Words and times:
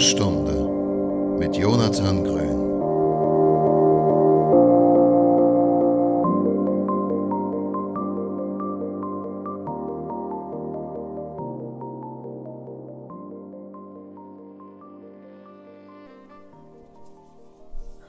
Stunde 0.00 1.36
mit 1.40 1.56
Jonathan 1.56 2.22
Grün. 2.22 2.58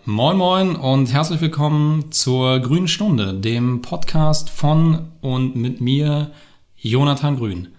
Moin 0.05 0.37
Moin 0.37 0.75
und 0.75 1.11
herzlich 1.11 1.41
willkommen 1.41 2.11
zur 2.11 2.59
Grünen 2.59 2.87
Stunde, 2.87 3.33
dem 3.33 3.81
Podcast 3.81 4.51
von 4.51 5.11
und 5.21 5.55
mit 5.55 5.81
mir, 5.81 6.31
Jonathan 6.77 7.37
Grün. 7.37 7.69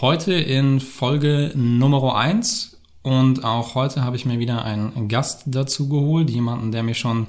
Heute 0.00 0.32
in 0.32 0.80
Folge 0.80 1.52
Nummer 1.54 2.16
1 2.16 2.79
und 3.02 3.44
auch 3.44 3.74
heute 3.74 4.04
habe 4.04 4.16
ich 4.16 4.26
mir 4.26 4.38
wieder 4.38 4.64
einen 4.64 5.08
Gast 5.08 5.42
dazu 5.46 5.88
geholt, 5.88 6.30
jemanden, 6.30 6.72
der 6.72 6.82
mich 6.82 6.98
schon 6.98 7.28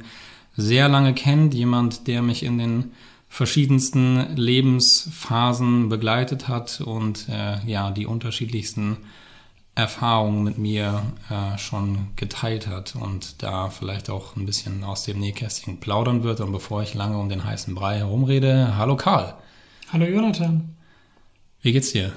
sehr 0.57 0.89
lange 0.89 1.13
kennt, 1.13 1.53
jemand, 1.53 2.07
der 2.07 2.21
mich 2.21 2.43
in 2.43 2.57
den 2.57 2.91
verschiedensten 3.29 4.35
Lebensphasen 4.35 5.87
begleitet 5.87 6.49
hat 6.49 6.81
und 6.81 7.29
äh, 7.29 7.65
ja, 7.65 7.91
die 7.91 8.05
unterschiedlichsten 8.05 8.97
Erfahrungen 9.73 10.43
mit 10.43 10.57
mir 10.57 11.01
äh, 11.29 11.57
schon 11.57 12.09
geteilt 12.17 12.67
hat 12.67 12.95
und 12.95 13.41
da 13.41 13.69
vielleicht 13.69 14.09
auch 14.09 14.35
ein 14.35 14.45
bisschen 14.45 14.83
aus 14.83 15.03
dem 15.03 15.19
Nähkästchen 15.19 15.79
plaudern 15.79 16.23
wird. 16.23 16.41
Und 16.41 16.51
bevor 16.51 16.83
ich 16.83 16.93
lange 16.93 17.17
um 17.17 17.29
den 17.29 17.45
heißen 17.45 17.73
Brei 17.73 17.99
herumrede, 17.99 18.75
hallo 18.75 18.97
Karl. 18.97 19.33
Hallo 19.93 20.05
Jonathan. 20.05 20.75
Wie 21.61 21.71
geht's 21.71 21.93
dir? 21.93 22.11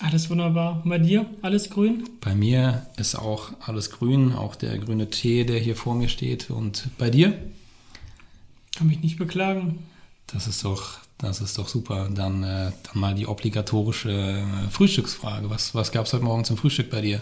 Alles 0.00 0.30
wunderbar. 0.30 0.80
Und 0.84 0.90
bei 0.90 0.98
dir? 0.98 1.26
Alles 1.42 1.70
grün? 1.70 2.08
Bei 2.20 2.34
mir 2.34 2.86
ist 2.96 3.16
auch 3.16 3.50
alles 3.60 3.90
grün, 3.90 4.32
auch 4.32 4.54
der 4.54 4.78
grüne 4.78 5.10
Tee, 5.10 5.44
der 5.44 5.58
hier 5.58 5.74
vor 5.74 5.94
mir 5.94 6.08
steht. 6.08 6.50
Und 6.50 6.88
bei 6.98 7.10
dir? 7.10 7.36
Kann 8.76 8.86
mich 8.86 9.00
nicht 9.00 9.18
beklagen. 9.18 9.80
Das 10.28 10.46
ist 10.46 10.64
doch, 10.64 10.98
das 11.18 11.40
ist 11.40 11.58
doch 11.58 11.66
super. 11.66 12.08
Dann, 12.14 12.44
äh, 12.44 12.70
dann 12.84 13.00
mal 13.00 13.14
die 13.14 13.26
obligatorische 13.26 14.10
äh, 14.10 14.70
Frühstücksfrage. 14.70 15.50
Was, 15.50 15.74
was 15.74 15.90
gab 15.90 16.06
es 16.06 16.12
heute 16.12 16.24
Morgen 16.24 16.44
zum 16.44 16.56
Frühstück 16.56 16.90
bei 16.90 17.00
dir? 17.00 17.20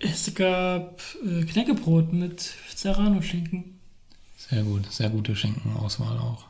Es 0.00 0.34
gab 0.34 1.00
äh, 1.24 1.44
Knäckebrot 1.44 2.12
mit 2.12 2.52
Serrano-Schinken. 2.74 3.78
Sehr 4.36 4.62
gut, 4.62 4.92
sehr 4.92 5.08
gute 5.08 5.34
Schinkenauswahl 5.34 6.18
auch. 6.18 6.44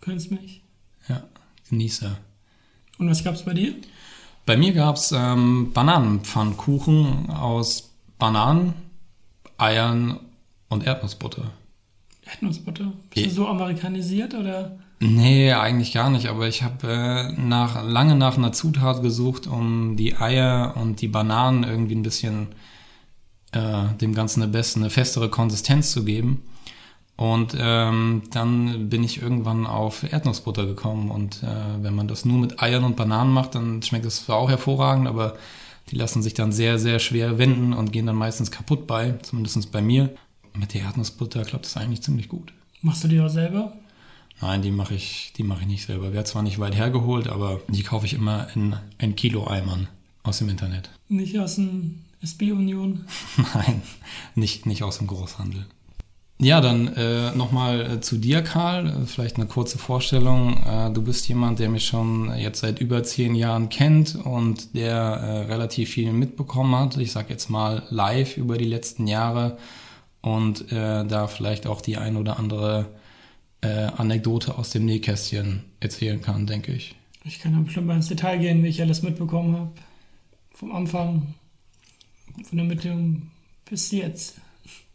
Könnt's 0.00 0.28
mich. 0.28 0.60
Ja, 1.08 1.22
Genießer. 1.70 2.18
Und 2.98 3.08
was 3.08 3.24
gab's 3.24 3.44
bei 3.44 3.54
dir? 3.54 3.74
Bei 4.46 4.56
mir 4.56 4.72
gab 4.72 4.96
es 4.96 5.12
ähm, 5.12 5.72
Bananenpfannkuchen 5.72 7.30
aus 7.30 7.92
Bananen, 8.18 8.74
Eiern 9.56 10.20
und 10.68 10.86
Erdnussbutter. 10.86 11.50
Erdnussbutter? 12.24 12.92
Bist 13.10 13.26
du 13.26 13.30
so 13.30 13.48
amerikanisiert 13.48 14.34
oder? 14.34 14.78
Nee, 15.00 15.52
eigentlich 15.52 15.92
gar 15.92 16.10
nicht, 16.10 16.28
aber 16.28 16.48
ich 16.48 16.62
habe 16.62 16.88
äh, 16.88 17.32
nach, 17.40 17.84
lange 17.84 18.16
nach 18.16 18.38
einer 18.38 18.52
Zutat 18.52 19.02
gesucht, 19.02 19.46
um 19.46 19.96
die 19.96 20.16
Eier 20.16 20.74
und 20.76 21.00
die 21.00 21.08
Bananen 21.08 21.64
irgendwie 21.64 21.94
ein 21.94 22.02
bisschen 22.02 22.48
äh, 23.52 23.84
dem 24.00 24.14
Ganzen 24.14 24.42
eine 24.42 24.52
bessere, 24.52 24.80
eine 24.80 24.90
festere 24.90 25.28
Konsistenz 25.28 25.90
zu 25.92 26.04
geben. 26.04 26.42
Und 27.16 27.56
ähm, 27.58 28.22
dann 28.32 28.88
bin 28.88 29.04
ich 29.04 29.22
irgendwann 29.22 29.66
auf 29.66 30.02
Erdnussbutter 30.02 30.66
gekommen. 30.66 31.10
Und 31.10 31.42
äh, 31.42 31.82
wenn 31.82 31.94
man 31.94 32.08
das 32.08 32.24
nur 32.24 32.38
mit 32.38 32.60
Eiern 32.60 32.84
und 32.84 32.96
Bananen 32.96 33.32
macht, 33.32 33.54
dann 33.54 33.82
schmeckt 33.82 34.04
das 34.04 34.24
zwar 34.24 34.36
auch 34.36 34.50
hervorragend, 34.50 35.06
aber 35.06 35.36
die 35.90 35.96
lassen 35.96 36.22
sich 36.22 36.34
dann 36.34 36.50
sehr, 36.50 36.78
sehr 36.78 36.98
schwer 36.98 37.38
wenden 37.38 37.72
und 37.72 37.92
gehen 37.92 38.06
dann 38.06 38.16
meistens 38.16 38.50
kaputt 38.50 38.86
bei, 38.86 39.12
zumindest 39.22 39.70
bei 39.70 39.80
mir. 39.80 40.14
Mit 40.54 40.74
der 40.74 40.82
Erdnussbutter 40.82 41.44
klappt 41.44 41.66
das 41.66 41.76
eigentlich 41.76 42.02
ziemlich 42.02 42.28
gut. 42.28 42.52
Machst 42.80 43.04
du 43.04 43.08
die 43.08 43.20
auch 43.20 43.28
selber? 43.28 43.72
Nein, 44.40 44.62
die 44.62 44.70
mache 44.70 44.94
ich, 44.94 45.32
die 45.36 45.42
mache 45.42 45.62
ich 45.62 45.66
nicht 45.66 45.86
selber. 45.86 46.12
Wäre 46.12 46.24
zwar 46.24 46.42
nicht 46.42 46.58
weit 46.58 46.74
hergeholt, 46.74 47.28
aber 47.28 47.60
die 47.68 47.82
kaufe 47.82 48.06
ich 48.06 48.14
immer 48.14 48.48
in 48.54 48.76
ein 48.98 49.14
Kilo 49.16 49.46
Eimern 49.46 49.88
aus 50.22 50.38
dem 50.38 50.48
Internet. 50.48 50.90
Nicht 51.08 51.38
aus 51.38 51.56
dem 51.56 52.00
SB-Union? 52.22 53.04
Nein, 53.54 53.82
nicht, 54.34 54.66
nicht 54.66 54.82
aus 54.82 54.98
dem 54.98 55.06
Großhandel. 55.06 55.66
Ja, 56.38 56.60
dann 56.60 56.88
äh, 56.88 57.30
nochmal 57.36 57.80
äh, 57.80 58.00
zu 58.00 58.16
dir, 58.16 58.42
Karl. 58.42 58.88
Äh, 58.88 59.06
vielleicht 59.06 59.36
eine 59.36 59.46
kurze 59.46 59.78
Vorstellung. 59.78 60.62
Äh, 60.64 60.92
du 60.92 61.02
bist 61.02 61.28
jemand, 61.28 61.60
der 61.60 61.68
mich 61.68 61.86
schon 61.86 62.36
jetzt 62.36 62.60
seit 62.60 62.80
über 62.80 63.04
zehn 63.04 63.34
Jahren 63.36 63.68
kennt 63.68 64.16
und 64.16 64.74
der 64.74 64.94
äh, 64.94 65.38
relativ 65.52 65.90
viel 65.90 66.12
mitbekommen 66.12 66.74
hat. 66.74 66.96
Ich 66.96 67.12
sage 67.12 67.30
jetzt 67.30 67.50
mal 67.50 67.84
live 67.88 68.36
über 68.36 68.58
die 68.58 68.64
letzten 68.64 69.06
Jahre 69.06 69.58
und 70.22 70.72
äh, 70.72 71.04
da 71.06 71.28
vielleicht 71.28 71.66
auch 71.66 71.80
die 71.80 71.96
ein 71.96 72.16
oder 72.16 72.38
andere 72.38 72.86
Anekdote 73.96 74.58
aus 74.58 74.68
dem 74.68 74.84
Nähkästchen 74.84 75.64
erzählen 75.80 76.20
kann, 76.20 76.46
denke 76.46 76.70
ich. 76.72 76.96
Ich 77.24 77.38
kann 77.38 77.54
ja 77.54 77.60
bestimmt 77.60 77.86
mal 77.86 77.96
ins 77.96 78.08
Detail 78.08 78.36
gehen, 78.36 78.62
wie 78.62 78.68
ich 78.68 78.82
alles 78.82 79.00
mitbekommen 79.00 79.56
habe. 79.56 79.72
Vom 80.50 80.70
Anfang, 80.72 81.32
von 82.42 82.58
der 82.58 82.66
Mitte 82.66 82.94
bis 83.64 83.90
jetzt. 83.90 84.34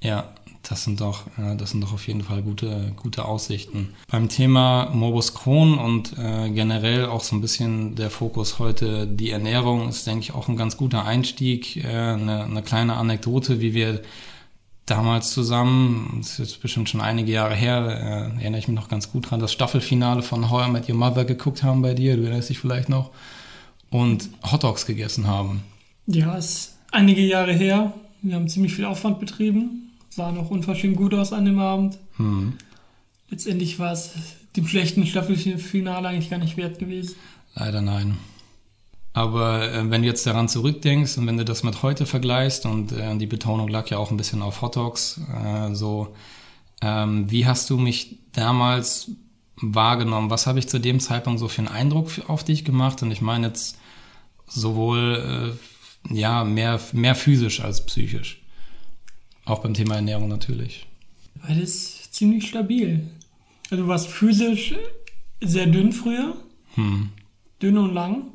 Ja, 0.03 0.35
das 0.64 0.84
sind 0.84 1.02
doch, 1.02 1.28
äh, 1.38 1.56
das 1.56 1.72
sind 1.72 1.81
doch 1.81 1.94
auf 1.94 2.08
jeden 2.08 2.24
Fall 2.24 2.42
gute, 2.42 2.92
gute 2.96 3.25
Aussichten. 3.25 3.94
Beim 4.09 4.30
Thema 4.30 4.90
Morbus 4.94 5.34
Crohn 5.34 5.78
und 5.78 6.18
äh, 6.18 6.50
generell 6.50 7.06
auch 7.06 7.24
so 7.24 7.36
ein 7.36 7.42
bisschen 7.42 7.96
der 7.96 8.09
Fokus 8.09 8.59
heute 8.59 9.08
die 9.08 9.31
Ernährung 9.31 9.90
ist, 9.90 10.06
denke 10.06 10.22
ich, 10.22 10.34
auch 10.34 10.48
ein 10.48 10.58
ganz 10.58 10.78
guter 10.78 11.06
Einstieg. 11.06 11.78
Äh, 11.78 11.88
eine, 11.88 12.44
eine 12.44 12.62
kleine 12.62 12.96
Anekdote, 12.96 13.62
wie 13.62 13.74
wir 13.74 14.02
damals 14.86 15.31
zusammen, 15.31 16.16
das 16.18 16.31
ist 16.31 16.40
jetzt 16.40 16.62
bestimmt 16.62 16.90
schon 16.90 17.02
einige 17.02 17.31
Jahre 17.31 17.56
her, 17.56 18.31
äh, 18.36 18.42
erinnere 18.42 18.59
ich 18.59 18.68
mich 18.68 18.75
noch 18.75 18.90
ganz 18.90 19.12
gut 19.12 19.30
dran, 19.30 19.40
das 19.40 19.52
Staffelfinale 19.52 20.24
von 20.24 20.50
How 20.50 20.68
I 20.68 20.72
Met 20.72 20.90
Your 20.90 20.96
Mother 20.96 21.25
geguckt 21.25 21.64
haben 21.64 21.81
bei 21.81 21.94
dir, 21.94 22.18
du 22.18 22.24
erinnerst 22.24 22.50
dich 22.50 22.59
vielleicht 22.59 22.90
noch, 22.90 23.12
und 23.92 24.30
Hotdogs 24.52 24.86
gegessen 24.86 25.28
haben. 25.28 25.64
Ja, 26.08 26.36
ist 26.36 26.75
einige 26.92 27.22
Jahre 27.22 27.53
her. 27.53 27.94
Wir 28.22 28.36
haben 28.36 28.50
ziemlich 28.50 28.74
viel 28.74 28.86
Aufwand 28.86 29.19
betrieben. 29.19 29.88
Sah 30.09 30.31
noch 30.31 30.50
unverschämt 30.50 30.97
gut 30.97 31.14
aus 31.14 31.34
an 31.34 31.46
dem 31.46 31.59
Abend. 31.59 31.97
Hm. 32.18 32.53
Letztendlich 33.30 33.80
war 33.80 33.94
es 33.94 34.12
dem 34.56 34.68
schlechten 34.68 35.06
Staffelfinale 35.06 36.08
eigentlich 36.08 36.30
gar 36.30 36.40
nicht 36.40 36.58
wert 36.58 36.80
gewesen. 36.80 37.16
Leider 37.56 37.81
nein. 37.81 38.18
Aber 39.14 39.72
äh, 39.72 39.90
wenn 39.90 40.02
du 40.02 40.08
jetzt 40.08 40.25
daran 40.25 40.48
zurückdenkst 40.48 41.18
und 41.18 41.28
wenn 41.28 41.38
du 41.38 41.46
das 41.46 41.64
mit 41.64 41.84
heute 41.84 42.06
vergleichst 42.06 42.66
und 42.66 42.92
äh, 42.92 43.18
die 43.18 43.28
Betonung 43.28 43.68
lag 43.68 43.88
ja 43.90 43.98
auch 43.98 44.12
ein 44.12 44.18
bisschen 44.18 44.42
auf 44.42 44.62
Hotdogs, 44.62 45.19
äh, 45.44 45.74
so 45.74 46.16
ähm, 46.81 47.30
wie 47.30 47.46
hast 47.46 47.69
du 47.69 47.78
mich 47.78 48.19
damals 48.34 49.12
wahrgenommen? 49.58 50.30
Was 50.30 50.48
habe 50.48 50.59
ich 50.59 50.69
zu 50.69 50.80
dem 50.80 51.00
Zeitpunkt 51.00 51.40
so 51.40 51.48
für 51.48 51.59
einen 51.59 51.68
Eindruck 51.68 52.09
auf 52.28 52.44
dich 52.44 52.64
gemacht? 52.64 53.03
Und 53.03 53.12
ich 53.12 53.22
meine 53.22 53.48
jetzt 53.48 53.78
sowohl 54.48 55.58
äh, 56.12 56.16
ja 56.16 56.44
mehr 56.44 56.80
mehr 56.94 57.16
physisch 57.16 57.62
als 57.62 57.86
psychisch, 57.86 58.42
auch 59.45 59.59
beim 59.59 59.73
Thema 59.73 59.95
Ernährung 59.95 60.27
natürlich. 60.27 60.85
Beides 61.47 62.11
ziemlich 62.11 62.47
stabil. 62.47 63.07
Also 63.69 63.83
du 63.83 63.89
warst 63.89 64.07
physisch 64.07 64.73
sehr 65.41 65.67
dünn 65.67 65.91
früher, 65.94 66.35
Hm. 66.75 67.09
dünn 67.61 67.77
und 67.77 67.94
lang. 67.94 68.25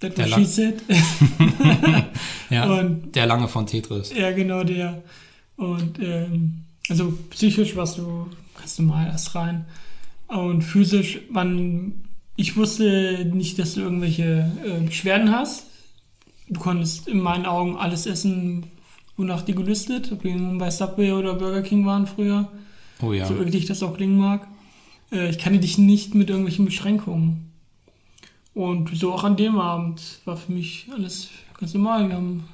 That 0.00 0.16
Der 0.16 0.28
lang-. 0.28 0.46
Ja, 2.50 2.64
Und- 2.78 3.14
der 3.14 3.26
lange 3.26 3.48
von 3.48 3.66
Tetris. 3.66 4.12
Ja, 4.16 4.30
genau 4.32 4.64
der. 4.64 5.02
Und 5.56 5.98
ähm, 6.00 6.62
also 6.88 7.12
psychisch 7.30 7.76
warst 7.76 7.98
du 7.98 8.28
ganz 8.56 8.78
normal 8.78 9.08
erst 9.08 9.34
rein. 9.34 9.66
Und 10.28 10.62
physisch, 10.62 11.18
man, 11.30 12.04
ich 12.36 12.56
wusste 12.56 13.28
nicht, 13.34 13.58
dass 13.58 13.74
du 13.74 13.80
irgendwelche 13.80 14.50
äh, 14.64 14.80
Beschwerden 14.84 15.30
hast. 15.32 15.64
Du 16.48 16.60
konntest 16.60 17.08
in 17.08 17.20
meinen 17.20 17.44
Augen 17.44 17.76
alles 17.76 18.06
essen, 18.06 18.64
wonach 19.18 19.42
dir 19.42 19.54
gelüstet, 19.54 20.10
ob 20.12 20.24
wir 20.24 20.34
nun 20.34 20.56
bei 20.56 20.70
Subway 20.70 21.12
oder 21.12 21.34
Burger 21.34 21.60
King 21.60 21.84
waren 21.84 22.06
früher, 22.06 22.48
Oh 23.02 23.12
ja. 23.12 23.26
so 23.26 23.36
eklig 23.36 23.66
das 23.66 23.82
auch 23.82 23.94
klingen 23.96 24.16
mag. 24.16 24.48
Äh, 25.12 25.28
ich 25.28 25.38
kannte 25.38 25.58
dich 25.58 25.76
nicht 25.76 26.14
mit 26.14 26.30
irgendwelchen 26.30 26.64
Beschränkungen. 26.64 27.52
Und 28.54 28.96
so 28.96 29.12
auch 29.12 29.24
an 29.24 29.36
dem 29.36 29.58
Abend 29.58 30.20
war 30.24 30.36
für 30.36 30.52
mich 30.52 30.88
alles 30.92 31.28
ganz 31.58 31.74
normal. 31.74 32.08
Wir 32.08 32.16
haben 32.16 32.44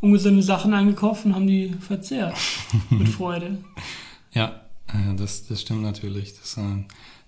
ungesunde 0.00 0.42
Sachen 0.42 0.74
eingekauft 0.74 1.24
und 1.24 1.34
haben 1.34 1.46
die 1.46 1.74
verzehrt. 1.80 2.36
mit 2.90 3.08
Freude. 3.08 3.58
Ja, 4.32 4.60
äh, 4.88 5.14
das, 5.16 5.46
das 5.46 5.62
stimmt 5.62 5.82
natürlich. 5.82 6.34
Das 6.38 6.56
äh, 6.56 6.60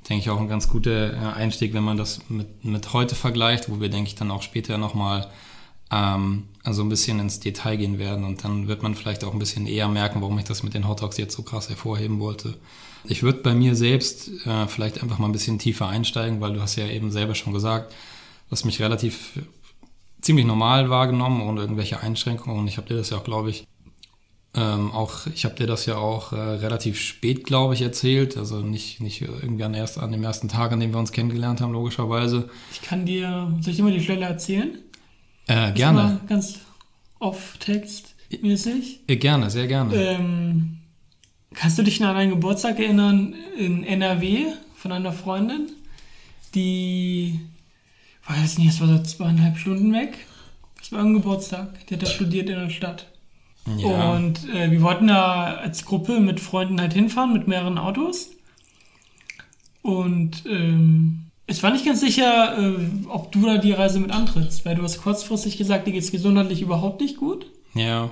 denke 0.08 0.23
ich 0.23 0.31
auch 0.31 0.41
ein 0.41 0.49
ganz 0.49 0.69
guter 0.69 1.12
äh, 1.12 1.17
Einstieg, 1.35 1.73
wenn 1.73 1.85
man 1.85 1.96
das 1.96 2.29
mit, 2.29 2.64
mit 2.64 2.93
heute 2.93 3.14
vergleicht, 3.14 3.70
wo 3.70 3.81
wir, 3.81 3.88
denke 3.88 4.08
ich, 4.08 4.14
dann 4.17 4.31
auch 4.31 4.43
später 4.43 4.79
nochmal 4.79 5.29
ähm, 5.91 6.45
also 6.63 6.83
ein 6.83 6.89
bisschen 6.89 7.21
ins 7.21 7.41
Detail 7.41 7.77
gehen 7.77 7.99
werden 7.99 8.25
und 8.25 8.45
dann 8.45 8.69
wird 8.69 8.83
man 8.83 8.95
vielleicht 8.95 9.25
auch 9.25 9.33
ein 9.33 9.39
bisschen 9.39 9.67
eher 9.67 9.89
merken, 9.89 10.21
warum 10.21 10.39
ich 10.39 10.45
das 10.45 10.63
mit 10.63 10.75
den 10.75 10.89
Hotdogs 10.89 11.17
jetzt 11.17 11.35
so 11.35 11.43
krass 11.43 11.69
hervorheben 11.69 12.21
wollte. 12.21 12.55
Ich 13.05 13.23
würde 13.23 13.41
bei 13.41 13.55
mir 13.55 13.75
selbst 13.75 14.47
äh, 14.47 14.67
vielleicht 14.67 15.03
einfach 15.03 15.19
mal 15.19 15.29
ein 15.29 15.33
bisschen 15.33 15.59
tiefer 15.59 15.89
einsteigen, 15.89 16.41
weil 16.41 16.53
du 16.53 16.61
hast 16.61 16.77
ja 16.77 16.87
eben 16.87 17.11
selber 17.11 17.35
schon 17.35 17.53
gesagt, 17.53 17.93
du 17.93 18.53
hast 18.53 18.65
mich 18.65 18.81
relativ 18.81 19.39
ziemlich 20.21 20.45
normal 20.45 20.91
wahrgenommen, 20.91 21.41
ohne 21.41 21.63
irgendwelche 21.63 22.01
Einschränkungen. 22.01 22.61
Und 22.61 22.69
ich 22.69 22.77
habe 22.77 22.89
dir 22.89 22.97
das 22.97 23.11
ja 23.11 23.19
auch, 23.19 23.25
glaube 23.25 23.51
ich, 23.51 23.67
ähm, 24.55 24.91
auch, 24.91 25.27
ich 25.29 25.45
habe 25.45 25.55
dir 25.55 25.67
das 25.67 25.87
ja 25.87 25.97
auch 25.97 26.33
äh, 26.33 26.37
relativ 26.37 27.01
spät, 27.01 27.45
glaube 27.45 27.75
ich, 27.75 27.83
erzählt. 27.83 28.37
Also 28.37 28.61
nicht, 28.61 29.01
nicht 29.01 29.23
irgendwie 29.23 29.65
an, 29.65 29.75
erst, 29.75 29.99
an 29.99 30.13
dem 30.13 30.25
ersten 30.25 30.49
Tag, 30.49 30.73
an 30.73 30.81
dem 30.81 30.93
wir 30.93 30.99
uns 30.99 31.13
kennengelernt 31.13 31.61
haben, 31.61 31.73
logischerweise. 31.73 32.51
Ich 32.73 32.83
kann 32.83 33.07
dir, 33.07 33.53
soll 33.61 33.71
ich 33.71 33.77
dir 33.77 33.85
mal 33.85 33.93
die 33.93 34.03
Stelle 34.03 34.27
erzählen? 34.27 34.79
Äh, 35.47 35.73
gerne. 35.73 36.21
Ganz 36.29 36.61
off-text-mäßig. 37.19 39.01
Äh, 39.07 39.17
gerne, 39.17 39.51
sehr 39.51 39.67
gerne. 39.67 39.95
Ähm, 39.95 40.79
kannst 41.55 41.79
du 41.79 41.83
dich 41.83 42.03
an 42.03 42.17
einen 42.17 42.31
Geburtstag 42.31 42.79
erinnern 42.79 43.35
in 43.59 43.85
NRW 43.85 44.53
von 44.77 44.93
einer 44.93 45.13
Freundin, 45.13 45.71
die, 46.55 47.41
weiß 48.27 48.59
nicht, 48.59 48.69
es 48.69 48.81
war 48.81 48.89
so 48.89 49.03
zweieinhalb 49.03 49.59
Stunden 49.59 49.93
weg. 49.93 50.19
Es 50.81 50.91
war 50.91 51.01
ein 51.01 51.13
Geburtstag. 51.15 51.87
Die 51.87 51.95
hat 51.95 52.03
da 52.03 52.07
studiert 52.07 52.49
in 52.49 52.59
der 52.59 52.71
Stadt. 52.71 53.07
Ja. 53.77 54.13
Und 54.13 54.49
äh, 54.49 54.71
wir 54.71 54.83
wollten 54.83 55.09
da 55.09 55.55
als 55.55 55.85
Gruppe 55.85 56.19
mit 56.21 56.41
Freunden 56.41 56.81
halt 56.81 56.95
hinfahren 56.95 57.33
mit 57.33 57.47
mehreren 57.47 57.79
Autos. 57.79 58.31
Und 59.83 60.45
ähm, 60.47 61.30
es 61.50 61.64
war 61.64 61.73
nicht 61.73 61.85
ganz 61.85 62.00
sicher, 62.00 62.56
äh, 62.56 62.75
ob 63.08 63.32
du 63.32 63.44
da 63.44 63.58
die 63.58 63.73
Reise 63.73 63.99
mit 63.99 64.12
antrittst, 64.12 64.64
weil 64.64 64.76
du 64.76 64.82
hast 64.85 65.02
kurzfristig 65.02 65.58
gesagt, 65.58 65.87
dir 65.87 65.93
geht's 65.93 66.12
gesundheitlich 66.12 66.62
überhaupt 66.62 67.00
nicht 67.00 67.17
gut. 67.17 67.47
ja. 67.75 68.11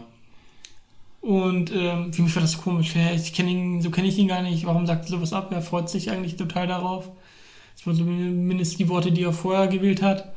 Und 1.20 1.72
ähm, 1.74 2.12
für 2.12 2.22
mich 2.22 2.34
war 2.36 2.42
das 2.42 2.62
komisch. 2.62 2.94
Ja, 2.94 3.12
ich 3.12 3.34
kenne 3.34 3.50
ihn, 3.50 3.82
so 3.82 3.90
kenne 3.90 4.06
ich 4.06 4.16
ihn 4.18 4.28
gar 4.28 4.40
nicht. 4.40 4.64
Warum 4.64 4.86
sagt 4.86 5.06
er 5.06 5.10
sowas 5.10 5.32
ab? 5.32 5.50
Er 5.52 5.62
freut 5.62 5.90
sich 5.90 6.10
eigentlich 6.10 6.36
total 6.36 6.68
darauf. 6.68 7.08
Das 7.76 7.86
waren 7.86 7.96
zumindest 7.96 8.78
die 8.78 8.88
Worte, 8.88 9.10
die 9.10 9.24
er 9.24 9.32
vorher 9.32 9.66
gewählt 9.66 10.00
hat. 10.00 10.32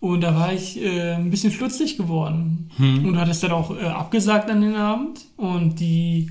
Und 0.00 0.20
da 0.20 0.34
war 0.34 0.52
ich 0.52 0.80
äh, 0.80 1.14
ein 1.14 1.30
bisschen 1.30 1.50
stutzig 1.50 1.96
geworden. 1.96 2.70
Hm. 2.76 3.06
Und 3.06 3.14
du 3.14 3.20
hattest 3.20 3.42
dann 3.42 3.52
auch 3.52 3.74
äh, 3.74 3.84
abgesagt 3.84 4.50
an 4.50 4.60
den 4.60 4.76
Abend. 4.76 5.22
Und 5.38 5.80
die 5.80 6.30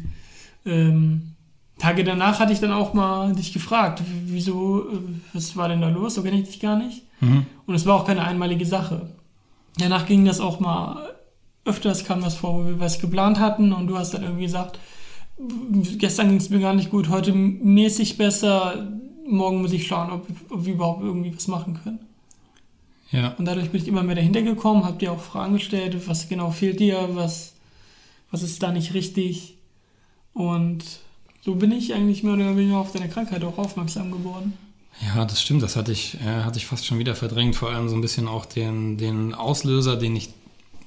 ähm, 0.66 1.31
Tage 1.82 2.04
danach 2.04 2.40
hatte 2.40 2.54
ich 2.54 2.60
dann 2.60 2.72
auch 2.72 2.94
mal 2.94 3.34
dich 3.34 3.54
gefragt, 3.54 4.04
wieso, 4.26 4.88
äh, 4.88 5.00
was 5.34 5.56
war 5.56 5.68
denn 5.68 5.82
da 5.82 5.90
los? 5.90 6.16
So 6.16 6.22
kenne 6.22 6.38
ich 6.38 6.48
dich 6.48 6.60
gar 6.60 6.78
nicht. 6.78 7.04
Mhm. 7.22 7.48
Und 7.66 7.76
es 7.76 7.86
war 7.86 7.96
auch 7.96 8.06
keine 8.06 8.24
einmalige 8.24 8.66
Sache. 8.66 9.10
Danach 9.78 10.06
ging 10.06 10.26
das 10.26 10.40
auch 10.40 10.60
mal 10.60 11.16
öfters 11.66 12.06
kam 12.06 12.22
das 12.22 12.36
vor, 12.36 12.56
wo 12.56 12.68
wir 12.68 12.80
was 12.80 13.00
geplant 13.00 13.40
hatten 13.40 13.74
und 13.74 13.88
du 13.88 13.98
hast 13.98 14.14
dann 14.14 14.24
irgendwie 14.24 14.46
gesagt, 14.46 14.80
gestern 15.98 16.30
ging 16.30 16.38
es 16.38 16.50
mir 16.50 16.60
gar 16.60 16.74
nicht 16.74 16.90
gut, 16.90 17.10
heute 17.10 17.34
mäßig 17.34 18.18
besser, 18.18 18.88
morgen 19.28 19.62
muss 19.62 19.74
ich 19.74 19.88
schauen, 19.88 20.12
ob, 20.12 20.28
ob 20.50 20.66
wir 20.66 20.74
überhaupt 20.74 21.04
irgendwie 21.04 21.36
was 21.36 21.48
machen 21.48 21.80
können. 21.84 22.00
Ja. 23.12 23.36
Und 23.38 23.46
dadurch 23.46 23.70
bin 23.70 23.82
ich 23.82 23.88
immer 23.88 24.04
mehr 24.04 24.16
dahinter 24.16 24.42
gekommen, 24.42 24.86
hab 24.86 25.00
dir 25.00 25.12
auch 25.12 25.20
Fragen 25.20 25.54
gestellt, 25.54 26.08
was 26.08 26.30
genau 26.30 26.50
fehlt 26.50 26.80
dir, 26.80 27.10
was, 27.14 27.54
was 28.32 28.42
ist 28.42 28.64
da 28.64 28.72
nicht 28.72 28.94
richtig. 28.94 29.58
Und 30.34 30.84
so 31.42 31.56
bin 31.56 31.72
ich 31.72 31.94
eigentlich 31.94 32.24
mehr 32.24 32.34
oder 32.34 32.56
weniger 32.56 32.78
auf 32.78 32.92
deine 32.92 33.10
Krankheit 33.10 33.44
auch 33.44 33.58
aufmerksam 33.58 34.12
geworden. 34.12 34.54
Ja, 35.16 35.26
das 35.26 35.42
stimmt. 35.42 35.64
Das 35.64 35.76
hatte 35.76 35.92
ich, 35.92 36.16
äh, 36.22 36.44
hatte 36.44 36.58
ich 36.58 36.68
fast 36.68 36.86
schon 36.86 37.00
wieder 37.00 37.16
verdrängt. 37.16 37.56
Vor 37.56 37.70
allem 37.70 37.90
so 37.90 37.96
ein 37.96 38.02
bisschen 38.02 38.28
auch 38.28 38.46
den, 38.46 38.98
den 38.98 39.34
Auslöser, 39.34 39.96
den 39.96 40.16
ich 40.16 40.30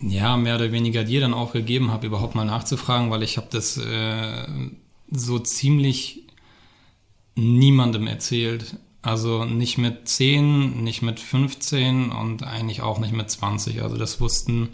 ja 0.01 0.37
mehr 0.37 0.57
oder 0.57 0.73
weniger 0.73 1.05
dir 1.05 1.21
dann 1.21 1.35
auch 1.35 1.53
gegeben 1.53 1.91
habe, 1.91 2.07
überhaupt 2.07 2.35
mal 2.35 2.45
nachzufragen, 2.45 3.11
weil 3.11 3.23
ich 3.23 3.37
habe 3.37 3.49
das 3.51 3.77
äh, 3.77 4.47
so 5.11 5.39
ziemlich 5.39 6.23
niemandem 7.35 8.07
erzählt. 8.07 8.77
Also 9.03 9.45
nicht 9.45 9.77
mit 9.77 10.09
10, 10.09 10.83
nicht 10.83 11.03
mit 11.03 11.21
15 11.21 12.11
und 12.11 12.43
eigentlich 12.43 12.81
auch 12.81 12.99
nicht 12.99 13.13
mit 13.13 13.31
20. 13.31 13.83
Also 13.83 13.97
das 13.97 14.21
wussten, 14.21 14.71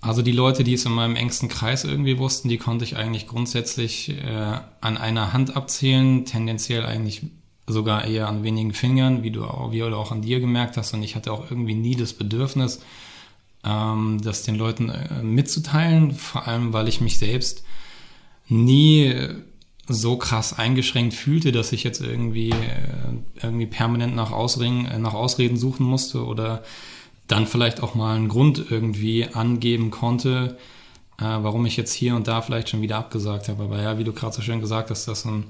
also 0.00 0.22
die 0.22 0.32
Leute, 0.32 0.62
die 0.62 0.74
es 0.74 0.84
in 0.84 0.92
meinem 0.92 1.16
engsten 1.16 1.48
Kreis 1.48 1.84
irgendwie 1.84 2.18
wussten, 2.18 2.48
die 2.48 2.58
konnte 2.58 2.84
ich 2.84 2.96
eigentlich 2.96 3.26
grundsätzlich 3.26 4.10
äh, 4.10 4.60
an 4.80 4.96
einer 4.96 5.32
Hand 5.32 5.56
abzählen, 5.56 6.24
tendenziell 6.24 6.84
eigentlich 6.84 7.22
sogar 7.66 8.04
eher 8.04 8.28
an 8.28 8.44
wenigen 8.44 8.72
Fingern, 8.72 9.22
wie 9.22 9.30
du 9.30 9.44
auch, 9.44 9.72
wie 9.72 9.80
du 9.80 9.96
auch 9.96 10.12
an 10.12 10.22
dir 10.22 10.38
gemerkt 10.40 10.76
hast. 10.76 10.94
Und 10.94 11.02
ich 11.02 11.16
hatte 11.16 11.32
auch 11.32 11.50
irgendwie 11.50 11.74
nie 11.74 11.96
das 11.96 12.12
Bedürfnis, 12.12 12.80
ähm, 13.64 14.20
das 14.22 14.42
den 14.42 14.54
Leuten 14.54 14.90
äh, 14.90 15.22
mitzuteilen, 15.22 16.12
vor 16.12 16.46
allem 16.46 16.72
weil 16.72 16.88
ich 16.88 17.00
mich 17.00 17.18
selbst 17.18 17.64
nie 18.48 19.12
so 19.88 20.16
krass 20.16 20.52
eingeschränkt 20.52 21.14
fühlte, 21.14 21.52
dass 21.52 21.72
ich 21.72 21.84
jetzt 21.84 22.00
irgendwie, 22.00 22.50
äh, 22.50 23.42
irgendwie 23.42 23.66
permanent 23.66 24.14
nach, 24.14 24.32
Ausreden, 24.32 24.86
äh, 24.86 24.98
nach 24.98 25.14
Ausreden 25.14 25.56
suchen 25.56 25.86
musste 25.86 26.24
oder 26.24 26.64
dann 27.28 27.46
vielleicht 27.46 27.82
auch 27.82 27.94
mal 27.94 28.16
einen 28.16 28.28
Grund 28.28 28.70
irgendwie 28.70 29.26
angeben 29.26 29.90
konnte, 29.90 30.56
äh, 31.18 31.24
warum 31.24 31.66
ich 31.66 31.76
jetzt 31.76 31.92
hier 31.92 32.14
und 32.14 32.28
da 32.28 32.42
vielleicht 32.42 32.68
schon 32.68 32.82
wieder 32.82 32.98
abgesagt 32.98 33.48
habe. 33.48 33.64
Aber 33.64 33.80
ja, 33.80 33.98
wie 33.98 34.04
du 34.04 34.12
gerade 34.12 34.34
so 34.34 34.42
schön 34.42 34.60
gesagt 34.60 34.90
hast, 34.90 35.08
das 35.08 35.22
so 35.22 35.30
ein, 35.30 35.44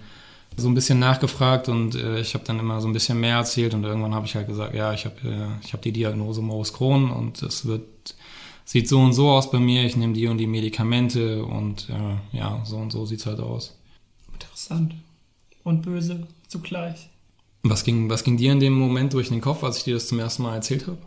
so 0.56 0.68
ein 0.68 0.74
bisschen 0.74 0.98
nachgefragt 0.98 1.68
und 1.68 1.94
äh, 1.94 2.20
ich 2.20 2.34
habe 2.34 2.44
dann 2.44 2.58
immer 2.58 2.80
so 2.80 2.88
ein 2.88 2.92
bisschen 2.92 3.20
mehr 3.20 3.36
erzählt 3.36 3.74
und 3.74 3.84
irgendwann 3.84 4.14
habe 4.14 4.26
ich 4.26 4.34
halt 4.34 4.46
gesagt, 4.46 4.74
ja, 4.74 4.92
ich 4.92 5.04
habe 5.04 5.16
äh, 5.24 5.64
ich 5.64 5.72
hab 5.72 5.82
die 5.82 5.92
Diagnose 5.92 6.40
Morbus 6.40 6.72
Crohn 6.72 7.10
und 7.10 7.42
es 7.42 7.66
wird 7.66 8.14
sieht 8.64 8.88
so 8.88 9.00
und 9.00 9.12
so 9.12 9.30
aus 9.30 9.50
bei 9.50 9.58
mir, 9.58 9.84
ich 9.84 9.96
nehme 9.96 10.12
die 10.12 10.26
und 10.26 10.38
die 10.38 10.46
Medikamente 10.46 11.44
und 11.44 11.88
äh, 11.88 12.36
ja, 12.36 12.62
so 12.64 12.76
und 12.76 12.90
so 12.90 13.06
sieht's 13.06 13.26
halt 13.26 13.40
aus. 13.40 13.78
Interessant. 14.32 14.94
Und 15.62 15.82
böse 15.82 16.26
zugleich. 16.48 17.08
Was 17.62 17.84
ging, 17.84 18.10
was 18.10 18.24
ging 18.24 18.36
dir 18.36 18.52
in 18.52 18.60
dem 18.60 18.74
Moment 18.74 19.12
durch 19.12 19.28
den 19.28 19.40
Kopf, 19.40 19.64
als 19.64 19.78
ich 19.78 19.84
dir 19.84 19.94
das 19.94 20.08
zum 20.08 20.18
ersten 20.18 20.42
Mal 20.42 20.54
erzählt 20.54 20.86
habe? 20.86 20.98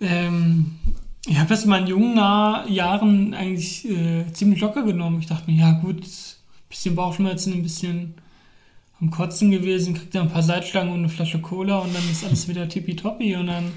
Ähm, 0.00 0.76
ich 1.26 1.38
habe 1.38 1.48
das 1.48 1.64
in 1.64 1.70
meinen 1.70 1.86
jungen 1.86 2.16
Jahren 2.16 3.34
eigentlich 3.34 3.88
äh, 3.88 4.32
ziemlich 4.32 4.60
locker 4.60 4.82
genommen. 4.82 5.20
Ich 5.20 5.26
dachte 5.26 5.50
mir, 5.50 5.58
ja 5.58 5.72
gut, 5.72 6.02
bisschen 6.68 6.94
Bauchschmerzen, 6.94 7.54
ein 7.54 7.62
bisschen 7.62 8.14
am 9.00 9.10
Kotzen 9.10 9.50
gewesen, 9.50 9.94
kriegt 9.94 10.14
dann 10.14 10.26
ein 10.28 10.32
paar 10.32 10.42
Salzstangen 10.42 10.92
und 10.92 11.00
eine 11.00 11.08
Flasche 11.08 11.40
Cola 11.40 11.78
und 11.78 11.94
dann 11.94 12.02
ist 12.10 12.24
alles 12.24 12.48
wieder 12.48 12.68
tippitoppi 12.68 13.36
und 13.36 13.46
dann 13.46 13.72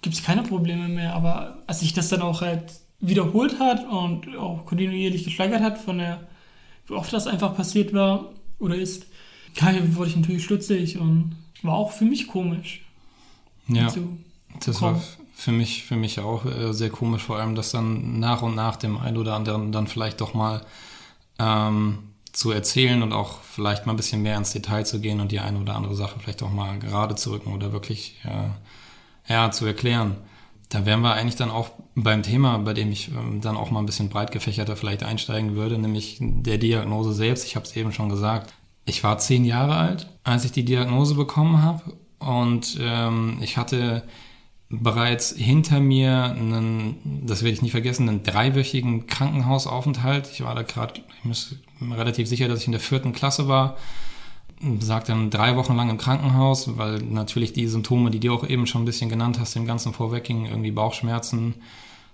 gibt 0.00 0.14
es 0.14 0.22
keine 0.22 0.42
Probleme 0.42 0.88
mehr. 0.88 1.14
Aber 1.14 1.58
als 1.66 1.80
sich 1.80 1.92
das 1.92 2.08
dann 2.08 2.22
auch 2.22 2.40
halt 2.40 2.72
wiederholt 3.00 3.58
hat 3.58 3.86
und 3.88 4.36
auch 4.36 4.64
kontinuierlich 4.64 5.24
gesteigert 5.24 5.60
hat 5.60 5.78
von 5.78 5.98
der, 5.98 6.26
wie 6.86 6.94
oft 6.94 7.12
das 7.12 7.26
einfach 7.26 7.54
passiert 7.54 7.92
war 7.92 8.32
oder 8.58 8.76
ist, 8.76 9.06
wurde 9.94 10.10
ich 10.10 10.16
natürlich 10.16 10.44
stutzig 10.44 10.98
und 10.98 11.36
war 11.62 11.74
auch 11.74 11.92
für 11.92 12.04
mich 12.04 12.28
komisch. 12.28 12.82
Ja, 13.68 13.92
das 14.64 14.80
war 14.80 15.02
für 15.38 15.52
mich, 15.52 15.84
für 15.84 15.96
mich 15.96 16.18
auch 16.18 16.46
äh, 16.46 16.72
sehr 16.72 16.88
komisch, 16.88 17.22
vor 17.22 17.36
allem 17.36 17.54
das 17.54 17.70
dann 17.70 18.18
nach 18.18 18.40
und 18.40 18.54
nach 18.54 18.76
dem 18.76 18.96
einen 18.96 19.18
oder 19.18 19.34
anderen 19.34 19.70
dann 19.70 19.86
vielleicht 19.86 20.22
doch 20.22 20.32
mal 20.32 20.62
ähm, 21.38 21.98
zu 22.32 22.52
erzählen 22.52 23.02
und 23.02 23.12
auch 23.12 23.42
vielleicht 23.42 23.84
mal 23.84 23.92
ein 23.92 23.98
bisschen 23.98 24.22
mehr 24.22 24.38
ins 24.38 24.52
Detail 24.52 24.84
zu 24.86 24.98
gehen 24.98 25.20
und 25.20 25.32
die 25.32 25.40
eine 25.40 25.58
oder 25.58 25.76
andere 25.76 25.94
Sache 25.94 26.18
vielleicht 26.18 26.42
auch 26.42 26.50
mal 26.50 26.78
gerade 26.78 27.16
zu 27.16 27.32
rücken 27.32 27.52
oder 27.52 27.70
wirklich 27.70 28.18
äh, 28.24 29.30
ja, 29.30 29.50
zu 29.50 29.66
erklären. 29.66 30.16
Da 30.70 30.86
wären 30.86 31.02
wir 31.02 31.12
eigentlich 31.12 31.36
dann 31.36 31.50
auch 31.50 31.68
beim 31.94 32.22
Thema, 32.22 32.56
bei 32.58 32.72
dem 32.72 32.90
ich 32.90 33.08
ähm, 33.08 33.42
dann 33.42 33.58
auch 33.58 33.70
mal 33.70 33.80
ein 33.80 33.86
bisschen 33.86 34.08
breit 34.08 34.32
gefächerter 34.32 34.74
vielleicht 34.74 35.02
einsteigen 35.02 35.54
würde, 35.54 35.76
nämlich 35.76 36.16
der 36.18 36.56
Diagnose 36.56 37.12
selbst. 37.12 37.44
Ich 37.44 37.56
habe 37.56 37.66
es 37.66 37.76
eben 37.76 37.92
schon 37.92 38.08
gesagt. 38.08 38.54
Ich 38.86 39.04
war 39.04 39.18
zehn 39.18 39.44
Jahre 39.44 39.76
alt, 39.76 40.08
als 40.24 40.46
ich 40.46 40.52
die 40.52 40.64
Diagnose 40.64 41.14
bekommen 41.14 41.62
habe 41.62 41.92
und 42.20 42.78
ähm, 42.80 43.36
ich 43.42 43.58
hatte 43.58 44.02
bereits 44.68 45.30
hinter 45.30 45.80
mir 45.80 46.24
einen, 46.24 47.22
das 47.26 47.42
werde 47.42 47.54
ich 47.54 47.62
nie 47.62 47.70
vergessen, 47.70 48.08
einen 48.08 48.22
dreiwöchigen 48.22 49.06
Krankenhausaufenthalt. 49.06 50.28
Ich 50.32 50.42
war 50.42 50.54
da 50.54 50.62
gerade, 50.62 51.00
ich 51.18 51.24
muss 51.24 51.56
relativ 51.80 52.28
sicher, 52.28 52.48
dass 52.48 52.60
ich 52.60 52.66
in 52.66 52.72
der 52.72 52.80
vierten 52.80 53.12
Klasse 53.12 53.48
war. 53.48 53.76
Sag 54.80 55.04
dann 55.04 55.30
drei 55.30 55.54
Wochen 55.56 55.76
lang 55.76 55.90
im 55.90 55.98
Krankenhaus, 55.98 56.78
weil 56.78 56.98
natürlich 56.98 57.52
die 57.52 57.68
Symptome, 57.68 58.10
die 58.10 58.20
du 58.20 58.32
auch 58.32 58.48
eben 58.48 58.66
schon 58.66 58.82
ein 58.82 58.86
bisschen 58.86 59.10
genannt 59.10 59.38
hast, 59.38 59.54
dem 59.54 59.66
Ganzen 59.66 59.92
vorweggingen, 59.92 60.46
irgendwie 60.46 60.70
Bauchschmerzen, 60.70 61.56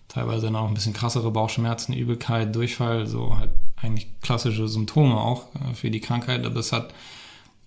teilweise 0.09 0.47
dann 0.47 0.57
auch 0.57 0.67
ein 0.67 0.75
bisschen 0.75 0.93
krassere 0.93 1.31
Bauchschmerzen, 1.31 1.93
Übelkeit, 1.93 2.55
Durchfall, 2.55 3.07
so 3.07 3.39
halt 3.39 3.51
eigentlich 3.77 4.09
klassische 4.21 4.69
Symptome 4.69 5.17
auch 5.17 5.47
äh, 5.55 5.75
für 5.75 5.91
die 5.91 6.01
Krankheit. 6.01 6.45
Aber 6.45 6.59
es 6.59 6.73
hat 6.73 6.93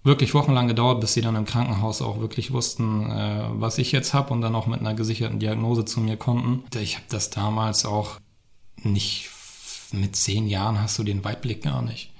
wirklich 0.05 0.35
wochenlang 0.35 0.67
gedauert, 0.67 1.01
bis 1.01 1.13
sie 1.13 1.21
dann 1.21 1.35
im 1.35 1.45
Krankenhaus 1.45 2.01
auch 2.01 2.19
wirklich 2.19 2.53
wussten, 2.53 3.11
äh, 3.11 3.47
was 3.49 3.79
ich 3.79 3.91
jetzt 3.91 4.13
habe 4.13 4.31
und 4.31 4.41
dann 4.41 4.55
auch 4.55 4.67
mit 4.67 4.79
einer 4.79 4.93
gesicherten 4.93 5.39
Diagnose 5.39 5.83
zu 5.83 5.99
mir 5.99 6.15
konnten. 6.15 6.63
Ich 6.79 6.95
habe 6.95 7.07
das 7.09 7.31
damals 7.31 7.85
auch 7.85 8.19
nicht, 8.83 9.29
mit 9.91 10.15
zehn 10.15 10.47
Jahren 10.47 10.79
hast 10.79 10.97
du 10.99 11.03
den 11.03 11.23
Weitblick 11.23 11.63
gar 11.63 11.81
nicht. 11.81 12.11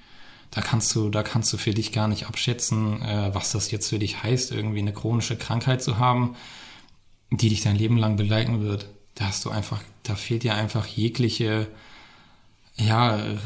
Da 0.50 0.62
kannst 0.62 0.96
du, 0.96 1.10
da 1.10 1.22
kannst 1.22 1.54
du 1.54 1.58
für 1.58 1.74
dich 1.74 1.92
gar 1.92 2.08
nicht 2.08 2.28
abschätzen, 2.28 3.02
äh, 3.04 3.30
was 3.34 3.52
das 3.52 3.70
jetzt 3.70 3.90
für 3.90 4.00
dich 4.00 4.24
heißt, 4.24 4.52
irgendwie 4.52 4.80
eine 4.80 4.94
chronische 4.94 5.38
Krankheit 5.38 5.84
zu 5.84 6.00
haben, 6.00 6.36
die 7.30 7.50
dich 7.50 7.62
dein 7.62 7.76
Leben 7.76 7.98
lang 7.98 8.16
begleiten 8.16 8.62
wird. 8.62 8.88
Da 9.14 9.26
hast 9.26 9.46
du 9.46 9.52
einfach, 9.52 9.82
da 10.04 10.16
fehlt 10.16 10.44
dir 10.44 10.56
einfach 10.56 10.88
jegliche, 10.88 11.68
ja, 12.78 13.18
äh, 13.18 13.38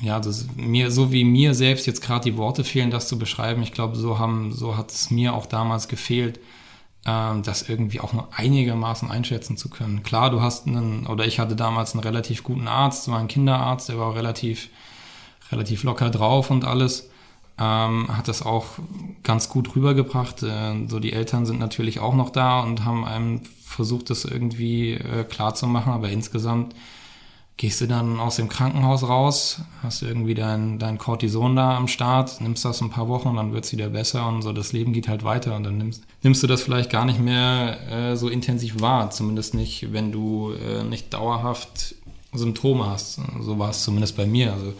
ja, 0.00 0.20
das, 0.20 0.46
mir, 0.56 0.90
so 0.90 1.10
wie 1.12 1.24
mir 1.24 1.54
selbst 1.54 1.86
jetzt 1.86 2.02
gerade 2.02 2.30
die 2.30 2.36
Worte 2.36 2.64
fehlen, 2.64 2.90
das 2.90 3.08
zu 3.08 3.18
beschreiben. 3.18 3.62
Ich 3.62 3.72
glaube, 3.72 3.96
so 3.96 4.18
haben, 4.18 4.52
so 4.52 4.76
hat 4.76 4.90
es 4.90 5.10
mir 5.10 5.34
auch 5.34 5.46
damals 5.46 5.88
gefehlt, 5.88 6.38
ähm, 7.06 7.42
das 7.42 7.68
irgendwie 7.68 8.00
auch 8.00 8.12
nur 8.12 8.28
einigermaßen 8.32 9.10
einschätzen 9.10 9.56
zu 9.56 9.70
können. 9.70 10.02
Klar, 10.02 10.30
du 10.30 10.42
hast 10.42 10.66
einen, 10.66 11.06
oder 11.06 11.24
ich 11.24 11.38
hatte 11.38 11.56
damals 11.56 11.94
einen 11.94 12.02
relativ 12.02 12.42
guten 12.42 12.68
Arzt, 12.68 13.08
war 13.08 13.18
ein 13.18 13.28
Kinderarzt, 13.28 13.88
der 13.88 13.98
war 13.98 14.14
relativ, 14.14 14.68
relativ 15.50 15.82
locker 15.82 16.10
drauf 16.10 16.50
und 16.50 16.64
alles. 16.64 17.10
Ähm, 17.58 18.14
hat 18.14 18.28
das 18.28 18.42
auch 18.42 18.66
ganz 19.22 19.48
gut 19.48 19.74
rübergebracht. 19.74 20.42
Äh, 20.42 20.86
so 20.88 21.00
die 21.00 21.14
Eltern 21.14 21.46
sind 21.46 21.58
natürlich 21.58 22.00
auch 22.00 22.14
noch 22.14 22.28
da 22.28 22.60
und 22.60 22.84
haben 22.84 23.06
einem 23.06 23.40
versucht, 23.64 24.10
das 24.10 24.26
irgendwie 24.26 24.92
äh, 24.92 25.24
klar 25.24 25.54
zu 25.54 25.66
machen, 25.66 25.92
aber 25.92 26.10
insgesamt 26.10 26.74
gehst 27.56 27.80
du 27.80 27.86
dann 27.86 28.20
aus 28.20 28.36
dem 28.36 28.48
Krankenhaus 28.48 29.02
raus, 29.08 29.60
hast 29.82 30.02
irgendwie 30.02 30.34
dein, 30.34 30.78
dein 30.78 30.98
Cortison 30.98 31.56
da 31.56 31.76
am 31.76 31.88
Start, 31.88 32.40
nimmst 32.40 32.64
das 32.64 32.82
ein 32.82 32.90
paar 32.90 33.08
Wochen 33.08 33.34
dann 33.36 33.52
wird's 33.52 33.72
wieder 33.72 33.88
besser 33.88 34.28
und 34.28 34.42
so, 34.42 34.52
das 34.52 34.72
Leben 34.72 34.92
geht 34.92 35.08
halt 35.08 35.24
weiter 35.24 35.56
und 35.56 35.64
dann 35.64 35.78
nimmst, 35.78 36.04
nimmst 36.22 36.42
du 36.42 36.46
das 36.46 36.62
vielleicht 36.62 36.90
gar 36.90 37.06
nicht 37.06 37.18
mehr 37.18 37.78
äh, 37.90 38.16
so 38.16 38.28
intensiv 38.28 38.80
wahr, 38.80 39.10
zumindest 39.10 39.54
nicht, 39.54 39.92
wenn 39.92 40.12
du 40.12 40.52
äh, 40.52 40.84
nicht 40.84 41.14
dauerhaft 41.14 41.94
Symptome 42.32 42.86
hast. 42.86 43.20
So 43.40 43.58
war 43.58 43.70
es 43.70 43.82
zumindest 43.82 44.16
bei 44.16 44.26
mir. 44.26 44.52
Also 44.52 44.74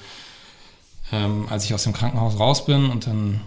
ähm, 1.12 1.46
als 1.48 1.64
ich 1.64 1.74
aus 1.74 1.84
dem 1.84 1.92
Krankenhaus 1.92 2.38
raus 2.38 2.66
bin 2.66 2.90
und 2.90 3.06
dann, 3.06 3.40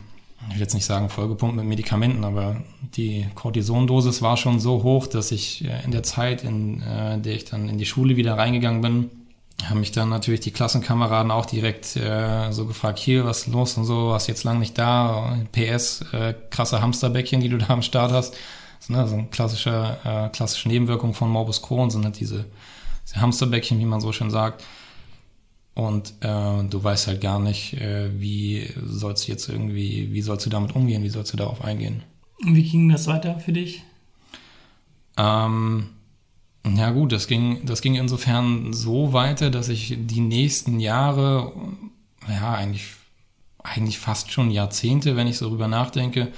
ich 0.48 0.56
will 0.56 0.62
jetzt 0.62 0.74
nicht 0.74 0.86
sagen 0.86 1.10
vollgepumpt 1.10 1.56
mit 1.56 1.66
Medikamenten, 1.66 2.24
aber 2.24 2.62
die 2.96 3.28
Cortisondosis 3.36 4.22
war 4.22 4.38
schon 4.38 4.60
so 4.60 4.84
hoch, 4.84 5.08
dass 5.08 5.32
ich 5.32 5.66
äh, 5.66 5.84
in 5.84 5.92
der 5.92 6.04
Zeit, 6.04 6.44
in 6.44 6.82
äh, 6.82 7.20
der 7.20 7.36
ich 7.36 7.46
dann 7.46 7.70
in 7.70 7.78
die 7.78 7.86
Schule 7.86 8.16
wieder 8.16 8.38
reingegangen 8.38 8.82
bin, 8.82 9.10
haben 9.68 9.80
mich 9.80 9.92
dann 9.92 10.10
natürlich 10.10 10.40
die 10.40 10.52
Klassenkameraden 10.52 11.32
auch 11.32 11.46
direkt 11.46 11.96
äh, 11.96 12.52
so 12.52 12.66
gefragt, 12.66 13.00
hier, 13.00 13.26
was 13.26 13.40
ist 13.40 13.48
los 13.48 13.78
und 13.78 13.86
so, 13.86 14.10
was 14.10 14.28
jetzt 14.28 14.44
lang 14.44 14.60
nicht 14.60 14.78
da, 14.78 15.38
PS, 15.52 16.02
äh, 16.14 16.34
krasse 16.50 16.82
Hamsterbäckchen, 16.82 17.42
die 17.42 17.50
du 17.50 17.58
da 17.60 17.70
am 17.70 17.82
Start 17.82 18.12
hast. 18.12 18.36
So, 18.80 18.94
ne, 18.94 19.08
so 19.08 19.16
eine 19.16 19.28
klassische, 19.28 19.98
äh, 20.04 20.30
klassische 20.30 20.70
Nebenwirkung 20.70 21.14
von 21.14 21.30
Morbus 21.30 21.62
Crohn 21.62 21.90
sind 21.90 22.06
halt 22.06 22.20
diese, 22.20 22.46
diese 23.06 23.20
Hamsterbäckchen, 23.20 23.80
wie 23.80 23.86
man 23.86 24.02
so 24.02 24.12
schön 24.12 24.32
sagt. 24.32 24.64
Und 25.74 26.14
äh, 26.22 26.64
du 26.64 26.84
weißt 26.84 27.08
halt 27.08 27.22
gar 27.22 27.40
nicht, 27.40 27.74
äh, 27.74 28.10
wie 28.20 28.70
sollst 28.86 29.28
du 29.28 29.32
jetzt 29.32 29.48
irgendwie, 29.48 30.12
wie 30.12 30.22
sollst 30.22 30.46
du 30.46 30.50
damit 30.50 30.76
umgehen, 30.76 31.04
wie 31.04 31.10
sollst 31.10 31.34
du 31.34 31.38
darauf 31.38 31.64
eingehen. 31.64 32.04
Und 32.42 32.56
wie 32.56 32.64
ging 32.64 32.90
das 32.90 33.08
weiter 33.08 33.40
für 33.40 33.54
dich? 33.54 33.84
Ähm, 35.18 35.90
ja 36.78 36.92
gut, 36.92 37.12
das 37.12 37.28
ging, 37.28 37.66
das 37.66 37.82
ging 37.82 37.96
insofern 37.96 38.74
so 38.74 39.14
weiter, 39.14 39.50
dass 39.50 39.70
ich 39.70 39.96
die 39.98 40.22
nächsten 40.22 40.80
Jahre, 40.80 41.52
ja 42.28 42.54
eigentlich, 42.54 42.86
eigentlich 43.64 44.00
fast 44.00 44.32
schon 44.32 44.52
Jahrzehnte, 44.52 45.16
wenn 45.16 45.28
ich 45.28 45.38
so 45.38 45.50
drüber 45.50 45.68
nachdenke, 45.68 46.30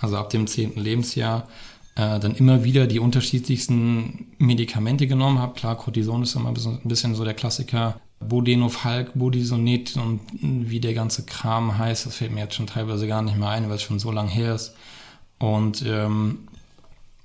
also 0.00 0.16
ab 0.16 0.30
dem 0.30 0.46
zehnten 0.46 0.80
Lebensjahr, 0.80 1.48
äh, 1.96 2.20
dann 2.20 2.34
immer 2.34 2.64
wieder 2.64 2.86
die 2.86 2.98
unterschiedlichsten 2.98 4.26
Medikamente 4.38 5.06
genommen 5.06 5.38
habe. 5.38 5.54
Klar, 5.54 5.76
Cortison 5.76 6.22
ist 6.22 6.34
immer 6.34 6.50
ein 6.50 6.80
bisschen, 6.84 7.14
so 7.14 7.24
der 7.24 7.34
Klassiker. 7.34 8.00
Bodenofalk, 8.18 9.12
Budesonid 9.14 9.98
und 9.98 10.20
wie 10.40 10.80
der 10.80 10.94
ganze 10.94 11.26
Kram 11.26 11.76
heißt, 11.76 12.06
das 12.06 12.16
fällt 12.16 12.32
mir 12.32 12.40
jetzt 12.40 12.54
schon 12.54 12.66
teilweise 12.66 13.06
gar 13.06 13.20
nicht 13.20 13.36
mehr 13.36 13.50
ein, 13.50 13.68
weil 13.68 13.76
es 13.76 13.82
schon 13.82 13.98
so 13.98 14.10
lang 14.10 14.28
her 14.28 14.54
ist. 14.54 14.74
Und 15.38 15.84
ähm, 15.86 16.48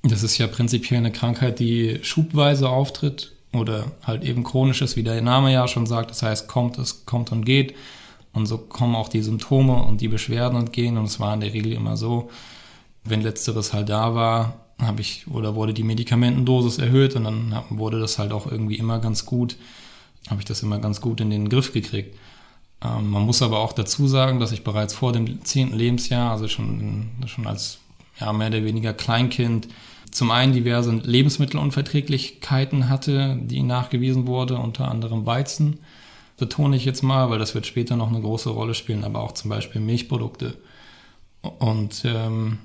das 0.04 0.24
ist 0.24 0.38
ja 0.38 0.48
prinzipiell 0.48 1.00
eine 1.00 1.12
Krankheit, 1.12 1.60
die 1.60 2.00
schubweise 2.02 2.70
auftritt 2.70 3.34
oder 3.54 3.92
halt 4.04 4.24
eben 4.24 4.44
chronisch 4.44 4.82
ist, 4.82 4.96
wie 4.96 5.04
der 5.04 5.22
Name 5.22 5.52
ja 5.52 5.68
schon 5.68 5.86
sagt. 5.86 6.10
Das 6.10 6.24
heißt, 6.24 6.48
kommt, 6.48 6.78
es 6.78 7.06
kommt 7.06 7.32
und 7.32 7.46
geht. 7.46 7.76
Und 8.34 8.46
so 8.46 8.58
kommen 8.58 8.96
auch 8.96 9.10
die 9.10 9.22
Symptome 9.22 9.84
und 9.84 10.02
die 10.02 10.08
Beschwerden 10.08 10.58
und 10.58 10.74
gehen. 10.74 10.98
Und 10.98 11.06
es 11.06 11.20
war 11.20 11.34
in 11.34 11.42
der 11.42 11.54
Regel 11.54 11.74
immer 11.74 11.98
so, 11.98 12.30
wenn 13.04 13.22
letzteres 13.22 13.74
halt 13.74 13.90
da 13.90 14.16
war, 14.16 14.62
habe 14.80 15.02
ich 15.02 15.28
oder 15.28 15.56
wurde 15.56 15.74
die 15.74 15.84
Medikamentendosis 15.84 16.80
erhöht 16.80 17.16
und 17.16 17.26
dann 17.26 17.56
wurde 17.70 18.00
das 18.00 18.18
halt 18.18 18.32
auch 18.32 18.48
irgendwie 18.48 18.78
immer 18.78 19.00
ganz 19.00 19.26
gut, 19.26 19.58
habe 20.30 20.42
ich 20.42 20.46
das 20.46 20.64
immer 20.64 20.80
ganz 20.80 21.02
gut 21.02 21.22
in 21.22 21.30
den 21.30 21.50
Griff 21.50 21.72
gekriegt. 21.74 22.18
Ähm, 22.84 23.10
man 23.10 23.24
muss 23.24 23.42
aber 23.42 23.60
auch 23.60 23.74
dazu 23.74 24.08
sagen, 24.08 24.40
dass 24.40 24.52
ich 24.52 24.64
bereits 24.64 24.94
vor 24.94 25.12
dem 25.12 25.44
zehnten 25.46 25.78
Lebensjahr, 25.78 26.32
also 26.32 26.48
schon, 26.48 27.10
schon 27.28 27.46
als 27.46 27.80
ja, 28.20 28.34
mehr 28.34 28.48
oder 28.48 28.64
weniger 28.64 28.94
Kleinkind, 28.94 29.68
zum 30.12 30.32
einen 30.32 30.54
diverse 30.54 30.92
Lebensmittelunverträglichkeiten 30.92 32.90
hatte, 32.90 33.38
die 33.42 33.64
nachgewiesen 33.64 34.28
wurde, 34.28 34.58
unter 34.58 34.90
anderem 34.90 35.26
Weizen, 35.26 35.80
betone 36.38 36.76
ich 36.76 36.86
jetzt 36.86 37.02
mal, 37.02 37.30
weil 37.30 37.40
das 37.40 37.56
wird 37.56 37.66
später 37.66 37.96
noch 37.96 38.10
eine 38.10 38.22
große 38.22 38.50
Rolle 38.50 38.74
spielen, 38.74 39.04
aber 39.04 39.22
auch 39.22 39.34
zum 39.34 39.50
Beispiel 39.50 39.80
Milchprodukte. 39.80 40.58
Und 41.42 42.04
ähm, 42.06 42.60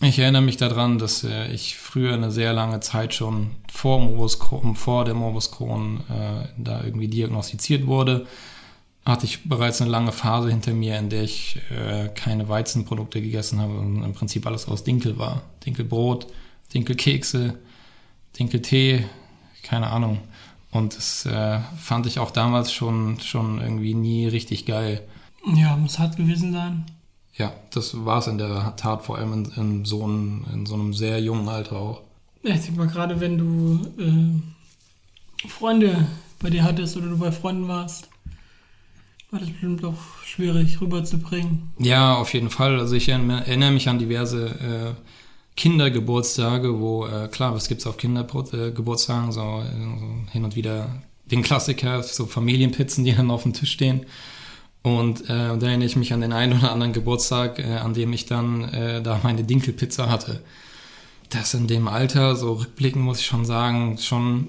ich 0.00 0.18
erinnere 0.18 0.42
mich 0.42 0.56
daran, 0.56 0.98
dass 0.98 1.22
äh, 1.22 1.52
ich 1.52 1.76
früher 1.76 2.14
eine 2.14 2.30
sehr 2.30 2.52
lange 2.52 2.80
Zeit 2.80 3.14
schon 3.14 3.50
vor, 3.70 4.00
Morbus 4.00 4.40
Crohn, 4.40 4.74
vor 4.74 5.04
der 5.04 5.14
Morbus 5.14 5.52
Crohn 5.52 6.00
äh, 6.08 6.48
da 6.58 6.82
irgendwie 6.82 7.08
diagnostiziert 7.08 7.86
wurde. 7.86 8.26
Hatte 9.04 9.26
ich 9.26 9.44
bereits 9.44 9.80
eine 9.80 9.90
lange 9.90 10.12
Phase 10.12 10.50
hinter 10.50 10.72
mir, 10.72 10.98
in 10.98 11.08
der 11.08 11.22
ich 11.22 11.60
äh, 11.70 12.08
keine 12.08 12.48
Weizenprodukte 12.48 13.20
gegessen 13.20 13.60
habe 13.60 13.78
und 13.78 14.02
im 14.02 14.12
Prinzip 14.12 14.46
alles 14.46 14.68
aus 14.68 14.84
Dinkel 14.84 15.18
war. 15.18 15.42
Dinkelbrot, 15.64 16.26
Dinkelkekse, 16.74 17.58
Dinkeltee, 18.38 19.04
keine 19.62 19.88
Ahnung. 19.90 20.18
Und 20.70 20.96
das 20.96 21.26
äh, 21.26 21.60
fand 21.78 22.06
ich 22.06 22.18
auch 22.18 22.30
damals 22.30 22.72
schon, 22.72 23.20
schon 23.20 23.60
irgendwie 23.60 23.94
nie 23.94 24.26
richtig 24.26 24.64
geil. 24.64 25.06
Ja, 25.54 25.76
muss 25.76 25.98
hart 25.98 26.16
gewesen 26.16 26.52
sein. 26.52 26.86
Ja, 27.36 27.52
das 27.70 28.04
war 28.04 28.18
es 28.18 28.26
in 28.26 28.38
der 28.38 28.74
Tat, 28.76 29.04
vor 29.04 29.18
allem 29.18 29.32
in, 29.32 29.44
in, 29.56 29.84
so 29.84 30.04
einem, 30.04 30.44
in 30.52 30.66
so 30.66 30.74
einem 30.74 30.94
sehr 30.94 31.20
jungen 31.20 31.48
Alter 31.48 31.76
auch. 31.76 32.02
Ja, 32.42 32.54
ich 32.54 32.62
denke 32.62 32.80
mal, 32.80 32.88
gerade 32.88 33.20
wenn 33.20 33.38
du 33.38 34.42
äh, 35.44 35.48
Freunde 35.48 36.06
bei 36.40 36.50
dir 36.50 36.64
hattest 36.64 36.96
oder 36.96 37.08
du 37.08 37.18
bei 37.18 37.32
Freunden 37.32 37.68
warst, 37.68 38.08
war 39.30 39.40
das 39.40 39.48
bestimmt 39.48 39.84
auch 39.84 39.98
schwierig 40.24 40.80
rüberzubringen. 40.80 41.72
Ja, 41.78 42.16
auf 42.16 42.34
jeden 42.34 42.50
Fall. 42.50 42.78
Also 42.78 42.96
ich 42.96 43.08
erinnere 43.08 43.70
mich 43.70 43.88
an 43.88 43.98
diverse 43.98 44.96
äh, 44.98 45.12
Kindergeburtstage, 45.56 46.80
wo, 46.80 47.06
äh, 47.06 47.28
klar, 47.28 47.54
was 47.54 47.68
gibt's 47.68 47.86
auf 47.86 47.96
Kindergeburtstagen, 47.96 49.32
so, 49.32 49.40
so 49.40 49.62
hin 50.32 50.44
und 50.44 50.56
wieder 50.56 51.02
den 51.26 51.42
Klassiker, 51.42 52.02
so 52.02 52.26
Familienpizzen, 52.26 53.04
die 53.04 53.14
dann 53.14 53.30
auf 53.30 53.42
dem 53.42 53.52
Tisch 53.52 53.72
stehen. 53.72 54.06
Und 54.82 55.22
äh, 55.30 55.56
da 55.56 55.66
erinnere 55.66 55.86
ich 55.86 55.96
mich 55.96 56.12
an 56.12 56.20
den 56.20 56.32
einen 56.32 56.58
oder 56.58 56.72
anderen 56.72 56.92
Geburtstag, 56.92 57.58
äh, 57.58 57.76
an 57.76 57.94
dem 57.94 58.12
ich 58.12 58.26
dann 58.26 58.64
äh, 58.64 59.02
da 59.02 59.20
meine 59.22 59.44
Dinkelpizza 59.44 60.08
hatte. 60.10 60.42
Das 61.30 61.54
in 61.54 61.68
dem 61.68 61.86
Alter, 61.88 62.34
so 62.34 62.54
rückblickend 62.54 63.04
muss 63.04 63.20
ich 63.20 63.26
schon 63.26 63.44
sagen, 63.44 63.96
schon, 63.98 64.48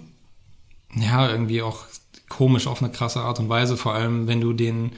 ja, 0.96 1.30
irgendwie 1.30 1.62
auch 1.62 1.84
komisch 2.30 2.66
auf 2.66 2.82
eine 2.82 2.92
krasse 2.92 3.22
Art 3.22 3.40
und 3.40 3.50
Weise, 3.50 3.78
vor 3.78 3.94
allem 3.94 4.28
wenn 4.28 4.42
du 4.42 4.54
den 4.54 4.94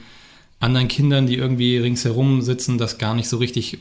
anderen 0.58 0.88
Kindern, 0.88 1.26
die 1.26 1.36
irgendwie 1.36 1.76
ringsherum 1.76 2.40
sitzen, 2.40 2.78
das 2.78 2.98
gar 2.98 3.14
nicht 3.14 3.28
so 3.28 3.36
richtig, 3.36 3.78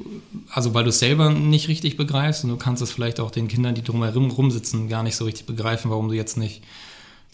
also 0.50 0.74
weil 0.74 0.84
du 0.84 0.89
es 0.89 1.00
selber 1.00 1.29
nicht 1.29 1.70
richtig 1.70 1.96
begreifst 1.96 2.44
und 2.44 2.50
du 2.50 2.58
kannst 2.58 2.82
es 2.82 2.91
vielleicht 2.91 3.20
auch 3.20 3.32
den 3.32 3.48
Kindern, 3.48 3.75
die 3.75 3.84
drumherum 3.84 4.29
rumsitzen, 4.29 4.89
gar 4.89 5.03
nicht 5.03 5.15
so 5.15 5.25
richtig 5.25 5.46
begreifen, 5.46 5.89
warum 5.89 6.10
du 6.10 6.15
jetzt 6.15 6.38
nicht 6.38 6.63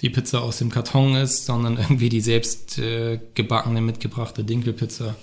die 0.02 0.10
Pizza 0.10 0.42
aus 0.42 0.58
dem 0.58 0.70
Karton 0.70 1.16
isst, 1.16 1.46
sondern 1.46 1.78
irgendwie 1.78 2.10
die 2.10 2.22
selbst 2.22 2.78
äh, 2.80 3.20
gebackene, 3.34 3.82
mitgebrachte 3.82 4.44
Dinkelpizza. 4.44 5.16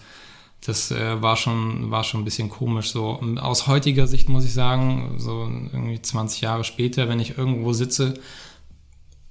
Das 0.64 0.90
äh, 0.90 1.22
war 1.22 1.36
schon 1.36 1.90
war 1.90 2.02
schon 2.02 2.20
ein 2.20 2.24
bisschen 2.24 2.48
komisch. 2.48 2.90
So 2.90 3.20
aus 3.40 3.68
heutiger 3.68 4.08
Sicht 4.08 4.28
muss 4.28 4.44
ich 4.44 4.52
sagen, 4.52 5.14
so 5.18 5.48
irgendwie 5.72 6.02
20 6.02 6.40
Jahre 6.40 6.64
später, 6.64 7.08
wenn 7.08 7.20
ich 7.20 7.38
irgendwo 7.38 7.72
sitze 7.72 8.14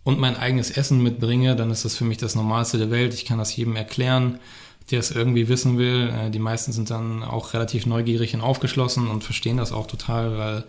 und 0.04 0.20
mein 0.20 0.38
eigenes 0.38 0.72
Essen 0.72 1.04
mitbringe, 1.04 1.58
dann 1.58 1.72
ist 1.72 1.84
das 1.84 1.96
für 1.96 2.06
mich 2.06 2.18
das 2.18 2.36
Normalste 2.36 2.78
der 2.78 2.92
Welt. 2.92 3.14
Ich 3.14 3.26
kann 3.26 3.38
das 3.38 3.56
jedem 3.56 3.76
erklären 3.76 4.40
der 4.92 5.00
es 5.00 5.12
irgendwie 5.12 5.50
wissen 5.50 5.78
will. 5.78 6.10
Äh, 6.10 6.32
die 6.32 6.40
meisten 6.40 6.72
sind 6.72 6.90
dann 6.90 7.24
auch 7.24 7.54
relativ 7.54 7.86
neugierig 7.86 8.34
und 8.34 8.42
aufgeschlossen 8.42 9.08
und 9.08 9.24
verstehen 9.24 9.58
das 9.58 9.72
auch 9.72 9.88
total, 9.88 10.38
weil 10.38 10.64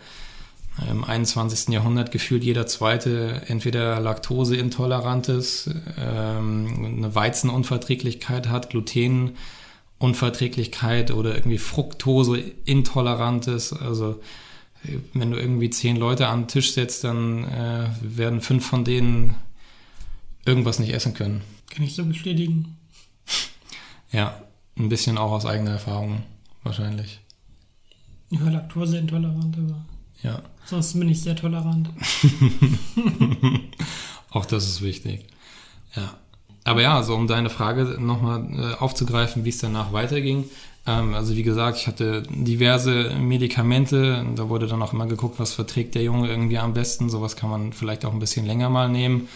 im 0.90 1.04
21. 1.04 1.74
Jahrhundert 1.74 2.10
gefühlt 2.12 2.44
jeder 2.44 2.66
zweite 2.66 3.42
entweder 3.48 4.00
Laktoseintolerant 4.00 5.28
ist, 5.28 5.70
ähm, 5.98 6.94
eine 6.98 7.14
Weizenunverträglichkeit 7.14 8.48
hat, 8.48 8.70
Glutenunverträglichkeit 8.70 11.10
oder 11.10 11.34
irgendwie 11.34 11.58
Fructoseintolerant 11.58 13.48
ist. 13.48 13.72
Also 13.72 14.20
wenn 15.12 15.32
du 15.32 15.38
irgendwie 15.38 15.70
zehn 15.70 15.96
Leute 15.96 16.28
am 16.28 16.46
Tisch 16.46 16.72
setzt, 16.72 17.02
dann 17.04 17.44
äh, 17.44 17.88
werden 18.00 18.40
fünf 18.40 18.66
von 18.66 18.84
denen 18.84 19.34
irgendwas 20.46 20.78
nicht 20.78 20.92
essen 20.92 21.14
können. 21.14 21.40
Kann 21.70 21.84
ich 21.84 21.96
so 21.96 22.04
bestätigen. 22.04 22.77
Ja, 24.10 24.42
ein 24.78 24.88
bisschen 24.88 25.18
auch 25.18 25.32
aus 25.32 25.46
eigener 25.46 25.72
Erfahrung 25.72 26.22
wahrscheinlich. 26.62 27.20
Ich 28.30 28.42
war 28.42 28.50
laktoseintolerant, 28.50 29.56
aber 29.56 29.84
ja. 30.22 30.42
sonst 30.64 30.98
bin 30.98 31.08
ich 31.08 31.22
sehr 31.22 31.36
tolerant. 31.36 31.90
auch 34.30 34.44
das 34.44 34.64
ist 34.64 34.82
wichtig. 34.82 35.26
Ja. 35.94 36.14
Aber 36.64 36.82
ja, 36.82 36.96
also 36.96 37.14
um 37.14 37.26
deine 37.26 37.48
Frage 37.48 37.96
nochmal 37.98 38.46
äh, 38.52 38.74
aufzugreifen, 38.74 39.44
wie 39.44 39.48
es 39.48 39.58
danach 39.58 39.92
weiterging. 39.92 40.44
Ähm, 40.86 41.14
also 41.14 41.34
wie 41.34 41.42
gesagt, 41.42 41.78
ich 41.78 41.86
hatte 41.86 42.24
diverse 42.28 43.14
Medikamente. 43.18 44.26
Da 44.36 44.48
wurde 44.50 44.66
dann 44.66 44.82
auch 44.82 44.92
immer 44.92 45.06
geguckt, 45.06 45.38
was 45.38 45.52
verträgt 45.52 45.94
der 45.94 46.02
Junge 46.02 46.28
irgendwie 46.28 46.58
am 46.58 46.74
besten. 46.74 47.08
Sowas 47.08 47.36
kann 47.36 47.48
man 47.48 47.72
vielleicht 47.72 48.04
auch 48.04 48.12
ein 48.12 48.18
bisschen 48.18 48.44
länger 48.44 48.68
mal 48.68 48.88
nehmen. 48.88 49.28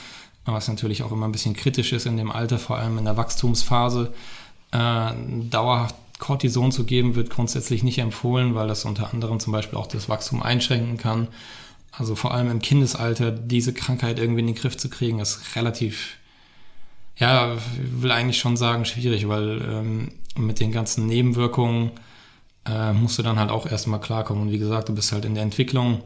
Was 0.45 0.67
natürlich 0.69 1.03
auch 1.05 1.13
immer 1.13 1.27
ein 1.27 1.33
bisschen 1.33 1.55
kritisch 1.55 1.93
ist 1.93 2.05
in 2.05 2.17
dem 2.17 2.33
Alter, 2.33 2.59
vor 2.59 2.77
allem 2.77 2.99
in 2.99 3.05
der 3.05 3.17
Wachstumsphase. 3.17 4.13
Äh, 4.73 5.13
dauerhaft 5.51 5.95
Cortison 6.19 6.71
zu 6.71 6.85
geben, 6.85 7.15
wird 7.15 7.31
grundsätzlich 7.31 7.83
nicht 7.83 7.99
empfohlen, 7.99 8.55
weil 8.55 8.69
das 8.69 8.85
unter 8.85 9.13
anderem 9.13 9.41
zum 9.41 9.53
Beispiel 9.53 9.79
auch 9.79 9.89
das 9.89 10.09
Wachstum 10.09 10.43
einschränken 10.43 10.97
kann. 10.97 11.29
Also 11.91 12.15
vor 12.15 12.33
allem 12.33 12.51
im 12.51 12.61
Kindesalter 12.61 13.31
diese 13.31 13.75
Krankheit 13.75 14.19
irgendwie 14.19 14.41
in 14.41 14.47
den 14.47 14.55
Griff 14.55 14.77
zu 14.77 14.89
kriegen, 14.89 15.19
ist 15.19 15.57
relativ, 15.57 16.17
ja, 17.17 17.57
will 17.77 18.13
eigentlich 18.13 18.39
schon 18.39 18.57
sagen, 18.57 18.85
schwierig, 18.85 19.29
weil 19.29 19.63
ähm, 19.69 20.13
mit 20.37 20.61
den 20.61 20.73
ganzen 20.73 21.07
Nebenwirkungen 21.07 21.91
äh, 22.65 22.93
musst 22.93 23.19
du 23.19 23.23
dann 23.23 23.39
halt 23.39 23.51
auch 23.51 23.67
erstmal 23.67 24.01
klarkommen. 24.01 24.45
Und 24.45 24.53
wie 24.53 24.59
gesagt, 24.59 24.89
du 24.89 24.95
bist 24.95 25.13
halt 25.13 25.25
in 25.25 25.35
der 25.35 25.43
Entwicklung. 25.43 26.03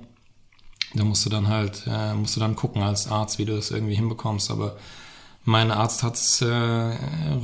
Da 0.94 1.04
musst 1.04 1.26
du 1.26 1.30
dann 1.30 1.48
halt, 1.48 1.84
äh, 1.86 2.14
musst 2.14 2.34
du 2.36 2.40
dann 2.40 2.56
gucken 2.56 2.82
als 2.82 3.06
Arzt, 3.10 3.38
wie 3.38 3.44
du 3.44 3.54
das 3.54 3.70
irgendwie 3.70 3.94
hinbekommst. 3.94 4.50
Aber 4.50 4.76
mein 5.46 5.70
Arzt 5.70 6.02
hat 6.02 6.16
es 6.16 6.42
äh, 6.42 6.46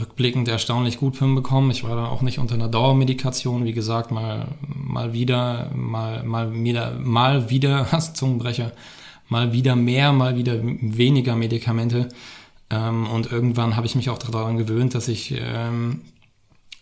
rückblickend 0.01 0.49
erstaunlich 0.49 0.99
gut 0.99 1.19
hinbekommen. 1.19 1.71
Ich 1.71 1.85
war 1.85 1.95
dann 1.95 2.07
auch 2.07 2.21
nicht 2.21 2.41
unter 2.41 2.57
einer 2.57 2.67
Dauermedikation, 2.67 3.65
wie 3.65 3.73
gesagt, 3.73 4.11
mal, 4.11 4.49
mal 4.61 5.13
wieder, 5.13 5.71
mal, 5.73 6.25
mal 6.25 6.53
wieder, 6.53 6.99
mal 6.99 7.49
wieder, 7.49 7.87
hast 7.93 8.17
Zungenbrecher, 8.17 8.73
mal 9.29 9.53
wieder 9.53 9.77
mehr, 9.77 10.13
mal 10.13 10.37
wieder 10.37 10.59
weniger 10.63 11.37
Medikamente. 11.37 12.09
Ähm, 12.71 13.07
und 13.07 13.31
irgendwann 13.31 13.77
habe 13.77 13.87
ich 13.87 13.95
mich 13.95 14.11
auch 14.11 14.19
daran 14.19 14.59
gewöhnt, 14.59 14.97
dass 14.97 15.07
ich 15.07 15.33
ähm, 15.39 16.01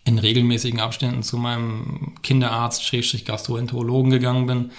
in 0.03 0.17
regelmäßigen 0.17 0.79
Abständen 0.79 1.21
zu 1.21 1.37
meinem 1.37 2.15
Kinderarzt, 2.23 2.83
Schrägstrich 2.83 3.25
Gastroenterologen 3.25 4.09
gegangen 4.09 4.47
bin 4.47 4.71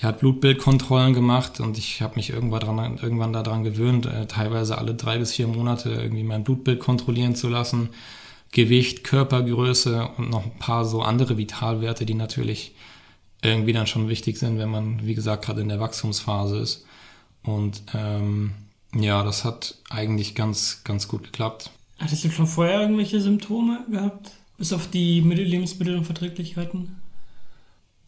der 0.00 0.08
hat 0.08 0.20
Blutbildkontrollen 0.20 1.12
gemacht 1.12 1.60
und 1.60 1.76
ich 1.76 2.00
habe 2.00 2.16
mich 2.16 2.30
irgendwann, 2.30 2.60
dran, 2.60 2.98
irgendwann 3.02 3.32
daran 3.32 3.64
gewöhnt, 3.64 4.06
äh, 4.06 4.26
teilweise 4.26 4.78
alle 4.78 4.94
drei 4.94 5.18
bis 5.18 5.34
vier 5.34 5.46
Monate 5.46 5.90
irgendwie 5.90 6.22
mein 6.22 6.44
Blutbild 6.44 6.80
kontrollieren 6.80 7.34
zu 7.34 7.48
lassen. 7.48 7.90
Gewicht, 8.52 9.04
Körpergröße 9.04 10.08
und 10.16 10.30
noch 10.30 10.44
ein 10.44 10.58
paar 10.58 10.84
so 10.84 11.02
andere 11.02 11.36
Vitalwerte, 11.36 12.06
die 12.06 12.14
natürlich 12.14 12.74
irgendwie 13.42 13.72
dann 13.72 13.86
schon 13.86 14.08
wichtig 14.08 14.38
sind, 14.38 14.58
wenn 14.58 14.70
man, 14.70 15.06
wie 15.06 15.14
gesagt, 15.14 15.44
gerade 15.44 15.60
in 15.60 15.68
der 15.68 15.80
Wachstumsphase 15.80 16.58
ist. 16.58 16.84
Und 17.42 17.82
ähm, 17.94 18.52
ja, 18.94 19.22
das 19.22 19.44
hat 19.44 19.76
eigentlich 19.88 20.34
ganz, 20.34 20.82
ganz 20.84 21.08
gut 21.08 21.24
geklappt. 21.24 21.70
Hattest 21.98 22.24
du 22.24 22.30
schon 22.30 22.46
vorher 22.46 22.80
irgendwelche 22.80 23.20
Symptome 23.20 23.84
gehabt? 23.90 24.32
Bis 24.58 24.72
auf 24.72 24.88
die 24.88 25.20
Lebensmittelunverträglichkeiten? 25.20 26.99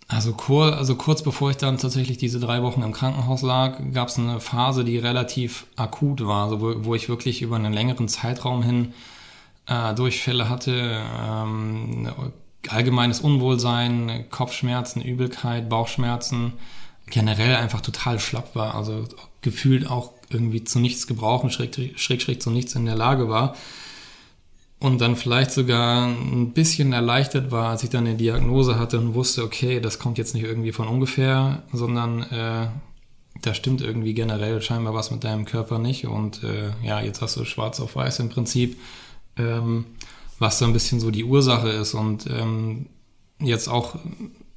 Also, 0.09 0.33
kur, 0.33 0.77
also 0.77 0.95
kurz 0.97 1.23
bevor 1.23 1.51
ich 1.51 1.57
dann 1.57 1.79
tatsächlich 1.79 2.19
diese 2.19 2.41
drei 2.41 2.63
Wochen 2.63 2.83
im 2.83 2.93
Krankenhaus 2.93 3.43
lag, 3.43 3.79
gab 3.95 4.09
es 4.09 4.19
eine 4.19 4.41
Phase, 4.41 4.85
die 4.85 4.99
relativ 4.99 5.67
akut 5.77 6.27
war, 6.27 6.45
also 6.45 6.61
wo, 6.61 6.85
wo 6.85 6.95
ich 6.95 7.09
wirklich 7.09 7.41
über 7.41 7.57
einen 7.57 7.73
längeren 7.73 8.09
Zeitraum 8.09 8.63
hin 8.63 8.93
äh, 9.67 9.95
Durchfälle 9.95 10.49
hatte, 10.49 11.03
ähm, 11.21 12.11
allgemeines 12.69 13.21
Unwohlsein, 13.21 14.27
Kopfschmerzen, 14.31 15.03
Übelkeit, 15.03 15.69
Bauchschmerzen, 15.69 16.55
generell 17.07 17.57
einfach 17.57 17.81
total 17.81 18.19
schlapp 18.19 18.55
war, 18.55 18.75
also 18.75 19.05
gefühlt 19.41 19.91
auch 19.91 20.13
irgendwie 20.31 20.65
zu 20.65 20.79
nichts 20.79 21.07
gebrauchen, 21.07 21.51
schräg, 21.51 21.75
schräg, 21.97 22.23
schräg 22.23 22.43
zu 22.43 22.51
nichts 22.51 22.75
in 22.75 22.87
der 22.87 22.97
Lage 22.97 23.29
war 23.29 23.55
und 24.83 25.01
dann 25.01 25.15
vielleicht 25.15 25.53
sogar 25.53 26.09
ein 26.09 26.53
bisschen 26.53 26.93
erleichtert 26.93 27.53
war, 27.53 27.71
als 27.71 27.85
ich 27.85 27.91
dann 27.91 28.05
eine 28.05 28.17
Diagnose 28.17 28.81
hatte 28.81 28.99
und 28.99 29.15
wusste, 29.15 29.45
okay, 29.45 29.79
das 29.79 30.01
kommt 30.01 30.19
jetzt 30.19 30.35
nicht 30.35 30.43
irgendwie 30.43 30.73
von 30.73 30.89
ungefähr, 30.89 31.63
sondern 31.73 32.23
äh, 32.25 32.67
da 33.43 33.55
stimmt 33.55 33.81
irgendwie 33.81 34.13
generell 34.13 34.61
scheinbar 34.61 34.93
was 34.93 35.13
mit 35.13 35.23
deinem 35.23 35.45
Körper 35.45 35.79
nicht. 35.79 36.07
Und 36.07 36.43
äh, 36.43 36.71
ja, 36.83 37.01
jetzt 37.01 37.23
hast 37.23 37.37
du 37.37 37.45
schwarz 37.45 37.79
auf 37.79 37.95
weiß 37.95 38.19
im 38.19 38.29
Prinzip, 38.29 38.77
ähm, 39.37 39.87
was 40.41 40.59
so 40.59 40.65
ein 40.65 40.73
bisschen 40.73 40.99
so 40.99 41.13
die 41.13 41.25
Ursache 41.25 41.69
ist. 41.69 41.95
Und 41.95 42.27
ähm, 42.27 42.87
jetzt 43.41 43.69
auch 43.69 43.95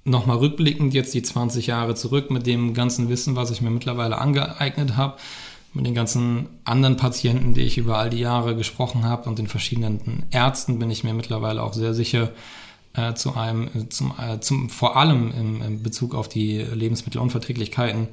nochmal 0.06 0.38
rückblickend, 0.38 0.96
jetzt 0.96 1.14
die 1.14 1.22
20 1.22 1.68
Jahre 1.68 1.94
zurück 1.94 2.32
mit 2.32 2.48
dem 2.48 2.74
ganzen 2.74 3.10
Wissen, 3.10 3.36
was 3.36 3.52
ich 3.52 3.62
mir 3.62 3.70
mittlerweile 3.70 4.18
angeeignet 4.18 4.98
habe, 4.98 5.18
mit 5.76 5.86
den 5.86 5.94
ganzen 5.94 6.48
anderen 6.64 6.98
Patienten, 6.98 7.54
die 7.54 7.62
ich 7.62 7.78
über 7.78 7.98
all 7.98 8.10
die 8.10 8.20
Jahre 8.20 8.56
gesprochen 8.56 9.04
habe 9.04 9.30
und 9.30 9.38
den 9.38 9.48
verschiedenen 9.48 10.24
Ärzten 10.32 10.80
bin 10.80 10.90
ich 10.90 11.04
mir 11.04 11.14
mittlerweile 11.14 11.62
auch 11.62 11.74
sehr 11.74 11.94
sicher 11.94 12.32
äh, 12.94 13.14
zu 13.14 13.36
einem, 13.36 13.68
äh, 13.68 13.90
zum, 13.90 14.14
äh, 14.18 14.40
zum, 14.40 14.70
vor 14.70 14.96
allem 14.96 15.32
im, 15.38 15.62
im 15.62 15.84
Bezug 15.84 16.16
auf 16.16 16.30
die 16.30 16.60
Lebensmittelunverträglichkeiten, 16.60 18.08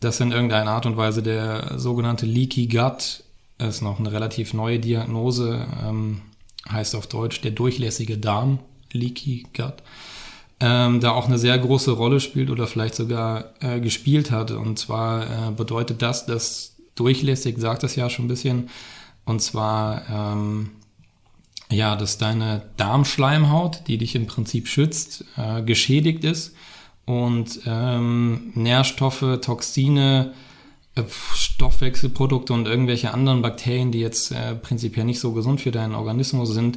dass 0.00 0.20
in 0.20 0.32
irgendeiner 0.32 0.72
Art 0.72 0.86
und 0.86 0.96
Weise 0.96 1.22
der 1.22 1.78
sogenannte 1.78 2.26
Leaky 2.26 2.66
Gut 2.66 3.24
ist 3.58 3.80
noch 3.80 3.98
eine 3.98 4.12
relativ 4.12 4.52
neue 4.52 4.78
Diagnose, 4.78 5.66
ähm, 5.82 6.20
heißt 6.68 6.94
auf 6.94 7.06
Deutsch 7.06 7.40
der 7.40 7.52
durchlässige 7.52 8.18
Darm, 8.18 8.58
Leaky 8.92 9.46
Gut, 9.56 9.74
ähm, 10.60 11.00
da 11.00 11.12
auch 11.12 11.26
eine 11.26 11.38
sehr 11.38 11.58
große 11.58 11.92
Rolle 11.92 12.20
spielt 12.20 12.50
oder 12.50 12.66
vielleicht 12.66 12.94
sogar 12.94 13.52
äh, 13.60 13.80
gespielt 13.80 14.30
hat. 14.30 14.50
Und 14.50 14.78
zwar 14.78 15.22
äh, 15.22 15.50
bedeutet 15.56 16.02
das, 16.02 16.26
dass 16.26 16.71
durchlässig, 16.94 17.58
sagt 17.58 17.82
das 17.82 17.96
ja 17.96 18.10
schon 18.10 18.26
ein 18.26 18.28
bisschen. 18.28 18.68
Und 19.24 19.40
zwar, 19.40 20.02
ähm, 20.10 20.70
ja, 21.70 21.96
dass 21.96 22.18
deine 22.18 22.62
Darmschleimhaut, 22.76 23.84
die 23.86 23.98
dich 23.98 24.14
im 24.14 24.26
Prinzip 24.26 24.68
schützt, 24.68 25.24
äh, 25.36 25.62
geschädigt 25.62 26.24
ist 26.24 26.54
und 27.04 27.60
ähm, 27.66 28.52
Nährstoffe, 28.54 29.38
Toxine, 29.40 30.32
äh, 30.94 31.02
Stoffwechselprodukte 31.34 32.52
und 32.52 32.66
irgendwelche 32.66 33.14
anderen 33.14 33.42
Bakterien, 33.42 33.92
die 33.92 34.00
jetzt 34.00 34.32
äh, 34.32 34.54
prinzipiell 34.54 35.06
nicht 35.06 35.20
so 35.20 35.32
gesund 35.32 35.60
für 35.60 35.70
deinen 35.70 35.94
Organismus 35.94 36.50
sind, 36.50 36.76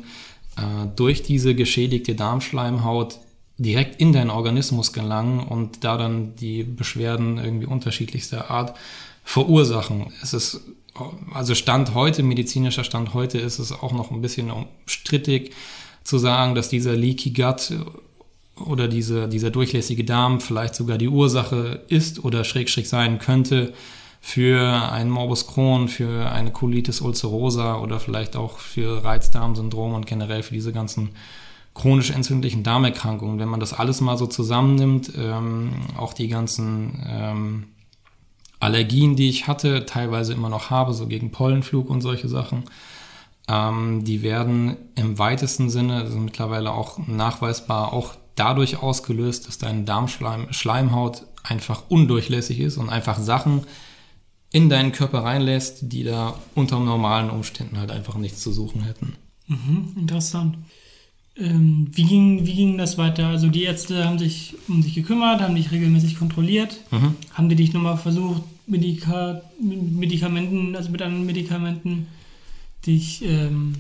äh, 0.58 0.88
durch 0.96 1.24
diese 1.24 1.56
geschädigte 1.56 2.16
Darmschleimhaut 2.16 3.20
direkt 3.58 4.00
in 4.00 4.14
deinen 4.14 4.30
Organismus 4.30 4.94
gelangen 4.94 5.40
und 5.40 5.84
da 5.84 5.98
dann 5.98 6.36
die 6.36 6.64
Beschwerden 6.64 7.38
irgendwie 7.38 7.66
unterschiedlichster 7.66 8.50
Art 8.50 8.76
verursachen. 9.26 10.14
Es 10.22 10.34
ist, 10.34 10.62
also 11.34 11.56
Stand 11.56 11.94
heute, 11.94 12.24
medizinischer 12.24 12.86
Stand 12.86 13.14
heute, 13.14 13.40
ist 13.40 13.60
es 13.60 13.74
auch 13.74 13.92
noch 13.92 14.12
ein 14.12 14.22
bisschen 14.22 14.50
strittig 14.86 15.54
zu 16.04 16.20
sagen, 16.20 16.56
dass 16.56 16.70
dieser 16.70 16.96
Leaky 16.96 17.32
Gut 17.32 17.74
oder 18.64 18.88
diese, 18.88 19.28
dieser 19.28 19.50
durchlässige 19.50 20.06
Darm 20.06 20.40
vielleicht 20.40 20.76
sogar 20.76 20.98
die 20.98 21.10
Ursache 21.10 21.84
ist 21.90 22.24
oder 22.24 22.46
schräg 22.46 22.70
schräg 22.70 22.86
sein 22.86 23.20
könnte 23.20 23.74
für 24.22 24.92
einen 24.92 25.10
Morbus 25.10 25.48
Crohn, 25.48 25.88
für 25.88 26.32
eine 26.32 26.52
Colitis 26.52 27.02
ulcerosa 27.02 27.80
oder 27.80 28.00
vielleicht 28.00 28.36
auch 28.36 28.60
für 28.60 29.04
Reizdarmsyndrom 29.04 29.94
und 29.94 30.06
generell 30.06 30.44
für 30.44 30.54
diese 30.54 30.72
ganzen 30.72 31.10
chronisch 31.74 32.12
entzündlichen 32.12 32.64
Darmerkrankungen. 32.64 33.40
Wenn 33.40 33.50
man 33.50 33.60
das 33.60 33.74
alles 33.74 34.02
mal 34.02 34.18
so 34.18 34.28
zusammennimmt, 34.28 35.12
ähm, 35.18 35.74
auch 35.98 36.14
die 36.14 36.28
ganzen 36.30 37.04
ähm, 37.08 37.64
Allergien, 38.60 39.16
die 39.16 39.30
ich 39.30 39.48
hatte, 39.48 39.86
teilweise 39.86 40.34
immer 40.34 40.50
noch 40.50 40.70
habe, 40.70 40.94
so 40.94 41.08
gegen 41.08 41.32
Pollenflug 41.32 41.90
und 41.90 42.02
solche 42.02 42.30
Sachen, 42.30 42.64
ähm, 43.48 44.04
die 44.04 44.22
werden 44.22 44.78
im 44.96 45.20
weitesten 45.20 45.70
Sinne, 45.70 45.96
also 45.98 46.18
mittlerweile 46.18 46.72
auch 46.72 46.98
nachweisbar, 47.08 47.94
auch 47.94 48.16
dadurch 48.36 48.82
ausgelöst, 48.82 49.48
dass 49.48 49.58
deine 49.58 49.84
Darmschleimhaut 49.84 51.24
einfach 51.44 51.84
undurchlässig 51.90 52.60
ist 52.60 52.78
und 52.78 52.90
einfach 52.90 53.20
Sachen 53.20 53.64
in 54.52 54.70
deinen 54.70 54.92
Körper 54.92 55.24
reinlässt, 55.24 55.92
die 55.92 56.04
da 56.04 56.36
unter 56.56 56.80
normalen 56.80 57.30
Umständen 57.30 57.78
halt 57.78 57.92
einfach 57.92 58.16
nichts 58.16 58.42
zu 58.42 58.52
suchen 58.52 58.84
hätten. 58.84 59.16
Mhm, 59.48 59.94
interessant. 59.98 60.58
Ähm, 61.38 61.88
wie, 61.92 62.04
ging, 62.04 62.46
wie 62.46 62.56
ging 62.56 62.78
das 62.78 62.98
weiter? 62.98 63.28
Also 63.28 63.50
die 63.50 63.64
Ärzte 63.64 64.06
haben 64.06 64.18
sich 64.18 64.56
um 64.70 64.82
dich 64.82 64.96
gekümmert, 64.96 65.42
haben 65.42 65.56
dich 65.56 65.72
regelmäßig 65.72 66.18
kontrolliert. 66.18 66.80
Mhm. 66.92 67.16
Haben 67.34 67.50
die 67.50 67.56
dich 67.56 67.74
nochmal 67.74 67.98
versucht, 67.98 68.44
Medika 68.68 69.42
Medikamenten, 69.60 70.76
also 70.76 70.90
mit 70.90 71.02
anderen 71.02 71.26
Medikamenten, 71.26 72.08
dich, 72.86 73.24
ähm, 73.26 73.76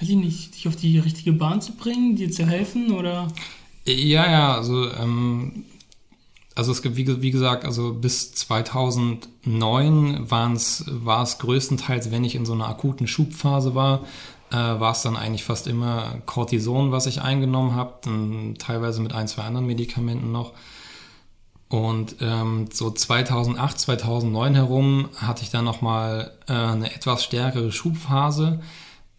ich 0.00 0.08
nicht, 0.10 0.54
dich 0.54 0.68
auf 0.68 0.76
die 0.76 0.98
richtige 0.98 1.32
Bahn 1.32 1.60
zu 1.60 1.72
bringen, 1.72 2.16
dir 2.16 2.30
zu 2.30 2.46
helfen 2.46 2.92
oder? 2.92 3.28
Ja, 3.86 4.30
ja, 4.30 4.54
also, 4.54 4.90
ähm, 4.92 5.64
also 6.54 6.72
es 6.72 6.82
gibt, 6.82 6.96
wie, 6.96 7.22
wie 7.22 7.30
gesagt, 7.30 7.64
also 7.64 7.94
bis 7.94 8.32
2009 8.32 10.30
war 10.30 10.52
es 10.52 10.84
größtenteils, 11.38 12.10
wenn 12.10 12.24
ich 12.24 12.34
in 12.34 12.44
so 12.44 12.52
einer 12.52 12.68
akuten 12.68 13.06
Schubphase 13.06 13.74
war, 13.74 14.04
äh, 14.50 14.56
war 14.56 14.92
es 14.92 15.02
dann 15.02 15.16
eigentlich 15.16 15.44
fast 15.44 15.66
immer 15.66 16.18
Cortison, 16.26 16.92
was 16.92 17.06
ich 17.06 17.22
eingenommen 17.22 17.74
habe, 17.74 18.54
teilweise 18.58 19.00
mit 19.00 19.12
ein, 19.12 19.28
zwei 19.28 19.42
anderen 19.42 19.66
Medikamenten 19.66 20.32
noch. 20.32 20.52
Und 21.68 22.16
ähm, 22.20 22.68
so 22.72 22.90
2008, 22.90 23.78
2009 23.78 24.54
herum 24.56 25.08
hatte 25.16 25.44
ich 25.44 25.50
dann 25.50 25.64
nochmal 25.64 26.32
äh, 26.48 26.52
eine 26.52 26.92
etwas 26.92 27.22
stärkere 27.24 27.70
Schubphase. 27.70 28.60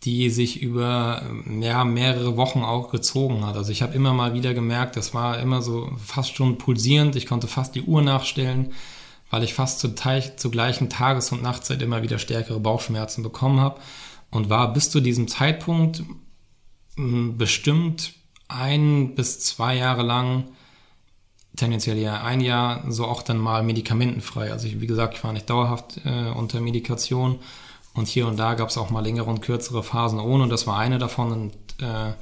die 0.04 0.32
sich 0.32 0.62
über 0.64 1.22
ja, 1.62 1.84
mehrere 1.86 2.36
Wochen 2.36 2.64
auch 2.64 2.90
gezogen 2.90 3.46
hat. 3.46 3.56
Also 3.56 3.72
ich 3.72 3.84
habe 3.84 3.94
immer 3.94 4.14
mal 4.14 4.34
wieder 4.34 4.56
gemerkt, 4.56 4.98
das 4.98 5.14
war 5.14 5.38
immer 5.40 5.62
so 5.62 5.92
fast 6.04 6.36
schon 6.36 6.58
pulsierend. 6.58 7.16
Ich 7.16 7.28
konnte 7.28 7.48
fast 7.48 7.76
die 7.76 7.84
Uhr 7.84 8.02
nachstellen, 8.02 8.74
weil 9.30 9.44
ich 9.44 9.54
fast 9.54 9.80
zur, 9.80 9.94
zur 10.38 10.52
gleichen 10.52 10.90
Tages- 10.90 11.32
und 11.32 11.44
Nachtzeit 11.44 11.84
immer 11.84 12.02
wieder 12.02 12.18
stärkere 12.18 12.60
Bauchschmerzen 12.60 13.22
bekommen 13.22 13.60
habe 13.60 13.80
und 14.32 14.50
war 14.50 14.74
bis 14.74 14.90
zu 14.90 15.02
diesem 15.02 15.28
Zeitpunkt 15.28 16.04
hm, 16.96 17.38
bestimmt 17.38 18.14
ein 18.48 19.16
bis 19.16 19.40
zwei 19.40 19.76
Jahre 19.76 20.04
lang, 20.04 20.46
tendenziell 21.56 21.98
ja 21.98 22.24
ein 22.24 22.42
Jahr, 22.42 22.84
so 22.92 23.06
auch 23.06 23.22
dann 23.22 23.38
mal 23.38 23.64
medikamentenfrei. 23.64 24.52
Also 24.52 24.68
ich, 24.68 24.82
wie 24.82 24.88
gesagt, 24.88 25.16
ich 25.16 25.24
war 25.24 25.34
nicht 25.34 25.50
dauerhaft 25.50 26.02
äh, 26.06 26.30
unter 26.30 26.62
Medikation. 26.62 27.40
Und 27.94 28.08
hier 28.08 28.26
und 28.28 28.38
da 28.38 28.54
gab 28.54 28.70
es 28.70 28.78
auch 28.78 28.90
mal 28.90 29.02
längere 29.02 29.30
und 29.30 29.42
kürzere 29.42 29.84
Phasen 29.84 30.20
ohne. 30.20 30.44
Und 30.44 30.50
das 30.50 30.66
war 30.66 30.78
eine 30.78 30.98
davon. 30.98 31.32
Und 31.32 31.54
äh, 31.82 32.14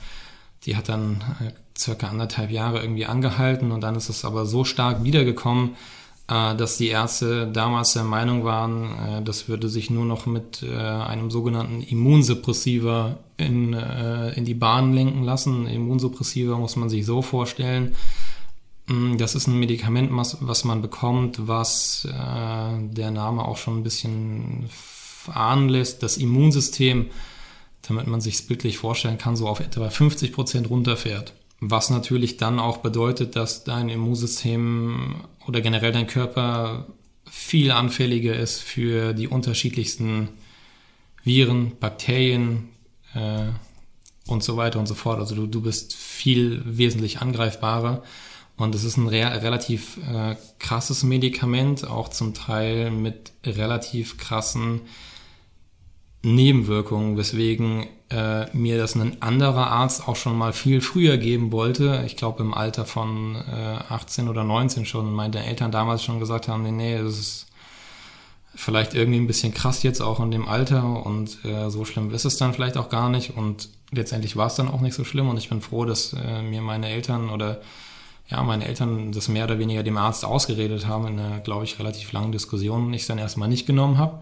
die 0.66 0.76
hat 0.76 0.90
dann 0.90 1.24
äh, 1.40 1.52
circa 1.78 2.08
anderthalb 2.08 2.50
Jahre 2.50 2.82
irgendwie 2.82 3.06
angehalten. 3.06 3.72
Und 3.72 3.82
dann 3.82 3.96
ist 3.96 4.10
es 4.10 4.26
aber 4.26 4.46
so 4.46 4.64
stark 4.64 5.04
wiedergekommen, 5.04 5.76
dass 6.30 6.78
die 6.78 6.90
Ärzte 6.90 7.48
damals 7.48 7.94
der 7.94 8.04
Meinung 8.04 8.44
waren, 8.44 8.92
äh, 9.00 9.22
das 9.24 9.50
würde 9.50 9.68
sich 9.68 9.90
nur 9.90 10.06
noch 10.06 10.28
mit 10.28 10.62
äh, 10.62 10.76
einem 10.76 11.32
sogenannten 11.32 11.82
Immunsuppressiver 11.82 13.18
in, 13.38 13.74
äh, 13.74 14.34
in 14.34 14.46
die 14.46 14.54
Bahn 14.54 14.94
lenken 14.94 15.24
lassen. 15.24 15.66
Immunsuppressiver 15.66 16.58
muss 16.58 16.76
man 16.76 16.88
sich 16.88 17.06
so 17.06 17.24
vorstellen. 17.24 17.96
Mm, 18.86 19.18
das 19.18 19.34
ist 19.34 19.48
ein 19.48 19.58
Medikament, 19.60 20.12
was, 20.14 20.64
man 20.66 20.84
bekommt, 20.84 21.48
was 21.48 22.06
äh, 22.06 22.94
der 22.94 23.10
Name 23.10 23.44
auch 23.44 23.58
schon 23.58 23.80
ein 23.80 23.84
bisschen 23.84 24.70
ahnen 25.34 25.68
lässt, 25.68 26.04
das 26.04 26.18
Immunsystem, 26.18 27.08
damit 27.82 28.06
man 28.06 28.22
sich 28.22 28.36
es 28.36 28.46
bildlich 28.46 28.78
vorstellen 28.78 29.18
kann, 29.18 29.36
so 29.36 29.48
auf 29.48 29.62
etwa 29.62 29.90
50 29.90 30.32
Prozent 30.32 30.70
runterfährt. 30.70 31.34
Was 31.62 31.90
natürlich 31.90 32.38
dann 32.38 32.60
auch 32.60 32.78
bedeutet, 32.78 33.36
dass 33.36 33.64
dein 33.64 33.90
Immunsystem 33.90 35.26
oder 35.46 35.62
generell 35.62 35.92
dein 35.92 36.08
Körper 36.08 36.88
viel 37.30 37.72
anfälliger 37.72 38.36
ist 38.36 38.62
für 38.62 39.14
die 39.14 39.28
unterschiedlichsten 39.28 40.30
Viren, 41.24 41.78
Bakterien 41.80 42.70
äh, 43.14 43.48
und 44.26 44.44
so 44.44 44.58
weiter 44.58 44.80
und 44.80 44.88
so 44.88 44.96
fort. 44.96 45.20
Also 45.20 45.36
du, 45.36 45.48
du 45.48 45.62
bist 45.62 45.96
viel 45.96 46.62
wesentlich 46.66 47.20
angreifbarer. 47.20 48.04
Und 48.56 48.76
es 48.76 48.84
ist 48.84 48.98
ein 48.98 49.08
re 49.08 49.42
relativ 49.42 49.98
äh, 50.06 50.36
krasses 50.60 51.04
Medikament, 51.04 51.88
auch 51.88 52.10
zum 52.10 52.34
Teil 52.34 52.92
mit 52.92 53.32
relativ 53.46 54.18
krassen 54.18 54.82
Nebenwirkungen, 56.22 57.18
weswegen 57.18 57.88
äh, 58.10 58.46
mir 58.56 58.78
das 58.78 58.96
ein 58.96 59.22
anderer 59.22 59.68
Arzt 59.68 60.08
auch 60.08 60.16
schon 60.16 60.38
mal 60.38 60.52
viel 60.52 60.82
früher 60.82 61.18
geben 61.18 61.52
wollte. 61.52 62.04
Ich 62.06 62.18
glaube 62.18 62.44
im 62.44 62.54
Alter 62.54 62.86
von 62.86 63.36
äh, 63.36 63.80
18 63.90 64.28
oder 64.28 64.44
19 64.44 64.86
schon. 64.86 65.14
Meine 65.14 65.46
Eltern 65.46 65.72
damals 65.72 66.04
schon 66.04 66.20
gesagt 66.20 66.48
haben, 66.48 66.64
nee, 66.64 66.72
nee, 66.72 66.98
das 66.98 67.18
ist 67.18 67.46
vielleicht 68.56 68.94
irgendwie 68.94 69.20
ein 69.20 69.28
bisschen 69.28 69.54
krass 69.54 69.84
jetzt 69.84 70.02
auch 70.02 70.20
in 70.20 70.32
dem 70.32 70.48
Alter 70.48 71.06
und 71.06 71.46
äh, 71.46 71.70
so 71.70 71.86
schlimm 71.86 72.14
ist 72.14 72.26
es 72.26 72.38
dann 72.38 72.54
vielleicht 72.54 72.78
auch 72.78 72.90
gar 72.90 73.10
nicht. 73.10 73.38
Und 73.38 73.70
letztendlich 73.92 74.36
war 74.36 74.48
es 74.48 74.56
dann 74.56 74.68
auch 74.68 74.82
nicht 74.82 74.96
so 74.96 75.06
schlimm 75.06 75.30
und 75.30 75.38
ich 75.38 75.50
bin 75.50 75.62
froh, 75.62 75.86
dass 75.86 76.14
äh, 76.14 76.42
mir 76.42 76.62
meine 76.62 76.90
Eltern 76.90 77.30
oder 77.30 77.62
ja, 78.28 78.44
meine 78.44 78.68
Eltern 78.68 79.12
das 79.12 79.28
mehr 79.28 79.46
oder 79.46 79.58
weniger 79.58 79.82
dem 79.82 79.98
Arzt 79.98 80.26
ausgeredet 80.26 80.88
haben 80.88 81.08
in 81.08 81.20
einer, 81.20 81.40
glaube 81.40 81.64
ich, 81.64 81.80
relativ 81.80 82.12
langen 82.12 82.32
Diskussion 82.32 82.88
und 82.88 82.94
ich 82.94 83.02
es 83.02 83.08
dann 83.08 83.18
erstmal 83.18 83.50
nicht 83.50 83.66
genommen 83.66 83.98
habe. 83.98 84.22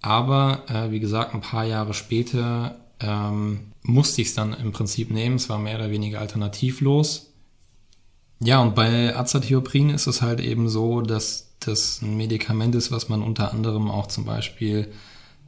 Aber 0.00 0.62
äh, 0.68 0.90
wie 0.90 1.00
gesagt, 1.00 1.34
ein 1.34 1.40
paar 1.40 1.64
Jahre 1.64 1.94
später 1.94 2.76
ähm, 3.00 3.72
musste 3.82 4.22
ich 4.22 4.28
es 4.28 4.34
dann 4.34 4.54
im 4.54 4.72
Prinzip 4.72 5.10
nehmen. 5.10 5.36
Es 5.36 5.48
war 5.48 5.58
mehr 5.58 5.76
oder 5.76 5.90
weniger 5.90 6.20
alternativlos. 6.20 7.32
Ja, 8.40 8.60
und 8.60 8.74
bei 8.74 9.16
Azathioprin 9.16 9.90
ist 9.90 10.06
es 10.06 10.22
halt 10.22 10.40
eben 10.40 10.68
so, 10.68 11.00
dass 11.00 11.48
das 11.60 12.02
ein 12.02 12.16
Medikament 12.16 12.74
ist, 12.74 12.92
was 12.92 13.08
man 13.08 13.22
unter 13.22 13.52
anderem 13.52 13.90
auch 13.90 14.06
zum 14.06 14.24
Beispiel 14.24 14.92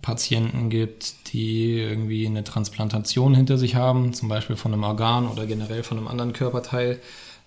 Patienten 0.02 0.70
gibt, 0.70 1.32
die 1.32 1.78
irgendwie 1.78 2.26
eine 2.26 2.42
Transplantation 2.42 3.34
hinter 3.34 3.58
sich 3.58 3.74
haben, 3.76 4.12
zum 4.12 4.28
Beispiel 4.28 4.56
von 4.56 4.72
einem 4.72 4.82
Organ 4.82 5.28
oder 5.28 5.46
generell 5.46 5.82
von 5.82 5.98
einem 5.98 6.08
anderen 6.08 6.32
Körperteil, 6.32 6.98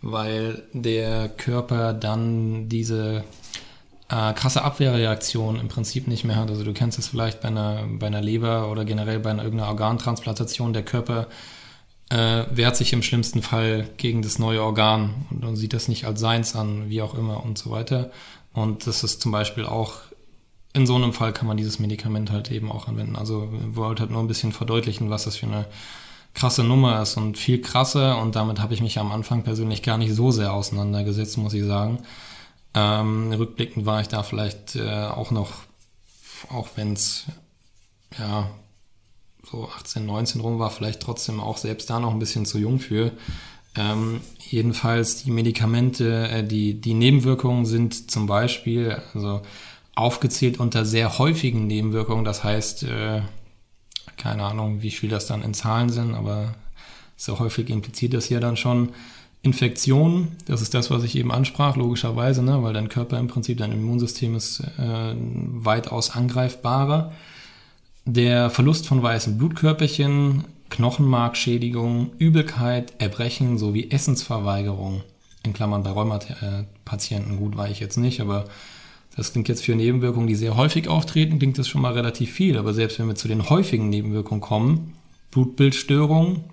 weil 0.02 0.64
der 0.74 1.30
Körper 1.30 1.94
dann 1.94 2.70
diese 2.70 3.24
äh, 4.14 4.34
krasse 4.34 4.64
Abwehrreaktion 4.64 5.60
im 5.60 5.68
Prinzip 5.70 6.08
nicht 6.08 6.24
mehr 6.24 6.36
hat. 6.36 6.50
Also 6.50 6.64
du 6.64 6.74
kennst 6.74 7.00
es 7.00 7.08
vielleicht 7.08 7.42
bei 7.42 7.48
einer, 7.48 7.84
bei 7.88 8.08
einer 8.08 8.22
Leber 8.22 8.70
oder 8.70 8.86
generell 8.86 9.20
bei 9.20 9.32
einer 9.32 9.44
irgendeiner 9.44 9.70
Organtransplantation. 9.70 10.74
Der 10.74 10.84
Körper 10.84 11.28
äh, 12.10 12.44
wehrt 12.52 12.76
sich 12.76 12.94
im 12.94 13.02
schlimmsten 13.02 13.42
Fall 13.42 13.90
gegen 13.98 14.22
das 14.22 14.38
neue 14.38 14.62
Organ 14.62 15.26
und, 15.32 15.44
und 15.44 15.56
sieht 15.56 15.74
das 15.74 15.88
nicht 15.88 16.06
als 16.06 16.20
seins 16.20 16.56
an, 16.56 16.90
wie 16.90 17.02
auch 17.02 17.16
immer 17.16 17.44
und 17.44 17.58
so 17.58 17.72
weiter. 17.72 18.12
Und 18.54 18.86
das 18.86 19.04
ist 19.04 19.22
zum 19.22 19.32
Beispiel 19.32 19.66
auch 19.66 19.94
in 20.76 20.86
so 20.86 20.96
einem 20.96 21.14
Fall 21.14 21.34
kann 21.34 21.48
man 21.48 21.58
dieses 21.58 21.80
Medikament 21.80 22.32
halt 22.32 22.52
eben 22.52 22.72
auch 22.72 22.88
anwenden. 22.88 23.16
Also 23.16 23.52
wir 23.52 23.76
wollten 23.76 24.02
halt 24.02 24.12
nur 24.12 24.22
ein 24.22 24.28
bisschen 24.28 24.52
verdeutlichen, 24.52 25.10
was 25.10 25.26
das 25.26 25.38
für 25.38 25.46
eine 25.46 25.66
krasse 26.34 26.64
Nummer 26.64 27.02
ist 27.02 27.16
und 27.16 27.38
viel 27.38 27.62
krasser 27.62 28.20
und 28.20 28.36
damit 28.36 28.60
habe 28.60 28.74
ich 28.74 28.82
mich 28.82 28.98
am 28.98 29.12
Anfang 29.12 29.44
persönlich 29.44 29.84
gar 29.84 30.00
nicht 30.00 30.14
so 30.14 30.32
sehr 30.32 30.52
auseinandergesetzt, 30.52 31.38
muss 31.38 31.54
ich 31.54 31.64
sagen. 31.64 32.00
Ähm, 32.76 33.32
rückblickend 33.32 33.86
war 33.86 34.02
ich 34.02 34.08
da 34.08 34.24
vielleicht 34.24 34.76
äh, 34.76 35.06
auch 35.06 35.32
noch, 35.32 35.52
auch 36.50 36.70
wenn 36.76 36.94
es 36.94 37.26
ja 38.18 38.50
so 39.50 39.70
18, 39.70 40.06
19 40.06 40.42
rum 40.42 40.60
war, 40.60 40.72
vielleicht 40.72 41.02
trotzdem 41.02 41.40
auch 41.40 41.58
selbst 41.58 41.90
da 41.90 42.00
noch 42.00 42.12
ein 42.12 42.20
bisschen 42.20 42.46
zu 42.46 42.58
jung 42.58 42.80
für. 42.80 43.12
Ähm, 43.76 44.22
jedenfalls 44.40 45.24
die 45.24 45.32
Medikamente, 45.32 46.28
äh, 46.28 46.44
die, 46.44 46.80
die 46.80 46.94
Nebenwirkungen 46.94 47.66
sind 47.66 48.12
zum 48.12 48.28
Beispiel 48.28 49.02
also 49.14 49.42
aufgezählt 49.96 50.60
unter 50.60 50.86
sehr 50.86 51.18
häufigen 51.18 51.68
Nebenwirkungen. 51.68 52.26
Das 52.26 52.44
heißt, 52.44 52.84
äh, 52.84 53.22
keine 54.18 54.44
Ahnung, 54.44 54.82
wie 54.82 54.92
viel 54.92 55.10
das 55.10 55.28
dann 55.28 55.44
in 55.44 55.54
Zahlen 55.54 55.90
sind, 55.90 56.14
aber 56.14 56.56
sehr 57.16 57.40
häufig 57.40 57.70
impliziert 57.70 58.14
das 58.14 58.30
ja 58.30 58.40
dann 58.40 58.58
schon. 58.58 58.94
Infektionen, 59.44 60.38
das 60.46 60.62
ist 60.62 60.74
das, 60.74 60.90
was 60.90 61.04
ich 61.04 61.18
eben 61.18 61.30
ansprach, 61.32 61.76
logischerweise, 61.76 62.42
ne, 62.42 62.64
weil 62.64 62.72
dein 62.72 62.88
Körper 62.88 63.20
im 63.20 63.28
Prinzip, 63.28 63.58
dein 63.58 63.74
Immunsystem 63.74 64.36
ist 64.36 64.62
äh, 64.80 65.16
weitaus 65.18 66.12
angreifbarer. 66.12 67.12
Der 68.06 68.50
Verlust 68.50 68.88
von 68.88 69.04
weißen 69.04 69.38
Blutkörperchen, 69.38 70.46
Knochenmarkschädigung, 70.70 72.12
Übelkeit, 72.18 72.94
Erbrechen 73.00 73.58
sowie 73.58 73.92
Essensverweigerung. 73.92 75.04
In 75.44 75.52
Klammern 75.52 75.84
bei 75.84 75.92
Rheumapatienten, 75.92 77.36
gut 77.36 77.58
war 77.58 77.70
ich 77.70 77.82
jetzt 77.82 77.98
nicht, 77.98 78.22
aber 78.22 78.46
das 79.18 79.34
klingt 79.34 79.50
jetzt 79.50 79.66
für 79.66 79.76
Nebenwirkungen, 79.76 80.28
die 80.28 80.36
sehr 80.36 80.56
häufig 80.56 80.88
auftreten, 80.88 81.38
klingt 81.38 81.58
das 81.58 81.68
schon 81.68 81.82
mal 81.82 81.94
relativ 81.94 82.32
viel. 82.32 82.58
Aber 82.58 82.74
selbst 82.74 82.98
wenn 82.98 83.08
wir 83.08 83.16
zu 83.16 83.28
den 83.28 83.50
häufigen 83.50 83.90
Nebenwirkungen 83.90 84.40
kommen, 84.40 84.94
Blutbildstörung, 85.32 86.46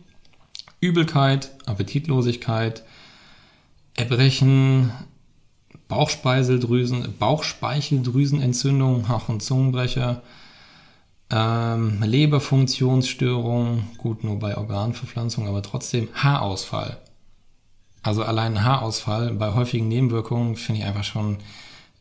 Übelkeit, 0.80 1.50
Appetitlosigkeit, 1.66 2.84
Erbrechen, 3.96 4.92
Bauchspeiseldrüsen, 5.88 7.14
Bauchspeicheldrüsenentzündung, 7.18 9.08
Hach- 9.08 9.28
und 9.28 9.42
Zungenbrecher, 9.42 10.22
ähm, 11.30 12.02
Leberfunktionsstörung, 12.02 13.84
gut 13.98 14.24
nur 14.24 14.38
bei 14.38 14.56
Organverpflanzung, 14.56 15.46
aber 15.46 15.62
trotzdem 15.62 16.08
Haarausfall. 16.14 16.98
Also 18.02 18.22
allein 18.22 18.64
Haarausfall 18.64 19.34
bei 19.34 19.52
häufigen 19.52 19.88
Nebenwirkungen 19.88 20.56
finde 20.56 20.80
ich 20.80 20.86
einfach 20.86 21.04
schon 21.04 21.38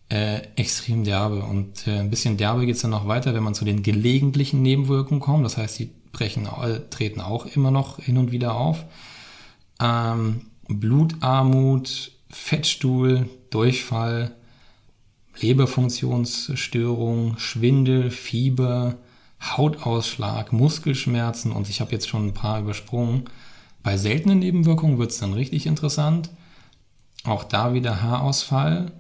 äh, 0.10 0.42
extrem 0.56 1.04
derbe. 1.04 1.44
Und 1.44 1.88
äh, 1.88 2.00
ein 2.00 2.10
bisschen 2.10 2.38
derbe 2.38 2.66
geht 2.66 2.76
es 2.76 2.82
dann 2.82 2.92
noch 2.92 3.08
weiter, 3.08 3.34
wenn 3.34 3.44
man 3.44 3.54
zu 3.54 3.66
den 3.66 3.84
gelegentlichen 3.84 4.62
Nebenwirkungen 4.62 5.20
kommt. 5.20 5.46
Das 5.46 5.58
heißt, 5.58 5.80
die 5.80 5.90
brechen, 6.20 6.48
treten 6.90 7.22
auch 7.22 7.46
immer 7.46 7.72
noch 7.72 8.00
hin 8.00 8.18
und 8.18 8.32
wieder 8.32 8.56
auf. 8.56 8.84
Ähm, 9.82 10.42
Blutarmut, 10.68 12.12
Fettstuhl, 12.30 13.30
Durchfall, 13.50 14.36
Leberfunktionsstörung, 15.40 17.38
Schwindel, 17.38 18.12
Fieber, 18.12 18.98
Hautausschlag, 19.42 20.52
Muskelschmerzen 20.52 21.54
und 21.54 21.70
ich 21.70 21.80
habe 21.80 21.94
jetzt 21.94 22.10
schon 22.10 22.28
ein 22.28 22.34
paar 22.34 22.60
übersprungen. 22.60 23.24
Bei 23.82 23.96
seltenen 23.96 24.40
Nebenwirkungen 24.40 25.00
wird 25.00 25.12
es 25.12 25.20
dann 25.20 25.32
richtig 25.34 25.66
interessant. 25.66 26.30
Auch 27.24 27.46
da 27.46 27.74
wieder 27.74 28.02
Haarausfall, 28.02 28.92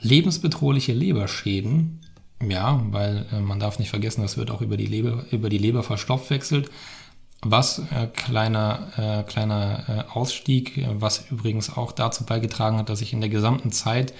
lebensbedrohliche 0.00 0.92
Leberschäden, 0.92 2.00
ja, 2.42 2.80
weil 2.90 3.26
äh, 3.32 3.40
man 3.40 3.60
darf 3.60 3.78
nicht 3.78 3.90
vergessen, 3.90 4.22
das 4.22 4.36
wird 4.36 4.50
auch 4.50 4.60
über 4.60 4.76
die 4.76 4.86
Leber, 4.86 5.24
über 5.30 5.48
die 5.48 5.58
Leber 5.58 5.82
verstoffwechselt. 5.82 6.70
Was 7.42 7.78
äh, 7.78 8.06
kleiner, 8.06 8.88
äh, 8.96 9.22
kleiner 9.24 9.84
äh, 9.88 10.12
Ausstieg, 10.12 10.86
was 10.94 11.30
übrigens 11.30 11.76
auch 11.76 11.92
dazu 11.92 12.24
beigetragen 12.24 12.78
hat, 12.78 12.88
dass 12.88 13.02
ich 13.02 13.12
in 13.12 13.20
der 13.20 13.28
gesamten 13.28 13.70
Zeit 13.70 14.14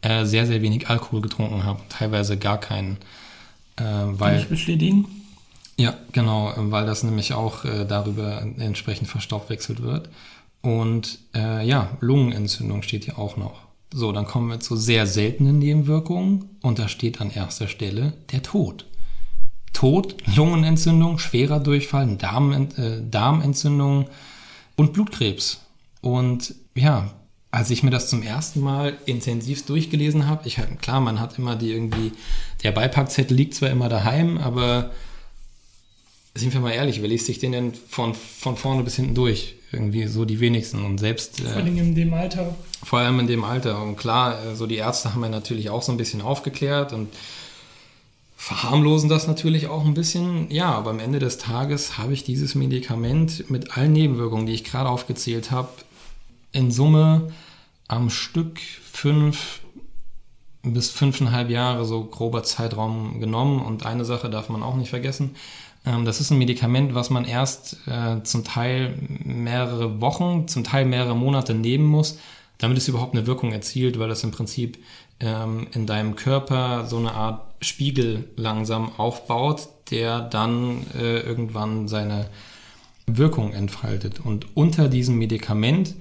äh, 0.00 0.24
sehr, 0.24 0.46
sehr 0.46 0.62
wenig 0.62 0.88
Alkohol 0.88 1.20
getrunken 1.20 1.64
habe, 1.64 1.80
teilweise 1.88 2.38
gar 2.38 2.58
keinen. 2.58 2.96
Äh, 3.76 3.84
weil, 3.84 4.32
Kann 4.32 4.42
ich 4.42 4.48
bestätigen? 4.48 5.06
Ja, 5.76 5.94
genau, 6.12 6.52
weil 6.56 6.86
das 6.86 7.02
nämlich 7.02 7.34
auch 7.34 7.64
äh, 7.64 7.84
darüber 7.84 8.40
entsprechend 8.40 9.08
verstoffwechselt 9.08 9.82
wird. 9.82 10.08
Und 10.60 11.18
äh, 11.34 11.66
ja, 11.66 11.96
Lungenentzündung 12.00 12.82
steht 12.82 13.04
hier 13.04 13.18
auch 13.18 13.36
noch. 13.36 13.60
So, 13.94 14.10
dann 14.12 14.26
kommen 14.26 14.48
wir 14.48 14.60
zu 14.60 14.76
sehr 14.76 15.06
seltenen 15.06 15.58
Nebenwirkungen 15.58 16.48
und 16.62 16.78
da 16.78 16.88
steht 16.88 17.20
an 17.20 17.30
erster 17.30 17.68
Stelle 17.68 18.14
der 18.32 18.42
Tod. 18.42 18.86
Tod, 19.74 20.16
Lungenentzündung, 20.34 21.18
schwerer 21.18 21.60
Durchfall, 21.60 22.16
Darm, 22.16 22.52
äh, 22.52 23.02
Darmentzündung 23.02 24.08
und 24.76 24.92
Blutkrebs. 24.92 25.60
Und 26.00 26.54
ja, 26.74 27.10
als 27.50 27.70
ich 27.70 27.82
mir 27.82 27.90
das 27.90 28.08
zum 28.08 28.22
ersten 28.22 28.60
Mal 28.60 28.96
intensiv 29.04 29.66
durchgelesen 29.66 30.26
habe, 30.26 30.48
ich 30.48 30.58
klar, 30.80 31.00
man 31.00 31.20
hat 31.20 31.38
immer 31.38 31.54
die 31.56 31.70
irgendwie, 31.70 32.12
der 32.62 32.72
Beipackzettel 32.72 33.36
liegt 33.36 33.54
zwar 33.54 33.70
immer 33.70 33.90
daheim, 33.90 34.38
aber 34.38 34.90
sind 36.34 36.54
wir 36.54 36.60
mal 36.60 36.72
ehrlich, 36.72 37.02
wer 37.02 37.08
liest 37.08 37.26
sich 37.26 37.38
den 37.38 37.52
denn 37.52 37.74
von, 37.74 38.14
von 38.14 38.56
vorne 38.56 38.84
bis 38.84 38.96
hinten 38.96 39.14
durch? 39.14 39.56
Irgendwie 39.72 40.06
so 40.06 40.24
die 40.24 40.40
wenigsten 40.40 40.84
und 40.84 40.98
selbst. 40.98 41.40
Vor 41.40 41.54
allem 41.54 41.78
in 41.78 41.94
dem 41.94 42.12
Alter. 42.12 42.54
Vor 42.84 42.98
allem 42.98 43.20
in 43.20 43.26
dem 43.26 43.42
Alter. 43.42 43.82
Und 43.82 43.96
klar, 43.96 44.44
äh, 44.44 44.54
so 44.54 44.66
die 44.66 44.76
Ärzte 44.76 45.14
haben 45.14 45.22
ja 45.22 45.30
natürlich 45.30 45.70
auch 45.70 45.82
so 45.82 45.92
ein 45.92 45.98
bisschen 45.98 46.20
aufgeklärt 46.20 46.92
und 46.92 47.08
verharmlosen 48.36 49.08
das 49.08 49.26
natürlich 49.26 49.68
auch 49.68 49.84
ein 49.86 49.94
bisschen. 49.94 50.50
Ja, 50.50 50.72
aber 50.72 50.90
am 50.90 50.98
Ende 50.98 51.20
des 51.20 51.38
Tages 51.38 51.96
habe 51.96 52.12
ich 52.12 52.24
dieses 52.24 52.54
Medikament 52.54 53.48
mit 53.50 53.76
allen 53.76 53.92
Nebenwirkungen, 53.92 54.46
die 54.46 54.52
ich 54.52 54.64
gerade 54.64 54.90
aufgezählt 54.90 55.50
habe, 55.50 55.70
in 56.50 56.70
Summe 56.70 57.32
am 57.88 58.10
Stück 58.10 58.58
fünf 58.82 59.60
bis 60.64 60.90
fünfeinhalb 60.90 61.50
Jahre 61.50 61.84
so 61.84 62.04
grober 62.04 62.42
Zeitraum 62.42 63.20
genommen. 63.20 63.60
Und 63.60 63.86
eine 63.86 64.04
Sache 64.04 64.28
darf 64.28 64.48
man 64.48 64.62
auch 64.62 64.76
nicht 64.76 64.90
vergessen. 64.90 65.36
Ähm, 65.84 66.04
das 66.04 66.20
ist 66.20 66.30
ein 66.30 66.38
Medikament, 66.38 66.94
was 66.94 67.10
man 67.10 67.24
erst 67.24 67.76
äh, 67.86 68.22
zum 68.22 68.44
Teil 68.44 68.94
mehrere 69.24 70.00
Wochen, 70.00 70.48
zum 70.48 70.64
Teil 70.64 70.84
mehrere 70.84 71.16
Monate 71.16 71.54
nehmen 71.54 71.86
muss, 71.86 72.18
damit 72.58 72.78
es 72.78 72.88
überhaupt 72.88 73.14
eine 73.14 73.26
Wirkung 73.26 73.52
erzielt, 73.52 73.98
weil 73.98 74.08
das 74.08 74.24
im 74.24 74.30
Prinzip 74.30 74.78
ähm, 75.20 75.66
in 75.72 75.86
deinem 75.86 76.16
Körper 76.16 76.86
so 76.86 76.98
eine 76.98 77.12
Art 77.12 77.42
Spiegel 77.60 78.28
langsam 78.36 78.92
aufbaut, 78.96 79.68
der 79.90 80.20
dann 80.20 80.86
äh, 80.94 81.20
irgendwann 81.20 81.88
seine 81.88 82.28
Wirkung 83.06 83.52
entfaltet. 83.52 84.20
Und 84.20 84.56
unter 84.56 84.88
diesem 84.88 85.18
Medikament 85.18 85.94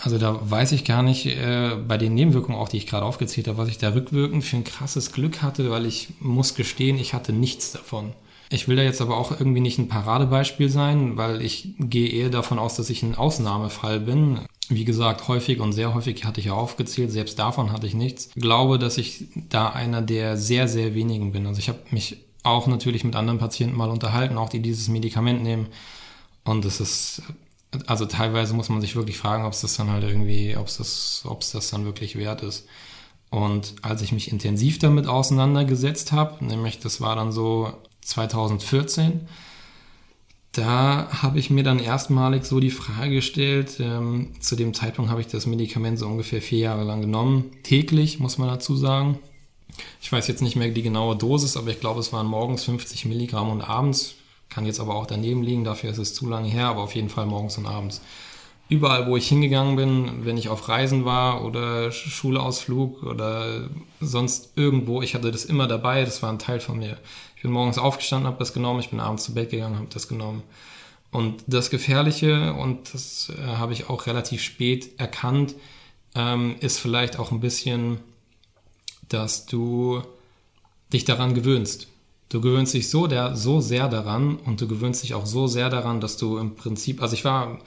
also 0.00 0.18
da 0.18 0.38
weiß 0.42 0.72
ich 0.72 0.84
gar 0.84 1.02
nicht, 1.02 1.26
äh, 1.26 1.76
bei 1.86 1.98
den 1.98 2.14
Nebenwirkungen 2.14 2.58
auch, 2.58 2.68
die 2.68 2.78
ich 2.78 2.86
gerade 2.86 3.04
aufgezählt 3.04 3.48
habe, 3.48 3.58
was 3.58 3.68
ich 3.68 3.78
da 3.78 3.92
rückwirkend 3.92 4.44
für 4.44 4.56
ein 4.56 4.64
krasses 4.64 5.12
Glück 5.12 5.42
hatte, 5.42 5.70
weil 5.70 5.86
ich 5.86 6.08
muss 6.20 6.54
gestehen, 6.54 6.98
ich 6.98 7.14
hatte 7.14 7.32
nichts 7.32 7.72
davon. 7.72 8.12
Ich 8.52 8.68
will 8.68 8.76
da 8.76 8.82
jetzt 8.82 9.00
aber 9.00 9.16
auch 9.16 9.30
irgendwie 9.30 9.60
nicht 9.60 9.78
ein 9.78 9.88
Paradebeispiel 9.88 10.68
sein, 10.68 11.16
weil 11.16 11.40
ich 11.40 11.74
gehe 11.78 12.10
eher 12.10 12.28
davon 12.28 12.58
aus, 12.58 12.76
dass 12.76 12.90
ich 12.90 13.02
ein 13.02 13.14
Ausnahmefall 13.14 13.98
bin. 13.98 14.40
Wie 14.68 14.84
gesagt, 14.84 15.26
häufig 15.26 15.60
und 15.60 15.72
sehr 15.72 15.94
häufig 15.94 16.24
hatte 16.24 16.40
ich 16.40 16.46
ja 16.46 16.52
aufgezählt, 16.52 17.10
selbst 17.10 17.38
davon 17.38 17.72
hatte 17.72 17.86
ich 17.86 17.94
nichts. 17.94 18.28
Ich 18.34 18.42
glaube, 18.42 18.78
dass 18.78 18.98
ich 18.98 19.24
da 19.48 19.70
einer 19.70 20.02
der 20.02 20.36
sehr, 20.36 20.68
sehr 20.68 20.94
wenigen 20.94 21.32
bin. 21.32 21.46
Also 21.46 21.60
ich 21.60 21.68
habe 21.68 21.80
mich 21.90 22.18
auch 22.42 22.66
natürlich 22.66 23.04
mit 23.04 23.16
anderen 23.16 23.38
Patienten 23.38 23.76
mal 23.76 23.90
unterhalten, 23.90 24.36
auch 24.36 24.50
die 24.50 24.60
dieses 24.60 24.88
Medikament 24.88 25.42
nehmen. 25.42 25.68
Und 26.44 26.64
es 26.64 26.80
ist 26.80 27.22
also 27.86 28.04
teilweise 28.04 28.54
muss 28.54 28.68
man 28.68 28.80
sich 28.80 28.96
wirklich 28.96 29.16
fragen, 29.16 29.44
ob 29.44 29.54
es 29.54 29.62
das 29.62 29.76
dann 29.76 29.90
halt 29.90 30.04
irgendwie, 30.04 30.56
ob 30.56 30.66
es 30.66 30.76
das, 30.76 31.22
ob 31.26 31.40
es 31.40 31.52
das 31.52 31.70
dann 31.70 31.84
wirklich 31.84 32.16
wert 32.16 32.42
ist. 32.42 32.66
Und 33.30 33.76
als 33.80 34.02
ich 34.02 34.12
mich 34.12 34.30
intensiv 34.30 34.78
damit 34.78 35.06
auseinandergesetzt 35.06 36.12
habe, 36.12 36.44
nämlich 36.44 36.80
das 36.80 37.00
war 37.00 37.16
dann 37.16 37.32
so 37.32 37.72
2014, 38.02 39.20
da 40.52 41.08
habe 41.22 41.38
ich 41.38 41.48
mir 41.48 41.64
dann 41.64 41.78
erstmalig 41.78 42.44
so 42.44 42.60
die 42.60 42.70
Frage 42.70 43.14
gestellt, 43.14 43.78
ähm, 43.80 44.32
zu 44.38 44.54
dem 44.54 44.74
Zeitpunkt 44.74 45.10
habe 45.10 45.22
ich 45.22 45.26
das 45.26 45.46
Medikament 45.46 45.98
so 45.98 46.06
ungefähr 46.06 46.42
vier 46.42 46.58
Jahre 46.58 46.84
lang 46.84 47.00
genommen, 47.00 47.50
täglich 47.62 48.18
muss 48.18 48.36
man 48.36 48.48
dazu 48.48 48.76
sagen. 48.76 49.18
Ich 50.02 50.12
weiß 50.12 50.28
jetzt 50.28 50.42
nicht 50.42 50.56
mehr 50.56 50.68
die 50.68 50.82
genaue 50.82 51.16
Dosis, 51.16 51.56
aber 51.56 51.70
ich 51.70 51.80
glaube, 51.80 52.00
es 52.00 52.12
waren 52.12 52.26
morgens 52.26 52.64
50 52.64 53.06
Milligramm 53.06 53.50
und 53.50 53.62
abends 53.62 54.16
kann 54.52 54.66
jetzt 54.66 54.80
aber 54.80 54.94
auch 54.94 55.06
daneben 55.06 55.42
liegen, 55.42 55.64
dafür 55.64 55.90
ist 55.90 55.98
es 55.98 56.12
zu 56.12 56.28
lange 56.28 56.48
her, 56.48 56.66
aber 56.66 56.82
auf 56.82 56.94
jeden 56.94 57.08
Fall 57.08 57.24
morgens 57.24 57.56
und 57.56 57.66
abends. 57.66 58.02
Überall, 58.68 59.06
wo 59.06 59.16
ich 59.16 59.28
hingegangen 59.28 59.76
bin, 59.76 60.26
wenn 60.26 60.36
ich 60.36 60.50
auf 60.50 60.68
Reisen 60.68 61.04
war 61.04 61.44
oder 61.44 61.90
Schulausflug 61.90 63.02
oder 63.02 63.68
sonst 64.00 64.52
irgendwo, 64.56 65.00
ich 65.02 65.14
hatte 65.14 65.30
das 65.30 65.46
immer 65.46 65.66
dabei, 65.66 66.04
das 66.04 66.22
war 66.22 66.30
ein 66.30 66.38
Teil 66.38 66.60
von 66.60 66.78
mir. 66.78 66.98
Ich 67.42 67.44
bin 67.44 67.54
morgens 67.54 67.76
aufgestanden, 67.76 68.28
habe 68.28 68.38
das 68.38 68.52
genommen, 68.52 68.78
ich 68.78 68.90
bin 68.90 69.00
abends 69.00 69.24
zu 69.24 69.34
Bett 69.34 69.50
gegangen, 69.50 69.74
habe 69.74 69.88
das 69.92 70.06
genommen. 70.06 70.44
Und 71.10 71.42
das 71.48 71.70
Gefährliche, 71.70 72.52
und 72.52 72.94
das 72.94 73.32
äh, 73.36 73.56
habe 73.56 73.72
ich 73.72 73.90
auch 73.90 74.06
relativ 74.06 74.44
spät 74.44 75.00
erkannt, 75.00 75.56
ähm, 76.14 76.54
ist 76.60 76.78
vielleicht 76.78 77.18
auch 77.18 77.32
ein 77.32 77.40
bisschen, 77.40 77.98
dass 79.08 79.44
du 79.46 80.02
dich 80.92 81.04
daran 81.04 81.34
gewöhnst. 81.34 81.88
Du 82.28 82.40
gewöhnst 82.40 82.74
dich 82.74 82.88
so, 82.88 83.08
der, 83.08 83.34
so 83.34 83.60
sehr 83.60 83.88
daran 83.88 84.36
und 84.36 84.60
du 84.60 84.68
gewöhnst 84.68 85.02
dich 85.02 85.14
auch 85.14 85.26
so 85.26 85.48
sehr 85.48 85.68
daran, 85.68 86.00
dass 86.00 86.18
du 86.18 86.38
im 86.38 86.54
Prinzip, 86.54 87.02
also 87.02 87.14
ich 87.14 87.24
war 87.24 87.58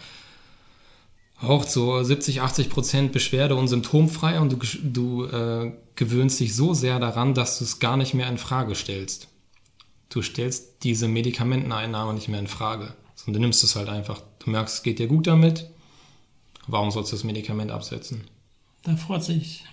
auch 1.42 1.66
so 1.66 2.02
70, 2.02 2.40
80 2.40 2.70
Prozent 2.70 3.12
beschwerde- 3.12 3.56
und 3.56 3.68
symptomfrei 3.68 4.40
und 4.40 4.54
du, 4.54 4.58
du 4.84 5.26
äh, 5.26 5.74
gewöhnst 5.96 6.40
dich 6.40 6.56
so 6.56 6.74
sehr 6.74 7.02
daran, 7.02 7.34
dass 7.34 7.58
du 7.58 7.66
es 7.66 7.80
gar 7.80 7.98
nicht 7.98 8.14
mehr 8.14 8.30
in 8.30 8.38
Frage 8.38 8.74
stellst. 8.74 9.28
Du 10.10 10.22
stellst 10.22 10.84
diese 10.84 11.08
Medikamenteneinnahme 11.08 12.14
nicht 12.14 12.28
mehr 12.28 12.40
in 12.40 12.48
Frage, 12.48 12.94
sondern 13.16 13.42
du 13.42 13.48
nimmst 13.48 13.64
es 13.64 13.76
halt 13.76 13.90
einfach. 13.90 14.22
Du 14.40 14.50
merkst, 14.50 14.76
es 14.76 14.84
geht 14.84 15.00
dir 15.00 15.08
gut 15.08 15.28
damit. 15.28 15.70
Warum 16.68 16.92
sollst 16.92 17.12
du 17.12 17.16
das 17.16 17.24
Medikament 17.24 17.72
absetzen? 17.72 18.26
Da 18.84 18.96
freut 18.96 19.24
sich 19.24 19.64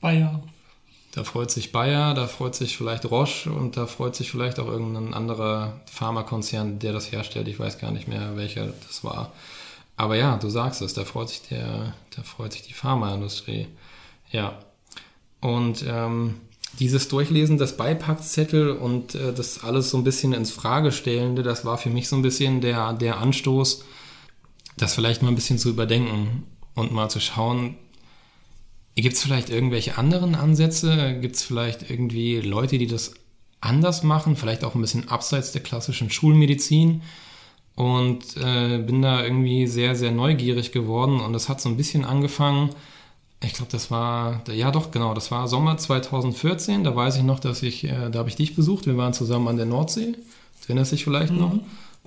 Bayer 0.00 0.42
da 1.14 1.22
freut 1.22 1.50
sich 1.50 1.70
Bayer, 1.70 2.12
da 2.12 2.26
freut 2.26 2.56
sich 2.56 2.76
vielleicht 2.76 3.08
Roche 3.08 3.52
und 3.52 3.76
da 3.76 3.86
freut 3.86 4.16
sich 4.16 4.32
vielleicht 4.32 4.58
auch 4.58 4.66
irgendein 4.66 5.14
anderer 5.14 5.80
Pharmakonzern, 5.86 6.80
der 6.80 6.92
das 6.92 7.12
herstellt. 7.12 7.46
Ich 7.46 7.60
weiß 7.60 7.78
gar 7.78 7.92
nicht 7.92 8.08
mehr, 8.08 8.36
welcher 8.36 8.66
das 8.66 9.04
war. 9.04 9.32
Aber 9.96 10.16
ja, 10.16 10.36
du 10.36 10.48
sagst 10.48 10.82
es, 10.82 10.92
da 10.92 11.04
freut 11.04 11.28
sich 11.28 11.42
der, 11.42 11.94
da 12.16 12.22
freut 12.24 12.52
sich 12.52 12.62
die 12.62 12.72
Pharmaindustrie. 12.72 13.68
Ja. 14.32 14.58
Und 15.40 15.84
ähm, 15.86 16.40
dieses 16.78 17.08
Durchlesen 17.08 17.58
des 17.58 17.76
Beipackzettel 17.76 18.72
und 18.72 19.14
äh, 19.14 19.32
das 19.32 19.62
alles 19.62 19.90
so 19.90 19.98
ein 19.98 20.04
bisschen 20.04 20.32
ins 20.32 20.50
Fragestellende, 20.50 21.42
das 21.42 21.64
war 21.64 21.78
für 21.78 21.90
mich 21.90 22.08
so 22.08 22.16
ein 22.16 22.22
bisschen 22.22 22.60
der, 22.60 22.92
der 22.92 23.18
Anstoß, 23.18 23.84
das 24.76 24.94
vielleicht 24.94 25.22
mal 25.22 25.28
ein 25.28 25.36
bisschen 25.36 25.58
zu 25.58 25.70
überdenken 25.70 26.44
und 26.74 26.92
mal 26.92 27.08
zu 27.08 27.20
schauen, 27.20 27.76
Gibt 28.96 29.16
es 29.16 29.22
vielleicht 29.22 29.50
irgendwelche 29.50 29.98
anderen 29.98 30.34
Ansätze? 30.36 31.18
Gibt 31.20 31.34
es 31.36 31.42
vielleicht 31.42 31.90
irgendwie 31.90 32.40
Leute, 32.40 32.78
die 32.78 32.86
das 32.86 33.14
anders 33.60 34.04
machen? 34.04 34.36
Vielleicht 34.36 34.62
auch 34.62 34.74
ein 34.74 34.80
bisschen 34.80 35.08
abseits 35.08 35.50
der 35.50 35.62
klassischen 35.62 36.10
Schulmedizin? 36.10 37.02
Und 37.74 38.36
äh, 38.36 38.78
bin 38.78 39.02
da 39.02 39.24
irgendwie 39.24 39.66
sehr, 39.66 39.96
sehr 39.96 40.12
neugierig 40.12 40.70
geworden. 40.70 41.20
Und 41.20 41.32
das 41.32 41.48
hat 41.48 41.60
so 41.60 41.68
ein 41.68 41.76
bisschen 41.76 42.04
angefangen. 42.04 42.70
Ich 43.44 43.54
glaube, 43.54 43.70
das 43.70 43.90
war, 43.90 44.42
ja 44.52 44.70
doch, 44.70 44.90
genau, 44.90 45.14
das 45.14 45.30
war 45.30 45.48
Sommer 45.48 45.76
2014. 45.76 46.84
Da 46.84 46.94
weiß 46.94 47.16
ich 47.16 47.22
noch, 47.22 47.40
dass 47.40 47.62
ich, 47.62 47.84
äh, 47.84 48.10
da 48.10 48.20
habe 48.20 48.28
ich 48.28 48.36
dich 48.36 48.54
besucht. 48.54 48.86
Wir 48.86 48.96
waren 48.96 49.12
zusammen 49.12 49.48
an 49.48 49.56
der 49.56 49.66
Nordsee. 49.66 50.14
Das 50.58 50.68
erinnerst 50.68 50.92
du 50.92 50.96
dich 50.96 51.04
vielleicht 51.04 51.32
mhm. 51.32 51.38
noch? 51.38 51.52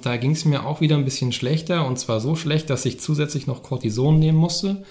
Da 0.02 0.18
ging 0.18 0.32
es 0.32 0.46
mir 0.46 0.66
auch 0.66 0.82
wieder 0.82 0.96
ein 0.96 1.06
bisschen 1.06 1.32
schlechter. 1.32 1.86
Und 1.86 1.98
zwar 2.00 2.20
so 2.20 2.36
schlecht, 2.36 2.70
dass 2.70 2.86
ich 2.86 3.00
zusätzlich 3.00 3.48
noch 3.48 3.64
Cortison 3.64 4.20
nehmen 4.20 4.38
musste. 4.38 4.84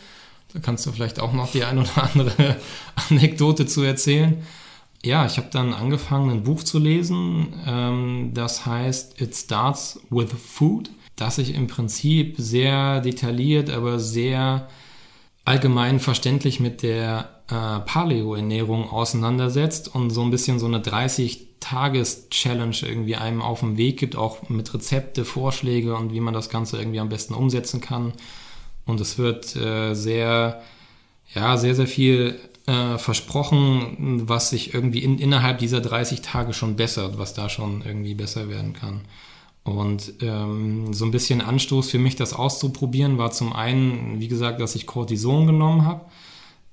Da 0.52 0.60
kannst 0.60 0.86
du 0.86 0.92
vielleicht 0.92 1.20
auch 1.20 1.32
noch 1.32 1.50
die 1.52 1.64
ein 1.64 1.78
oder 1.78 2.02
andere 2.02 2.56
Anekdote 3.10 3.66
zu 3.66 3.82
erzählen. 3.82 4.42
Ja, 5.04 5.26
ich 5.26 5.36
habe 5.36 5.48
dann 5.50 5.72
angefangen, 5.72 6.30
ein 6.30 6.42
Buch 6.42 6.64
zu 6.64 6.78
lesen, 6.78 7.52
ähm, 7.66 8.30
das 8.34 8.66
heißt 8.66 9.20
It 9.20 9.36
Starts 9.36 10.00
with 10.10 10.30
Food, 10.32 10.90
das 11.14 11.36
sich 11.36 11.54
im 11.54 11.66
Prinzip 11.68 12.34
sehr 12.38 13.00
detailliert, 13.00 13.70
aber 13.70 14.00
sehr 14.00 14.68
allgemein 15.46 16.00
verständlich 16.00 16.60
mit 16.60 16.82
der 16.82 17.30
äh, 17.48 17.80
Paleo-Ernährung 17.80 18.90
auseinandersetzt 18.90 19.94
und 19.94 20.10
so 20.10 20.22
ein 20.22 20.30
bisschen 20.30 20.58
so 20.58 20.66
eine 20.66 20.80
30-Tages-Challenge 20.80 22.76
irgendwie 22.82 23.16
einem 23.16 23.40
auf 23.40 23.60
den 23.60 23.76
Weg 23.76 23.98
gibt, 23.98 24.16
auch 24.16 24.48
mit 24.48 24.74
Rezepte, 24.74 25.24
Vorschläge 25.24 25.94
und 25.94 26.12
wie 26.12 26.20
man 26.20 26.34
das 26.34 26.50
Ganze 26.50 26.78
irgendwie 26.78 26.98
am 26.98 27.08
besten 27.08 27.32
umsetzen 27.32 27.80
kann. 27.80 28.12
Und 28.86 29.00
es 29.00 29.18
wird 29.18 29.54
äh, 29.54 29.94
sehr, 29.94 30.62
ja, 31.32 31.56
sehr, 31.56 31.76
sehr 31.76 31.86
viel 31.86 32.40
äh, 32.66 32.98
versprochen, 32.98 34.28
was 34.28 34.50
sich 34.50 34.74
irgendwie 34.74 35.04
in, 35.04 35.18
innerhalb 35.18 35.58
dieser 35.58 35.80
30 35.80 36.22
Tage 36.22 36.54
schon 36.54 36.74
bessert, 36.74 37.18
was 37.18 37.34
da 37.34 37.48
schon 37.48 37.82
irgendwie 37.86 38.14
besser 38.14 38.48
werden 38.48 38.72
kann. 38.72 39.02
Und 39.66 40.14
ähm, 40.22 40.94
so 40.94 41.04
ein 41.04 41.10
bisschen 41.10 41.40
Anstoß 41.42 41.90
für 41.90 41.98
mich, 41.98 42.16
das 42.16 42.32
auszuprobieren, 42.32 43.18
war 43.18 43.32
zum 43.32 43.52
einen, 43.52 44.20
wie 44.20 44.28
gesagt, 44.28 44.60
dass 44.60 44.74
ich 44.76 44.86
Cortison 44.86 45.46
genommen 45.46 45.84
habe. 45.84 46.02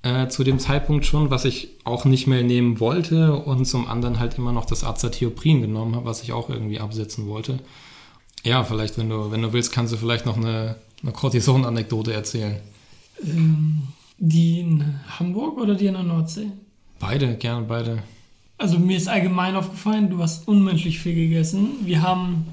äh, 0.04 0.28
zu 0.28 0.44
dem 0.44 0.60
Zeitpunkt 0.60 1.06
schon, 1.06 1.32
was 1.32 1.46
ich 1.46 1.70
auch 1.86 2.06
nicht 2.06 2.28
mehr 2.28 2.44
nehmen 2.44 2.80
wollte 2.80 3.34
und 3.34 3.66
zum 3.66 3.88
anderen 3.88 4.20
halt 4.20 4.38
immer 4.38 4.52
noch 4.52 4.66
das 4.66 4.84
Azathioprin 4.84 5.62
genommen 5.62 5.96
habe, 5.96 6.06
was 6.06 6.22
ich 6.22 6.34
auch 6.34 6.50
irgendwie 6.50 6.80
absetzen 6.80 7.28
wollte. 7.28 7.60
Ja, 8.44 8.64
vielleicht, 8.66 8.98
wenn 8.98 9.10
du, 9.10 9.32
wenn 9.32 9.42
du 9.42 9.54
willst, 9.54 9.72
kannst 9.72 9.94
du 9.94 9.98
vielleicht 9.98 10.26
noch 10.26 10.36
eine, 10.36 10.76
eine 11.02 11.14
Cortison-Anekdote 11.14 12.14
erzählen. 12.14 12.58
Ähm, 13.24 13.84
die 14.18 14.60
in 14.60 15.00
Hamburg 15.18 15.58
oder 15.58 15.76
die 15.76 15.88
in 15.88 15.94
der 15.94 16.04
Nordsee? 16.04 16.48
Beide, 17.00 17.36
gerne 17.36 17.66
beide. 17.66 18.04
Also 18.58 18.80
mir 18.80 18.98
ist 18.98 19.08
allgemein 19.08 19.56
aufgefallen, 19.56 20.10
du 20.10 20.20
hast 20.20 20.48
unmenschlich 20.48 21.00
viel 21.00 21.16
gegessen. 21.16 21.72
Wir 21.84 22.02
haben 22.02 22.46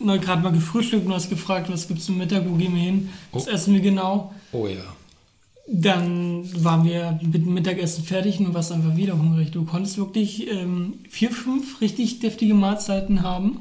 gerade 0.00 0.42
mal 0.42 0.52
gefrühstückt 0.52 1.06
und 1.06 1.12
hast 1.12 1.28
gefragt, 1.30 1.70
was 1.70 1.86
gibt 1.88 2.00
es 2.00 2.06
zum 2.06 2.18
Mittag, 2.18 2.48
wo 2.48 2.54
gehen 2.56 2.74
wir 2.74 2.82
hin? 2.82 3.08
Was 3.32 3.46
Oh. 3.46 3.50
essen 3.50 3.74
wir 3.74 3.80
genau? 3.80 4.34
Oh 4.52 4.66
ja. 4.66 4.82
Dann 5.72 6.42
waren 6.64 6.84
wir 6.84 7.20
mit 7.22 7.34
dem 7.46 7.54
Mittagessen 7.54 8.02
fertig 8.02 8.40
und 8.40 8.52
warst 8.54 8.72
einfach 8.72 8.96
wieder 8.96 9.16
hungrig. 9.16 9.52
Du 9.52 9.64
konntest 9.64 9.98
wirklich 9.98 10.48
ähm, 10.50 10.94
vier, 11.08 11.30
fünf 11.30 11.80
richtig 11.80 12.18
deftige 12.18 12.54
Mahlzeiten 12.54 13.22
haben. 13.22 13.60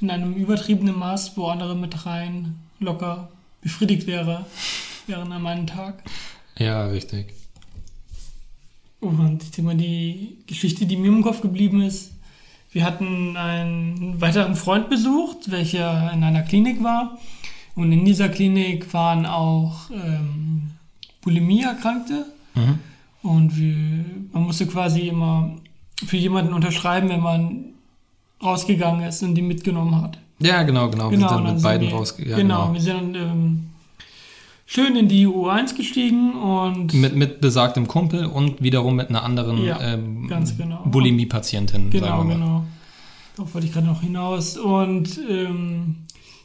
In 0.00 0.10
einem 0.10 0.34
übertriebenen 0.34 0.96
Maß, 0.98 1.36
wo 1.36 1.46
andere 1.46 1.74
mit 1.76 2.06
rein 2.06 2.56
locker 2.78 3.28
befriedigt 3.60 4.06
wäre, 4.06 4.46
während 5.06 5.32
an 5.32 5.42
meinem 5.42 5.66
Tag. 5.66 6.02
Ja, 6.58 6.86
richtig. 6.86 7.32
Und 9.00 9.42
ich 9.42 9.50
denke 9.50 9.62
mal, 9.74 9.76
die 9.76 10.36
Geschichte, 10.46 10.86
die 10.86 10.96
mir 10.96 11.08
im 11.08 11.22
Kopf 11.22 11.40
geblieben 11.40 11.80
ist, 11.82 12.11
wir 12.72 12.84
hatten 12.84 13.36
einen 13.36 14.20
weiteren 14.20 14.56
Freund 14.56 14.88
besucht, 14.88 15.50
welcher 15.50 16.10
in 16.12 16.24
einer 16.24 16.42
Klinik 16.42 16.82
war. 16.82 17.18
Und 17.74 17.92
in 17.92 18.04
dieser 18.04 18.28
Klinik 18.28 18.92
waren 18.92 19.26
auch 19.26 19.90
ähm, 19.90 20.72
Bulimie-Erkrankte. 21.22 22.26
Mhm. 22.54 22.78
Und 23.22 23.56
wir, 23.56 24.04
man 24.32 24.44
musste 24.44 24.66
quasi 24.66 25.08
immer 25.08 25.56
für 26.04 26.16
jemanden 26.16 26.52
unterschreiben, 26.52 27.08
wenn 27.08 27.20
man 27.20 27.64
rausgegangen 28.42 29.06
ist 29.06 29.22
und 29.22 29.34
die 29.34 29.42
mitgenommen 29.42 30.02
hat. 30.02 30.18
Ja, 30.40 30.62
genau, 30.64 30.90
genau. 30.90 31.10
Wir 31.10 31.18
sind 31.18 31.30
dann 31.30 31.44
mit 31.44 31.62
beiden 31.62 31.88
rausgegangen. 31.88 32.38
genau, 32.38 32.72
wir 32.72 32.80
sind 32.80 33.14
ähm, 33.14 33.70
schön 34.72 34.96
in 34.96 35.06
die 35.06 35.26
U1 35.26 35.74
gestiegen 35.76 36.32
und 36.32 36.94
Mit, 36.94 37.14
mit 37.14 37.40
besagtem 37.42 37.86
Kumpel 37.86 38.24
und 38.24 38.62
wiederum 38.62 38.96
mit 38.96 39.10
einer 39.10 39.22
anderen 39.22 39.62
Ja, 39.62 39.78
ähm, 39.80 40.26
ganz 40.28 40.56
genau. 40.56 40.82
Bulimie-Patientin. 40.86 41.90
Genau, 41.90 42.06
sagen 42.06 42.28
wir 42.28 42.36
mal. 42.36 42.44
genau. 42.44 42.64
Darauf 43.36 43.54
wollte 43.54 43.66
ich 43.66 43.72
gerade 43.74 43.86
noch 43.86 44.00
hinaus. 44.00 44.56
Und 44.56 45.20
ähm, 45.28 45.96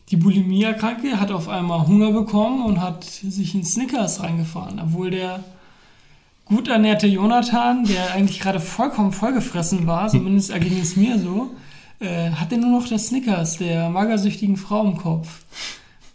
die 0.09 0.17
Bulimie-Kranke 0.17 1.21
hat 1.21 1.31
auf 1.31 1.47
einmal 1.47 1.87
Hunger 1.87 2.11
bekommen 2.11 2.65
und 2.65 2.81
hat 2.81 3.05
sich 3.05 3.55
in 3.55 3.63
Snickers 3.63 4.21
reingefahren, 4.21 4.81
obwohl 4.81 5.09
der 5.09 5.41
gut 6.43 6.67
ernährte 6.67 7.07
Jonathan, 7.07 7.85
der 7.85 8.13
eigentlich 8.13 8.41
gerade 8.41 8.59
vollkommen 8.59 9.13
vollgefressen 9.13 9.87
war, 9.87 10.09
zumindest 10.09 10.49
erging 10.49 10.77
es 10.81 10.97
mir 10.97 11.17
so, 11.17 11.51
äh, 11.99 12.31
hatte 12.31 12.57
nur 12.57 12.71
noch 12.71 12.87
das 12.87 13.07
Snickers 13.07 13.57
der 13.57 13.89
magersüchtigen 13.89 14.57
Frau 14.57 14.85
im 14.85 14.97
Kopf. 14.97 15.45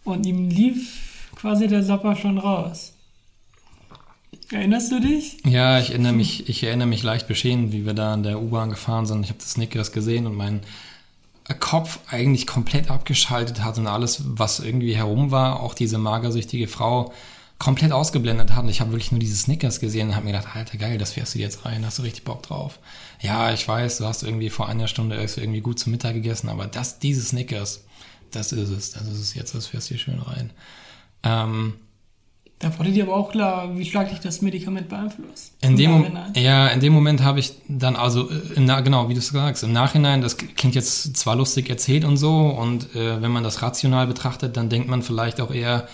Und 0.05 0.27
ihm 0.27 0.51
lief 0.51 1.12
quasi 1.43 1.67
der 1.67 1.83
Sapper 1.83 2.15
schon 2.15 2.39
raus. 2.39 2.93
Erinnerst 4.53 4.93
du 4.93 5.01
dich? 5.01 5.39
Ja, 5.45 5.81
ich 5.81 5.91
erinnere 5.91 6.13
mich, 6.13 6.49
ich 6.49 6.63
erinnere 6.63 6.87
mich 6.87 7.03
leicht 7.03 7.27
beschämt, 7.27 7.73
wie 7.73 7.85
wir 7.85 7.95
da 7.95 8.15
in 8.15 8.23
der 8.23 8.41
U-Bahn 8.41 8.71
gefahren 8.71 9.07
sind. 9.07 9.25
Ich 9.25 9.31
habe 9.31 9.41
das 9.41 9.51
Snickers 9.51 9.91
gesehen 9.91 10.27
und 10.27 10.37
mein 10.37 10.61
Kopf 11.59 11.99
eigentlich 12.09 12.47
komplett 12.47 12.91
abgeschaltet 12.91 13.65
hat 13.65 13.77
und 13.77 13.89
alles, 13.89 14.23
was 14.25 14.61
irgendwie 14.61 14.95
herum 14.95 15.33
war, 15.33 15.61
auch 15.61 15.75
diese 15.75 15.99
magersüchtige 15.99 16.69
Frau 16.69 17.13
komplett 17.59 17.91
ausgeblendet 17.91 18.55
hat. 18.55 18.63
Und 18.63 18.71
ich 18.71 18.81
habe 18.81 18.93
wirklich 18.93 19.11
nur 19.11 19.19
diese 19.19 19.37
Snickers 19.37 19.81
gesehen 19.81 20.11
und 20.11 20.15
habe 20.15 20.27
mir 20.27 20.33
gedacht, 20.33 20.55
Alter, 20.55 20.79
geil, 20.79 20.97
das 20.97 21.13
fährst 21.13 21.35
du 21.35 21.41
jetzt 21.41 21.65
rein, 21.65 21.85
hast 21.85 21.99
du 21.99 22.03
richtig 22.03 22.23
Bock 22.23 22.45
drauf. 22.45 22.79
Ja, 23.21 23.53
ich 23.53 23.67
weiß, 23.67 23.99
du 23.99 24.05
hast 24.05 24.23
irgendwie 24.23 24.51
vor 24.51 24.69
einer 24.69 24.87
Stunde 24.87 25.17
irgendwie 25.17 25.61
gut 25.61 25.81
zum 25.81 25.91
Mittag 25.91 26.15
gegessen, 26.15 26.49
aber 26.49 26.67
das, 26.67 27.01
diese 27.01 27.23
Snickers, 27.23 27.83
das 28.31 28.53
ist 28.53 28.71
es, 28.71 28.93
das 28.93 29.09
ist 29.09 29.19
es 29.19 29.35
jetzt, 29.35 29.57
das 29.57 29.67
fährst 29.67 29.91
du 29.91 29.95
hier 29.95 30.05
schön 30.05 30.21
rein. 30.21 30.53
Ähm, 31.23 31.75
Da 32.59 32.79
wurde 32.79 32.93
dir 32.93 33.05
aber 33.05 33.17
auch 33.17 33.33
klar, 33.33 33.77
wie 33.77 33.85
stark 33.85 34.11
dich 34.11 34.21
das 34.21 34.41
Medikament 34.41 34.89
beeinflusst. 34.89 35.53
In 35.61 35.77
dem, 35.77 36.17
ja, 36.37 36.69
in 36.69 36.79
dem 36.79 36.93
Moment 36.93 37.23
habe 37.23 37.41
ich 37.41 37.55
dann, 37.67 37.97
also 37.97 38.31
äh, 38.31 38.83
genau, 38.83 39.09
wie 39.09 39.15
du 39.15 39.19
es 39.19 39.29
sagst, 39.29 39.65
im 39.65 39.73
Nachhinein, 39.73 40.21
das 40.21 40.37
klingt 40.37 40.77
jetzt 40.77 41.17
zwar 41.17 41.35
lustig 41.35 41.69
erzählt 41.69 42.05
und 42.05 42.17
so, 42.17 42.47
und 42.47 42.95
äh, 42.95 43.21
wenn 43.21 43.33
man 43.33 43.43
das 43.43 43.63
rational 43.63 44.07
betrachtet, 44.07 44.57
dann 44.57 44.69
denkt 44.69 44.89
man 44.89 45.03
vielleicht 45.03 45.41
auch 45.41 45.53
eher, 45.53 45.89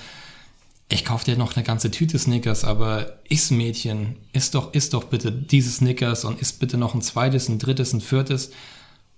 ich 0.90 1.04
kaufe 1.04 1.24
dir 1.24 1.36
noch 1.36 1.56
eine 1.56 1.64
ganze 1.64 1.90
Tüte 1.90 2.18
Snickers, 2.18 2.64
aber 2.64 3.18
iss 3.28 3.50
Mädchen, 3.50 4.16
iss 4.32 4.50
doch, 4.50 4.72
iss 4.74 4.90
doch 4.90 5.04
bitte 5.04 5.32
diese 5.32 5.70
Snickers 5.70 6.24
und 6.24 6.40
iss 6.40 6.52
bitte 6.52 6.76
noch 6.78 6.94
ein 6.94 7.02
zweites, 7.02 7.48
ein 7.48 7.58
drittes, 7.58 7.92
ein 7.92 8.00
viertes 8.00 8.50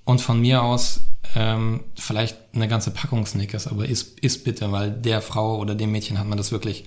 und 0.04 0.20
von 0.20 0.40
mir 0.40 0.62
aus 0.62 1.00
ähm, 1.34 1.84
vielleicht 1.96 2.36
eine 2.54 2.68
ganze 2.68 2.90
Packung 2.90 3.26
Snickers, 3.26 3.66
aber 3.66 3.86
iss, 3.88 4.16
iss 4.20 4.42
bitte, 4.42 4.72
weil 4.72 4.90
der 4.90 5.22
Frau 5.22 5.58
oder 5.58 5.74
dem 5.74 5.92
Mädchen 5.92 6.18
hat 6.18 6.26
man 6.26 6.38
das 6.38 6.52
wirklich 6.52 6.84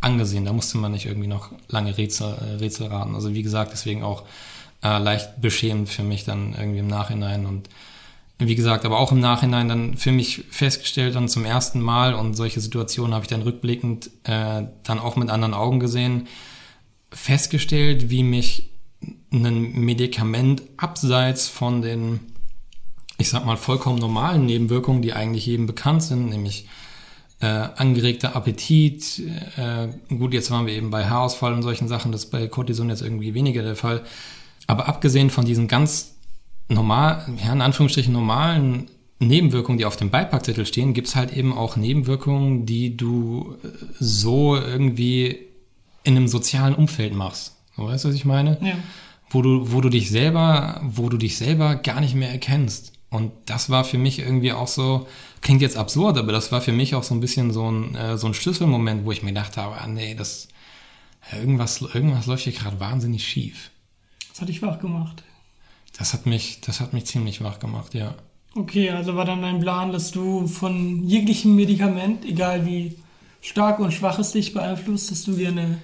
angesehen. 0.00 0.44
Da 0.44 0.52
musste 0.52 0.78
man 0.78 0.92
nicht 0.92 1.06
irgendwie 1.06 1.28
noch 1.28 1.50
lange 1.68 1.96
Rätsel, 1.96 2.34
äh, 2.34 2.54
Rätsel 2.56 2.88
raten. 2.88 3.14
Also 3.14 3.34
wie 3.34 3.42
gesagt, 3.42 3.72
deswegen 3.72 4.02
auch 4.02 4.24
äh, 4.82 4.98
leicht 4.98 5.40
beschämend 5.40 5.88
für 5.88 6.02
mich 6.02 6.24
dann 6.24 6.54
irgendwie 6.54 6.80
im 6.80 6.88
Nachhinein 6.88 7.46
und 7.46 7.68
wie 8.38 8.54
gesagt, 8.54 8.84
aber 8.84 8.98
auch 8.98 9.12
im 9.12 9.20
Nachhinein 9.20 9.68
dann 9.68 9.96
für 9.96 10.12
mich 10.12 10.44
festgestellt 10.50 11.14
dann 11.14 11.28
zum 11.28 11.46
ersten 11.46 11.80
Mal 11.80 12.12
und 12.12 12.34
solche 12.34 12.60
Situationen 12.60 13.14
habe 13.14 13.24
ich 13.24 13.30
dann 13.30 13.40
rückblickend 13.40 14.10
äh, 14.24 14.64
dann 14.82 14.98
auch 14.98 15.16
mit 15.16 15.30
anderen 15.30 15.54
Augen 15.54 15.80
gesehen, 15.80 16.28
festgestellt, 17.10 18.10
wie 18.10 18.22
mich 18.22 18.70
ein 19.32 19.72
Medikament 19.72 20.62
abseits 20.76 21.48
von 21.48 21.80
den, 21.80 22.20
ich 23.18 23.28
sag 23.28 23.44
mal, 23.44 23.56
vollkommen 23.56 23.98
normalen 23.98 24.46
Nebenwirkungen, 24.46 25.02
die 25.02 25.12
eigentlich 25.12 25.46
jedem 25.46 25.66
bekannt 25.66 26.02
sind, 26.02 26.28
nämlich 26.28 26.68
äh, 27.40 27.46
angeregter 27.46 28.36
Appetit. 28.36 29.22
Äh, 29.56 29.88
gut, 30.14 30.32
jetzt 30.34 30.50
waren 30.50 30.66
wir 30.66 30.74
eben 30.74 30.90
bei 30.90 31.06
Haarausfall 31.06 31.52
und 31.52 31.62
solchen 31.62 31.88
Sachen, 31.88 32.12
das 32.12 32.24
ist 32.24 32.30
bei 32.30 32.46
Cortison 32.48 32.88
jetzt 32.88 33.02
irgendwie 33.02 33.34
weniger 33.34 33.62
der 33.62 33.76
Fall. 33.76 34.02
Aber 34.66 34.88
abgesehen 34.88 35.30
von 35.30 35.44
diesen 35.44 35.68
ganz 35.68 36.14
normal, 36.68 37.26
ja, 37.44 37.52
in 37.52 37.60
Anführungsstrichen 37.60 38.12
normalen 38.12 38.90
Nebenwirkungen, 39.18 39.78
die 39.78 39.86
auf 39.86 39.96
dem 39.96 40.10
Beipackzettel 40.10 40.66
stehen, 40.66 40.92
gibt's 40.92 41.16
halt 41.16 41.32
eben 41.32 41.56
auch 41.56 41.76
Nebenwirkungen, 41.76 42.66
die 42.66 42.96
du 42.96 43.56
äh, 43.62 43.68
so 43.98 44.56
irgendwie 44.56 45.38
in 46.04 46.16
einem 46.16 46.28
sozialen 46.28 46.74
Umfeld 46.74 47.14
machst. 47.14 47.56
Weißt 47.76 48.04
du, 48.04 48.08
was 48.08 48.14
ich 48.14 48.24
meine? 48.24 48.58
Ja. 48.60 48.74
wo 49.28 49.42
du, 49.42 49.72
wo 49.72 49.80
du 49.80 49.88
dich 49.88 50.10
selber, 50.10 50.80
wo 50.84 51.08
du 51.08 51.16
dich 51.18 51.36
selber 51.36 51.76
gar 51.76 52.00
nicht 52.00 52.14
mehr 52.14 52.30
erkennst. 52.30 52.92
Und 53.16 53.32
das 53.46 53.70
war 53.70 53.84
für 53.84 53.96
mich 53.98 54.18
irgendwie 54.18 54.52
auch 54.52 54.68
so, 54.68 55.08
klingt 55.40 55.62
jetzt 55.62 55.76
absurd, 55.76 56.18
aber 56.18 56.32
das 56.32 56.52
war 56.52 56.60
für 56.60 56.72
mich 56.72 56.94
auch 56.94 57.02
so 57.02 57.14
ein 57.14 57.20
bisschen 57.20 57.50
so 57.50 57.70
ein, 57.70 57.94
äh, 57.94 58.18
so 58.18 58.26
ein 58.26 58.34
Schlüsselmoment, 58.34 59.06
wo 59.06 59.12
ich 59.12 59.22
mir 59.22 59.30
gedacht 59.30 59.56
habe, 59.56 59.80
ah 59.80 59.86
nee, 59.86 60.14
das, 60.14 60.48
irgendwas, 61.32 61.80
irgendwas 61.80 62.26
läuft 62.26 62.44
hier 62.44 62.52
gerade 62.52 62.78
wahnsinnig 62.78 63.26
schief. 63.26 63.70
Das 64.28 64.42
hat 64.42 64.48
dich 64.50 64.60
wach 64.60 64.78
gemacht. 64.78 65.22
Das 65.98 66.12
hat 66.12 66.26
mich, 66.26 66.60
das 66.60 66.80
hat 66.80 66.92
mich 66.92 67.06
ziemlich 67.06 67.42
wach 67.42 67.58
gemacht, 67.58 67.94
ja. 67.94 68.14
Okay, 68.54 68.90
also 68.90 69.16
war 69.16 69.24
dann 69.24 69.40
dein 69.40 69.60
Plan, 69.60 69.92
dass 69.92 70.10
du 70.10 70.46
von 70.46 71.08
jeglichem 71.08 71.56
Medikament, 71.56 72.24
egal 72.24 72.66
wie 72.66 72.96
stark 73.40 73.78
und 73.80 73.92
schwach 73.92 74.18
es 74.18 74.32
dich 74.32 74.52
beeinflusst, 74.52 75.10
dass 75.10 75.24
du 75.24 75.36
gerne 75.36 75.78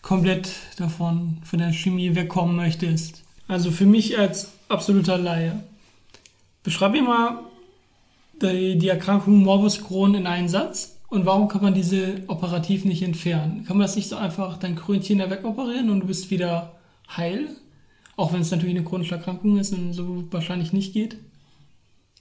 komplett 0.00 0.50
davon, 0.78 1.38
von 1.42 1.58
der 1.58 1.72
Chemie 1.72 2.14
wegkommen 2.14 2.56
möchtest. 2.56 3.22
Also 3.46 3.70
für 3.70 3.86
mich 3.86 4.18
als 4.18 4.52
absoluter 4.68 5.18
Laie. 5.18 5.62
Beschreib 6.68 6.92
mir 6.92 7.00
mal 7.00 7.44
die, 8.42 8.76
die 8.76 8.88
Erkrankung 8.88 9.38
Morbus 9.38 9.82
Crohn 9.82 10.14
in 10.14 10.26
einen 10.26 10.50
Satz 10.50 10.98
und 11.08 11.24
warum 11.24 11.48
kann 11.48 11.62
man 11.62 11.72
diese 11.72 12.24
operativ 12.26 12.84
nicht 12.84 13.02
entfernen? 13.02 13.64
Kann 13.64 13.78
man 13.78 13.86
das 13.86 13.96
nicht 13.96 14.10
so 14.10 14.16
einfach 14.16 14.58
dein 14.58 14.76
Krönchen 14.76 15.18
da 15.18 15.30
wegoperieren 15.30 15.88
und 15.88 16.00
du 16.00 16.06
bist 16.06 16.30
wieder 16.30 16.74
heil? 17.16 17.48
Auch 18.18 18.34
wenn 18.34 18.42
es 18.42 18.50
natürlich 18.50 18.76
eine 18.76 18.84
chronische 18.84 19.14
Erkrankung 19.14 19.56
ist 19.56 19.72
und 19.72 19.94
so 19.94 20.24
wahrscheinlich 20.30 20.74
nicht 20.74 20.92
geht. 20.92 21.16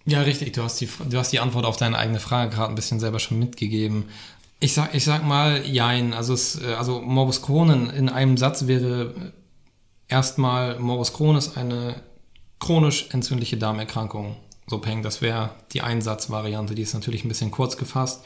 Ja, 0.05 0.21
richtig. 0.21 0.53
Du 0.53 0.63
hast 0.63 0.79
die, 0.79 0.87
du 1.09 1.17
hast 1.17 1.33
die 1.33 1.41
Antwort 1.41 1.65
auf 1.65 1.75
deine 1.75 1.97
eigene 1.97 2.21
Frage 2.21 2.55
gerade 2.55 2.69
ein 2.69 2.75
bisschen 2.75 3.01
selber 3.01 3.19
schon 3.19 3.39
mitgegeben. 3.39 4.05
Ich 4.61 4.73
sag, 4.73 4.95
ich 4.95 5.03
sag 5.03 5.25
mal, 5.25 5.65
jein. 5.65 6.13
Also, 6.13 6.33
es, 6.33 6.61
äh, 6.61 6.75
also 6.75 7.01
Morbus 7.01 7.41
Crohn 7.41 7.69
in, 7.69 7.89
in 7.89 8.07
einem 8.07 8.37
Satz 8.37 8.65
wäre 8.65 9.13
erstmal, 10.07 10.79
Morbus 10.79 11.11
Crohn 11.11 11.35
ist 11.35 11.57
eine 11.57 11.95
chronisch 12.59 13.09
entzündliche 13.11 13.57
Darmerkrankung. 13.57 14.35
So 14.67 14.79
Peng, 14.79 15.01
das 15.01 15.21
wäre 15.21 15.51
die 15.73 15.81
Einsatzvariante. 15.81 16.75
Die 16.75 16.81
ist 16.81 16.93
natürlich 16.93 17.23
ein 17.23 17.29
bisschen 17.29 17.51
kurz 17.51 17.77
gefasst 17.77 18.23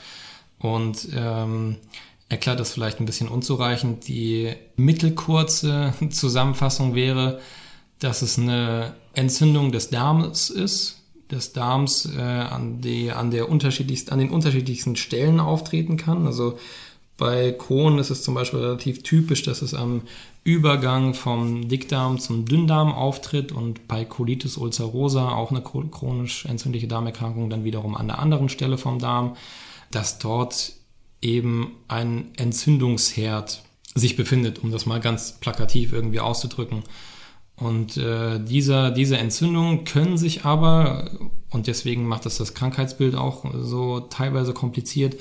und 0.60 1.10
ähm, 1.16 1.78
erklärt 2.30 2.60
das 2.60 2.72
vielleicht 2.72 3.00
ein 3.00 3.06
bisschen 3.06 3.28
unzureichend. 3.28 4.08
Die 4.08 4.54
mittelkurze 4.76 5.94
Zusammenfassung 6.10 6.96
wäre, 6.96 7.40
dass 8.00 8.22
es 8.22 8.40
eine 8.40 8.96
Entzündung 9.14 9.72
des 9.72 9.90
Darms 9.90 10.50
ist, 10.50 10.98
des 11.30 11.54
Darms 11.54 12.10
äh, 12.18 12.20
an, 12.20 12.82
die, 12.82 13.12
an, 13.12 13.32
der 13.32 13.50
unterschiedlichsten, 13.50 14.12
an 14.12 14.20
den 14.20 14.30
unterschiedlichsten 14.30 14.96
Stellen 14.96 15.40
auftreten 15.40 15.98
kann. 15.98 16.26
Also 16.26 16.58
Bei 17.22 17.52
Crohn 17.52 18.00
ist 18.00 18.10
es 18.10 18.24
zum 18.24 18.34
Beispiel 18.34 18.62
relativ 18.62 19.04
typisch, 19.04 19.44
dass 19.44 19.62
es 19.62 19.76
am 19.76 20.02
Übergang 20.44 21.14
vom 21.14 21.70
Dickdarm 21.70 22.18
zum 22.18 22.46
Dünndarm 22.46 22.92
auftritt 22.92 23.52
und 23.52 23.88
bei 23.88 24.06
Colitis 24.06 24.58
ulcerosa, 24.58 25.30
auch 25.30 25.52
eine 25.52 25.62
chronisch 25.62 26.46
entzündliche 26.46 26.88
Darmerkrankung, 26.88 27.52
dann 27.52 27.64
wiederum 27.64 27.96
an 27.96 28.08
der 28.08 28.18
anderen 28.18 28.50
Stelle 28.50 28.80
vom 28.80 28.98
Darm, 28.98 29.36
dass 29.92 30.18
dort 30.18 30.74
eben 31.22 31.76
ein 31.88 32.32
Entzündungsherd 32.38 33.62
sich 33.94 34.16
befindet, 34.16 34.64
um 34.64 34.72
das 34.72 34.88
mal 34.88 35.00
ganz 35.00 35.34
plakativ 35.34 35.94
irgendwie 35.94 36.22
auszudrücken. 36.22 36.82
Und 37.56 37.98
äh, 37.98 38.44
dieser, 38.44 38.90
diese 38.90 39.20
Entzündungen 39.20 39.84
können 39.84 40.18
sich 40.18 40.44
aber, 40.44 41.12
und 41.52 41.68
deswegen 41.68 42.08
macht 42.08 42.26
das 42.26 42.40
das 42.40 42.56
Krankheitsbild 42.56 43.14
auch 43.14 43.46
so 43.62 44.00
teilweise 44.00 44.54
kompliziert, 44.54 45.18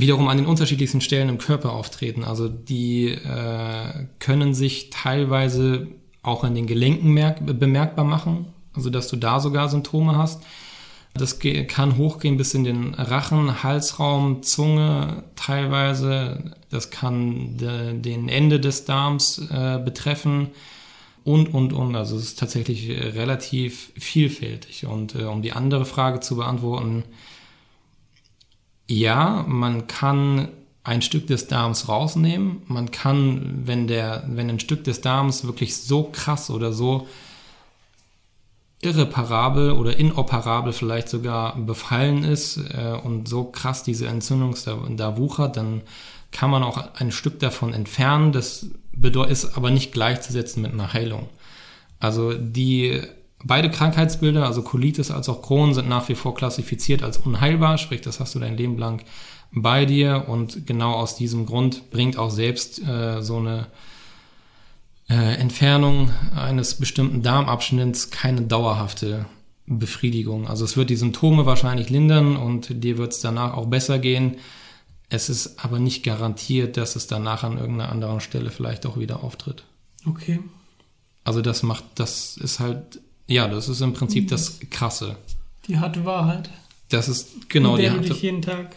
wiederum 0.00 0.28
an 0.28 0.36
den 0.36 0.46
unterschiedlichsten 0.46 1.00
Stellen 1.00 1.28
im 1.28 1.38
Körper 1.38 1.72
auftreten. 1.72 2.24
Also 2.24 2.48
die 2.48 3.08
äh, 3.08 4.06
können 4.18 4.54
sich 4.54 4.90
teilweise 4.90 5.88
auch 6.22 6.44
an 6.44 6.54
den 6.54 6.66
Gelenken 6.66 7.12
merk 7.12 7.38
bemerkbar 7.58 8.04
machen, 8.04 8.46
also 8.74 8.90
dass 8.90 9.08
du 9.08 9.16
da 9.16 9.40
sogar 9.40 9.68
Symptome 9.68 10.16
hast. 10.16 10.42
Das 11.14 11.38
kann 11.40 11.96
hochgehen 11.96 12.36
bis 12.36 12.54
in 12.54 12.64
den 12.64 12.94
Rachen, 12.94 13.62
Halsraum, 13.62 14.42
Zunge 14.42 15.24
teilweise. 15.34 16.54
Das 16.70 16.90
kann 16.90 17.56
de 17.56 17.98
den 17.98 18.28
Ende 18.28 18.60
des 18.60 18.84
Darms 18.84 19.38
äh, 19.50 19.80
betreffen 19.84 20.48
und, 21.24 21.52
und, 21.52 21.72
und. 21.72 21.96
Also 21.96 22.16
es 22.16 22.24
ist 22.24 22.38
tatsächlich 22.38 22.90
relativ 22.90 23.92
vielfältig. 23.96 24.86
Und 24.86 25.14
äh, 25.14 25.24
um 25.24 25.42
die 25.42 25.52
andere 25.52 25.86
Frage 25.86 26.20
zu 26.20 26.36
beantworten, 26.36 27.04
ja, 28.88 29.44
man 29.46 29.86
kann 29.86 30.48
ein 30.82 31.02
Stück 31.02 31.26
des 31.26 31.46
Darms 31.46 31.88
rausnehmen. 31.88 32.62
Man 32.66 32.90
kann, 32.90 33.62
wenn 33.66 33.86
der, 33.86 34.24
wenn 34.26 34.48
ein 34.48 34.60
Stück 34.60 34.84
des 34.84 35.02
Darms 35.02 35.44
wirklich 35.44 35.76
so 35.76 36.04
krass 36.04 36.48
oder 36.50 36.72
so 36.72 37.06
irreparabel 38.80 39.72
oder 39.72 39.98
inoperabel 39.98 40.72
vielleicht 40.72 41.08
sogar 41.08 41.56
befallen 41.56 42.24
ist 42.24 42.56
äh, 42.56 42.96
und 43.02 43.28
so 43.28 43.44
krass 43.44 43.82
diese 43.82 44.06
Entzündung 44.06 44.56
da, 44.64 44.78
da 44.90 45.16
wuchert, 45.18 45.56
dann 45.56 45.82
kann 46.30 46.50
man 46.50 46.62
auch 46.62 46.94
ein 46.94 47.12
Stück 47.12 47.40
davon 47.40 47.74
entfernen. 47.74 48.32
Das 48.32 48.66
ist 49.28 49.56
aber 49.56 49.70
nicht 49.70 49.92
gleichzusetzen 49.92 50.62
mit 50.62 50.72
einer 50.72 50.92
Heilung. 50.92 51.28
Also 52.00 52.32
die 52.32 53.02
Beide 53.44 53.70
Krankheitsbilder, 53.70 54.46
also 54.46 54.62
Colitis 54.62 55.10
als 55.10 55.28
auch 55.28 55.42
Crohn, 55.42 55.72
sind 55.72 55.88
nach 55.88 56.08
wie 56.08 56.16
vor 56.16 56.34
klassifiziert 56.34 57.02
als 57.02 57.18
unheilbar, 57.18 57.78
sprich, 57.78 58.00
das 58.00 58.18
hast 58.18 58.34
du 58.34 58.40
dein 58.40 58.56
Leben 58.56 58.78
lang 58.78 59.02
bei 59.52 59.84
dir 59.84 60.24
und 60.28 60.66
genau 60.66 60.92
aus 60.92 61.16
diesem 61.16 61.46
Grund 61.46 61.90
bringt 61.90 62.18
auch 62.18 62.30
selbst 62.30 62.82
äh, 62.86 63.22
so 63.22 63.38
eine 63.38 63.68
äh, 65.08 65.36
Entfernung 65.36 66.10
eines 66.34 66.74
bestimmten 66.74 67.22
Darmabschnitts 67.22 68.10
keine 68.10 68.42
dauerhafte 68.42 69.26
Befriedigung. 69.66 70.48
Also 70.48 70.64
es 70.64 70.76
wird 70.76 70.90
die 70.90 70.96
Symptome 70.96 71.46
wahrscheinlich 71.46 71.90
lindern 71.90 72.36
und 72.36 72.82
dir 72.84 72.98
wird 72.98 73.12
es 73.12 73.20
danach 73.20 73.54
auch 73.54 73.66
besser 73.66 73.98
gehen. 73.98 74.36
Es 75.10 75.30
ist 75.30 75.64
aber 75.64 75.78
nicht 75.78 76.02
garantiert, 76.02 76.76
dass 76.76 76.96
es 76.96 77.06
danach 77.06 77.44
an 77.44 77.56
irgendeiner 77.56 77.90
anderen 77.90 78.20
Stelle 78.20 78.50
vielleicht 78.50 78.84
auch 78.84 78.98
wieder 78.98 79.22
auftritt. 79.22 79.64
Okay. 80.06 80.40
Also 81.24 81.40
das 81.40 81.62
macht, 81.62 81.84
das 81.94 82.36
ist 82.36 82.60
halt 82.60 83.00
ja, 83.28 83.46
das 83.46 83.68
ist 83.68 83.80
im 83.80 83.92
Prinzip 83.92 84.24
mhm. 84.24 84.28
das 84.28 84.58
Krasse. 84.70 85.16
Die 85.68 85.78
harte 85.78 86.04
Wahrheit. 86.04 86.50
Das 86.88 87.08
ist 87.08 87.48
genau 87.50 87.72
mit 87.72 87.82
der 87.82 87.90
die 87.90 87.96
harte. 87.96 88.08
du 88.08 88.14
dich 88.14 88.22
jeden 88.22 88.42
Tag 88.42 88.74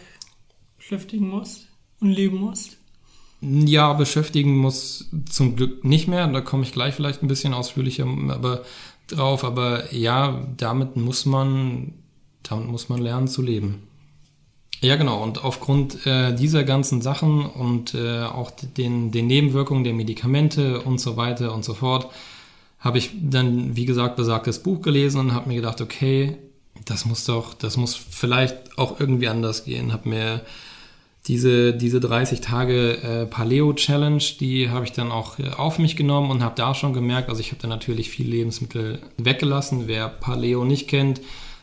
beschäftigen 0.76 1.28
musst 1.28 1.66
und 2.00 2.10
leben 2.10 2.36
musst. 2.36 2.76
Ja, 3.40 3.94
beschäftigen 3.94 4.56
muss 4.58 5.08
zum 5.28 5.56
Glück 5.56 5.84
nicht 5.84 6.06
mehr. 6.06 6.28
Da 6.28 6.40
komme 6.42 6.62
ich 6.62 6.72
gleich 6.72 6.94
vielleicht 6.94 7.22
ein 7.22 7.28
bisschen 7.28 7.54
ausführlicher 7.54 8.06
aber, 8.28 8.62
drauf. 9.08 9.42
Aber 9.42 9.92
ja, 9.92 10.46
damit 10.58 10.96
muss 10.96 11.26
man, 11.26 11.94
damit 12.42 12.68
muss 12.68 12.88
man 12.88 13.00
lernen 13.00 13.26
zu 13.26 13.42
leben. 13.42 13.88
Ja, 14.82 14.96
genau. 14.96 15.22
Und 15.22 15.42
aufgrund 15.44 16.06
äh, 16.06 16.34
dieser 16.34 16.64
ganzen 16.64 17.02
Sachen 17.02 17.46
und 17.46 17.94
äh, 17.94 18.24
auch 18.24 18.50
den, 18.50 19.10
den 19.12 19.28
Nebenwirkungen 19.28 19.84
der 19.84 19.94
Medikamente 19.94 20.82
und 20.82 21.00
so 21.00 21.16
weiter 21.16 21.54
und 21.54 21.64
so 21.64 21.74
fort, 21.74 22.12
habe 22.82 22.98
ich 22.98 23.10
dann, 23.22 23.76
wie 23.76 23.86
gesagt, 23.86 24.16
besagtes 24.16 24.58
Buch 24.62 24.82
gelesen 24.82 25.20
und 25.20 25.34
habe 25.34 25.48
mir 25.48 25.54
gedacht, 25.56 25.80
okay, 25.80 26.36
das 26.84 27.04
muss 27.04 27.24
doch, 27.24 27.54
das 27.54 27.76
muss 27.76 27.94
vielleicht 27.94 28.76
auch 28.76 28.98
irgendwie 28.98 29.28
anders 29.28 29.64
gehen. 29.64 29.92
Habe 29.92 30.08
mir 30.08 30.40
diese, 31.28 31.72
diese 31.72 32.00
30 32.00 32.40
Tage 32.40 32.96
äh, 33.02 33.26
Paleo 33.26 33.72
Challenge, 33.74 34.22
die 34.40 34.68
habe 34.68 34.84
ich 34.84 34.90
dann 34.90 35.12
auch 35.12 35.38
äh, 35.38 35.50
auf 35.50 35.78
mich 35.78 35.94
genommen 35.94 36.32
und 36.32 36.42
habe 36.42 36.56
da 36.56 36.74
schon 36.74 36.92
gemerkt, 36.92 37.28
also 37.28 37.40
ich 37.40 37.52
habe 37.52 37.62
da 37.62 37.68
natürlich 37.68 38.10
viel 38.10 38.28
Lebensmittel 38.28 38.98
weggelassen. 39.16 39.86
Wer 39.86 40.08
Paleo 40.08 40.64
nicht 40.64 40.88
kennt, 40.88 41.20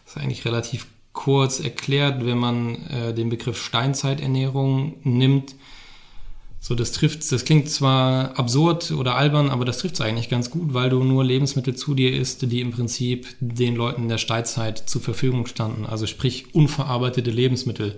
ist 0.07 0.17
eigentlich 0.17 0.45
relativ 0.45 0.87
kurz 1.11 1.59
erklärt, 1.59 2.25
wenn 2.25 2.37
man 2.37 2.75
äh, 2.87 3.13
den 3.13 3.27
Begriff 3.27 3.61
Steinzeiternährung 3.61 4.95
nimmt 5.03 5.55
so, 6.61 6.75
das 6.75 6.91
trifft, 6.91 7.31
das 7.31 7.45
klingt 7.45 7.69
zwar 7.69 8.37
absurd 8.37 8.91
oder 8.91 9.15
albern, 9.15 9.49
aber 9.49 9.63
das 9.63 9.77
trifft 9.77 9.95
es 9.95 10.01
eigentlich 10.01 10.29
ganz 10.29 10.49
gut, 10.49 10.73
weil 10.73 10.89
du 10.89 11.03
nur 11.03 11.23
Lebensmittel 11.23 11.75
zu 11.75 11.93
dir 11.93 12.13
isst, 12.13 12.51
die 12.51 12.59
im 12.59 12.71
Prinzip 12.71 13.27
den 13.39 13.75
Leuten 13.75 14.09
der 14.09 14.17
Steinzeit 14.17 14.77
zur 14.77 15.01
Verfügung 15.01 15.45
standen. 15.47 15.85
Also 15.85 16.05
sprich 16.05 16.53
unverarbeitete 16.53 17.31
Lebensmittel. 17.31 17.97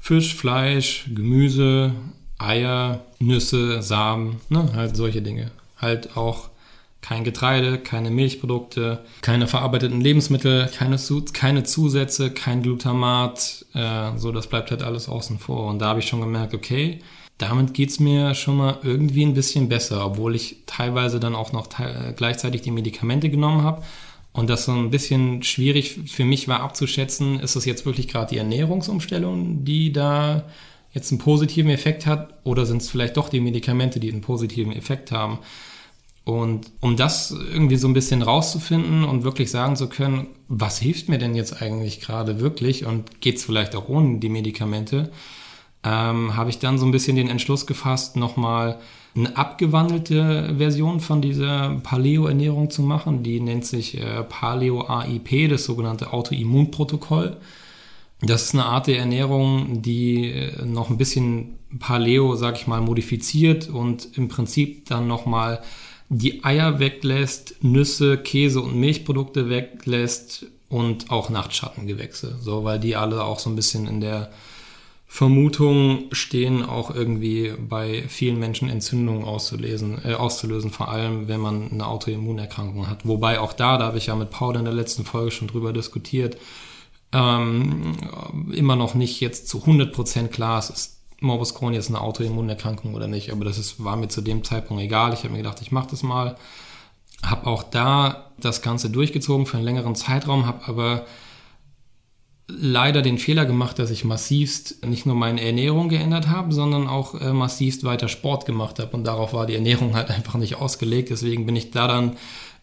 Fisch, 0.00 0.34
Fleisch, 0.34 1.06
Gemüse, 1.14 1.92
Eier, 2.38 3.04
Nüsse, 3.20 3.80
Samen, 3.80 4.36
ne, 4.50 4.70
halt 4.74 4.96
solche 4.96 5.22
Dinge. 5.22 5.50
Halt 5.78 6.14
auch 6.16 6.50
kein 7.00 7.24
Getreide, 7.24 7.78
keine 7.78 8.10
Milchprodukte, 8.10 9.00
keine 9.22 9.46
verarbeiteten 9.46 10.00
Lebensmittel, 10.00 10.70
keine, 10.74 10.98
keine 11.32 11.64
Zusätze, 11.64 12.30
kein 12.30 12.62
Glutamat, 12.62 13.64
äh, 13.74 14.16
so 14.16 14.30
das 14.30 14.46
bleibt 14.46 14.70
halt 14.70 14.82
alles 14.82 15.08
außen 15.08 15.38
vor. 15.38 15.68
Und 15.70 15.78
da 15.80 15.88
habe 15.88 16.00
ich 16.00 16.08
schon 16.08 16.20
gemerkt, 16.20 16.54
okay, 16.54 17.00
damit 17.38 17.74
geht 17.74 17.90
es 17.90 18.00
mir 18.00 18.34
schon 18.34 18.56
mal 18.56 18.78
irgendwie 18.82 19.24
ein 19.24 19.34
bisschen 19.34 19.68
besser, 19.68 20.06
obwohl 20.06 20.34
ich 20.34 20.62
teilweise 20.66 21.18
dann 21.18 21.34
auch 21.34 21.52
noch 21.52 21.68
gleichzeitig 22.16 22.62
die 22.62 22.70
Medikamente 22.70 23.28
genommen 23.30 23.62
habe. 23.62 23.82
Und 24.32 24.50
das 24.50 24.64
so 24.64 24.72
ein 24.72 24.90
bisschen 24.90 25.42
schwierig 25.44 25.98
für 26.06 26.24
mich 26.24 26.48
war 26.48 26.60
abzuschätzen, 26.60 27.38
ist 27.38 27.54
das 27.54 27.64
jetzt 27.64 27.86
wirklich 27.86 28.08
gerade 28.08 28.30
die 28.30 28.38
Ernährungsumstellung, 28.38 29.64
die 29.64 29.92
da 29.92 30.44
jetzt 30.92 31.12
einen 31.12 31.20
positiven 31.20 31.70
Effekt 31.70 32.06
hat, 32.06 32.34
oder 32.44 32.66
sind 32.66 32.82
es 32.82 32.88
vielleicht 32.88 33.16
doch 33.16 33.28
die 33.28 33.40
Medikamente, 33.40 34.00
die 34.00 34.10
einen 34.10 34.20
positiven 34.20 34.72
Effekt 34.72 35.12
haben? 35.12 35.38
Und 36.24 36.70
um 36.80 36.96
das 36.96 37.32
irgendwie 37.32 37.76
so 37.76 37.86
ein 37.86 37.94
bisschen 37.94 38.22
rauszufinden 38.22 39.04
und 39.04 39.24
wirklich 39.24 39.50
sagen 39.50 39.76
zu 39.76 39.88
können, 39.88 40.28
was 40.48 40.78
hilft 40.78 41.08
mir 41.08 41.18
denn 41.18 41.34
jetzt 41.34 41.60
eigentlich 41.60 42.00
gerade 42.00 42.40
wirklich 42.40 42.86
und 42.86 43.20
geht 43.20 43.36
es 43.36 43.44
vielleicht 43.44 43.76
auch 43.76 43.88
ohne 43.88 44.18
die 44.20 44.30
Medikamente, 44.30 45.10
ähm, 45.84 46.36
habe 46.36 46.50
ich 46.50 46.58
dann 46.58 46.78
so 46.78 46.86
ein 46.86 46.92
bisschen 46.92 47.16
den 47.16 47.28
Entschluss 47.28 47.66
gefasst, 47.66 48.16
nochmal 48.16 48.78
eine 49.16 49.36
abgewandelte 49.36 50.54
Version 50.58 50.98
von 50.98 51.22
dieser 51.22 51.76
Paleo-Ernährung 51.82 52.70
zu 52.70 52.82
machen. 52.82 53.22
Die 53.22 53.38
nennt 53.38 53.64
sich 53.64 54.00
äh, 54.00 54.24
Paleo-AIP, 54.24 55.48
das 55.50 55.64
sogenannte 55.64 56.12
Autoimmunprotokoll. 56.12 57.36
Das 58.22 58.44
ist 58.44 58.54
eine 58.54 58.64
Art 58.64 58.86
der 58.86 58.98
Ernährung, 58.98 59.82
die 59.82 60.30
äh, 60.30 60.64
noch 60.64 60.90
ein 60.90 60.98
bisschen 60.98 61.58
Paleo, 61.78 62.34
sag 62.34 62.56
ich 62.56 62.66
mal, 62.66 62.80
modifiziert 62.80 63.68
und 63.68 64.16
im 64.16 64.28
Prinzip 64.28 64.86
dann 64.86 65.06
nochmal 65.06 65.60
die 66.08 66.44
Eier 66.44 66.78
weglässt, 66.78 67.56
Nüsse, 67.62 68.18
Käse 68.18 68.60
und 68.60 68.76
Milchprodukte 68.76 69.48
weglässt 69.48 70.46
und 70.68 71.10
auch 71.10 71.30
Nachtschattengewächse. 71.30 72.36
So, 72.40 72.64
weil 72.64 72.80
die 72.80 72.96
alle 72.96 73.24
auch 73.24 73.38
so 73.38 73.50
ein 73.50 73.56
bisschen 73.56 73.86
in 73.86 74.00
der 74.00 74.30
Vermutungen 75.14 76.06
stehen 76.10 76.64
auch 76.64 76.92
irgendwie 76.92 77.52
bei 77.56 78.02
vielen 78.08 78.36
Menschen 78.40 78.68
Entzündungen 78.68 79.22
auszulesen, 79.22 80.00
äh, 80.04 80.14
auszulösen, 80.14 80.72
vor 80.72 80.88
allem 80.88 81.28
wenn 81.28 81.38
man 81.38 81.70
eine 81.70 81.86
Autoimmunerkrankung 81.86 82.88
hat. 82.88 83.06
Wobei 83.06 83.38
auch 83.38 83.52
da, 83.52 83.78
da 83.78 83.84
habe 83.84 83.98
ich 83.98 84.06
ja 84.06 84.16
mit 84.16 84.30
Paul 84.30 84.56
in 84.56 84.64
der 84.64 84.74
letzten 84.74 85.04
Folge 85.04 85.30
schon 85.30 85.46
drüber 85.46 85.72
diskutiert, 85.72 86.36
ähm, 87.12 87.96
immer 88.52 88.74
noch 88.74 88.94
nicht 88.94 89.20
jetzt 89.20 89.48
zu 89.48 89.64
100% 89.64 90.26
klar 90.32 90.58
ist, 90.58 90.70
ist 90.70 90.98
Morbus 91.20 91.54
Crohn 91.54 91.74
jetzt 91.74 91.90
eine 91.90 92.00
Autoimmunerkrankung 92.00 92.94
oder 92.94 93.06
nicht. 93.06 93.30
Aber 93.30 93.44
das 93.44 93.56
ist, 93.56 93.84
war 93.84 93.94
mir 93.94 94.08
zu 94.08 94.20
dem 94.20 94.42
Zeitpunkt 94.42 94.82
egal. 94.82 95.12
Ich 95.12 95.20
habe 95.20 95.30
mir 95.30 95.38
gedacht, 95.44 95.60
ich 95.62 95.70
mache 95.70 95.90
das 95.92 96.02
mal. 96.02 96.34
Habe 97.22 97.46
auch 97.46 97.62
da 97.62 98.32
das 98.40 98.62
Ganze 98.62 98.90
durchgezogen 98.90 99.46
für 99.46 99.58
einen 99.58 99.64
längeren 99.64 99.94
Zeitraum, 99.94 100.46
habe 100.46 100.66
aber 100.66 101.06
leider 102.46 103.02
den 103.02 103.18
Fehler 103.18 103.46
gemacht, 103.46 103.78
dass 103.78 103.90
ich 103.90 104.04
massivst 104.04 104.84
nicht 104.84 105.06
nur 105.06 105.14
meine 105.14 105.40
Ernährung 105.40 105.88
geändert 105.88 106.28
habe, 106.28 106.52
sondern 106.52 106.88
auch 106.88 107.20
äh, 107.20 107.32
massivst 107.32 107.84
weiter 107.84 108.08
Sport 108.08 108.44
gemacht 108.46 108.78
habe. 108.78 108.94
Und 108.96 109.04
darauf 109.04 109.32
war 109.32 109.46
die 109.46 109.54
Ernährung 109.54 109.94
halt 109.94 110.10
einfach 110.10 110.34
nicht 110.34 110.56
ausgelegt. 110.56 111.10
Deswegen 111.10 111.46
bin 111.46 111.56
ich 111.56 111.70
da 111.70 111.88
dann 111.88 112.16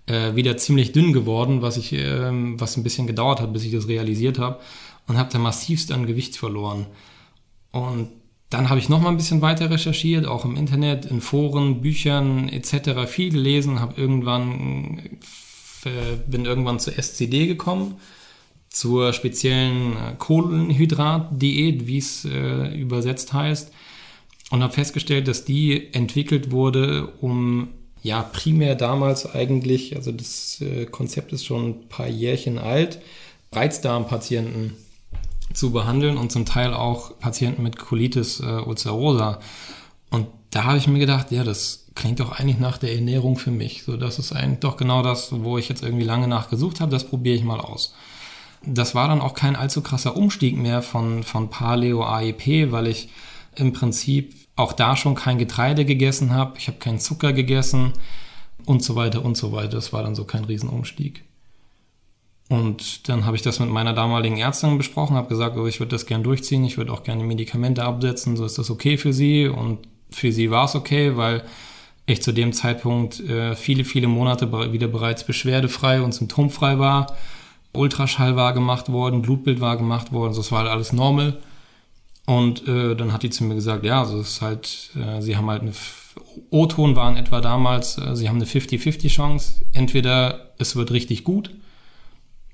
äh, 0.05 0.35
wieder 0.35 0.57
ziemlich 0.57 0.91
dünn 0.91 1.13
geworden, 1.13 1.61
was 1.61 1.77
ich, 1.77 1.93
äh, 1.93 2.29
was 2.59 2.77
ein 2.77 2.83
bisschen 2.83 3.07
gedauert 3.07 3.41
hat, 3.41 3.53
bis 3.53 3.63
ich 3.63 3.71
das 3.71 3.87
realisiert 3.87 4.39
habe. 4.39 4.59
Und 5.07 5.17
habe 5.17 5.31
da 5.31 5.39
massivst 5.39 5.91
an 5.91 6.05
Gewicht 6.05 6.37
verloren. 6.37 6.85
Und 7.71 8.09
dann 8.49 8.69
habe 8.69 8.79
ich 8.79 8.89
noch 8.89 9.01
mal 9.01 9.09
ein 9.09 9.17
bisschen 9.17 9.41
weiter 9.41 9.71
recherchiert, 9.71 10.25
auch 10.25 10.45
im 10.45 10.57
Internet, 10.57 11.05
in 11.05 11.21
Foren, 11.21 11.81
Büchern 11.81 12.49
etc. 12.49 13.07
viel 13.07 13.31
gelesen, 13.31 13.79
habe 13.79 13.99
irgendwann 13.99 14.99
äh, 15.85 16.17
bin 16.27 16.45
irgendwann 16.45 16.79
zur 16.79 16.97
SCD 16.97 17.47
gekommen, 17.47 17.95
zur 18.71 19.11
speziellen 19.13 19.97
äh, 19.97 20.15
Kohlenhydrat-Diät, 20.17 21.87
wie 21.87 21.97
es 21.97 22.25
äh, 22.25 22.73
übersetzt 22.73 23.33
heißt, 23.33 23.71
und 24.49 24.63
habe 24.63 24.73
festgestellt, 24.73 25.27
dass 25.27 25.45
die 25.45 25.93
entwickelt 25.93 26.51
wurde, 26.51 27.07
um 27.19 27.69
ja 28.01 28.23
primär 28.23 28.75
damals 28.75 29.31
eigentlich, 29.35 29.95
also 29.95 30.11
das 30.11 30.61
äh, 30.61 30.85
Konzept 30.85 31.33
ist 31.33 31.45
schon 31.45 31.69
ein 31.69 31.89
paar 31.89 32.07
Jährchen 32.07 32.57
alt, 32.57 32.99
Reizdarmpatienten 33.51 34.73
zu 35.53 35.71
behandeln 35.71 36.17
und 36.17 36.31
zum 36.31 36.45
Teil 36.45 36.73
auch 36.73 37.19
Patienten 37.19 37.63
mit 37.63 37.77
Colitis 37.77 38.39
äh, 38.39 38.45
ulcerosa. 38.45 39.39
Und 40.09 40.27
da 40.49 40.63
habe 40.63 40.77
ich 40.77 40.87
mir 40.87 40.99
gedacht, 40.99 41.31
ja, 41.31 41.43
das 41.43 41.87
klingt 41.93 42.21
doch 42.21 42.31
eigentlich 42.31 42.59
nach 42.59 42.77
der 42.77 42.95
Ernährung 42.95 43.37
für 43.37 43.51
mich. 43.51 43.83
So, 43.83 43.97
das 43.97 44.17
ist 44.17 44.31
eigentlich 44.31 44.59
doch 44.59 44.77
genau 44.77 45.03
das, 45.03 45.29
wo 45.43 45.57
ich 45.57 45.67
jetzt 45.67 45.83
irgendwie 45.83 46.05
lange 46.05 46.29
nachgesucht 46.29 46.79
habe. 46.79 46.91
Das 46.91 47.05
probiere 47.05 47.35
ich 47.35 47.43
mal 47.43 47.59
aus. 47.59 47.93
Das 48.63 48.93
war 48.93 49.07
dann 49.07 49.21
auch 49.21 49.33
kein 49.33 49.55
allzu 49.55 49.81
krasser 49.81 50.15
Umstieg 50.15 50.57
mehr 50.57 50.81
von, 50.81 51.23
von 51.23 51.49
Paleo 51.49 52.03
AEP, 52.03 52.71
weil 52.71 52.87
ich 52.87 53.09
im 53.55 53.73
Prinzip 53.73 54.35
auch 54.55 54.73
da 54.73 54.95
schon 54.95 55.15
kein 55.15 55.37
Getreide 55.37 55.85
gegessen 55.85 56.33
habe. 56.33 56.57
Ich 56.57 56.67
habe 56.67 56.77
keinen 56.77 56.99
Zucker 56.99 57.33
gegessen 57.33 57.93
und 58.65 58.83
so 58.83 58.95
weiter 58.95 59.25
und 59.25 59.35
so 59.35 59.51
weiter. 59.51 59.69
Das 59.69 59.93
war 59.93 60.03
dann 60.03 60.15
so 60.15 60.25
kein 60.25 60.45
Riesenumstieg. 60.45 61.23
Und 62.49 63.07
dann 63.07 63.25
habe 63.25 63.37
ich 63.37 63.41
das 63.41 63.59
mit 63.59 63.69
meiner 63.69 63.93
damaligen 63.93 64.37
Ärztin 64.37 64.77
besprochen, 64.77 65.15
habe 65.15 65.29
gesagt, 65.29 65.55
oh, 65.55 65.67
ich 65.67 65.79
würde 65.79 65.91
das 65.91 66.05
gern 66.05 66.21
durchziehen, 66.21 66.65
ich 66.65 66.77
würde 66.77 66.91
auch 66.91 67.03
gerne 67.03 67.23
Medikamente 67.23 67.83
absetzen, 67.83 68.35
so 68.35 68.43
ist 68.43 68.57
das 68.57 68.69
okay 68.69 68.97
für 68.97 69.13
sie. 69.13 69.47
Und 69.47 69.87
für 70.09 70.33
sie 70.33 70.51
war 70.51 70.65
es 70.65 70.75
okay, 70.75 71.15
weil 71.15 71.45
ich 72.05 72.21
zu 72.21 72.33
dem 72.33 72.51
Zeitpunkt 72.51 73.21
äh, 73.21 73.55
viele, 73.55 73.85
viele 73.85 74.09
Monate 74.09 74.51
wieder 74.73 74.89
bereits 74.89 75.23
beschwerdefrei 75.23 76.01
und 76.01 76.13
symptomfrei 76.13 76.77
war. 76.77 77.15
Ultraschall 77.73 78.35
war 78.35 78.53
gemacht 78.53 78.91
worden, 78.91 79.21
Blutbild 79.21 79.61
war 79.61 79.77
gemacht 79.77 80.11
worden, 80.11 80.35
das 80.35 80.51
war 80.51 80.59
halt 80.59 80.69
alles 80.69 80.93
normal. 80.93 81.37
Und 82.25 82.67
äh, 82.67 82.95
dann 82.95 83.13
hat 83.13 83.23
die 83.23 83.29
zu 83.29 83.43
mir 83.43 83.55
gesagt, 83.55 83.83
ja, 83.83 83.99
also 83.99 84.19
es 84.19 84.33
ist 84.33 84.41
halt, 84.41 84.91
äh, 84.95 85.21
sie 85.21 85.37
haben 85.37 85.49
halt 85.49 85.63
eine 85.63 85.73
O-Ton 86.49 86.95
waren 86.95 87.17
etwa 87.17 87.41
damals, 87.41 87.97
äh, 87.97 88.15
sie 88.15 88.29
haben 88.29 88.35
eine 88.35 88.45
50-50 88.45 89.09
Chance. 89.09 89.65
Entweder 89.73 90.51
es 90.57 90.75
wird 90.75 90.91
richtig 90.91 91.23
gut 91.23 91.51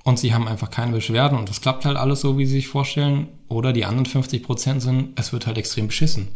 und 0.03 0.19
sie 0.19 0.33
haben 0.33 0.47
einfach 0.47 0.69
keine 0.69 0.93
Beschwerden 0.93 1.37
und 1.37 1.49
das 1.49 1.61
klappt 1.61 1.85
halt 1.85 1.97
alles 1.97 2.21
so, 2.21 2.37
wie 2.37 2.45
sie 2.45 2.53
sich 2.53 2.67
vorstellen. 2.67 3.27
Oder 3.49 3.73
die 3.73 3.85
anderen 3.85 4.05
50 4.05 4.43
Prozent 4.43 4.81
sind, 4.81 5.19
es 5.19 5.33
wird 5.33 5.47
halt 5.47 5.57
extrem 5.57 5.87
beschissen. 5.87 6.29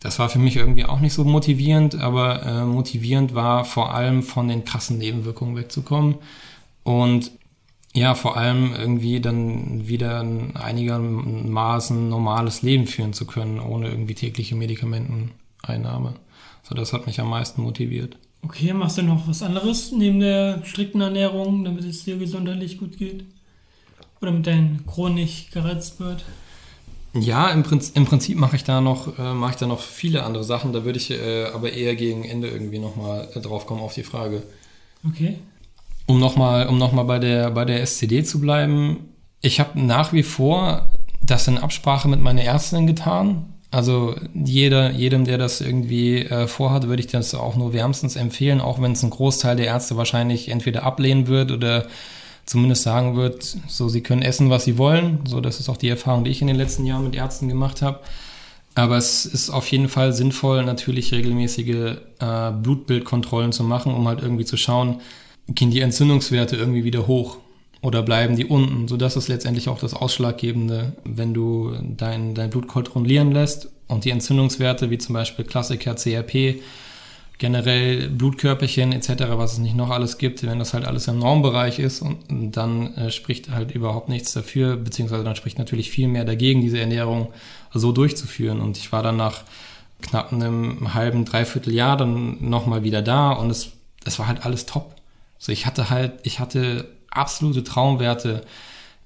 Das 0.00 0.18
war 0.18 0.28
für 0.28 0.38
mich 0.38 0.56
irgendwie 0.56 0.84
auch 0.84 1.00
nicht 1.00 1.14
so 1.14 1.24
motivierend, 1.24 1.94
aber 2.00 2.42
äh, 2.42 2.64
motivierend 2.64 3.34
war 3.34 3.64
vor 3.64 3.94
allem 3.94 4.22
von 4.22 4.48
den 4.48 4.64
krassen 4.64 4.98
Nebenwirkungen 4.98 5.56
wegzukommen 5.56 6.16
und 6.82 7.32
ja, 7.96 8.14
vor 8.14 8.36
allem 8.36 8.74
irgendwie 8.74 9.20
dann 9.20 9.88
wieder 9.88 10.20
ein 10.20 10.54
einigermaßen 10.54 12.10
normales 12.10 12.60
Leben 12.60 12.86
führen 12.86 13.14
zu 13.14 13.24
können, 13.26 13.58
ohne 13.58 13.88
irgendwie 13.88 14.14
tägliche 14.14 14.54
Medikamenteneinnahme. 14.54 16.14
So, 16.62 16.74
das 16.74 16.92
hat 16.92 17.06
mich 17.06 17.20
am 17.20 17.30
meisten 17.30 17.62
motiviert. 17.62 18.18
Okay, 18.42 18.74
machst 18.74 18.98
du 18.98 19.02
noch 19.02 19.26
was 19.26 19.42
anderes 19.42 19.92
neben 19.92 20.20
der 20.20 20.62
strikten 20.64 21.00
Ernährung, 21.00 21.64
damit 21.64 21.84
es 21.84 22.04
dir 22.04 22.18
gesundheitlich 22.18 22.76
gut 22.76 22.98
geht? 22.98 23.24
Oder 24.20 24.30
mit 24.30 24.46
deinem 24.46 24.86
chronisch 24.86 25.50
gereizt 25.50 25.98
wird? 25.98 26.22
Ja, 27.14 27.48
im 27.48 27.62
Prinzip, 27.62 27.96
im 27.96 28.04
Prinzip 28.04 28.36
mache 28.36 28.56
ich 28.56 28.64
da 28.64 28.82
noch, 28.82 29.18
äh, 29.18 29.32
mache 29.32 29.52
ich 29.52 29.56
da 29.56 29.66
noch 29.66 29.80
viele 29.80 30.22
andere 30.22 30.44
Sachen. 30.44 30.74
Da 30.74 30.84
würde 30.84 30.98
ich 30.98 31.10
äh, 31.10 31.46
aber 31.46 31.72
eher 31.72 31.96
gegen 31.96 32.24
Ende 32.24 32.48
irgendwie 32.48 32.78
nochmal 32.78 33.26
äh, 33.34 33.40
drauf 33.40 33.66
kommen 33.66 33.80
auf 33.80 33.94
die 33.94 34.02
Frage. 34.02 34.42
Okay. 35.08 35.38
Um 36.06 36.20
nochmal 36.20 36.68
um 36.68 36.78
noch 36.78 36.92
bei, 37.04 37.18
der, 37.18 37.50
bei 37.50 37.64
der 37.64 37.82
SCD 37.82 38.22
zu 38.22 38.40
bleiben, 38.40 39.08
ich 39.40 39.60
habe 39.60 39.80
nach 39.80 40.12
wie 40.12 40.22
vor 40.22 40.88
das 41.22 41.48
in 41.48 41.58
Absprache 41.58 42.08
mit 42.08 42.20
meiner 42.20 42.42
Ärztin 42.42 42.86
getan. 42.86 43.52
Also 43.70 44.14
jeder, 44.32 44.92
jedem, 44.92 45.24
der 45.24 45.38
das 45.38 45.60
irgendwie 45.60 46.22
äh, 46.22 46.46
vorhat, 46.46 46.86
würde 46.86 47.00
ich 47.00 47.08
das 47.08 47.34
auch 47.34 47.56
nur 47.56 47.72
wärmstens 47.72 48.16
empfehlen, 48.16 48.60
auch 48.60 48.80
wenn 48.80 48.92
es 48.92 49.02
ein 49.02 49.10
Großteil 49.10 49.56
der 49.56 49.66
Ärzte 49.66 49.96
wahrscheinlich 49.96 50.48
entweder 50.48 50.84
ablehnen 50.84 51.26
wird 51.26 51.50
oder 51.50 51.86
zumindest 52.46 52.84
sagen 52.84 53.16
wird, 53.16 53.56
so 53.66 53.88
sie 53.88 54.02
können 54.02 54.22
essen, 54.22 54.50
was 54.50 54.64
sie 54.64 54.78
wollen. 54.78 55.20
So, 55.26 55.40
das 55.40 55.58
ist 55.58 55.68
auch 55.68 55.76
die 55.76 55.88
Erfahrung, 55.88 56.24
die 56.24 56.30
ich 56.30 56.40
in 56.40 56.46
den 56.46 56.56
letzten 56.56 56.86
Jahren 56.86 57.04
mit 57.04 57.16
Ärzten 57.16 57.48
gemacht 57.48 57.82
habe. 57.82 58.00
Aber 58.76 58.96
es 58.96 59.26
ist 59.26 59.50
auf 59.50 59.66
jeden 59.70 59.88
Fall 59.88 60.12
sinnvoll, 60.12 60.62
natürlich 60.64 61.12
regelmäßige 61.12 61.96
äh, 62.20 62.50
Blutbildkontrollen 62.52 63.50
zu 63.50 63.64
machen, 63.64 63.92
um 63.92 64.06
halt 64.06 64.22
irgendwie 64.22 64.44
zu 64.44 64.56
schauen, 64.56 65.00
gehen 65.48 65.70
die 65.70 65.80
Entzündungswerte 65.80 66.56
irgendwie 66.56 66.84
wieder 66.84 67.06
hoch 67.06 67.38
oder 67.82 68.02
bleiben 68.02 68.36
die 68.36 68.46
unten. 68.46 68.88
So, 68.88 68.96
das 68.96 69.16
ist 69.16 69.28
letztendlich 69.28 69.68
auch 69.68 69.78
das 69.78 69.94
Ausschlaggebende, 69.94 70.92
wenn 71.04 71.34
du 71.34 71.76
dein, 71.96 72.34
dein 72.34 72.50
Blut 72.50 72.68
kontrollieren 72.68 73.32
lässt 73.32 73.68
und 73.86 74.04
die 74.04 74.10
Entzündungswerte, 74.10 74.90
wie 74.90 74.98
zum 74.98 75.14
Beispiel 75.14 75.44
Klassiker 75.44 75.94
CRP, 75.94 76.60
generell 77.38 78.08
Blutkörperchen 78.08 78.92
etc., 78.92 79.24
was 79.32 79.54
es 79.54 79.58
nicht 79.58 79.76
noch 79.76 79.90
alles 79.90 80.18
gibt, 80.18 80.42
wenn 80.42 80.58
das 80.58 80.72
halt 80.72 80.86
alles 80.86 81.06
im 81.06 81.18
Normbereich 81.18 81.78
ist 81.78 82.00
und 82.00 82.56
dann 82.56 82.94
äh, 82.94 83.10
spricht 83.10 83.50
halt 83.50 83.72
überhaupt 83.72 84.08
nichts 84.08 84.32
dafür, 84.32 84.76
beziehungsweise 84.76 85.22
dann 85.22 85.36
spricht 85.36 85.58
natürlich 85.58 85.90
viel 85.90 86.08
mehr 86.08 86.24
dagegen, 86.24 86.62
diese 86.62 86.80
Ernährung 86.80 87.28
so 87.74 87.92
durchzuführen. 87.92 88.60
Und 88.60 88.78
ich 88.78 88.90
war 88.90 89.02
dann 89.02 89.16
nach 89.16 89.42
knapp 90.00 90.32
einem 90.32 90.94
halben, 90.94 91.24
dreiviertel 91.24 91.74
Jahr 91.74 91.96
dann 91.96 92.38
nochmal 92.40 92.84
wieder 92.84 93.02
da 93.02 93.32
und 93.32 93.50
es, 93.50 93.72
es 94.04 94.18
war 94.18 94.28
halt 94.28 94.44
alles 94.44 94.66
top. 94.66 94.94
So, 95.38 95.52
ich 95.52 95.66
hatte 95.66 95.90
halt, 95.90 96.20
ich 96.22 96.40
hatte 96.40 96.88
absolute 97.10 97.64
Traumwerte, 97.64 98.42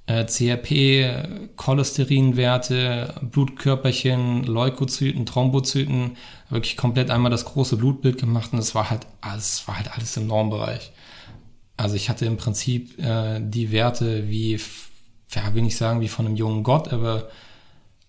äh, 0.06 0.24
CRP, 0.24 1.54
Cholesterinwerte, 1.56 3.14
Blutkörperchen, 3.22 4.44
Leukozyten, 4.44 5.26
Thrombozyten, 5.26 6.16
wirklich 6.48 6.76
komplett 6.76 7.10
einmal 7.10 7.30
das 7.30 7.44
große 7.44 7.76
Blutbild 7.76 8.18
gemacht 8.18 8.52
und 8.52 8.58
es 8.58 8.74
war 8.74 8.90
halt 8.90 9.06
alles, 9.20 9.66
war 9.68 9.76
halt 9.76 9.92
alles 9.92 10.16
im 10.16 10.26
Normbereich. 10.26 10.90
Also 11.76 11.94
ich 11.94 12.10
hatte 12.10 12.26
im 12.26 12.36
Prinzip 12.36 12.98
äh, 12.98 13.40
die 13.40 13.70
Werte 13.70 14.28
wie, 14.28 14.60
ja, 15.30 15.54
will 15.54 15.62
nicht 15.62 15.76
sagen 15.76 16.00
wie 16.00 16.08
von 16.08 16.26
einem 16.26 16.36
jungen 16.36 16.62
Gott, 16.62 16.92
aber 16.92 17.28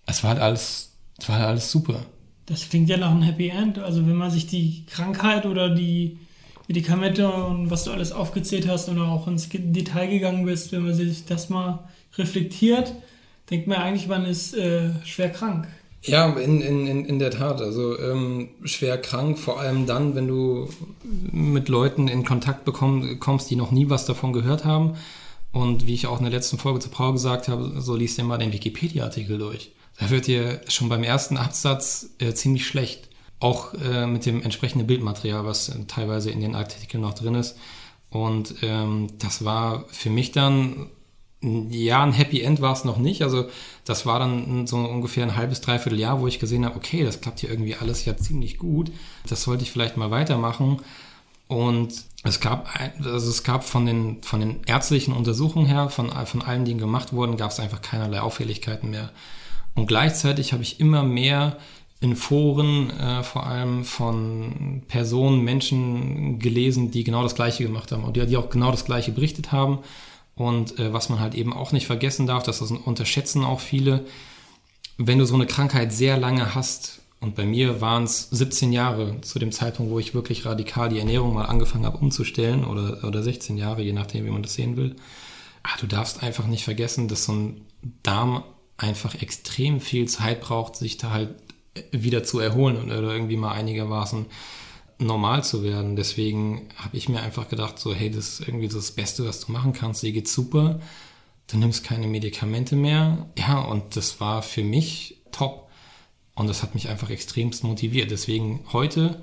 es 0.06 0.22
war 0.22 0.30
halt 0.30 0.40
alles, 0.40 0.96
es 1.18 1.28
war 1.28 1.36
halt 1.36 1.46
alles 1.46 1.70
super. 1.70 2.04
Das 2.46 2.68
klingt 2.68 2.88
ja 2.88 2.96
nach 2.96 3.12
einem 3.12 3.22
Happy 3.22 3.48
End. 3.48 3.78
Also 3.78 4.06
wenn 4.06 4.16
man 4.16 4.30
sich 4.30 4.46
die 4.46 4.84
Krankheit 4.86 5.46
oder 5.46 5.70
die 5.70 6.18
Medikamente 6.68 7.28
und 7.28 7.70
was 7.70 7.84
du 7.84 7.90
alles 7.90 8.12
aufgezählt 8.12 8.68
hast 8.68 8.88
und 8.88 8.98
auch 8.98 9.26
ins 9.26 9.48
Detail 9.50 10.08
gegangen 10.08 10.44
bist, 10.44 10.72
wenn 10.72 10.84
man 10.84 10.94
sich 10.94 11.24
das 11.24 11.48
mal 11.48 11.88
reflektiert, 12.16 12.94
denkt 13.50 13.66
man 13.66 13.78
eigentlich, 13.78 14.06
man 14.06 14.24
ist 14.24 14.54
äh, 14.54 14.90
schwer 15.04 15.30
krank. 15.30 15.66
Ja, 16.04 16.28
in, 16.32 16.60
in, 16.60 17.06
in 17.06 17.18
der 17.18 17.30
Tat. 17.30 17.60
Also 17.60 17.98
ähm, 17.98 18.48
schwer 18.64 18.98
krank, 18.98 19.38
vor 19.38 19.60
allem 19.60 19.86
dann, 19.86 20.14
wenn 20.16 20.26
du 20.26 20.68
mit 21.30 21.68
Leuten 21.68 22.08
in 22.08 22.24
Kontakt 22.24 22.64
bekomm, 22.64 23.20
kommst, 23.20 23.50
die 23.50 23.56
noch 23.56 23.70
nie 23.70 23.88
was 23.88 24.04
davon 24.04 24.32
gehört 24.32 24.64
haben. 24.64 24.94
Und 25.52 25.86
wie 25.86 25.94
ich 25.94 26.06
auch 26.06 26.18
in 26.18 26.24
der 26.24 26.32
letzten 26.32 26.58
Folge 26.58 26.80
zu 26.80 26.88
Paul 26.88 27.12
gesagt 27.12 27.46
habe, 27.46 27.80
so 27.80 27.94
liest 27.94 28.18
dir 28.18 28.24
mal 28.24 28.38
den 28.38 28.52
Wikipedia-Artikel 28.52 29.38
durch. 29.38 29.72
Da 30.00 30.10
wird 30.10 30.26
dir 30.26 30.62
schon 30.66 30.88
beim 30.88 31.04
ersten 31.04 31.36
Absatz 31.36 32.10
äh, 32.18 32.32
ziemlich 32.32 32.66
schlecht. 32.66 33.08
Auch 33.42 33.74
äh, 33.74 34.06
mit 34.06 34.24
dem 34.24 34.42
entsprechenden 34.42 34.86
Bildmaterial, 34.86 35.44
was 35.44 35.68
äh, 35.68 35.84
teilweise 35.86 36.30
in 36.30 36.40
den 36.40 36.54
Artikeln 36.54 37.02
noch 37.02 37.14
drin 37.14 37.34
ist. 37.34 37.58
Und 38.10 38.56
ähm, 38.62 39.08
das 39.18 39.44
war 39.44 39.84
für 39.88 40.10
mich 40.10 40.32
dann 40.32 40.88
ja, 41.42 42.04
ein 42.04 42.12
Happy 42.12 42.40
End 42.40 42.60
war 42.60 42.72
es 42.72 42.84
noch 42.84 42.98
nicht. 42.98 43.22
Also 43.22 43.48
das 43.84 44.06
war 44.06 44.20
dann 44.20 44.66
so 44.66 44.76
ungefähr 44.76 45.24
ein 45.24 45.34
halbes, 45.34 45.60
dreiviertel 45.60 45.98
Jahr, 45.98 46.20
wo 46.20 46.28
ich 46.28 46.38
gesehen 46.38 46.64
habe, 46.64 46.76
okay, 46.76 47.02
das 47.02 47.20
klappt 47.20 47.40
hier 47.40 47.50
irgendwie 47.50 47.74
alles 47.74 48.04
ja 48.04 48.16
ziemlich 48.16 48.58
gut. 48.58 48.92
Das 49.28 49.42
sollte 49.42 49.64
ich 49.64 49.72
vielleicht 49.72 49.96
mal 49.96 50.12
weitermachen. 50.12 50.80
Und 51.48 52.04
es 52.22 52.38
gab, 52.38 52.68
also 53.04 53.28
es 53.28 53.42
gab 53.42 53.64
von 53.64 53.86
den, 53.86 54.22
von 54.22 54.38
den 54.38 54.62
ärztlichen 54.66 55.12
Untersuchungen 55.12 55.66
her, 55.66 55.88
von, 55.88 56.10
von 56.26 56.42
allen, 56.42 56.64
die 56.64 56.76
gemacht 56.76 57.12
wurden, 57.12 57.36
gab 57.36 57.50
es 57.50 57.58
einfach 57.58 57.82
keinerlei 57.82 58.20
Auffälligkeiten 58.20 58.90
mehr. 58.90 59.10
Und 59.74 59.86
gleichzeitig 59.86 60.52
habe 60.52 60.62
ich 60.62 60.78
immer 60.78 61.02
mehr 61.02 61.56
in 62.02 62.16
Foren 62.16 62.90
äh, 62.90 63.22
vor 63.22 63.46
allem 63.46 63.84
von 63.84 64.82
Personen, 64.88 65.42
Menschen 65.42 66.40
gelesen, 66.40 66.90
die 66.90 67.04
genau 67.04 67.22
das 67.22 67.36
Gleiche 67.36 67.62
gemacht 67.62 67.92
haben 67.92 68.02
und 68.02 68.16
die, 68.16 68.26
die 68.26 68.36
auch 68.36 68.50
genau 68.50 68.72
das 68.72 68.84
Gleiche 68.84 69.12
berichtet 69.12 69.52
haben. 69.52 69.78
Und 70.34 70.78
äh, 70.80 70.92
was 70.92 71.08
man 71.08 71.20
halt 71.20 71.34
eben 71.34 71.52
auch 71.52 71.70
nicht 71.70 71.86
vergessen 71.86 72.26
darf, 72.26 72.42
das 72.42 72.60
unterschätzen 72.60 73.44
auch 73.44 73.60
viele, 73.60 74.04
wenn 74.98 75.18
du 75.18 75.26
so 75.26 75.34
eine 75.34 75.46
Krankheit 75.46 75.92
sehr 75.92 76.18
lange 76.18 76.54
hast, 76.54 76.98
und 77.20 77.36
bei 77.36 77.46
mir 77.46 77.80
waren 77.80 78.02
es 78.02 78.30
17 78.30 78.72
Jahre 78.72 79.20
zu 79.20 79.38
dem 79.38 79.52
Zeitpunkt, 79.52 79.92
wo 79.92 80.00
ich 80.00 80.12
wirklich 80.12 80.44
radikal 80.44 80.88
die 80.88 80.98
Ernährung 80.98 81.34
mal 81.34 81.44
angefangen 81.44 81.86
habe 81.86 81.98
umzustellen, 81.98 82.64
oder, 82.64 83.04
oder 83.04 83.22
16 83.22 83.56
Jahre, 83.56 83.82
je 83.82 83.92
nachdem, 83.92 84.24
wie 84.24 84.30
man 84.30 84.42
das 84.42 84.54
sehen 84.54 84.76
will. 84.76 84.96
Ah, 85.62 85.76
du 85.80 85.86
darfst 85.86 86.24
einfach 86.24 86.48
nicht 86.48 86.64
vergessen, 86.64 87.06
dass 87.06 87.26
so 87.26 87.32
ein 87.32 87.60
Darm 88.02 88.42
einfach 88.76 89.14
extrem 89.14 89.80
viel 89.80 90.08
Zeit 90.08 90.40
braucht, 90.40 90.74
sich 90.74 90.96
da 90.96 91.10
halt 91.10 91.36
wieder 91.90 92.22
zu 92.24 92.38
erholen 92.38 92.76
oder 92.84 93.12
irgendwie 93.12 93.36
mal 93.36 93.52
einigermaßen 93.52 94.26
normal 94.98 95.44
zu 95.44 95.62
werden. 95.62 95.96
Deswegen 95.96 96.68
habe 96.76 96.96
ich 96.96 97.08
mir 97.08 97.20
einfach 97.20 97.48
gedacht, 97.48 97.78
so, 97.78 97.94
hey, 97.94 98.10
das 98.10 98.40
ist 98.40 98.48
irgendwie 98.48 98.68
das 98.68 98.92
Beste, 98.92 99.26
was 99.26 99.40
du 99.40 99.52
machen 99.52 99.72
kannst. 99.72 100.02
Dir 100.02 100.12
geht's 100.12 100.32
super. 100.32 100.80
Du 101.48 101.58
nimmst 101.58 101.84
keine 101.84 102.06
Medikamente 102.06 102.76
mehr. 102.76 103.26
Ja, 103.36 103.58
und 103.60 103.96
das 103.96 104.20
war 104.20 104.42
für 104.42 104.62
mich 104.62 105.18
top. 105.32 105.68
Und 106.34 106.48
das 106.48 106.62
hat 106.62 106.74
mich 106.74 106.88
einfach 106.88 107.10
extremst 107.10 107.64
motiviert. 107.64 108.10
Deswegen 108.10 108.64
heute, 108.72 109.20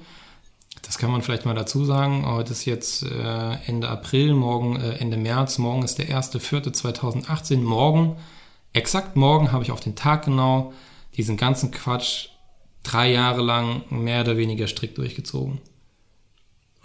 das 0.84 0.98
kann 0.98 1.12
man 1.12 1.22
vielleicht 1.22 1.46
mal 1.46 1.56
dazu 1.56 1.86
sagen, 1.86 2.26
heute 2.26 2.52
ist 2.52 2.66
jetzt 2.66 3.04
äh, 3.04 3.54
Ende 3.66 3.90
April, 3.90 4.34
morgen 4.34 4.76
äh, 4.76 4.98
Ende 4.98 5.18
März, 5.18 5.58
morgen 5.58 5.84
ist 5.84 5.98
der 5.98 6.08
1.4.2018. 6.08 7.58
Morgen, 7.58 8.16
exakt 8.74 9.16
morgen, 9.16 9.52
habe 9.52 9.64
ich 9.64 9.72
auf 9.72 9.80
den 9.80 9.96
Tag 9.96 10.26
genau 10.26 10.74
diesen 11.18 11.36
ganzen 11.36 11.72
Quatsch 11.72 12.30
drei 12.90 13.12
Jahre 13.12 13.42
lang 13.42 13.84
mehr 13.90 14.22
oder 14.22 14.38
weniger 14.38 14.68
strikt 14.68 14.98
durchgezogen. 14.98 15.60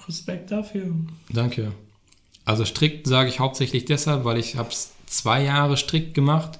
Respekt 0.06 0.50
dafür. 0.50 0.94
Danke. 1.30 1.72
Also 2.44 2.64
strikt 2.64 3.06
sage 3.06 3.30
ich 3.30 3.40
hauptsächlich 3.40 3.86
deshalb, 3.86 4.24
weil 4.24 4.38
ich 4.38 4.56
habe 4.56 4.68
es 4.68 4.92
zwei 5.06 5.42
Jahre 5.42 5.76
strikt 5.76 6.14
gemacht. 6.14 6.58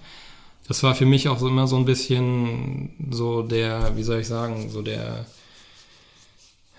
Das 0.66 0.82
war 0.82 0.94
für 0.94 1.04
mich 1.04 1.28
auch 1.28 1.38
so 1.38 1.48
immer 1.48 1.66
so 1.66 1.76
ein 1.76 1.84
bisschen 1.84 2.90
so 3.10 3.42
der, 3.42 3.96
wie 3.96 4.02
soll 4.02 4.20
ich 4.20 4.26
sagen, 4.26 4.70
so 4.70 4.80
der, 4.80 5.26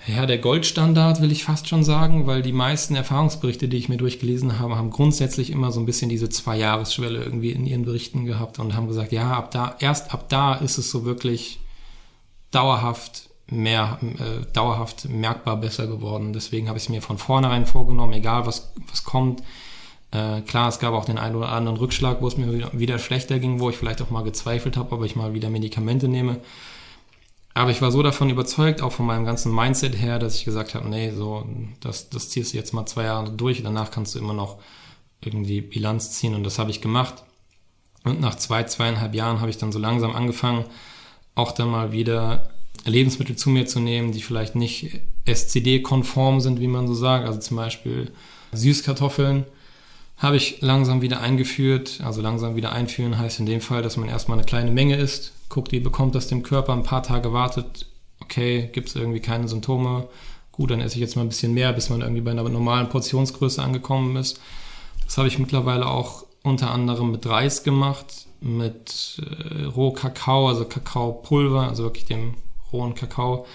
ja, 0.07 0.25
der 0.25 0.39
Goldstandard 0.39 1.21
will 1.21 1.31
ich 1.31 1.43
fast 1.43 1.67
schon 1.67 1.83
sagen, 1.83 2.25
weil 2.25 2.41
die 2.41 2.51
meisten 2.51 2.95
Erfahrungsberichte, 2.95 3.67
die 3.67 3.77
ich 3.77 3.89
mir 3.89 3.97
durchgelesen 3.97 4.57
habe, 4.57 4.75
haben 4.75 4.89
grundsätzlich 4.89 5.51
immer 5.51 5.71
so 5.71 5.79
ein 5.79 5.85
bisschen 5.85 6.09
diese 6.09 6.29
Zwei-Jahres-Schwelle 6.29 7.23
irgendwie 7.23 7.51
in 7.51 7.67
ihren 7.67 7.85
Berichten 7.85 8.25
gehabt 8.25 8.57
und 8.57 8.75
haben 8.75 8.87
gesagt, 8.87 9.11
ja, 9.11 9.33
ab 9.33 9.51
da, 9.51 9.75
erst 9.79 10.15
ab 10.15 10.29
da 10.29 10.55
ist 10.55 10.79
es 10.79 10.89
so 10.89 11.05
wirklich 11.05 11.59
dauerhaft 12.55 13.29
mehr, 13.47 13.99
äh, 14.01 14.45
dauerhaft 14.53 15.07
merkbar 15.09 15.57
besser 15.57 15.87
geworden. 15.87 16.33
Deswegen 16.33 16.67
habe 16.67 16.77
ich 16.77 16.85
es 16.85 16.89
mir 16.89 17.01
von 17.01 17.17
vornherein 17.17 17.65
vorgenommen, 17.65 18.13
egal 18.13 18.45
was, 18.45 18.71
was 18.89 19.03
kommt. 19.03 19.43
Äh, 20.11 20.41
klar, 20.41 20.69
es 20.69 20.79
gab 20.79 20.93
auch 20.93 21.05
den 21.05 21.17
einen 21.17 21.35
oder 21.35 21.49
anderen 21.49 21.77
Rückschlag, 21.77 22.21
wo 22.21 22.27
es 22.27 22.37
mir 22.37 22.51
wieder, 22.53 22.71
wieder 22.73 22.99
schlechter 22.99 23.39
ging, 23.39 23.59
wo 23.59 23.69
ich 23.69 23.77
vielleicht 23.77 24.01
auch 24.01 24.09
mal 24.09 24.23
gezweifelt 24.23 24.77
habe, 24.77 24.95
ob 24.95 25.03
ich 25.03 25.15
mal 25.15 25.33
wieder 25.33 25.49
Medikamente 25.49 26.07
nehme. 26.07 26.39
Aber 27.53 27.71
ich 27.71 27.81
war 27.81 27.91
so 27.91 28.03
davon 28.03 28.29
überzeugt, 28.29 28.81
auch 28.81 28.91
von 28.91 29.05
meinem 29.05 29.25
ganzen 29.25 29.53
Mindset 29.53 29.97
her, 30.01 30.19
dass 30.19 30.35
ich 30.35 30.45
gesagt 30.45 30.75
habe, 30.75 30.89
nee, 30.89 31.11
so, 31.11 31.45
das, 31.79 32.09
das 32.09 32.29
ziehst 32.29 32.53
du 32.53 32.57
jetzt 32.57 32.73
mal 32.73 32.85
zwei 32.85 33.03
Jahre 33.03 33.31
durch, 33.31 33.63
danach 33.63 33.91
kannst 33.91 34.15
du 34.15 34.19
immer 34.19 34.33
noch 34.33 34.57
irgendwie 35.21 35.61
Bilanz 35.61 36.11
ziehen 36.11 36.35
und 36.35 36.43
das 36.43 36.59
habe 36.59 36.71
ich 36.71 36.81
gemacht. 36.81 37.23
Und 38.03 38.19
nach 38.19 38.35
zwei, 38.35 38.63
zweieinhalb 38.63 39.15
Jahren 39.15 39.39
habe 39.39 39.49
ich 39.49 39.57
dann 39.57 39.71
so 39.71 39.79
langsam 39.79 40.15
angefangen, 40.15 40.65
auch 41.35 41.51
dann 41.51 41.69
mal 41.69 41.91
wieder 41.91 42.49
Lebensmittel 42.85 43.35
zu 43.35 43.49
mir 43.49 43.65
zu 43.65 43.79
nehmen, 43.79 44.11
die 44.11 44.21
vielleicht 44.21 44.55
nicht 44.55 44.99
SCD-konform 45.25 46.39
sind, 46.39 46.59
wie 46.59 46.67
man 46.67 46.87
so 46.87 46.93
sagt. 46.93 47.25
Also 47.25 47.39
zum 47.39 47.57
Beispiel 47.57 48.11
Süßkartoffeln 48.53 49.45
habe 50.17 50.37
ich 50.37 50.61
langsam 50.61 51.01
wieder 51.01 51.19
eingeführt. 51.21 51.99
Also 52.03 52.21
langsam 52.21 52.55
wieder 52.55 52.71
einführen 52.71 53.17
heißt 53.17 53.39
in 53.39 53.45
dem 53.45 53.61
Fall, 53.61 53.81
dass 53.81 53.97
man 53.97 54.09
erstmal 54.09 54.37
eine 54.37 54.45
kleine 54.45 54.71
Menge 54.71 54.95
isst, 54.95 55.33
guckt, 55.49 55.71
wie 55.71 55.79
bekommt 55.79 56.15
das 56.15 56.27
dem 56.27 56.43
Körper, 56.43 56.73
ein 56.73 56.83
paar 56.83 57.03
Tage 57.03 57.33
wartet, 57.33 57.87
okay, 58.19 58.69
gibt 58.71 58.89
es 58.89 58.95
irgendwie 58.95 59.19
keine 59.19 59.47
Symptome, 59.47 60.07
gut, 60.51 60.71
dann 60.71 60.81
esse 60.81 60.95
ich 60.95 61.01
jetzt 61.01 61.15
mal 61.15 61.23
ein 61.23 61.29
bisschen 61.29 61.53
mehr, 61.53 61.73
bis 61.73 61.89
man 61.89 62.01
irgendwie 62.01 62.21
bei 62.21 62.31
einer 62.31 62.47
normalen 62.47 62.89
Portionsgröße 62.89 63.61
angekommen 63.61 64.15
ist. 64.15 64.39
Das 65.03 65.17
habe 65.17 65.27
ich 65.27 65.37
mittlerweile 65.37 65.87
auch 65.87 66.24
unter 66.45 66.71
anderem 66.71 67.11
mit 67.11 67.25
Reis 67.25 67.63
gemacht, 67.63 68.27
mit 68.39 69.19
äh, 69.19 69.63
Rohkakao, 69.63 70.47
also 70.47 70.65
Kakaopulver, 70.65 71.67
also 71.67 71.83
wirklich 71.83 72.05
dem 72.05 72.35
rohen 72.71 72.93
Kakao, 72.93 73.47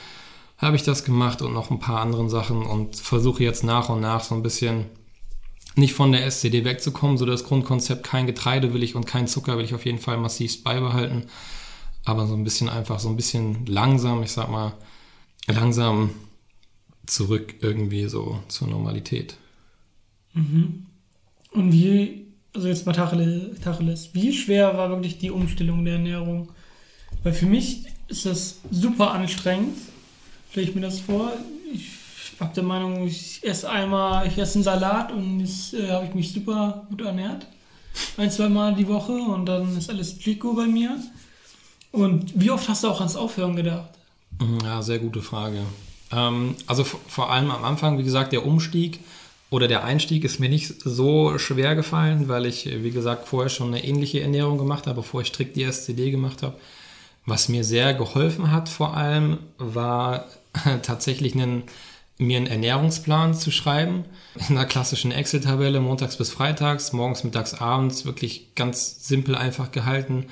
habe 0.59 0.77
ich 0.77 0.83
das 0.83 1.05
gemacht 1.05 1.41
und 1.41 1.55
noch 1.55 1.71
ein 1.71 1.79
paar 1.79 2.01
anderen 2.01 2.29
Sachen 2.29 2.67
und 2.67 2.97
versuche 2.97 3.45
jetzt 3.45 3.63
nach 3.63 3.89
und 3.89 4.01
nach 4.01 4.25
so 4.25 4.35
ein 4.35 4.43
bisschen 4.43 4.87
nicht 5.77 5.95
von 5.95 6.11
der 6.11 6.27
SCD 6.27 6.65
wegzukommen. 6.65 7.17
So 7.17 7.25
das 7.25 7.45
Grundkonzept, 7.45 8.05
kein 8.05 8.27
Getreide 8.27 8.75
will 8.75 8.83
ich 8.83 8.97
und 8.97 9.07
kein 9.07 9.29
Zucker 9.29 9.57
will 9.57 9.65
ich 9.65 9.75
auf 9.75 9.87
jeden 9.87 9.99
Fall 9.99 10.19
massiv 10.19 10.63
beibehalten. 10.65 11.27
Aber 12.05 12.27
so 12.27 12.35
ein 12.35 12.45
bisschen 12.45 12.69
einfach, 12.69 12.99
so 12.99 13.09
ein 13.09 13.17
bisschen 13.17 13.67
langsam, 13.67 14.23
ich 14.23 14.33
sag 14.33 14.51
mal, 14.51 14.75
langsam 15.47 16.11
zurück 17.07 17.55
irgendwie 17.61 18.07
so 18.07 18.43
zur 18.49 18.67
Normalität. 18.69 19.37
Mhm. 20.35 20.87
Und 21.53 21.73
wie, 21.73 22.30
also 22.55 22.69
jetzt 22.69 22.87
mal 22.87 22.93
Tacheles, 22.93 24.11
wie 24.13 24.33
schwer 24.33 24.77
war 24.77 24.91
wirklich 24.91 25.19
die 25.19 25.31
Umstellung 25.31 25.85
der 25.85 25.95
Ernährung? 25.95 26.49
Weil 27.23 27.33
für 27.33 27.47
mich 27.47 27.85
ist 28.09 28.27
das 28.27 28.61
super 28.71 29.13
anstrengend, 29.13 29.77
stelle 30.51 30.67
ich 30.67 30.75
mir 30.75 30.81
das 30.81 31.01
vor. 31.01 31.33
Ich 31.73 32.41
habe 32.41 32.55
der 32.55 32.65
Meinung, 32.65 33.07
ich 33.07 33.41
esse 33.43 33.69
einmal, 33.69 34.27
ich 34.27 34.39
esse 34.39 34.57
einen 34.57 34.65
Salat 34.65 35.13
und 35.13 35.41
jetzt 35.41 35.75
äh, 35.75 35.91
habe 35.91 36.07
ich 36.07 36.15
mich 36.15 36.33
super 36.33 36.87
gut 36.89 37.03
ernährt. 37.03 37.47
Ein, 38.17 38.31
zwei 38.31 38.49
Mal 38.49 38.75
die 38.75 38.89
Woche 38.89 39.13
und 39.13 39.47
dann 39.47 39.77
ist 39.77 39.91
alles 39.91 40.19
Chico 40.19 40.55
bei 40.55 40.67
mir. 40.67 40.97
Und 41.93 42.33
wie 42.41 42.51
oft 42.51 42.69
hast 42.69 42.85
du 42.85 42.89
auch 42.89 43.01
ans 43.01 43.17
Aufhören 43.17 43.57
gedacht? 43.57 43.91
Ja, 44.65 44.81
sehr 44.81 45.01
gute 45.01 45.23
Frage. 45.23 45.59
Ähm, 46.13 46.55
also 46.67 46.85
vor 46.85 47.31
allem 47.31 47.51
am 47.51 47.65
Anfang, 47.65 47.99
wie 47.99 48.05
gesagt, 48.05 48.33
der 48.33 48.47
Umstieg 48.47 49.01
oder 49.51 49.67
der 49.67 49.85
Einstieg 49.85 50.25
ist 50.25 50.39
mir 50.39 50.49
nicht 50.49 50.81
so 50.81 51.37
schwer 51.39 51.75
gefallen, 51.75 52.29
weil 52.29 52.47
ich, 52.47 52.67
wie 52.83 52.93
gesagt, 52.93 53.29
vorher 53.29 53.51
schon 53.51 53.69
eine 53.69 53.85
ähnliche 53.85 54.21
Ernährung 54.21 54.59
gemacht 54.59 54.87
habe, 54.87 55.01
bevor 55.01 55.23
ich 55.23 55.29
strikt 55.29 55.57
die 55.57 55.65
SCD 55.65 56.13
gemacht 56.13 56.43
habe. 56.43 56.57
Was 57.27 57.49
mir 57.49 57.65
sehr 57.65 57.93
geholfen 57.95 58.51
hat 58.51 58.69
vor 58.69 58.97
allem, 58.97 59.39
war 59.59 60.27
tatsächlich 60.83 61.35
einen 61.35 61.65
mir 62.21 62.37
einen 62.37 62.47
Ernährungsplan 62.47 63.35
zu 63.35 63.51
schreiben, 63.51 64.05
in 64.35 64.57
einer 64.57 64.67
klassischen 64.67 65.11
Excel-Tabelle, 65.11 65.81
montags 65.81 66.17
bis 66.17 66.31
freitags, 66.31 66.93
morgens, 66.93 67.25
mittags, 67.25 67.55
abends, 67.55 68.05
wirklich 68.05 68.55
ganz 68.55 69.09
simpel 69.09 69.35
einfach 69.35 69.73
gehalten. 69.73 70.27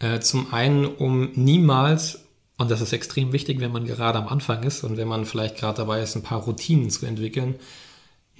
Äh, 0.00 0.20
zum 0.20 0.52
einen, 0.52 0.84
um 0.84 1.32
niemals, 1.32 2.26
und 2.58 2.70
das 2.70 2.82
ist 2.82 2.92
extrem 2.92 3.32
wichtig, 3.32 3.60
wenn 3.60 3.72
man 3.72 3.86
gerade 3.86 4.18
am 4.18 4.28
Anfang 4.28 4.62
ist 4.64 4.84
und 4.84 4.98
wenn 4.98 5.08
man 5.08 5.24
vielleicht 5.24 5.56
gerade 5.56 5.78
dabei 5.78 6.02
ist, 6.02 6.14
ein 6.14 6.22
paar 6.22 6.42
Routinen 6.42 6.90
zu 6.90 7.06
entwickeln, 7.06 7.54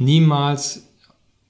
niemals, 0.00 0.88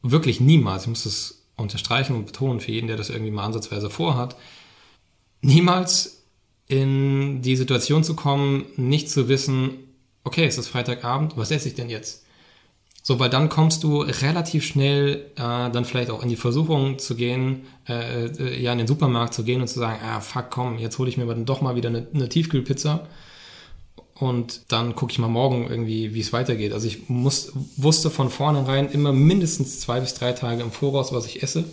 wirklich 0.03 0.41
niemals, 0.41 0.83
ich 0.83 0.89
muss 0.89 1.05
das 1.05 1.43
unterstreichen 1.57 2.17
und 2.17 2.27
betonen 2.27 2.61
für 2.61 2.73
jeden, 2.73 2.89
der 2.89 2.97
das 2.97 3.11
irgendwie 3.11 3.31
mal 3.31 3.45
ansatzweise 3.45 3.91
vorhat, 3.91 4.37
niemals 5.41 6.25
in 6.67 7.43
die 7.43 7.57
Situation 7.57 8.05
zu 8.05 8.15
kommen, 8.15 8.67
nicht 8.77 9.11
zu 9.11 9.29
wissen, 9.29 9.71
okay, 10.25 10.45
es 10.45 10.59
ist 10.59 10.69
Freitagabend, 10.69 11.37
was 11.37 11.51
esse 11.51 11.69
ich 11.69 11.75
denn 11.75 11.91
jetzt? 11.91 12.27
So, 13.03 13.19
weil 13.19 13.31
dann 13.31 13.49
kommst 13.49 13.83
du 13.83 14.03
relativ 14.03 14.65
schnell 14.65 15.31
äh, 15.37 15.71
dann 15.71 15.85
vielleicht 15.85 16.11
auch 16.11 16.23
in 16.23 16.29
die 16.29 16.37
Versuchung 16.37 16.99
zu 16.99 17.17
gehen, 17.17 17.65
äh, 17.89 18.27
äh, 18.27 18.63
ja, 18.63 18.73
in 18.73 18.79
den 18.79 18.87
Supermarkt 18.87 19.33
zu 19.33 19.43
gehen 19.43 19.63
und 19.63 19.69
zu 19.69 19.79
sagen, 19.79 20.01
ah, 20.05 20.21
fuck, 20.21 20.51
komm, 20.51 20.79
jetzt 20.79 20.99
hole 20.99 21.09
ich 21.09 21.17
mir 21.17 21.27
dann 21.27 21.47
doch 21.47 21.63
mal 21.63 21.77
wieder 21.77 21.89
eine, 21.89 22.07
eine 22.13 22.29
Tiefkühlpizza 22.29 23.07
und 24.21 24.63
dann 24.69 24.95
gucke 24.95 25.13
ich 25.13 25.19
mal 25.19 25.29
morgen 25.29 25.67
irgendwie, 25.69 26.15
wie 26.15 26.21
es 26.21 26.33
weitergeht. 26.33 26.73
Also 26.73 26.87
ich 26.87 27.09
muss, 27.09 27.53
wusste 27.77 28.11
von 28.11 28.31
vornherein 28.31 28.91
immer 28.91 29.13
mindestens 29.13 29.81
zwei 29.81 30.01
bis 30.01 30.15
drei 30.15 30.33
Tage 30.33 30.63
im 30.63 30.71
Voraus, 30.71 31.13
was 31.13 31.27
ich 31.27 31.43
esse. 31.43 31.65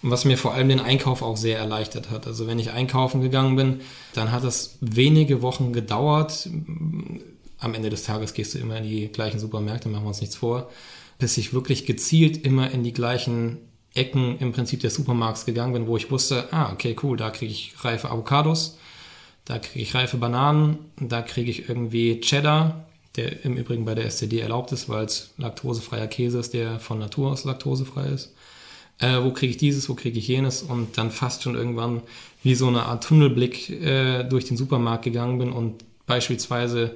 Was 0.00 0.24
mir 0.24 0.38
vor 0.38 0.54
allem 0.54 0.68
den 0.68 0.78
Einkauf 0.78 1.22
auch 1.22 1.36
sehr 1.36 1.58
erleichtert 1.58 2.10
hat. 2.10 2.28
Also 2.28 2.46
wenn 2.46 2.60
ich 2.60 2.70
einkaufen 2.70 3.20
gegangen 3.20 3.56
bin, 3.56 3.80
dann 4.14 4.30
hat 4.30 4.44
es 4.44 4.78
wenige 4.80 5.42
Wochen 5.42 5.72
gedauert, 5.72 6.48
am 7.58 7.74
Ende 7.74 7.90
des 7.90 8.04
Tages 8.04 8.34
gehst 8.34 8.54
du 8.54 8.58
immer 8.58 8.76
in 8.76 8.84
die 8.84 9.08
gleichen 9.08 9.40
Supermärkte, 9.40 9.88
machen 9.88 10.04
wir 10.04 10.08
uns 10.08 10.20
nichts 10.20 10.36
vor, 10.36 10.70
bis 11.18 11.36
ich 11.36 11.52
wirklich 11.52 11.84
gezielt 11.84 12.44
immer 12.46 12.70
in 12.70 12.84
die 12.84 12.92
gleichen 12.92 13.58
Ecken 13.94 14.38
im 14.38 14.52
Prinzip 14.52 14.80
des 14.80 14.94
Supermarkts 14.94 15.46
gegangen 15.46 15.72
bin, 15.72 15.86
wo 15.86 15.96
ich 15.96 16.10
wusste, 16.10 16.52
ah, 16.52 16.72
okay, 16.72 16.94
cool, 17.02 17.16
da 17.16 17.30
kriege 17.30 17.50
ich 17.50 17.74
reife 17.80 18.10
Avocados, 18.10 18.78
da 19.48 19.58
kriege 19.58 19.82
ich 19.82 19.94
reife 19.94 20.18
Bananen, 20.18 20.78
da 21.00 21.22
kriege 21.22 21.50
ich 21.50 21.70
irgendwie 21.70 22.20
Cheddar, 22.20 22.84
der 23.16 23.46
im 23.46 23.56
Übrigen 23.56 23.86
bei 23.86 23.94
der 23.94 24.04
SCD 24.04 24.40
erlaubt 24.40 24.72
ist, 24.72 24.90
weil 24.90 25.06
es 25.06 25.32
laktosefreier 25.38 26.06
Käse 26.06 26.38
ist, 26.38 26.52
der 26.52 26.78
von 26.78 26.98
Natur 26.98 27.32
aus 27.32 27.44
laktosefrei 27.44 28.08
ist. 28.08 28.34
Äh, 28.98 29.22
wo 29.22 29.32
kriege 29.32 29.50
ich 29.50 29.56
dieses, 29.56 29.88
wo 29.88 29.94
kriege 29.94 30.18
ich 30.18 30.28
jenes 30.28 30.62
und 30.62 30.98
dann 30.98 31.10
fast 31.10 31.42
schon 31.42 31.54
irgendwann 31.54 32.02
wie 32.42 32.54
so 32.54 32.68
eine 32.68 32.82
Art 32.82 33.04
Tunnelblick 33.04 33.70
äh, 33.70 34.24
durch 34.24 34.44
den 34.44 34.58
Supermarkt 34.58 35.04
gegangen 35.04 35.38
bin 35.38 35.50
und 35.50 35.82
beispielsweise 36.06 36.94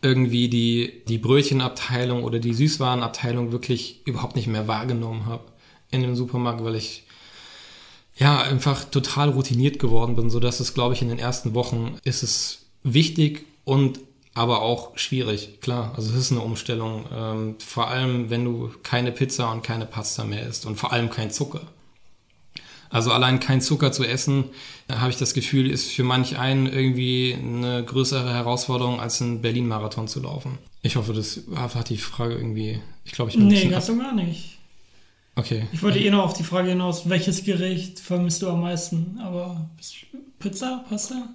irgendwie 0.00 0.48
die, 0.48 1.02
die 1.06 1.18
Brötchenabteilung 1.18 2.24
oder 2.24 2.38
die 2.38 2.54
Süßwarenabteilung 2.54 3.52
wirklich 3.52 4.00
überhaupt 4.06 4.36
nicht 4.36 4.48
mehr 4.48 4.68
wahrgenommen 4.68 5.26
habe 5.26 5.44
in 5.90 6.00
dem 6.00 6.16
Supermarkt, 6.16 6.64
weil 6.64 6.76
ich 6.76 7.04
ja 8.20 8.42
einfach 8.42 8.84
total 8.84 9.30
routiniert 9.30 9.78
geworden 9.78 10.14
bin, 10.14 10.30
so 10.30 10.38
dass 10.38 10.60
es, 10.60 10.74
glaube 10.74 10.94
ich, 10.94 11.02
in 11.02 11.08
den 11.08 11.18
ersten 11.18 11.54
Wochen 11.54 11.96
ist 12.04 12.22
es 12.22 12.66
wichtig 12.84 13.46
und 13.64 13.98
aber 14.34 14.62
auch 14.62 14.96
schwierig, 14.96 15.60
klar. 15.60 15.92
Also 15.96 16.10
es 16.10 16.16
ist 16.16 16.30
eine 16.30 16.40
Umstellung, 16.40 17.06
ähm, 17.12 17.56
vor 17.58 17.88
allem 17.88 18.30
wenn 18.30 18.44
du 18.44 18.70
keine 18.82 19.10
Pizza 19.10 19.50
und 19.50 19.62
keine 19.62 19.86
Pasta 19.86 20.24
mehr 20.24 20.46
isst 20.46 20.66
und 20.66 20.76
vor 20.76 20.92
allem 20.92 21.10
kein 21.10 21.30
Zucker. 21.30 21.62
Also 22.90 23.12
allein 23.12 23.40
kein 23.40 23.60
Zucker 23.60 23.92
zu 23.92 24.04
essen, 24.04 24.44
habe 24.90 25.10
ich 25.10 25.16
das 25.16 25.32
Gefühl, 25.32 25.70
ist 25.70 25.90
für 25.90 26.04
manch 26.04 26.38
einen 26.38 26.66
irgendwie 26.66 27.36
eine 27.38 27.84
größere 27.84 28.32
Herausforderung, 28.32 29.00
als 29.00 29.22
einen 29.22 29.42
Berlin-Marathon 29.42 30.08
zu 30.08 30.20
laufen. 30.20 30.58
Ich 30.82 30.96
hoffe, 30.96 31.12
das 31.12 31.42
hat 31.54 31.88
die 31.88 31.98
Frage 31.98 32.34
irgendwie. 32.34 32.80
Ich 33.04 33.12
glaube, 33.12 33.30
ich 33.30 33.36
bin. 33.36 33.46
Nee, 33.46 33.68
ganz 33.68 33.88
und 33.88 34.00
gar 34.00 34.14
nicht. 34.14 34.59
Okay. 35.40 35.66
Ich 35.72 35.82
wollte 35.82 35.98
eh 35.98 36.10
noch 36.10 36.24
auf 36.24 36.34
die 36.34 36.42
Frage 36.42 36.68
hinaus, 36.68 37.08
welches 37.08 37.44
Gericht 37.44 37.98
vermisst 37.98 38.42
du 38.42 38.50
am 38.50 38.60
meisten? 38.60 39.18
Aber 39.24 39.70
Pizza, 40.38 40.84
Pasta? 40.86 41.30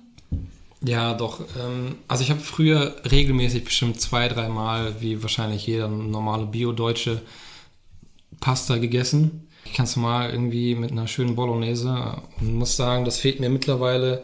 Ja, 0.84 1.16
doch. 1.16 1.40
Ähm, 1.60 1.96
also 2.08 2.24
ich 2.24 2.30
habe 2.30 2.40
früher 2.40 2.96
regelmäßig 3.10 3.66
bestimmt 3.66 4.00
zwei, 4.00 4.28
dreimal, 4.28 5.02
wie 5.02 5.24
wahrscheinlich 5.24 5.66
jeder 5.66 5.88
normale 5.88 6.46
Bio-Deutsche, 6.46 7.24
Pasta 8.40 8.78
gegessen. 8.78 9.48
Ich 9.66 9.74
kann 9.74 9.86
es 9.86 9.96
mal 9.96 10.30
irgendwie 10.30 10.76
mit 10.76 10.92
einer 10.92 11.08
schönen 11.08 11.36
Bolognese 11.36 12.22
und 12.40 12.54
muss 12.54 12.76
sagen, 12.76 13.06
das 13.06 13.18
fehlt 13.18 13.40
mir 13.40 13.50
mittlerweile 13.50 14.24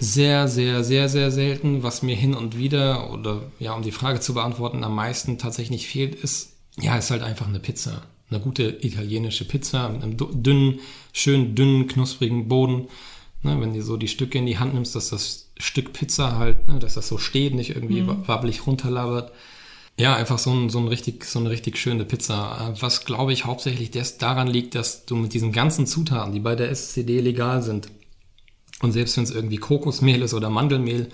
sehr, 0.00 0.48
sehr, 0.48 0.82
sehr, 0.82 1.08
sehr 1.08 1.30
selten. 1.30 1.84
Was 1.84 2.02
mir 2.02 2.16
hin 2.16 2.34
und 2.34 2.58
wieder, 2.58 3.12
oder 3.12 3.42
ja, 3.60 3.72
um 3.74 3.82
die 3.82 3.92
Frage 3.92 4.18
zu 4.18 4.34
beantworten, 4.34 4.82
am 4.82 4.96
meisten 4.96 5.38
tatsächlich 5.38 5.86
fehlt, 5.86 6.16
ist, 6.16 6.54
ja, 6.76 6.96
ist 6.96 7.12
halt 7.12 7.22
einfach 7.22 7.46
eine 7.46 7.60
Pizza. 7.60 8.02
Eine 8.30 8.40
gute 8.40 8.78
italienische 8.84 9.44
Pizza 9.44 9.88
mit 9.88 10.02
einem 10.02 10.16
dünnen, 10.42 10.80
schön 11.12 11.54
dünnen, 11.54 11.88
knusprigen 11.88 12.48
Boden. 12.48 12.88
Ne, 13.42 13.58
wenn 13.60 13.72
du 13.72 13.82
so 13.82 13.96
die 13.96 14.08
Stücke 14.08 14.38
in 14.38 14.46
die 14.46 14.58
Hand 14.58 14.74
nimmst, 14.74 14.94
dass 14.94 15.10
das 15.10 15.48
Stück 15.56 15.92
Pizza 15.92 16.36
halt, 16.36 16.68
ne, 16.68 16.78
dass 16.78 16.94
das 16.94 17.08
so 17.08 17.18
steht, 17.18 17.54
nicht 17.54 17.70
irgendwie 17.70 18.02
mhm. 18.02 18.28
wabbelig 18.28 18.66
runterlabert. 18.66 19.32
Ja, 19.98 20.14
einfach 20.14 20.38
so, 20.38 20.52
ein, 20.52 20.70
so, 20.70 20.78
ein 20.78 20.88
richtig, 20.88 21.24
so 21.24 21.38
eine 21.38 21.50
richtig 21.50 21.76
schöne 21.76 22.04
Pizza. 22.04 22.74
Was, 22.80 23.04
glaube 23.04 23.32
ich, 23.32 23.44
hauptsächlich 23.44 23.90
des, 23.90 24.18
daran 24.18 24.46
liegt, 24.46 24.74
dass 24.74 25.04
du 25.06 25.16
mit 25.16 25.34
diesen 25.34 25.52
ganzen 25.52 25.86
Zutaten, 25.86 26.32
die 26.32 26.40
bei 26.40 26.54
der 26.54 26.70
SCD 26.70 27.20
legal 27.20 27.62
sind, 27.62 27.88
und 28.82 28.92
selbst 28.92 29.16
wenn 29.16 29.24
es 29.24 29.30
irgendwie 29.30 29.58
Kokosmehl 29.58 30.22
ist 30.22 30.34
oder 30.34 30.50
Mandelmehl 30.50 31.08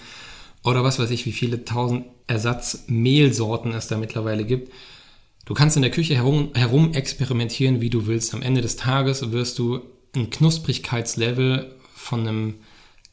oder 0.64 0.84
was 0.84 0.98
weiß 0.98 1.10
ich, 1.10 1.26
wie 1.26 1.32
viele 1.32 1.64
tausend 1.64 2.06
Ersatzmehlsorten 2.26 3.72
es 3.72 3.88
da 3.88 3.96
mittlerweile 3.96 4.44
gibt, 4.44 4.72
du 5.46 5.54
kannst 5.54 5.76
in 5.76 5.82
der 5.82 5.90
Küche 5.90 6.14
herum, 6.14 6.50
herum 6.54 6.92
experimentieren, 6.92 7.80
wie 7.80 7.88
du 7.88 8.06
willst. 8.06 8.34
Am 8.34 8.42
Ende 8.42 8.60
des 8.60 8.76
Tages 8.76 9.32
wirst 9.32 9.58
du 9.58 9.80
ein 10.14 10.28
Knusprigkeitslevel 10.28 11.74
von 11.94 12.20
einem 12.20 12.54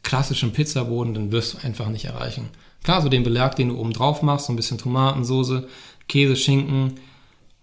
klassischen 0.03 0.51
Pizzaboden, 0.51 1.13
dann 1.13 1.31
wirst 1.31 1.53
du 1.53 1.57
einfach 1.59 1.87
nicht 1.87 2.05
erreichen. 2.05 2.49
Klar, 2.83 3.01
so 3.01 3.07
den 3.07 3.23
Belag, 3.23 3.55
den 3.55 3.69
du 3.69 3.79
oben 3.79 3.93
drauf 3.93 4.21
machst, 4.21 4.47
so 4.47 4.53
ein 4.53 4.57
bisschen 4.57 4.77
Tomatensoße, 4.77 5.67
Käse, 6.09 6.35
Schinken, 6.35 6.95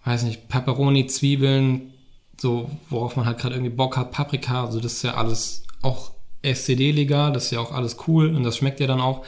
weiß 0.04 0.22
nicht, 0.22 0.48
Pepperoni, 0.48 1.06
Zwiebeln, 1.06 1.92
so 2.40 2.70
worauf 2.88 3.16
man 3.16 3.26
halt 3.26 3.38
gerade 3.38 3.54
irgendwie 3.54 3.74
Bock 3.74 3.98
hat, 3.98 4.12
Paprika, 4.12 4.64
also 4.64 4.80
das 4.80 4.94
ist 4.94 5.02
ja 5.02 5.14
alles 5.14 5.64
auch 5.82 6.12
SCD-legal, 6.42 7.32
das 7.32 7.46
ist 7.46 7.50
ja 7.50 7.60
auch 7.60 7.72
alles 7.72 7.98
cool 8.06 8.34
und 8.34 8.44
das 8.44 8.56
schmeckt 8.56 8.80
ja 8.80 8.86
dann 8.86 9.00
auch. 9.00 9.24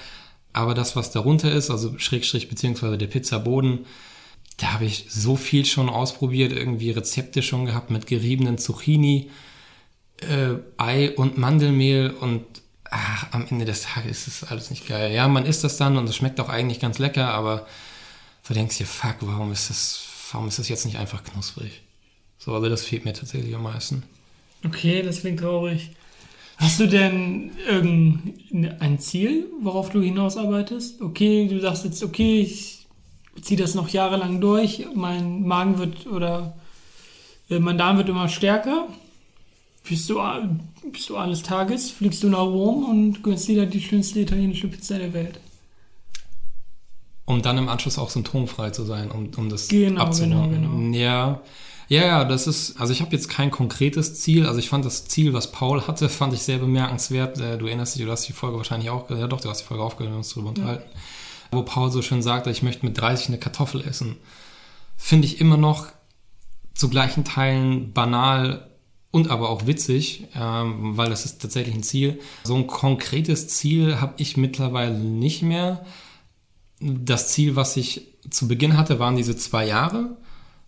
Aber 0.54 0.74
das, 0.74 0.96
was 0.96 1.10
darunter 1.10 1.52
ist, 1.52 1.70
also 1.70 1.98
Schrägstrich 1.98 2.48
beziehungsweise 2.48 2.96
der 2.96 3.06
Pizzaboden, 3.06 3.86
da 4.56 4.74
habe 4.74 4.84
ich 4.84 5.06
so 5.08 5.36
viel 5.36 5.64
schon 5.64 5.88
ausprobiert, 5.88 6.52
irgendwie 6.52 6.90
Rezepte 6.90 7.42
schon 7.42 7.66
gehabt 7.66 7.90
mit 7.90 8.06
geriebenen 8.06 8.58
Zucchini, 8.58 9.30
äh, 10.20 10.54
Ei 10.76 11.12
und 11.16 11.38
Mandelmehl 11.38 12.10
und 12.10 12.44
ach, 12.90 13.32
am 13.32 13.46
Ende 13.48 13.64
des 13.64 13.82
Tages 13.82 14.28
ist 14.28 14.42
das 14.42 14.50
alles 14.50 14.70
nicht 14.70 14.86
geil. 14.86 15.12
Ja, 15.12 15.26
man 15.28 15.46
isst 15.46 15.64
das 15.64 15.76
dann 15.78 15.96
und 15.96 16.08
es 16.08 16.16
schmeckt 16.16 16.38
auch 16.40 16.48
eigentlich 16.48 16.80
ganz 16.80 16.98
lecker, 16.98 17.32
aber 17.32 17.66
du 18.46 18.54
denkst 18.54 18.78
dir, 18.78 18.86
fuck, 18.86 19.16
warum 19.20 19.50
ist 19.52 19.70
das, 19.70 20.04
warum 20.30 20.48
ist 20.48 20.58
das 20.58 20.68
jetzt 20.68 20.84
nicht 20.84 20.98
einfach 20.98 21.24
knusprig? 21.24 21.82
So, 22.38 22.54
also 22.54 22.68
das 22.68 22.84
fehlt 22.84 23.04
mir 23.04 23.12
tatsächlich 23.14 23.54
am 23.54 23.62
meisten. 23.62 24.02
Okay, 24.64 25.02
das 25.02 25.20
klingt 25.20 25.40
traurig. 25.40 25.90
Hast 26.56 26.78
du 26.78 26.86
denn 26.86 27.50
irgendein 27.66 28.98
Ziel, 28.98 29.46
worauf 29.62 29.90
du 29.90 30.00
hinausarbeitest? 30.00 31.00
Okay, 31.00 31.48
du 31.48 31.60
sagst 31.60 31.84
jetzt, 31.84 32.02
okay, 32.02 32.40
ich 32.42 32.81
ziehe 33.40 33.58
das 33.58 33.74
noch 33.74 33.88
jahrelang 33.88 34.40
durch, 34.40 34.86
mein 34.94 35.46
Magen 35.46 35.78
wird 35.78 36.06
oder 36.06 36.54
äh, 37.48 37.58
mein 37.58 37.78
Darm 37.78 37.96
wird 37.96 38.08
immer 38.08 38.28
stärker 38.28 38.88
bist 39.88 40.08
du, 40.08 40.20
bist 40.92 41.08
du 41.10 41.16
eines 41.16 41.42
Tages, 41.42 41.90
fliegst 41.90 42.22
du 42.22 42.28
nach 42.28 42.40
Rom 42.40 42.84
und 42.84 43.22
gönnst 43.22 43.48
dir 43.48 43.66
die 43.66 43.80
schönste 43.80 44.20
italienische 44.20 44.68
Pizza 44.68 44.98
der 44.98 45.12
Welt. 45.12 45.40
Um 47.24 47.42
dann 47.42 47.58
im 47.58 47.68
Anschluss 47.68 47.98
auch 47.98 48.10
symptomfrei 48.10 48.70
zu 48.70 48.84
sein, 48.84 49.10
um, 49.10 49.30
um 49.36 49.48
das 49.48 49.68
genau, 49.68 50.02
abzunehmen. 50.02 50.52
Genau, 50.52 50.76
genau. 50.76 50.96
Ja, 50.96 51.40
ja, 51.88 52.06
ja, 52.06 52.24
das 52.24 52.46
ist, 52.46 52.80
also 52.80 52.92
ich 52.92 53.00
habe 53.00 53.12
jetzt 53.12 53.28
kein 53.28 53.50
konkretes 53.50 54.14
Ziel. 54.20 54.46
Also 54.46 54.58
ich 54.58 54.68
fand 54.68 54.84
das 54.84 55.04
Ziel, 55.06 55.32
was 55.32 55.52
Paul 55.52 55.86
hatte, 55.86 56.08
fand 56.08 56.32
ich 56.32 56.42
sehr 56.42 56.58
bemerkenswert. 56.58 57.38
Äh, 57.38 57.58
du 57.58 57.66
erinnerst 57.66 57.96
dich, 57.96 58.04
du 58.04 58.10
hast 58.10 58.26
die 58.26 58.32
Folge 58.32 58.56
wahrscheinlich 58.56 58.90
auch, 58.90 59.10
ja 59.10 59.26
doch, 59.26 59.40
du 59.40 59.48
hast 59.48 59.62
die 59.62 59.66
Folge 59.66 59.82
aufgehört, 59.82 60.14
uns 60.14 60.30
darüber 60.30 60.50
unterhalten. 60.50 60.84
Ja. 60.92 61.00
Wo 61.52 61.62
Paul 61.62 61.90
so 61.90 62.00
schön 62.00 62.22
sagte, 62.22 62.50
ich 62.50 62.62
möchte 62.62 62.86
mit 62.86 62.98
30 62.98 63.28
eine 63.28 63.38
Kartoffel 63.38 63.82
essen. 63.86 64.16
Finde 64.96 65.26
ich 65.26 65.38
immer 65.40 65.58
noch 65.58 65.88
zu 66.74 66.88
gleichen 66.88 67.24
Teilen 67.24 67.92
banal 67.92 68.70
und 69.10 69.30
aber 69.30 69.50
auch 69.50 69.66
witzig, 69.66 70.24
ähm, 70.34 70.96
weil 70.96 71.10
das 71.10 71.26
ist 71.26 71.42
tatsächlich 71.42 71.74
ein 71.74 71.82
Ziel. 71.82 72.18
So 72.44 72.56
ein 72.56 72.66
konkretes 72.66 73.48
Ziel 73.48 74.00
habe 74.00 74.14
ich 74.16 74.38
mittlerweile 74.38 74.98
nicht 74.98 75.42
mehr. 75.42 75.84
Das 76.80 77.28
Ziel, 77.28 77.54
was 77.54 77.76
ich 77.76 78.08
zu 78.30 78.48
Beginn 78.48 78.78
hatte, 78.78 78.98
waren 78.98 79.16
diese 79.16 79.36
zwei 79.36 79.66
Jahre. 79.66 80.16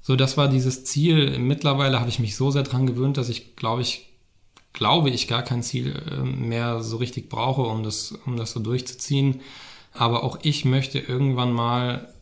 So, 0.03 0.17
das 0.17 0.37
war 0.37 0.49
dieses 0.49 0.85
Ziel. 0.85 1.39
Mittlerweile 1.39 1.99
habe 1.99 2.11
ich 2.11 2.19
mich 2.19 2.37
so 2.37 2.51
sehr 2.51 2.63
dran 2.63 2.87
gewöhnt, 2.87 3.17
dass 3.17 3.31
ich 3.31 3.57
glaube 3.57 3.81
ich 3.81 4.11
glaube 4.75 5.09
ich 5.09 5.29
gar 5.29 5.43
kein 5.43 5.63
Ziel 5.63 6.03
äh, 6.11 6.23
mehr 6.23 6.83
so 6.83 6.99
richtig 6.99 7.31
brauche, 7.31 7.63
um 7.63 7.83
das 7.83 8.13
um 8.27 8.37
das 8.37 8.51
so 8.51 8.61
durchzuziehen. 8.61 9.41
Aber 9.95 10.25
auch 10.25 10.39
ich 10.43 10.65
möchte 10.65 10.99
irgendwann 10.99 11.53
mal, 11.53 12.13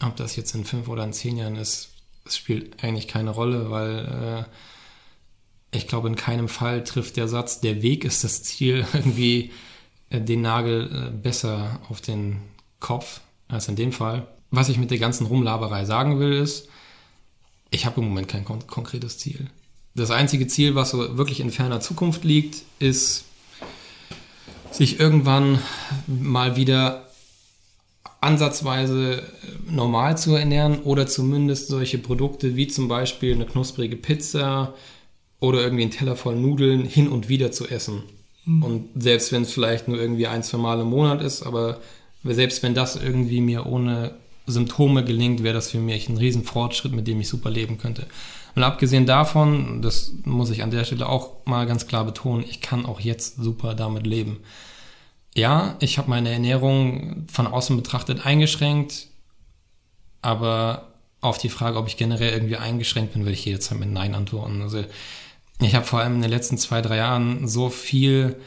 ob 0.00 0.16
das 0.16 0.36
jetzt 0.36 0.54
in 0.54 0.64
fünf 0.64 0.88
oder 0.88 1.04
in 1.04 1.12
zehn 1.12 1.36
Jahren 1.36 1.56
ist, 1.56 1.90
es 2.24 2.36
spielt 2.36 2.82
eigentlich 2.82 3.08
keine 3.08 3.30
Rolle, 3.30 3.70
weil 3.70 4.46
äh, 5.70 5.76
ich 5.76 5.86
glaube, 5.86 6.08
in 6.08 6.16
keinem 6.16 6.48
Fall 6.48 6.82
trifft 6.84 7.16
der 7.16 7.28
Satz, 7.28 7.60
der 7.60 7.82
Weg 7.82 8.04
ist 8.04 8.24
das 8.24 8.42
Ziel, 8.42 8.86
irgendwie 8.92 9.52
äh, 10.10 10.20
den 10.20 10.40
Nagel 10.40 10.90
äh, 10.90 11.10
besser 11.10 11.80
auf 11.88 12.00
den 12.00 12.40
Kopf 12.80 13.20
als 13.48 13.68
in 13.68 13.76
dem 13.76 13.92
Fall. 13.92 14.26
Was 14.50 14.70
ich 14.70 14.78
mit 14.78 14.90
der 14.90 14.98
ganzen 14.98 15.26
Rumlaberei 15.26 15.84
sagen 15.84 16.18
will, 16.18 16.32
ist, 16.32 16.68
ich 17.70 17.84
habe 17.84 18.00
im 18.00 18.08
Moment 18.08 18.28
kein 18.28 18.46
kon 18.46 18.66
konkretes 18.66 19.18
Ziel. 19.18 19.50
Das 19.94 20.10
einzige 20.10 20.46
Ziel, 20.46 20.74
was 20.74 20.90
so 20.90 21.18
wirklich 21.18 21.40
in 21.40 21.50
ferner 21.50 21.80
Zukunft 21.80 22.24
liegt, 22.24 22.62
ist, 22.78 23.24
sich 24.70 25.00
irgendwann 25.00 25.58
mal 26.06 26.56
wieder 26.56 27.08
ansatzweise 28.20 29.22
normal 29.70 30.18
zu 30.18 30.34
ernähren 30.34 30.80
oder 30.82 31.06
zumindest 31.06 31.68
solche 31.68 31.98
Produkte 31.98 32.56
wie 32.56 32.66
zum 32.66 32.88
Beispiel 32.88 33.34
eine 33.34 33.46
knusprige 33.46 33.96
Pizza, 33.96 34.74
oder 35.40 35.62
irgendwie 35.62 35.82
einen 35.82 35.92
Teller 35.92 36.16
voll 36.16 36.36
Nudeln 36.36 36.84
hin 36.84 37.08
und 37.08 37.28
wieder 37.28 37.52
zu 37.52 37.68
essen. 37.68 38.02
Mhm. 38.44 38.62
Und 38.62 38.88
selbst 39.02 39.32
wenn 39.32 39.42
es 39.42 39.52
vielleicht 39.52 39.88
nur 39.88 39.98
irgendwie 39.98 40.26
ein, 40.26 40.42
zwei 40.42 40.58
Mal 40.58 40.80
im 40.80 40.88
Monat 40.88 41.22
ist, 41.22 41.42
aber 41.42 41.80
selbst 42.24 42.62
wenn 42.62 42.74
das 42.74 42.96
irgendwie 42.96 43.40
mir 43.40 43.66
ohne 43.66 44.16
Symptome 44.46 45.04
gelingt, 45.04 45.42
wäre 45.42 45.54
das 45.54 45.70
für 45.70 45.78
mich 45.78 46.08
ein 46.08 46.16
Riesenfortschritt, 46.16 46.92
mit 46.92 47.06
dem 47.06 47.20
ich 47.20 47.28
super 47.28 47.50
leben 47.50 47.78
könnte. 47.78 48.06
Und 48.58 48.64
abgesehen 48.64 49.06
davon, 49.06 49.82
das 49.82 50.14
muss 50.24 50.50
ich 50.50 50.64
an 50.64 50.72
der 50.72 50.82
Stelle 50.82 51.08
auch 51.08 51.46
mal 51.46 51.64
ganz 51.64 51.86
klar 51.86 52.04
betonen, 52.04 52.42
ich 52.42 52.60
kann 52.60 52.86
auch 52.86 52.98
jetzt 52.98 53.36
super 53.36 53.76
damit 53.76 54.04
leben. 54.04 54.40
Ja, 55.36 55.76
ich 55.78 55.96
habe 55.96 56.10
meine 56.10 56.32
Ernährung 56.32 57.28
von 57.30 57.46
außen 57.46 57.76
betrachtet 57.76 58.26
eingeschränkt, 58.26 59.06
aber 60.22 60.88
auf 61.20 61.38
die 61.38 61.50
Frage, 61.50 61.78
ob 61.78 61.86
ich 61.86 61.96
generell 61.96 62.32
irgendwie 62.32 62.56
eingeschränkt 62.56 63.12
bin, 63.12 63.22
würde 63.22 63.34
ich 63.34 63.44
jetzt 63.44 63.72
mit 63.72 63.92
Nein 63.92 64.16
antworten. 64.16 64.60
Also 64.60 64.84
ich 65.60 65.76
habe 65.76 65.86
vor 65.86 66.00
allem 66.00 66.16
in 66.16 66.22
den 66.22 66.30
letzten 66.32 66.58
zwei, 66.58 66.82
drei 66.82 66.96
Jahren 66.96 67.46
so 67.46 67.70
viel 67.70 68.40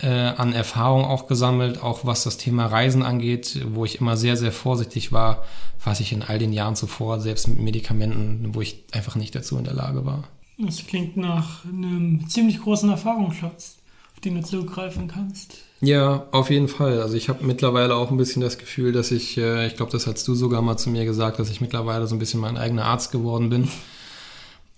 äh, 0.00 0.08
an 0.08 0.52
Erfahrung 0.52 1.04
auch 1.04 1.26
gesammelt, 1.26 1.82
auch 1.82 2.04
was 2.04 2.24
das 2.24 2.36
Thema 2.36 2.66
Reisen 2.66 3.02
angeht, 3.02 3.60
wo 3.72 3.84
ich 3.84 4.00
immer 4.00 4.16
sehr, 4.16 4.36
sehr 4.36 4.52
vorsichtig 4.52 5.12
war, 5.12 5.44
was 5.84 6.00
ich 6.00 6.12
in 6.12 6.22
all 6.22 6.38
den 6.38 6.52
Jahren 6.52 6.76
zuvor, 6.76 7.20
selbst 7.20 7.48
mit 7.48 7.58
Medikamenten, 7.58 8.54
wo 8.54 8.60
ich 8.60 8.84
einfach 8.92 9.16
nicht 9.16 9.34
dazu 9.34 9.58
in 9.58 9.64
der 9.64 9.74
Lage 9.74 10.06
war. 10.06 10.24
Das 10.58 10.86
klingt 10.86 11.16
nach 11.16 11.64
einem 11.64 12.28
ziemlich 12.28 12.60
großen 12.60 12.90
Erfahrungsschatz, 12.90 13.76
auf 14.14 14.20
den 14.20 14.36
du 14.36 14.42
zugreifen 14.42 15.08
kannst. 15.08 15.58
Ja, 15.80 16.26
auf 16.32 16.50
jeden 16.50 16.66
Fall. 16.66 17.00
Also 17.00 17.16
ich 17.16 17.28
habe 17.28 17.44
mittlerweile 17.44 17.94
auch 17.94 18.10
ein 18.10 18.16
bisschen 18.16 18.42
das 18.42 18.58
Gefühl, 18.58 18.92
dass 18.92 19.12
ich, 19.12 19.38
äh, 19.38 19.68
ich 19.68 19.76
glaube, 19.76 19.92
das 19.92 20.08
hast 20.08 20.26
du 20.26 20.34
sogar 20.34 20.60
mal 20.60 20.76
zu 20.76 20.90
mir 20.90 21.04
gesagt, 21.04 21.38
dass 21.38 21.50
ich 21.50 21.60
mittlerweile 21.60 22.06
so 22.08 22.16
ein 22.16 22.18
bisschen 22.18 22.40
mein 22.40 22.56
eigener 22.56 22.84
Arzt 22.84 23.12
geworden 23.12 23.48
bin. 23.48 23.68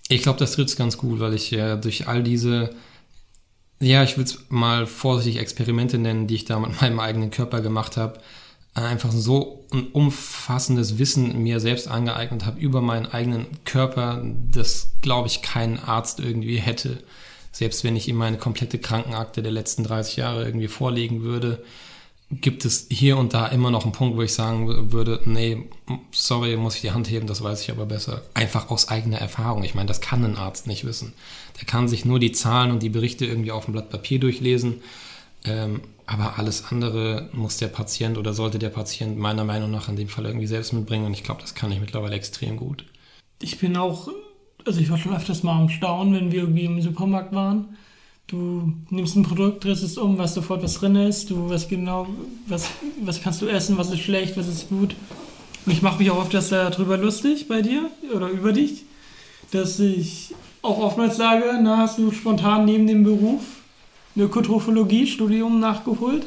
Ich 0.08 0.22
glaube, 0.22 0.38
das 0.38 0.52
trifft 0.52 0.76
ganz 0.76 0.98
gut, 0.98 1.20
weil 1.20 1.32
ich 1.32 1.50
ja 1.50 1.76
durch 1.76 2.08
all 2.08 2.22
diese, 2.22 2.70
ja, 3.80 4.02
ich 4.04 4.16
will 4.16 4.24
es 4.24 4.44
mal 4.50 4.86
vorsichtig 4.86 5.40
Experimente 5.40 5.98
nennen, 5.98 6.26
die 6.26 6.34
ich 6.36 6.44
da 6.44 6.58
mit 6.58 6.80
meinem 6.80 7.00
eigenen 7.00 7.30
Körper 7.30 7.60
gemacht 7.60 7.96
habe, 7.96 8.20
einfach 8.74 9.10
so 9.10 9.64
ein 9.72 9.88
umfassendes 9.88 10.98
Wissen 10.98 11.42
mir 11.42 11.60
selbst 11.60 11.88
angeeignet 11.88 12.46
habe 12.46 12.60
über 12.60 12.80
meinen 12.80 13.06
eigenen 13.06 13.46
Körper, 13.64 14.22
das, 14.24 14.92
glaube 15.02 15.28
ich, 15.28 15.42
kein 15.42 15.78
Arzt 15.78 16.20
irgendwie 16.20 16.58
hätte. 16.58 16.98
selbst 17.52 17.82
wenn 17.82 17.96
ich 17.96 18.06
ihm 18.08 18.16
meine 18.16 18.38
komplette 18.38 18.78
Krankenakte 18.78 19.42
der 19.42 19.52
letzten 19.52 19.82
30 19.82 20.16
Jahre 20.16 20.44
irgendwie 20.44 20.68
vorlegen 20.68 21.22
würde, 21.22 21.64
gibt 22.30 22.64
es 22.64 22.86
hier 22.90 23.16
und 23.16 23.34
da 23.34 23.48
immer 23.48 23.72
noch 23.72 23.82
einen 23.82 23.92
Punkt, 23.92 24.16
wo 24.16 24.22
ich 24.22 24.32
sagen 24.32 24.92
würde, 24.92 25.20
nee, 25.24 25.68
sorry, 26.12 26.56
muss 26.56 26.76
ich 26.76 26.80
die 26.80 26.92
Hand 26.92 27.10
heben, 27.10 27.26
das 27.26 27.42
weiß 27.42 27.62
ich 27.62 27.72
aber 27.72 27.86
besser. 27.86 28.22
Einfach 28.34 28.70
aus 28.70 28.88
eigener 28.88 29.18
Erfahrung. 29.18 29.64
Ich 29.64 29.74
meine, 29.74 29.88
das 29.88 30.00
kann 30.00 30.24
ein 30.24 30.36
Arzt 30.36 30.68
nicht 30.68 30.84
wissen. 30.84 31.12
Der 31.60 31.66
kann 31.66 31.88
sich 31.88 32.04
nur 32.04 32.18
die 32.18 32.32
Zahlen 32.32 32.70
und 32.70 32.82
die 32.82 32.88
Berichte 32.88 33.26
irgendwie 33.26 33.52
auf 33.52 33.66
dem 33.66 33.72
Blatt 33.72 33.90
Papier 33.90 34.18
durchlesen. 34.18 34.82
Ähm, 35.44 35.82
aber 36.06 36.38
alles 36.38 36.64
andere 36.70 37.28
muss 37.32 37.58
der 37.58 37.68
Patient 37.68 38.18
oder 38.18 38.34
sollte 38.34 38.58
der 38.58 38.70
Patient 38.70 39.16
meiner 39.16 39.44
Meinung 39.44 39.70
nach 39.70 39.88
in 39.88 39.96
dem 39.96 40.08
Fall 40.08 40.26
irgendwie 40.26 40.46
selbst 40.46 40.72
mitbringen. 40.72 41.06
Und 41.06 41.12
ich 41.12 41.22
glaube, 41.22 41.40
das 41.40 41.54
kann 41.54 41.70
ich 41.70 41.80
mittlerweile 41.80 42.16
extrem 42.16 42.56
gut. 42.56 42.84
Ich 43.40 43.58
bin 43.58 43.76
auch, 43.76 44.08
also 44.66 44.80
ich 44.80 44.90
war 44.90 44.98
schon 44.98 45.14
öfters 45.14 45.42
mal 45.42 45.56
am 45.56 45.68
Staunen, 45.68 46.14
wenn 46.14 46.32
wir 46.32 46.40
irgendwie 46.40 46.64
im 46.64 46.80
Supermarkt 46.82 47.32
waren. 47.32 47.76
Du 48.26 48.72
nimmst 48.90 49.16
ein 49.16 49.22
Produkt, 49.22 49.64
drehst 49.64 49.82
es 49.82 49.98
um, 49.98 50.18
weißt 50.18 50.34
sofort, 50.34 50.62
was 50.62 50.74
drin 50.74 50.96
ist, 50.96 51.30
du 51.30 51.48
weißt 51.50 51.68
genau, 51.68 52.06
was, 52.46 52.70
was 53.02 53.22
kannst 53.22 53.42
du 53.42 53.46
essen, 53.46 53.76
was 53.76 53.90
ist 53.90 54.00
schlecht, 54.00 54.36
was 54.36 54.46
ist 54.46 54.68
gut. 54.68 54.94
Und 55.66 55.72
ich 55.72 55.82
mache 55.82 55.98
mich 55.98 56.10
auch 56.10 56.18
oft 56.18 56.32
darüber 56.34 56.96
lustig 56.96 57.48
bei 57.48 57.60
dir 57.60 57.90
oder 58.14 58.28
über 58.28 58.52
dich, 58.52 58.84
dass 59.50 59.78
ich 59.78 60.34
auch 60.62 60.78
oftmals 60.78 61.16
sage, 61.16 61.58
na, 61.62 61.78
hast 61.78 61.98
du 61.98 62.10
spontan 62.12 62.64
neben 62.64 62.86
dem 62.86 63.04
Beruf 63.04 63.42
ein 64.16 64.22
Ökotrophologie-Studium 64.22 65.60
nachgeholt? 65.60 66.26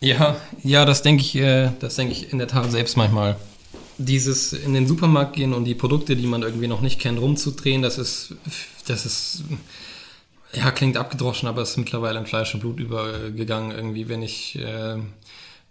Ja, 0.00 0.36
ja, 0.62 0.84
das 0.84 1.02
denke 1.02 1.22
ich, 1.22 1.36
äh, 1.36 1.70
das 1.78 1.96
ich 1.98 2.32
in 2.32 2.38
der 2.38 2.48
Tat 2.48 2.70
selbst 2.70 2.96
manchmal. 2.96 3.36
Dieses 3.98 4.52
in 4.52 4.74
den 4.74 4.86
Supermarkt 4.86 5.34
gehen 5.34 5.52
und 5.52 5.64
die 5.64 5.74
Produkte, 5.74 6.16
die 6.16 6.26
man 6.26 6.42
irgendwie 6.42 6.66
noch 6.66 6.80
nicht 6.80 7.00
kennt, 7.00 7.20
rumzudrehen, 7.20 7.82
das 7.82 7.98
ist, 7.98 8.34
das 8.88 9.06
ist, 9.06 9.44
ja, 10.52 10.72
klingt 10.72 10.96
abgedroschen, 10.96 11.48
aber 11.48 11.62
ist 11.62 11.76
mittlerweile 11.76 12.18
in 12.18 12.26
Fleisch 12.26 12.52
und 12.52 12.60
Blut 12.60 12.80
übergegangen. 12.80 13.70
Irgendwie, 13.70 14.08
wenn 14.08 14.22
ich 14.22 14.58
äh, 14.58 14.96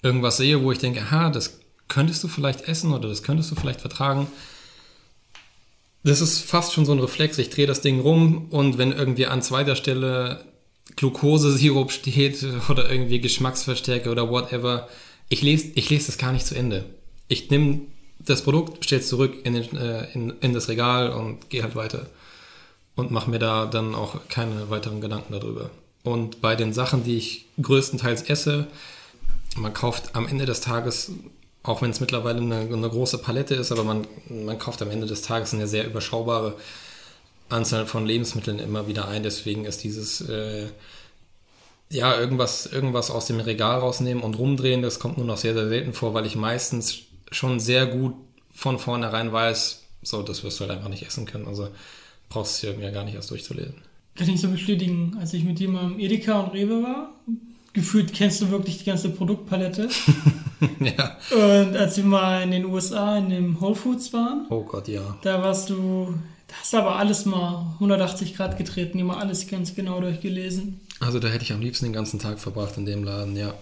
irgendwas 0.01 0.37
sehe, 0.37 0.63
wo 0.63 0.71
ich 0.71 0.79
denke, 0.79 1.01
aha, 1.01 1.29
das 1.29 1.59
könntest 1.89 2.23
du 2.23 2.29
vielleicht 2.29 2.61
essen 2.61 2.93
oder 2.93 3.09
das 3.09 3.23
könntest 3.23 3.51
du 3.51 3.55
vielleicht 3.55 3.81
vertragen, 3.81 4.27
das 6.03 6.21
ist 6.21 6.39
fast 6.41 6.73
schon 6.73 6.85
so 6.85 6.91
ein 6.91 6.99
Reflex. 6.99 7.37
Ich 7.37 7.49
drehe 7.49 7.67
das 7.67 7.81
Ding 7.81 7.99
rum 7.99 8.47
und 8.49 8.77
wenn 8.77 8.91
irgendwie 8.91 9.27
an 9.27 9.41
zweiter 9.41 9.75
Stelle 9.75 10.43
Glukosesirup 10.95 11.91
steht 11.91 12.45
oder 12.69 12.89
irgendwie 12.89 13.19
Geschmacksverstärker 13.19 14.11
oder 14.11 14.29
whatever, 14.29 14.87
ich 15.29 15.41
lese, 15.41 15.67
ich 15.75 15.89
lese 15.89 16.07
das 16.07 16.17
gar 16.17 16.31
nicht 16.31 16.45
zu 16.45 16.55
Ende. 16.55 16.85
Ich 17.27 17.49
nehme 17.49 17.81
das 18.19 18.43
Produkt, 18.43 18.83
stelle 18.83 19.01
es 19.01 19.07
zurück 19.07 19.33
in, 19.43 19.53
den, 19.53 19.77
äh, 19.77 20.11
in, 20.13 20.33
in 20.41 20.53
das 20.53 20.67
Regal 20.67 21.11
und 21.11 21.49
gehe 21.49 21.63
halt 21.63 21.75
weiter. 21.75 22.07
Und 22.95 23.11
mache 23.11 23.29
mir 23.29 23.39
da 23.39 23.65
dann 23.65 23.95
auch 23.95 24.27
keine 24.27 24.69
weiteren 24.69 25.01
Gedanken 25.01 25.33
darüber. 25.33 25.71
Und 26.03 26.41
bei 26.41 26.55
den 26.55 26.73
Sachen, 26.73 27.03
die 27.03 27.17
ich 27.17 27.45
größtenteils 27.61 28.23
esse, 28.23 28.67
man 29.55 29.73
kauft 29.73 30.15
am 30.15 30.27
Ende 30.27 30.45
des 30.45 30.61
Tages 30.61 31.11
auch 31.63 31.81
wenn 31.81 31.91
es 31.91 31.99
mittlerweile 31.99 32.41
eine, 32.41 32.61
eine, 32.61 32.89
große 32.89 33.19
Palette 33.19 33.55
ist, 33.55 33.71
aber 33.71 33.83
man, 33.83 34.07
man 34.29 34.57
kauft 34.57 34.81
am 34.81 34.89
Ende 34.89 35.05
des 35.05 35.21
Tages 35.21 35.53
eine 35.53 35.67
sehr 35.67 35.85
überschaubare 35.85 36.55
Anzahl 37.49 37.85
von 37.85 38.05
Lebensmitteln 38.05 38.59
immer 38.59 38.87
wieder 38.87 39.07
ein. 39.07 39.23
Deswegen 39.23 39.65
ist 39.65 39.83
dieses, 39.83 40.21
äh, 40.21 40.67
ja, 41.89 42.19
irgendwas, 42.19 42.65
irgendwas 42.65 43.11
aus 43.11 43.27
dem 43.27 43.39
Regal 43.39 43.79
rausnehmen 43.79 44.23
und 44.23 44.39
rumdrehen, 44.39 44.81
das 44.81 44.99
kommt 44.99 45.17
nur 45.17 45.27
noch 45.27 45.37
sehr, 45.37 45.53
sehr 45.53 45.67
selten 45.67 45.93
vor, 45.93 46.13
weil 46.13 46.25
ich 46.25 46.35
meistens 46.35 46.99
schon 47.31 47.59
sehr 47.59 47.85
gut 47.85 48.15
von 48.53 48.79
vornherein 48.79 49.31
weiß, 49.31 49.83
so, 50.01 50.23
das 50.23 50.43
wirst 50.43 50.59
du 50.59 50.63
halt 50.63 50.71
einfach 50.71 50.89
nicht 50.89 51.05
essen 51.05 51.25
können. 51.25 51.47
Also 51.47 51.69
brauchst 52.29 52.63
du 52.63 52.67
es 52.67 52.73
irgendwie 52.73 52.91
gar 52.91 53.03
nicht 53.03 53.15
erst 53.15 53.29
durchzulesen. 53.29 53.75
Kann 54.15 54.29
ich 54.29 54.41
so 54.41 54.49
bestätigen, 54.49 55.15
als 55.19 55.33
ich 55.33 55.43
mit 55.43 55.59
jemandem 55.59 55.99
Edeka 55.99 56.39
und 56.39 56.53
Rewe 56.53 56.83
war, 56.83 57.13
gefühlt 57.73 58.13
kennst 58.13 58.41
du 58.41 58.49
wirklich 58.49 58.79
die 58.79 58.85
ganze 58.85 59.09
Produktpalette. 59.09 59.89
ja. 60.79 61.17
Und 61.31 61.75
als 61.75 61.97
wir 61.97 62.03
mal 62.03 62.43
in 62.43 62.51
den 62.51 62.65
USA 62.65 63.17
in 63.17 63.29
dem 63.29 63.61
Whole 63.61 63.75
Foods 63.75 64.11
waren, 64.13 64.45
oh 64.49 64.63
Gott, 64.63 64.87
ja. 64.87 65.17
Da 65.21 65.41
warst 65.41 65.69
du, 65.69 66.13
da 66.47 66.55
hast 66.59 66.73
du 66.73 66.77
aber 66.77 66.97
alles 66.97 67.25
mal 67.25 67.73
180 67.75 68.35
Grad 68.35 68.57
getreten, 68.57 68.99
immer 68.99 69.17
alles 69.17 69.47
ganz 69.47 69.73
genau 69.75 70.01
durchgelesen. 70.01 70.81
Also 70.99 71.19
da 71.19 71.29
hätte 71.29 71.43
ich 71.43 71.53
am 71.53 71.61
liebsten 71.61 71.85
den 71.85 71.93
ganzen 71.93 72.19
Tag 72.19 72.39
verbracht 72.39 72.77
in 72.77 72.85
dem 72.85 73.03
Laden, 73.03 73.35
ja. 73.35 73.53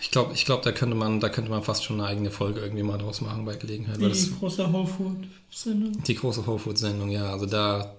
Ich 0.00 0.10
glaube, 0.10 0.34
ich 0.34 0.44
glaub, 0.44 0.62
da 0.62 0.72
könnte 0.72 0.96
man, 0.96 1.20
da 1.20 1.28
könnte 1.28 1.50
man 1.50 1.62
fast 1.62 1.84
schon 1.84 2.00
eine 2.00 2.08
eigene 2.08 2.30
Folge 2.30 2.60
irgendwie 2.60 2.82
mal 2.82 2.98
draus 2.98 3.20
machen 3.20 3.44
bei 3.44 3.56
Gelegenheit. 3.56 3.98
Die 3.98 4.08
das, 4.08 4.30
große 4.38 4.70
Whole 4.72 4.86
Food 4.86 5.16
Sendung. 5.50 6.02
Die 6.02 6.14
große 6.14 6.46
Whole 6.46 6.58
Food 6.58 6.78
Sendung, 6.78 7.10
ja. 7.10 7.30
Also 7.30 7.46
da, 7.46 7.94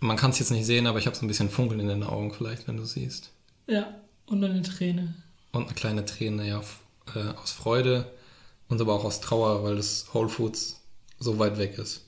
man 0.00 0.16
kann 0.16 0.30
es 0.30 0.38
jetzt 0.38 0.50
nicht 0.50 0.66
sehen, 0.66 0.86
aber 0.86 0.98
ich 0.98 1.06
habe 1.06 1.14
so 1.14 1.24
ein 1.24 1.28
bisschen 1.28 1.50
Funkeln 1.50 1.80
in 1.80 1.88
den 1.88 2.02
Augen 2.02 2.32
vielleicht, 2.32 2.66
wenn 2.66 2.76
du 2.76 2.84
siehst. 2.84 3.30
Ja, 3.68 3.94
und 4.26 4.42
eine 4.42 4.62
Träne. 4.62 5.14
Und 5.52 5.66
eine 5.66 5.74
kleine 5.74 6.04
Träne, 6.06 6.48
ja, 6.48 6.62
äh, 7.14 7.34
aus 7.42 7.52
Freude 7.52 8.10
und 8.68 8.80
aber 8.80 8.94
auch 8.94 9.04
aus 9.04 9.20
Trauer, 9.20 9.62
weil 9.62 9.76
das 9.76 10.06
Whole 10.14 10.30
Foods 10.30 10.80
so 11.18 11.38
weit 11.38 11.58
weg 11.58 11.76
ist. 11.76 12.06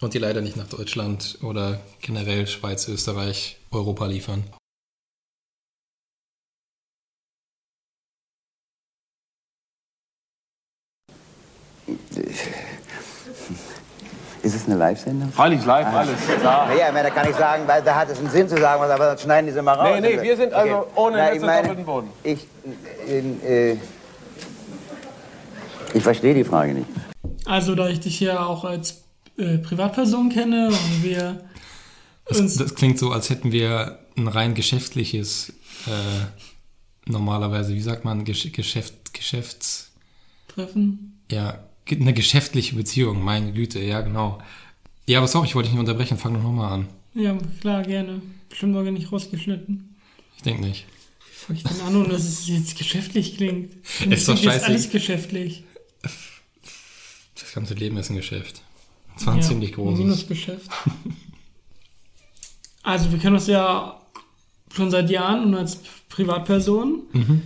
Und 0.00 0.14
die 0.14 0.18
leider 0.18 0.40
nicht 0.40 0.56
nach 0.56 0.68
Deutschland 0.68 1.38
oder 1.42 1.80
generell 2.00 2.46
Schweiz, 2.46 2.88
Österreich, 2.88 3.58
Europa 3.70 4.06
liefern. 4.06 4.44
Ist 14.44 14.54
es 14.54 14.66
eine 14.66 14.76
Live-Sendung? 14.76 15.32
Freilich 15.32 15.64
live, 15.64 15.86
ah. 15.86 16.00
alles 16.00 16.20
klar. 16.38 16.68
Ja, 16.76 16.92
da 16.92 17.08
kann 17.08 17.30
ich 17.30 17.34
sagen, 17.34 17.66
weil 17.66 17.82
da 17.82 17.94
hat 17.94 18.10
es 18.10 18.18
einen 18.18 18.28
Sinn 18.28 18.46
zu 18.46 18.58
sagen, 18.58 18.82
aber 18.82 18.98
dann 18.98 19.18
schneiden 19.18 19.46
die 19.46 19.52
sie 19.54 19.62
mal 19.62 19.72
raus. 19.72 19.98
Nee, 19.98 20.16
nee, 20.16 20.22
wir 20.22 20.36
sind 20.36 20.52
also 20.52 20.76
okay. 20.76 20.90
ohne 20.96 21.16
Na, 21.16 21.30
letzten 21.30 21.46
doppelten 21.46 21.84
Boden. 21.86 22.08
Ich, 22.22 22.46
äh, 23.08 23.76
ich 25.94 26.02
verstehe 26.02 26.34
die 26.34 26.44
Frage 26.44 26.74
nicht. 26.74 26.86
Also, 27.46 27.74
da 27.74 27.88
ich 27.88 28.00
dich 28.00 28.20
ja 28.20 28.44
auch 28.44 28.64
als 28.64 29.04
äh, 29.38 29.56
Privatperson 29.56 30.28
kenne 30.28 30.68
und 30.68 31.02
wir. 31.02 31.40
Das, 32.26 32.56
das, 32.56 32.74
klingt 32.74 32.98
so, 32.98 33.12
als 33.12 33.30
hätten 33.30 33.50
wir 33.50 33.98
ein 34.16 34.28
rein 34.28 34.54
geschäftliches, 34.54 35.54
äh, 35.86 37.10
normalerweise, 37.10 37.74
wie 37.74 37.80
sagt 37.80 38.04
man, 38.04 38.24
Geschäft, 38.24 39.14
Geschäfts. 39.14 39.92
Treffen? 40.48 41.22
Ja, 41.30 41.60
eine 41.90 42.14
geschäftliche 42.14 42.74
Beziehung, 42.74 43.22
meine 43.22 43.52
Güte, 43.52 43.80
ja, 43.80 44.00
genau. 44.00 44.40
Ja, 45.06 45.18
aber 45.18 45.28
sorry, 45.28 45.46
ich 45.46 45.54
wollte 45.54 45.68
dich 45.68 45.74
nicht 45.74 45.80
unterbrechen, 45.80 46.16
fang 46.16 46.34
doch 46.34 46.42
nochmal 46.42 46.72
an. 46.72 46.88
Ja, 47.14 47.36
klar, 47.60 47.82
gerne. 47.82 48.22
Bestimmt 48.48 48.74
war 48.74 48.82
nicht 48.82 49.12
rausgeschnitten. 49.12 49.96
Ich 50.36 50.42
denke 50.42 50.62
nicht. 50.62 50.86
Wie 51.18 51.34
fange 51.34 51.58
ich 51.58 51.64
denn 51.64 51.80
an, 51.80 51.96
ohne 51.96 52.08
dass 52.08 52.24
es 52.24 52.48
jetzt 52.48 52.78
geschäftlich 52.78 53.36
klingt? 53.36 53.74
Es 54.10 54.20
ist 54.20 54.28
doch 54.28 54.36
scheiße. 54.36 54.56
Ist 54.56 54.64
alles 54.64 54.90
geschäftlich. 54.90 55.64
Das 56.02 57.52
ganze 57.54 57.74
Leben 57.74 57.96
ist 57.96 58.10
ein 58.10 58.16
Geschäft. 58.16 58.62
Das 59.14 59.26
war 59.26 59.34
ein 59.34 59.40
ja, 59.40 59.46
ziemlich 59.46 59.72
großes. 59.72 60.00
Ein 60.00 60.06
Minusgeschäft. 60.06 60.70
also, 62.82 63.12
wir 63.12 63.18
kennen 63.18 63.36
uns 63.36 63.46
ja 63.46 64.00
schon 64.74 64.90
seit 64.90 65.10
Jahren 65.10 65.44
und 65.44 65.54
als 65.54 65.78
Privatperson. 66.08 67.02
Mhm. 67.12 67.42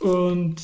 Und 0.00 0.56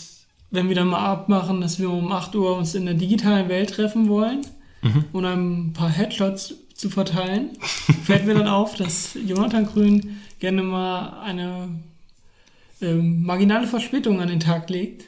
wenn 0.51 0.68
wir 0.68 0.74
dann 0.74 0.88
mal 0.88 1.05
abmachen, 1.05 1.61
dass 1.61 1.78
wir 1.78 1.90
um 1.90 2.11
8 2.11 2.34
Uhr 2.34 2.57
uns 2.57 2.74
in 2.74 2.86
der 2.86 2.94
digitalen 2.94 3.49
Welt 3.49 3.70
treffen 3.70 4.09
wollen 4.09 4.46
mhm. 4.82 5.05
und 5.12 5.24
ein 5.24 5.72
paar 5.72 5.90
Headshots 5.90 6.55
zu 6.74 6.90
verteilen, 6.90 7.51
fällt 8.05 8.26
mir 8.26 8.34
dann 8.34 8.49
auf, 8.49 8.74
dass 8.74 9.16
Jonathan 9.26 9.66
Grün 9.66 10.18
gerne 10.38 10.62
mal 10.62 11.20
eine 11.22 11.68
ähm, 12.80 13.24
marginale 13.24 13.66
Verspätung 13.66 14.20
an 14.20 14.28
den 14.28 14.40
Tag 14.40 14.70
legt. 14.70 15.05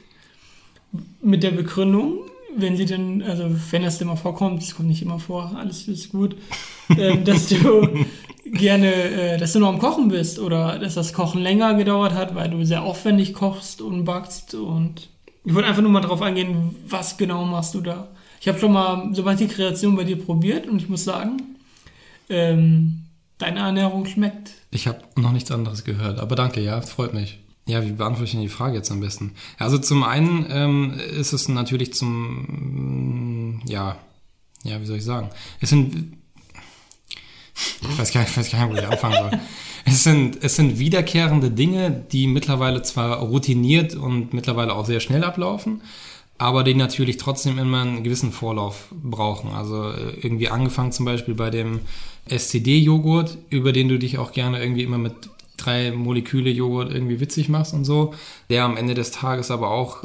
Mit 1.21 1.41
der 1.41 1.51
Begründung, 1.51 2.19
wenn 2.55 2.75
sie 2.75 2.85
denn, 2.85 3.23
also 3.23 3.45
wenn 3.71 3.83
das 3.83 3.97
denn 3.97 4.07
mal 4.07 4.17
vorkommt, 4.17 4.61
das 4.61 4.75
kommt 4.75 4.89
nicht 4.89 5.01
immer 5.01 5.19
vor, 5.19 5.55
alles 5.57 5.87
ist 5.87 6.11
gut, 6.11 6.35
äh, 6.89 7.17
dass 7.17 7.47
du 7.47 8.05
gerne, 8.45 8.93
äh, 8.93 9.37
dass 9.37 9.53
du 9.53 9.59
noch 9.59 9.69
am 9.69 9.79
Kochen 9.79 10.09
bist 10.09 10.37
oder 10.37 10.77
dass 10.77 10.95
das 10.95 11.13
Kochen 11.13 11.41
länger 11.41 11.75
gedauert 11.75 12.13
hat, 12.13 12.35
weil 12.35 12.49
du 12.49 12.65
sehr 12.65 12.83
aufwendig 12.83 13.33
kochst 13.33 13.81
und 13.81 14.03
backst 14.03 14.53
und 14.53 15.07
ich 15.43 15.53
wollte 15.53 15.67
einfach 15.67 15.81
nur 15.81 15.91
mal 15.91 16.01
drauf 16.01 16.21
eingehen, 16.21 16.75
was 16.87 17.17
genau 17.17 17.45
machst 17.45 17.73
du 17.73 17.81
da? 17.81 18.07
Ich 18.39 18.47
habe 18.47 18.59
schon 18.59 18.71
mal 18.71 19.09
so 19.13 19.23
manche 19.23 19.47
Kreation 19.47 19.95
bei 19.95 20.03
dir 20.03 20.17
probiert 20.17 20.67
und 20.67 20.81
ich 20.81 20.89
muss 20.89 21.03
sagen, 21.03 21.57
ähm, 22.29 23.03
deine 23.37 23.59
Ernährung 23.59 24.05
schmeckt. 24.05 24.51
Ich 24.71 24.87
habe 24.87 25.01
noch 25.15 25.31
nichts 25.31 25.51
anderes 25.51 25.83
gehört, 25.83 26.19
aber 26.19 26.35
danke, 26.35 26.61
ja, 26.61 26.81
freut 26.81 27.13
mich. 27.13 27.39
Ja, 27.67 27.85
wie 27.85 27.91
beantworte 27.91 28.25
ich 28.25 28.31
denn 28.31 28.41
die 28.41 28.49
Frage 28.49 28.75
jetzt 28.75 28.91
am 28.91 28.99
besten? 28.99 29.33
Also 29.57 29.77
zum 29.77 30.03
einen 30.03 30.45
ähm, 30.49 30.99
ist 30.99 31.33
es 31.33 31.47
natürlich 31.47 31.93
zum, 31.93 33.61
ja, 33.65 33.97
ja, 34.63 34.81
wie 34.81 34.85
soll 34.85 34.97
ich 34.97 35.05
sagen? 35.05 35.29
Es 35.59 35.69
sind, 35.69 36.17
ich 37.81 37.97
weiß 37.97 38.11
gar 38.11 38.21
nicht, 38.21 38.31
ich 38.31 38.37
weiß 38.37 38.51
gar 38.51 38.65
nicht 38.65 38.75
wo 38.75 38.79
ich 38.79 38.87
anfangen 38.87 39.29
soll. 39.29 39.39
Es 39.85 40.03
sind, 40.03 40.43
es 40.43 40.55
sind 40.55 40.79
wiederkehrende 40.79 41.51
Dinge, 41.51 41.91
die 42.11 42.27
mittlerweile 42.27 42.81
zwar 42.81 43.17
routiniert 43.17 43.95
und 43.95 44.33
mittlerweile 44.33 44.75
auch 44.75 44.85
sehr 44.85 44.99
schnell 44.99 45.23
ablaufen, 45.23 45.81
aber 46.37 46.63
die 46.63 46.75
natürlich 46.75 47.17
trotzdem 47.17 47.57
immer 47.57 47.81
einen 47.81 48.03
gewissen 48.03 48.31
Vorlauf 48.31 48.87
brauchen. 48.91 49.51
Also 49.51 49.89
äh, 49.89 50.11
irgendwie 50.21 50.49
angefangen 50.49 50.91
zum 50.91 51.05
Beispiel 51.05 51.33
bei 51.33 51.49
dem 51.49 51.81
SCD-Joghurt, 52.27 53.37
über 53.49 53.71
den 53.71 53.89
du 53.89 53.97
dich 53.97 54.17
auch 54.17 54.31
gerne 54.31 54.61
irgendwie 54.61 54.83
immer 54.83 54.97
mit 54.97 55.13
drei 55.57 55.91
Moleküle 55.91 56.49
Joghurt 56.49 56.91
irgendwie 56.91 57.19
witzig 57.19 57.49
machst 57.49 57.73
und 57.73 57.85
so, 57.85 58.13
der 58.49 58.63
am 58.63 58.77
Ende 58.77 58.93
des 58.93 59.11
Tages 59.11 59.51
aber 59.51 59.69
auch 59.71 60.03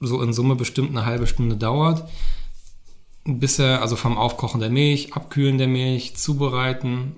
so 0.00 0.22
in 0.22 0.32
Summe 0.32 0.54
bestimmt 0.54 0.90
eine 0.90 1.04
halbe 1.04 1.26
Stunde 1.26 1.56
dauert, 1.56 2.08
bis 3.24 3.58
er, 3.58 3.82
also 3.82 3.96
vom 3.96 4.16
Aufkochen 4.16 4.60
der 4.60 4.70
Milch, 4.70 5.14
Abkühlen 5.14 5.58
der 5.58 5.68
Milch, 5.68 6.16
Zubereiten, 6.16 7.16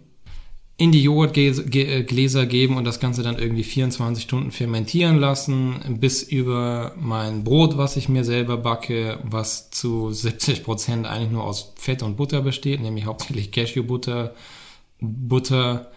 in 0.81 0.93
die 0.93 1.03
Joghurtgläser 1.03 2.47
geben 2.47 2.79
und 2.79 2.85
das 2.85 3.01
Ganze 3.01 3.23
dann 3.23 3.39
irgendwie 3.39 3.65
24 3.65 4.25
Stunden 4.25 4.51
fermentieren 4.51 5.19
lassen, 5.19 5.75
bis 6.01 6.23
über 6.23 6.95
mein 6.99 7.45
Brot, 7.45 7.77
was 7.77 7.99
ich 7.99 8.09
mir 8.09 8.25
selber 8.25 8.57
backe, 8.57 9.19
was 9.23 9.69
zu 9.69 10.11
70 10.11 10.65
Prozent 10.65 11.07
eigentlich 11.07 11.33
nur 11.33 11.45
aus 11.45 11.75
Fett 11.77 12.03
und 12.03 12.17
Butter 12.17 12.41
besteht, 12.41 12.81
nämlich 12.81 13.05
hauptsächlich 13.05 13.53
Cashewbutter, 13.53 14.35
Butter 15.01 15.91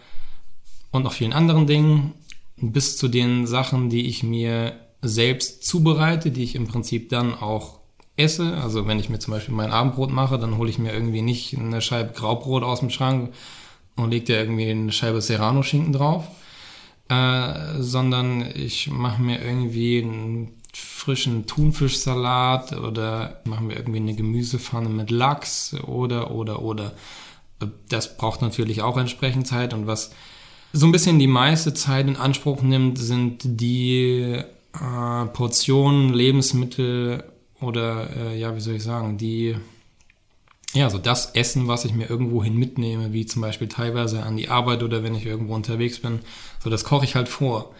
und 0.90 1.04
noch 1.04 1.14
vielen 1.14 1.32
anderen 1.32 1.66
Dingen, 1.66 2.12
bis 2.58 2.98
zu 2.98 3.08
den 3.08 3.46
Sachen, 3.46 3.88
die 3.88 4.06
ich 4.06 4.22
mir 4.22 4.74
selbst 5.00 5.64
zubereite, 5.64 6.30
die 6.30 6.42
ich 6.42 6.56
im 6.56 6.66
Prinzip 6.66 7.08
dann 7.08 7.32
auch 7.32 7.78
esse. 8.18 8.58
Also 8.58 8.86
wenn 8.86 8.98
ich 8.98 9.08
mir 9.08 9.18
zum 9.18 9.32
Beispiel 9.32 9.54
mein 9.54 9.70
Abendbrot 9.70 10.12
mache, 10.12 10.38
dann 10.38 10.58
hole 10.58 10.68
ich 10.68 10.78
mir 10.78 10.92
irgendwie 10.92 11.22
nicht 11.22 11.56
eine 11.56 11.80
Scheibe 11.80 12.12
Graubrot 12.12 12.62
aus 12.62 12.80
dem 12.80 12.90
Schrank 12.90 13.32
und 13.96 14.10
legt 14.10 14.28
ja 14.28 14.36
irgendwie 14.36 14.70
eine 14.70 14.92
Scheibe 14.92 15.20
Serrano-Schinken 15.20 15.92
drauf, 15.92 16.26
äh, 17.08 17.80
sondern 17.80 18.42
ich 18.54 18.90
mache 18.90 19.22
mir 19.22 19.42
irgendwie 19.42 20.02
einen 20.02 20.62
frischen 20.72 21.46
Thunfischsalat 21.46 22.72
oder 22.72 23.40
mache 23.44 23.62
mir 23.62 23.76
irgendwie 23.76 24.00
eine 24.00 24.14
Gemüsepfanne 24.14 24.88
mit 24.88 25.10
Lachs 25.10 25.74
oder, 25.74 26.30
oder, 26.30 26.62
oder. 26.62 26.92
Das 27.88 28.16
braucht 28.16 28.42
natürlich 28.42 28.82
auch 28.82 28.96
entsprechend 28.96 29.46
Zeit 29.46 29.72
und 29.72 29.86
was 29.86 30.10
so 30.72 30.86
ein 30.86 30.92
bisschen 30.92 31.20
die 31.20 31.28
meiste 31.28 31.72
Zeit 31.72 32.08
in 32.08 32.16
Anspruch 32.16 32.62
nimmt, 32.62 32.98
sind 32.98 33.42
die 33.44 34.42
äh, 34.72 35.26
Portionen, 35.32 36.12
Lebensmittel 36.12 37.22
oder, 37.60 38.08
äh, 38.16 38.38
ja, 38.38 38.56
wie 38.56 38.60
soll 38.60 38.74
ich 38.74 38.82
sagen, 38.82 39.16
die 39.16 39.56
ja, 40.74 40.90
so 40.90 40.98
das 40.98 41.30
Essen, 41.34 41.68
was 41.68 41.84
ich 41.84 41.94
mir 41.94 42.10
irgendwohin 42.10 42.56
mitnehme, 42.56 43.12
wie 43.12 43.26
zum 43.26 43.42
Beispiel 43.42 43.68
teilweise 43.68 44.24
an 44.24 44.36
die 44.36 44.48
Arbeit 44.48 44.82
oder 44.82 45.04
wenn 45.04 45.14
ich 45.14 45.24
irgendwo 45.24 45.54
unterwegs 45.54 46.00
bin, 46.00 46.18
so 46.62 46.68
das 46.68 46.84
koche 46.84 47.04
ich 47.04 47.14
halt 47.14 47.28
vor. 47.28 47.72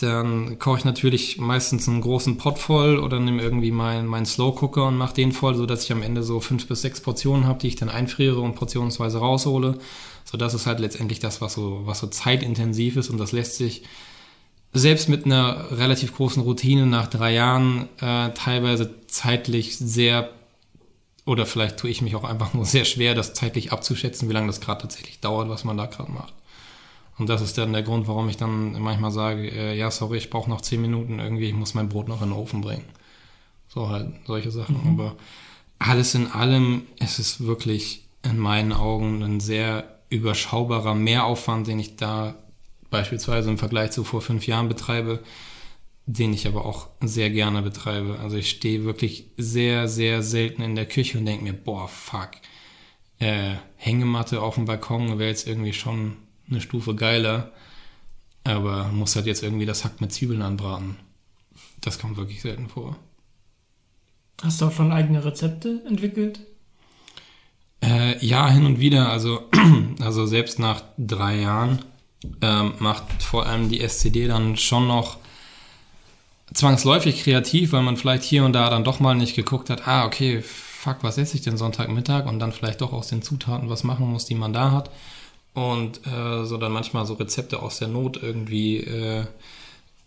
Dann 0.00 0.58
koche 0.58 0.78
ich 0.78 0.84
natürlich 0.84 1.38
meistens 1.38 1.88
einen 1.88 2.00
großen 2.00 2.36
Pot 2.36 2.58
voll 2.58 2.98
oder 2.98 3.20
nehme 3.20 3.42
irgendwie 3.42 3.70
meinen 3.70 4.06
mein 4.06 4.26
Slow 4.26 4.56
Cooker 4.56 4.88
und 4.88 4.96
mache 4.96 5.14
den 5.14 5.32
voll, 5.32 5.54
sodass 5.54 5.84
ich 5.84 5.92
am 5.92 6.02
Ende 6.02 6.22
so 6.22 6.40
fünf 6.40 6.66
bis 6.66 6.82
sechs 6.82 7.00
Portionen 7.00 7.46
habe, 7.46 7.60
die 7.60 7.68
ich 7.68 7.76
dann 7.76 7.88
einfriere 7.88 8.40
und 8.40 8.56
portionsweise 8.56 9.18
raushole. 9.18 9.78
So 10.24 10.36
das 10.36 10.54
ist 10.54 10.66
halt 10.66 10.80
letztendlich 10.80 11.20
das, 11.20 11.40
was 11.40 11.54
so, 11.54 11.82
was 11.84 12.00
so 12.00 12.08
zeitintensiv 12.08 12.96
ist 12.96 13.10
und 13.10 13.18
das 13.18 13.32
lässt 13.32 13.56
sich 13.56 13.82
selbst 14.72 15.08
mit 15.08 15.26
einer 15.26 15.70
relativ 15.72 16.14
großen 16.16 16.42
Routine 16.42 16.86
nach 16.86 17.08
drei 17.08 17.34
Jahren 17.34 17.88
äh, 18.00 18.30
teilweise 18.34 18.94
zeitlich 19.08 19.76
sehr 19.76 20.30
oder 21.26 21.46
vielleicht 21.46 21.78
tue 21.78 21.90
ich 21.90 22.02
mich 22.02 22.16
auch 22.16 22.24
einfach 22.24 22.54
nur 22.54 22.64
sehr 22.64 22.84
schwer, 22.84 23.14
das 23.14 23.34
zeitlich 23.34 23.72
abzuschätzen, 23.72 24.28
wie 24.28 24.32
lange 24.32 24.46
das 24.46 24.60
gerade 24.60 24.82
tatsächlich 24.82 25.20
dauert, 25.20 25.48
was 25.48 25.64
man 25.64 25.76
da 25.76 25.86
gerade 25.86 26.10
macht. 26.10 26.32
Und 27.18 27.28
das 27.28 27.42
ist 27.42 27.58
dann 27.58 27.74
der 27.74 27.82
Grund, 27.82 28.08
warum 28.08 28.28
ich 28.30 28.38
dann 28.38 28.80
manchmal 28.80 29.10
sage, 29.10 29.46
äh, 29.48 29.76
ja, 29.76 29.90
sorry, 29.90 30.16
ich 30.16 30.30
brauche 30.30 30.48
noch 30.48 30.62
zehn 30.62 30.80
Minuten 30.80 31.18
irgendwie, 31.18 31.48
ich 31.48 31.54
muss 31.54 31.74
mein 31.74 31.90
Brot 31.90 32.08
noch 32.08 32.22
in 32.22 32.30
den 32.30 32.38
Ofen 32.38 32.62
bringen. 32.62 32.84
So 33.68 33.90
halt, 33.90 34.08
solche 34.26 34.50
Sachen. 34.50 34.80
Mhm. 34.82 34.98
Aber 34.98 35.16
alles 35.78 36.14
in 36.14 36.28
allem 36.28 36.86
ist 36.98 37.18
es 37.18 37.40
wirklich 37.44 38.04
in 38.22 38.38
meinen 38.38 38.72
Augen 38.72 39.22
ein 39.22 39.40
sehr 39.40 39.98
überschaubarer 40.08 40.94
Mehraufwand, 40.94 41.66
den 41.66 41.78
ich 41.78 41.96
da 41.96 42.34
beispielsweise 42.90 43.50
im 43.50 43.58
Vergleich 43.58 43.92
zu 43.92 44.02
vor 44.02 44.22
fünf 44.22 44.46
Jahren 44.46 44.68
betreibe, 44.68 45.20
den 46.06 46.32
ich 46.32 46.46
aber 46.46 46.64
auch 46.64 46.88
sehr 47.00 47.30
gerne 47.30 47.62
betreibe. 47.62 48.18
Also 48.20 48.36
ich 48.36 48.50
stehe 48.50 48.84
wirklich 48.84 49.26
sehr, 49.36 49.88
sehr 49.88 50.22
selten 50.22 50.62
in 50.62 50.74
der 50.74 50.86
Küche 50.86 51.18
und 51.18 51.26
denke 51.26 51.44
mir, 51.44 51.52
boah, 51.52 51.88
fuck, 51.88 52.30
äh, 53.18 53.54
Hängematte 53.76 54.42
auf 54.42 54.56
dem 54.56 54.64
Balkon 54.64 55.18
wäre 55.18 55.30
jetzt 55.30 55.46
irgendwie 55.46 55.72
schon 55.72 56.16
eine 56.48 56.60
Stufe 56.60 56.94
geiler, 56.94 57.52
aber 58.44 58.88
muss 58.88 59.14
halt 59.14 59.26
jetzt 59.26 59.42
irgendwie 59.42 59.66
das 59.66 59.84
Hack 59.84 60.00
mit 60.00 60.12
Zwiebeln 60.12 60.42
anbraten. 60.42 60.96
Das 61.80 61.98
kommt 61.98 62.16
wirklich 62.16 62.42
selten 62.42 62.68
vor. 62.68 62.96
Hast 64.42 64.60
du 64.60 64.66
auch 64.66 64.72
schon 64.72 64.92
eigene 64.92 65.24
Rezepte 65.24 65.82
entwickelt? 65.86 66.40
Äh, 67.82 68.24
ja, 68.24 68.48
hin 68.48 68.64
und 68.66 68.80
wieder. 68.80 69.10
Also, 69.10 69.48
also 70.00 70.26
selbst 70.26 70.58
nach 70.58 70.82
drei 70.98 71.40
Jahren 71.40 71.84
ähm, 72.42 72.74
macht 72.78 73.22
vor 73.22 73.46
allem 73.46 73.68
die 73.68 73.80
SCD 73.80 74.28
dann 74.28 74.56
schon 74.56 74.86
noch 74.86 75.18
zwangsläufig 76.54 77.22
kreativ, 77.22 77.72
weil 77.72 77.82
man 77.82 77.96
vielleicht 77.96 78.24
hier 78.24 78.44
und 78.44 78.52
da 78.52 78.70
dann 78.70 78.84
doch 78.84 79.00
mal 79.00 79.14
nicht 79.14 79.36
geguckt 79.36 79.70
hat, 79.70 79.86
ah, 79.86 80.04
okay, 80.04 80.42
fuck, 80.42 80.98
was 81.02 81.18
esse 81.18 81.36
ich 81.36 81.42
denn 81.42 81.56
Sonntagmittag 81.56 82.26
und 82.26 82.38
dann 82.38 82.52
vielleicht 82.52 82.80
doch 82.80 82.92
aus 82.92 83.08
den 83.08 83.22
Zutaten 83.22 83.68
was 83.68 83.84
machen 83.84 84.10
muss, 84.10 84.24
die 84.24 84.34
man 84.34 84.52
da 84.52 84.72
hat. 84.72 84.90
Und 85.52 86.06
äh, 86.06 86.44
so 86.44 86.56
dann 86.56 86.72
manchmal 86.72 87.06
so 87.06 87.14
Rezepte 87.14 87.60
aus 87.60 87.78
der 87.78 87.88
Not 87.88 88.22
irgendwie 88.22 88.78
äh, 88.78 89.24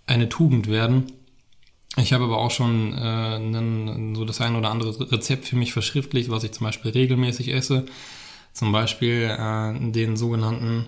eine 0.07 0.29
Tugend 0.29 0.67
werden. 0.67 1.11
Ich 1.97 2.11
habe 2.11 2.23
aber 2.23 2.37
auch 2.37 2.49
schon 2.49 2.93
äh, 2.93 2.95
einen, 2.95 4.15
so 4.15 4.25
das 4.25 4.41
ein 4.41 4.55
oder 4.55 4.71
andere 4.71 5.11
Rezept 5.11 5.45
für 5.45 5.55
mich 5.55 5.73
verschriftlicht, 5.73 6.29
was 6.31 6.43
ich 6.43 6.53
zum 6.53 6.65
Beispiel 6.65 6.91
regelmäßig 6.91 7.53
esse. 7.53 7.85
Zum 8.53 8.71
Beispiel 8.71 9.35
äh, 9.37 9.91
den 9.91 10.17
sogenannten 10.17 10.87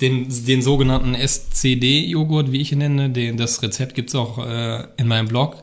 den, 0.00 0.28
den 0.46 0.62
sogenannten 0.62 1.14
SCD-Joghurt, 1.14 2.52
wie 2.52 2.60
ich 2.60 2.72
ihn 2.72 2.78
nenne. 2.78 3.10
Den, 3.10 3.36
das 3.36 3.62
Rezept 3.62 3.94
gibt's 3.94 4.14
auch 4.14 4.44
äh, 4.44 4.86
in 4.96 5.06
meinem 5.06 5.28
Blog. 5.28 5.62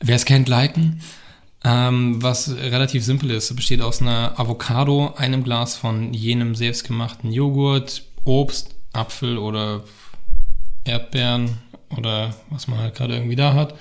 Wer 0.00 0.16
es 0.16 0.24
kennt, 0.24 0.48
liken. 0.48 1.00
Ähm, 1.64 2.22
was 2.22 2.54
relativ 2.56 3.04
simpel 3.04 3.32
ist. 3.32 3.54
Besteht 3.56 3.82
aus 3.82 4.00
einer 4.00 4.38
Avocado, 4.38 5.12
einem 5.16 5.42
Glas 5.42 5.76
von 5.76 6.14
jenem 6.14 6.54
selbstgemachten 6.54 7.32
Joghurt, 7.32 8.04
Obst, 8.24 8.76
Apfel 8.92 9.38
oder 9.38 9.82
Erdbeeren 10.84 11.58
oder 11.96 12.34
was 12.50 12.68
man 12.68 12.78
halt 12.78 12.94
gerade 12.94 13.14
irgendwie 13.14 13.36
da 13.36 13.54
hat. 13.54 13.74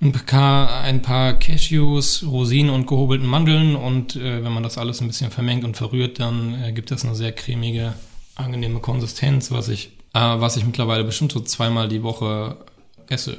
Ein 0.00 0.12
paar, 0.12 0.82
ein 0.82 1.00
paar 1.00 1.34
Cashews, 1.34 2.24
Rosinen 2.26 2.74
und 2.74 2.86
gehobelten 2.86 3.28
Mandeln 3.28 3.76
und 3.76 4.16
äh, 4.16 4.44
wenn 4.44 4.52
man 4.52 4.64
das 4.64 4.76
alles 4.76 5.00
ein 5.00 5.06
bisschen 5.06 5.30
vermengt 5.30 5.64
und 5.64 5.76
verrührt, 5.76 6.18
dann 6.18 6.60
äh, 6.62 6.72
gibt 6.72 6.90
es 6.90 7.04
eine 7.04 7.14
sehr 7.14 7.32
cremige 7.32 7.94
angenehme 8.34 8.80
Konsistenz, 8.80 9.50
was 9.50 9.68
ich, 9.68 9.88
äh, 10.14 10.20
was 10.20 10.56
ich 10.56 10.64
mittlerweile 10.64 11.04
bestimmt 11.04 11.32
so 11.32 11.40
zweimal 11.40 11.88
die 11.88 12.02
Woche 12.02 12.64
esse. 13.08 13.38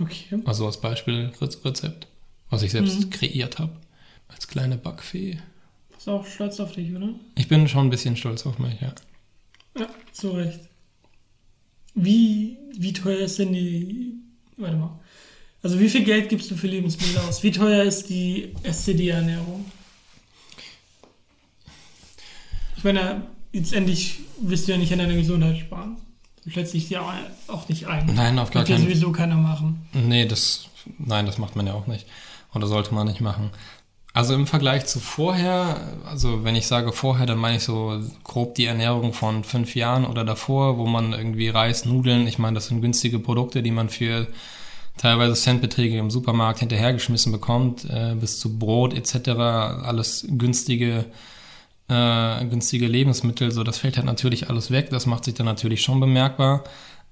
Okay. 0.00 0.40
Also 0.44 0.66
als 0.66 0.80
Beispiel 0.80 1.32
Rezept, 1.40 2.08
was 2.50 2.62
ich 2.62 2.72
selbst 2.72 3.00
mhm. 3.00 3.10
kreiert 3.10 3.58
habe. 3.58 3.72
Als 4.28 4.48
kleine 4.48 4.76
Backfee. 4.76 5.38
Bist 5.94 6.08
auch 6.08 6.26
stolz 6.26 6.58
auf 6.60 6.72
dich, 6.72 6.94
oder? 6.94 7.10
Ich 7.36 7.48
bin 7.48 7.68
schon 7.68 7.86
ein 7.86 7.90
bisschen 7.90 8.16
stolz 8.16 8.46
auf 8.46 8.58
mich, 8.58 8.80
ja. 8.80 8.92
Ja, 9.78 9.88
zu 10.12 10.30
Recht. 10.30 10.60
Wie, 11.94 12.58
wie 12.76 12.92
teuer 12.92 13.20
ist 13.20 13.38
denn 13.38 13.52
die. 13.52 14.14
Warte 14.56 14.76
mal. 14.76 14.98
Also, 15.62 15.80
wie 15.80 15.88
viel 15.88 16.04
Geld 16.04 16.28
gibst 16.28 16.50
du 16.50 16.56
für 16.56 16.66
Lebensmittel 16.66 17.18
aus? 17.18 17.42
Wie 17.42 17.50
teuer 17.50 17.84
ist 17.84 18.10
die 18.10 18.52
SCD-Ernährung? 18.64 19.64
Ich 22.76 22.84
meine, 22.84 23.26
letztendlich 23.54 24.20
wirst 24.40 24.68
du 24.68 24.72
ja 24.72 24.78
nicht 24.78 24.92
an 24.92 24.98
deiner 24.98 25.14
Gesundheit 25.14 25.56
sparen. 25.58 25.96
Du 26.44 26.50
schätzt 26.50 26.74
dich 26.74 26.90
ja 26.90 27.00
auch 27.46 27.68
nicht 27.68 27.86
ein. 27.86 28.04
Nein, 28.14 28.38
auf 28.38 28.50
gar 28.50 28.64
keinen 28.64 28.76
Fall. 28.76 28.84
Das 28.84 28.94
sowieso 28.94 29.12
keiner 29.12 29.36
machen. 29.36 29.86
Nee, 29.94 30.26
das, 30.26 30.68
nein, 30.98 31.24
das 31.24 31.38
macht 31.38 31.56
man 31.56 31.66
ja 31.66 31.72
auch 31.72 31.86
nicht. 31.86 32.06
Oder 32.54 32.66
sollte 32.66 32.94
man 32.94 33.06
nicht 33.06 33.22
machen. 33.22 33.50
Also 34.12 34.34
im 34.34 34.46
Vergleich 34.46 34.86
zu 34.86 35.00
vorher, 35.00 35.80
also 36.04 36.44
wenn 36.44 36.54
ich 36.54 36.66
sage 36.66 36.92
vorher, 36.92 37.26
dann 37.26 37.38
meine 37.38 37.56
ich 37.56 37.64
so 37.64 38.00
grob 38.22 38.54
die 38.54 38.66
Ernährung 38.66 39.12
von 39.12 39.42
fünf 39.42 39.74
Jahren 39.74 40.04
oder 40.04 40.24
davor, 40.24 40.78
wo 40.78 40.86
man 40.86 41.12
irgendwie 41.12 41.48
Reis, 41.48 41.84
Nudeln, 41.84 42.26
ich 42.28 42.38
meine, 42.38 42.54
das 42.54 42.66
sind 42.66 42.80
günstige 42.80 43.18
Produkte, 43.18 43.62
die 43.62 43.72
man 43.72 43.88
für 43.88 44.28
teilweise 44.98 45.34
Centbeträge 45.34 45.98
im 45.98 46.10
Supermarkt 46.10 46.60
hinterhergeschmissen 46.60 47.32
bekommt, 47.32 47.86
äh, 47.86 48.14
bis 48.14 48.38
zu 48.38 48.56
Brot 48.56 48.94
etc., 48.94 49.30
alles 49.30 50.26
günstige 50.28 50.98
äh, 50.98 51.04
günstige 51.88 52.86
Lebensmittel, 52.86 53.50
so 53.50 53.62
das 53.62 53.78
fällt 53.78 53.96
halt 53.96 54.06
natürlich 54.06 54.48
alles 54.48 54.70
weg, 54.70 54.88
das 54.90 55.06
macht 55.06 55.24
sich 55.24 55.34
dann 55.34 55.46
natürlich 55.46 55.82
schon 55.82 56.00
bemerkbar. 56.00 56.64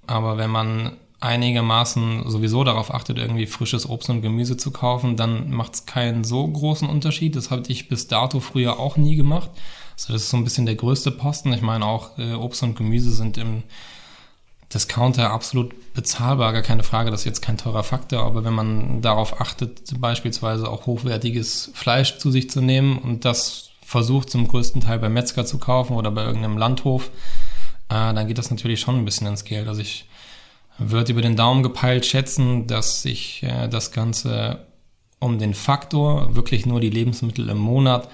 Aber 0.07 0.39
wenn 0.39 0.51
man 0.51 0.97
einigermaßen 1.21 2.29
sowieso 2.29 2.65
darauf 2.65 2.93
achtet, 2.93 3.19
irgendwie 3.19 3.47
frisches 3.47 3.89
Obst 3.89 4.11
und 4.11 4.23
Gemüse 4.23 4.57
zu 4.57 4.73
kaufen, 4.73 5.17
dann 5.17 5.51
macht 5.51 5.75
es 5.75 5.87
keinen 5.87 6.25
so 6.25 6.47
großen 6.47 6.89
Unterschied. 6.89 7.37
Das 7.37 7.51
habe 7.51 7.63
ich 7.69 7.89
bis 7.89 8.09
dato 8.09 8.41
früher 8.41 8.81
auch 8.81 8.97
nie 8.97 9.15
gemacht. 9.15 9.51
Also 9.95 10.13
das 10.13 10.23
ist 10.23 10.31
so 10.31 10.37
ein 10.37 10.45
bisschen 10.45 10.67
der 10.67 10.75
größte 10.75 11.13
Posten. 11.13 11.53
Ich 11.53 11.63
meine 11.63 11.87
auch 11.87 12.19
äh, 12.19 12.33
Obst 12.35 12.63
und 12.65 12.77
Gemüse 12.77 13.13
sind 13.13 13.39
im 13.39 13.63
Discounter 14.75 15.31
absolut 15.31 15.75
bezahlbar, 15.95 16.53
gar 16.53 16.63
keine 16.63 16.83
Frage, 16.83 17.11
das 17.11 17.21
ist 17.21 17.27
jetzt 17.27 17.43
kein 17.43 17.59
teurer 17.59 17.83
Faktor, 17.83 18.23
aber 18.23 18.43
wenn 18.45 18.55
man 18.55 19.03
darauf 19.03 19.39
achtet, 19.39 20.01
beispielsweise 20.01 20.69
auch 20.69 20.87
hochwertiges 20.87 21.71
Fleisch 21.75 22.17
zu 22.17 22.31
sich 22.31 22.49
zu 22.49 22.63
nehmen 22.63 22.97
und 22.97 23.27
das 23.27 23.72
versucht 23.93 24.31
zum 24.31 24.49
größten 24.49 24.81
Teil 24.81 24.99
beim 24.99 25.13
Metzger 25.13 25.45
zu 25.45 25.59
kaufen 25.59 25.97
oder 25.97 26.11
bei 26.11 26.25
irgendeinem 26.25 26.57
Landhof, 26.57 27.11
äh, 27.91 28.15
dann 28.15 28.27
geht 28.27 28.39
das 28.39 28.51
natürlich 28.51 28.81
schon 28.81 28.97
ein 28.97 29.05
bisschen 29.05 29.27
ins 29.27 29.45
Geld. 29.45 29.69
Also 29.69 29.83
ich 29.83 30.09
würde 30.79 31.13
über 31.13 31.21
den 31.21 31.37
Daumen 31.37 31.63
gepeilt 31.63 32.07
schätzen, 32.07 32.67
dass 32.67 33.03
sich 33.03 33.43
äh, 33.43 33.69
das 33.69 33.93
Ganze 33.93 34.67
um 35.19 35.39
den 35.39 35.53
Faktor, 35.53 36.35
wirklich 36.35 36.65
nur 36.65 36.81
die 36.81 36.91
Lebensmittel 36.91 37.49
im 37.51 37.59
Monat, 37.59 38.09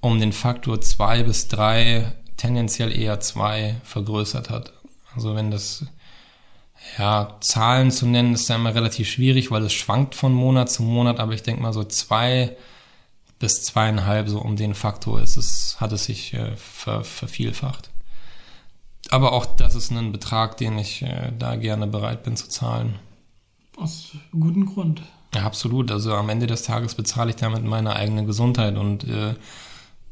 um 0.00 0.20
den 0.20 0.32
Faktor 0.32 0.80
zwei 0.82 1.22
bis 1.22 1.48
drei, 1.48 2.12
tendenziell 2.36 2.96
eher 2.96 3.20
zwei 3.20 3.76
vergrößert 3.82 4.50
hat. 4.50 4.74
Also 5.16 5.34
wenn 5.34 5.50
das, 5.50 5.86
ja, 6.98 7.38
Zahlen 7.40 7.90
zu 7.90 8.06
nennen, 8.06 8.34
ist 8.34 8.50
ja 8.50 8.56
immer 8.56 8.74
relativ 8.74 9.08
schwierig, 9.08 9.50
weil 9.50 9.64
es 9.64 9.72
schwankt 9.72 10.14
von 10.14 10.34
Monat 10.34 10.70
zu 10.70 10.82
Monat, 10.82 11.18
aber 11.18 11.32
ich 11.32 11.42
denke 11.42 11.62
mal 11.62 11.72
so 11.72 11.84
zwei 11.84 12.54
bis 13.40 13.64
zweieinhalb, 13.64 14.28
so 14.28 14.38
um 14.40 14.54
den 14.54 14.74
Faktor 14.74 15.20
ist 15.20 15.36
es, 15.36 15.80
hat 15.80 15.90
es 15.90 16.04
sich 16.04 16.34
äh, 16.34 16.56
ver, 16.56 17.02
vervielfacht. 17.02 17.90
Aber 19.08 19.32
auch 19.32 19.46
das 19.46 19.74
ist 19.74 19.90
ein 19.90 20.12
Betrag, 20.12 20.56
den 20.58 20.78
ich 20.78 21.02
äh, 21.02 21.32
da 21.36 21.56
gerne 21.56 21.88
bereit 21.88 22.22
bin 22.22 22.36
zu 22.36 22.48
zahlen. 22.48 22.96
Aus 23.76 24.12
gutem 24.30 24.66
Grund. 24.66 25.02
Ja, 25.34 25.42
absolut. 25.42 25.90
Also 25.90 26.14
am 26.14 26.28
Ende 26.28 26.46
des 26.46 26.62
Tages 26.62 26.94
bezahle 26.94 27.30
ich 27.30 27.36
damit 27.36 27.64
meine 27.64 27.96
eigene 27.96 28.24
Gesundheit 28.24 28.76
und 28.76 29.04
äh, 29.04 29.34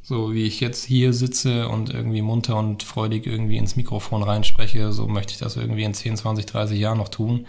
so 0.03 0.33
wie 0.33 0.45
ich 0.45 0.61
jetzt 0.61 0.87
hier 0.87 1.13
sitze 1.13 1.69
und 1.69 1.91
irgendwie 1.91 2.23
munter 2.23 2.57
und 2.57 2.83
freudig 2.83 3.27
irgendwie 3.27 3.59
ins 3.59 3.77
Mikrofon 3.77 4.23
reinspreche, 4.23 4.91
so 4.93 5.07
möchte 5.07 5.35
ich 5.35 5.39
das 5.39 5.57
irgendwie 5.57 5.83
in 5.83 5.93
10, 5.93 6.17
20, 6.17 6.47
30 6.47 6.79
Jahren 6.79 6.97
noch 6.97 7.11
tun. 7.11 7.47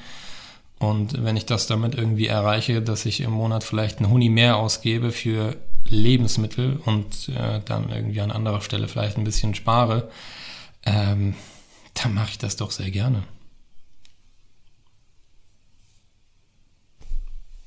Und 0.78 1.24
wenn 1.24 1.38
ich 1.38 1.46
das 1.46 1.68
damit 1.68 1.96
irgendwie 1.96 2.28
erreiche, 2.28 2.82
dass 2.82 3.06
ich 3.06 3.22
im 3.22 3.32
Monat 3.32 3.64
vielleicht 3.64 4.00
einen 4.00 4.10
Huni 4.10 4.28
mehr 4.28 4.58
ausgebe 4.58 5.12
für 5.12 5.56
Lebensmittel 5.88 6.80
und 6.86 7.30
äh, 7.30 7.62
dann 7.66 7.90
irgendwie 7.90 8.22
an 8.22 8.32
anderer 8.32 8.62
Stelle 8.62 8.88
vielleicht 8.88 9.18
ein 9.18 9.24
bisschen 9.24 9.56
spare, 9.56 10.10
ähm, 10.86 11.36
dann 11.96 12.14
mache 12.14 12.32
ich 12.32 12.38
das 12.38 12.56
doch 12.56 12.72
sehr 12.72 12.92
gerne. 12.92 13.24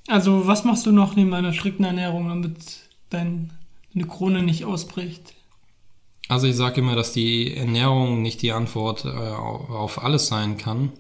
Also, 0.09 0.47
was 0.47 0.65
machst 0.65 0.85
du 0.87 0.93
noch 0.93 1.17
neben 1.17 1.33
einer 1.33 1.53
strikten 1.53 1.85
Ernährung, 1.85 2.29
damit 2.29 2.57
dein 3.11 3.53
eine 3.95 4.07
Krone 4.07 4.43
nicht 4.43 4.65
ausbricht? 4.65 5.35
Also 6.29 6.47
ich 6.47 6.57
sage 6.57 6.81
immer, 6.81 6.97
dass 6.97 7.13
die 7.13 7.55
Ernährung 7.55 8.23
nicht 8.23 8.43
die 8.43 8.53
Antwort 8.53 9.05
äh, 9.05 9.09
auf 9.09 10.03
alles 10.03 10.29
sein 10.29 10.57
kann. 10.57 10.93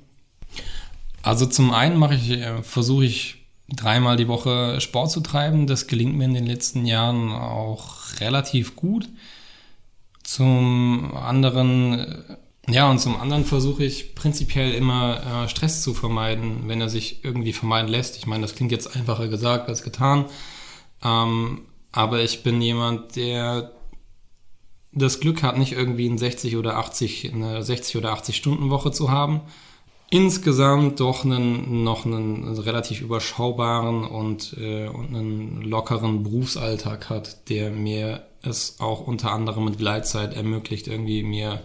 Also 1.23 1.47
zum 1.47 1.73
einen 1.73 1.97
mache 1.97 2.15
ich, 2.17 2.31
äh, 2.31 2.63
versuche 2.63 3.05
ich 3.05 3.42
dreimal 3.77 4.17
die 4.17 4.29
Woche 4.29 4.81
Sport 4.81 5.11
zu 5.11 5.21
treiben. 5.21 5.67
Das 5.67 5.87
gelingt 5.87 6.17
mir 6.17 6.25
in 6.25 6.35
den 6.35 6.47
letzten 6.47 6.87
Jahren 6.87 7.33
auch 7.33 8.21
relativ 8.21 8.77
gut. 8.77 9.09
Zum 10.23 11.15
anderen, 11.17 11.99
äh, 11.99 12.37
ja, 12.69 12.91
und 12.91 13.01
zum 13.01 13.17
anderen 13.17 13.45
versuche 13.45 13.85
ich 13.85 14.15
prinzipiell 14.15 14.73
immer 14.73 15.45
äh, 15.45 15.49
Stress 15.49 15.83
zu 15.83 15.95
vermeiden, 15.95 16.69
wenn 16.69 16.81
er 16.81 16.89
sich 16.89 17.25
irgendwie 17.25 17.53
vermeiden 17.53 17.91
lässt. 17.91 18.17
Ich 18.17 18.27
meine, 18.27 18.43
das 18.43 18.55
klingt 18.55 18.73
jetzt 18.73 18.95
einfacher 18.97 19.29
gesagt 19.29 19.69
als 19.69 19.83
getan. 19.83 20.27
Ähm, 21.03 21.63
aber 21.91 22.23
ich 22.23 22.43
bin 22.43 22.63
jemand, 22.63 23.17
der 23.17 23.73
das 24.93 25.21
Glück 25.21 25.43
hat, 25.43 25.59
nicht 25.59 25.73
irgendwie 25.73 26.07
in 26.07 26.19
60 26.19 26.57
oder 26.57 26.77
80, 26.77 27.33
eine 27.33 27.63
60 27.63 27.97
oder 27.97 28.13
80 28.13 28.37
Stunden 28.37 28.71
Woche 28.71 28.93
zu 28.93 29.11
haben. 29.11 29.41
Insgesamt 30.13 31.01
doch 31.01 31.25
einen, 31.25 31.85
noch 31.85 32.05
einen 32.05 32.47
relativ 32.59 33.01
überschaubaren 33.01 34.05
und, 34.05 34.55
äh, 34.61 34.87
und 34.87 35.07
einen 35.07 35.63
lockeren 35.63 36.23
Berufsalltag 36.23 37.09
hat, 37.09 37.49
der 37.49 37.71
mir 37.71 38.23
es 38.43 38.79
auch 38.79 39.07
unter 39.07 39.33
anderem 39.33 39.65
mit 39.65 39.79
Gleitzeit 39.79 40.35
ermöglicht, 40.35 40.87
irgendwie 40.87 41.23
mir 41.23 41.63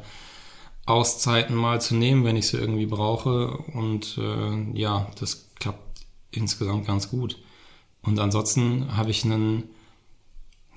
Auszeiten 0.86 1.58
mal 1.58 1.82
zu 1.82 1.96
nehmen, 1.96 2.24
wenn 2.24 2.38
ich 2.38 2.48
sie 2.48 2.56
irgendwie 2.56 2.86
brauche. 2.86 3.50
Und 3.74 4.18
äh, 4.18 4.80
ja, 4.80 5.12
das 5.20 5.50
klappt 5.60 6.06
insgesamt 6.32 6.88
ganz 6.88 7.10
gut. 7.10 7.38
Und 8.02 8.18
ansonsten 8.18 8.96
habe 8.96 9.12
ich 9.12 9.26
einen 9.26 9.64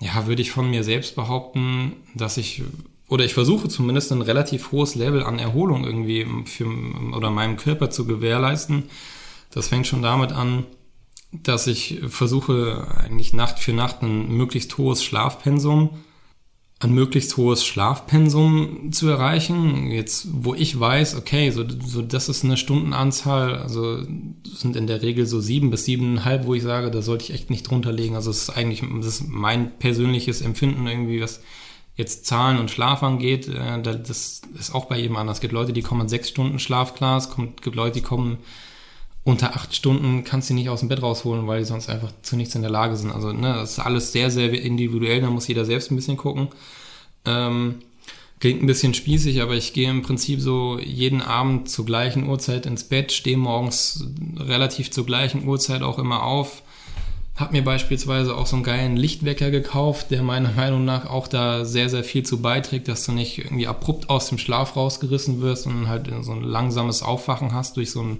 ja, 0.00 0.26
würde 0.26 0.42
ich 0.42 0.50
von 0.50 0.68
mir 0.68 0.82
selbst 0.82 1.14
behaupten, 1.14 1.92
dass 2.14 2.38
ich, 2.38 2.62
oder 3.10 3.24
ich 3.24 3.34
versuche 3.34 3.68
zumindest 3.68 4.12
ein 4.12 4.22
relativ 4.22 4.72
hohes 4.72 4.94
Level 4.94 5.22
an 5.22 5.38
Erholung 5.38 5.84
irgendwie 5.84 6.26
für, 6.46 6.66
oder 7.14 7.30
meinem 7.30 7.56
Körper 7.56 7.90
zu 7.90 8.06
gewährleisten. 8.06 8.84
Das 9.50 9.68
fängt 9.68 9.86
schon 9.86 10.02
damit 10.02 10.32
an, 10.32 10.64
dass 11.32 11.66
ich 11.66 12.00
versuche, 12.08 12.86
eigentlich 12.96 13.34
Nacht 13.34 13.58
für 13.58 13.72
Nacht 13.72 14.02
ein 14.02 14.28
möglichst 14.28 14.78
hohes 14.78 15.04
Schlafpensum 15.04 15.90
ein 16.82 16.94
möglichst 16.94 17.36
hohes 17.36 17.64
Schlafpensum 17.64 18.90
zu 18.90 19.06
erreichen. 19.06 19.90
Jetzt, 19.90 20.28
wo 20.32 20.54
ich 20.54 20.80
weiß, 20.80 21.14
okay, 21.14 21.50
so, 21.50 21.62
so 21.68 22.00
das 22.00 22.30
ist 22.30 22.42
eine 22.42 22.56
Stundenanzahl, 22.56 23.56
also 23.56 24.02
sind 24.44 24.76
in 24.76 24.86
der 24.86 25.02
Regel 25.02 25.26
so 25.26 25.40
sieben 25.40 25.70
bis 25.70 25.84
siebeneinhalb, 25.84 26.46
wo 26.46 26.54
ich 26.54 26.62
sage, 26.62 26.90
da 26.90 27.02
sollte 27.02 27.24
ich 27.24 27.34
echt 27.34 27.50
nicht 27.50 27.64
drunter 27.64 27.92
legen. 27.92 28.14
Also 28.14 28.30
es 28.30 28.48
ist 28.48 28.50
eigentlich, 28.50 28.82
das 28.96 29.06
ist 29.06 29.28
mein 29.28 29.78
persönliches 29.78 30.40
Empfinden 30.40 30.86
irgendwie, 30.86 31.20
was 31.20 31.42
jetzt 32.00 32.26
Zahlen 32.26 32.58
und 32.58 32.70
Schlaf 32.70 33.02
angeht. 33.02 33.48
Äh, 33.48 33.80
das 33.80 34.42
ist 34.58 34.74
auch 34.74 34.86
bei 34.86 34.98
jedem 34.98 35.16
anders. 35.16 35.36
Es 35.36 35.40
gibt 35.40 35.52
Leute, 35.52 35.72
die 35.72 35.82
kommen 35.82 36.08
sechs 36.08 36.28
Stunden 36.28 36.58
Schlaf 36.58 36.94
klar, 36.94 37.18
es 37.18 37.30
gibt 37.36 37.74
Leute, 37.76 38.00
die 38.00 38.02
kommen 38.02 38.38
unter 39.22 39.54
acht 39.54 39.74
Stunden 39.74 40.24
kannst 40.24 40.48
du 40.50 40.54
nicht 40.54 40.70
aus 40.70 40.80
dem 40.80 40.88
Bett 40.88 41.02
rausholen, 41.02 41.46
weil 41.46 41.60
die 41.60 41.66
sonst 41.66 41.90
einfach 41.90 42.10
zu 42.22 42.36
nichts 42.36 42.54
in 42.54 42.62
der 42.62 42.70
Lage 42.70 42.96
sind. 42.96 43.12
Also, 43.12 43.32
ne, 43.32 43.52
das 43.54 43.72
ist 43.72 43.78
alles 43.78 44.12
sehr, 44.12 44.30
sehr 44.30 44.50
individuell, 44.52 45.20
da 45.20 45.30
muss 45.30 45.48
jeder 45.48 45.64
selbst 45.64 45.90
ein 45.90 45.96
bisschen 45.96 46.16
gucken. 46.16 46.48
Ähm, 47.26 47.76
klingt 48.40 48.62
ein 48.62 48.66
bisschen 48.66 48.94
spießig, 48.94 49.42
aber 49.42 49.54
ich 49.54 49.74
gehe 49.74 49.90
im 49.90 50.02
Prinzip 50.02 50.40
so 50.40 50.78
jeden 50.78 51.20
Abend 51.20 51.68
zur 51.68 51.84
gleichen 51.84 52.28
Uhrzeit 52.28 52.64
ins 52.64 52.84
Bett, 52.84 53.12
stehe 53.12 53.36
morgens 53.36 54.06
relativ 54.38 54.90
zur 54.90 55.04
gleichen 55.04 55.46
Uhrzeit 55.46 55.82
auch 55.82 55.98
immer 55.98 56.22
auf. 56.22 56.62
Hab 57.40 57.52
mir 57.52 57.64
beispielsweise 57.64 58.36
auch 58.36 58.46
so 58.46 58.56
einen 58.56 58.64
geilen 58.64 58.96
Lichtwecker 58.96 59.50
gekauft, 59.50 60.10
der 60.10 60.22
meiner 60.22 60.52
Meinung 60.56 60.84
nach 60.84 61.06
auch 61.06 61.26
da 61.26 61.64
sehr, 61.64 61.88
sehr 61.88 62.04
viel 62.04 62.22
zu 62.22 62.42
beiträgt, 62.42 62.86
dass 62.86 63.04
du 63.06 63.12
nicht 63.12 63.38
irgendwie 63.38 63.66
abrupt 63.66 64.10
aus 64.10 64.28
dem 64.28 64.36
Schlaf 64.36 64.76
rausgerissen 64.76 65.40
wirst 65.40 65.66
und 65.66 65.88
halt 65.88 66.10
so 66.20 66.32
ein 66.32 66.42
langsames 66.42 67.02
Aufwachen 67.02 67.54
hast 67.54 67.78
durch 67.78 67.90
so 67.90 68.02
ein 68.02 68.18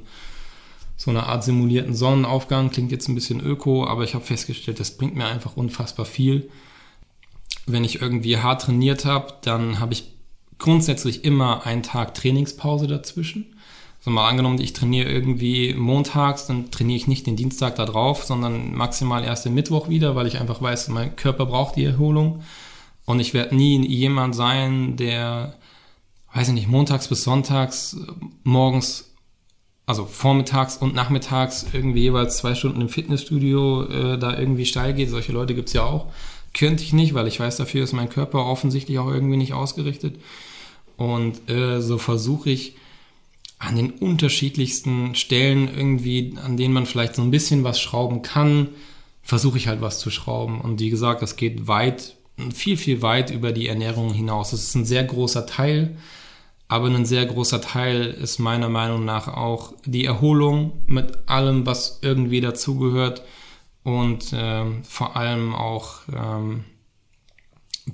so 0.97 1.11
eine 1.11 1.25
Art 1.25 1.45
simulierten 1.45 1.95
Sonnenaufgang. 1.95 2.71
Klingt 2.71 2.93
jetzt 2.93 3.09
ein 3.09 3.15
bisschen 3.15 3.41
öko, 3.41 3.87
aber 3.87 4.05
ich 4.05 4.15
habe 4.15 4.25
festgestellt, 4.25 4.81
das 4.81 4.99
bringt 4.99 5.17
mir 5.17 5.25
einfach 5.25 5.57
unfassbar 5.57 6.05
viel. 6.05 6.51
Wenn 7.67 7.85
ich 7.85 8.03
irgendwie 8.03 8.37
hart 8.37 8.63
trainiert 8.63 9.07
habe, 9.07 9.33
dann 9.41 9.81
habe 9.81 9.95
ich 9.95 10.13
grundsätzlich 10.59 11.25
immer 11.25 11.65
einen 11.65 11.83
Tag 11.83 12.13
Trainingspause 12.13 12.87
dazwischen. 12.87 13.57
Also 14.01 14.11
mal 14.11 14.29
angenommen, 14.29 14.61
ich 14.61 14.73
trainiere 14.73 15.11
irgendwie 15.11 15.75
montags, 15.75 16.47
dann 16.47 16.71
trainiere 16.71 16.97
ich 16.97 17.07
nicht 17.07 17.27
den 17.27 17.37
Dienstag 17.37 17.77
da 17.77 17.85
drauf, 17.85 18.25
sondern 18.25 18.75
maximal 18.75 19.23
erst 19.25 19.45
den 19.45 19.55
Mittwoch 19.55 19.89
wieder, 19.89 20.17
weil 20.17 20.27
ich 20.27 20.41
einfach 20.41 20.63
weiß, 20.63 20.89
mein 20.89 21.17
Körper 21.17 21.47
braucht 21.47 21.77
die 21.77 21.85
Erholung. 21.85 22.43
Und 23.05 23.21
ich 23.21 23.35
werde 23.35 23.55
nie 23.55 23.87
jemand 23.87 24.35
sein, 24.35 24.97
der, 24.97 25.55
weiß 26.33 26.49
ich 26.49 26.55
nicht, 26.55 26.69
montags 26.69 27.09
bis 27.09 27.25
sonntags 27.25 27.97
morgens 28.43 29.11
also 29.91 30.05
vormittags 30.05 30.77
und 30.77 30.95
nachmittags 30.95 31.67
irgendwie 31.73 32.03
jeweils 32.03 32.37
zwei 32.37 32.55
Stunden 32.55 32.81
im 32.81 32.89
Fitnessstudio 32.89 33.87
äh, 33.87 34.19
da 34.19 34.39
irgendwie 34.39 34.65
steil 34.65 34.95
geht. 34.95 35.11
Solche 35.11 35.33
Leute 35.33 35.57
gibt's 35.57 35.73
ja 35.73 35.83
auch. 35.83 36.07
Könnte 36.55 36.85
ich 36.85 36.93
nicht, 36.93 37.13
weil 37.13 37.27
ich 37.27 37.41
weiß, 37.41 37.57
dafür 37.57 37.83
ist 37.83 37.93
mein 37.93 38.09
Körper 38.09 38.47
offensichtlich 38.47 39.01
auch 39.01 39.09
irgendwie 39.09 39.37
nicht 39.37 39.53
ausgerichtet. 39.53 40.21
Und 40.97 41.51
äh, 41.51 41.81
so 41.81 41.99
versuche 41.99 42.51
ich 42.51 42.77
an 43.61 43.77
den 43.77 43.93
unterschiedlichsten 43.93 45.15
Stellen 45.15 45.69
irgendwie, 45.73 46.35
an 46.43 46.57
denen 46.57 46.75
man 46.75 46.87
vielleicht 46.87 47.15
so 47.15 47.23
ein 47.23 47.31
bisschen 47.31 47.63
was 47.63 47.81
schrauben 47.81 48.23
kann, 48.23 48.71
versuche 49.23 49.59
ich 49.59 49.69
halt 49.69 49.81
was 49.81 50.01
zu 50.01 50.11
schrauben. 50.11 50.61
Und 50.61 50.81
wie 50.81 50.91
gesagt, 50.91 51.23
das 51.23 51.37
geht 51.37 51.69
weit, 51.69 52.17
viel, 52.53 52.77
viel 52.77 53.03
weit 53.03 53.31
über 53.31 53.53
die 53.53 53.69
Ernährung 53.69 54.13
hinaus. 54.13 54.51
Das 54.51 54.65
ist 54.65 54.75
ein 54.75 54.85
sehr 54.85 55.05
großer 55.05 55.47
Teil 55.47 55.97
aber 56.71 56.87
ein 56.87 57.05
sehr 57.05 57.27
großer 57.27 57.61
Teil 57.61 58.05
ist 58.05 58.39
meiner 58.39 58.69
Meinung 58.69 59.05
nach 59.05 59.27
auch 59.27 59.73
die 59.85 60.05
Erholung 60.05 60.85
mit 60.87 61.29
allem, 61.29 61.67
was 61.67 61.99
irgendwie 62.01 62.41
dazugehört 62.41 63.25
und 63.83 64.27
ähm, 64.33 64.85
vor 64.85 65.17
allem 65.17 65.53
auch 65.53 66.03
ähm, 66.17 66.65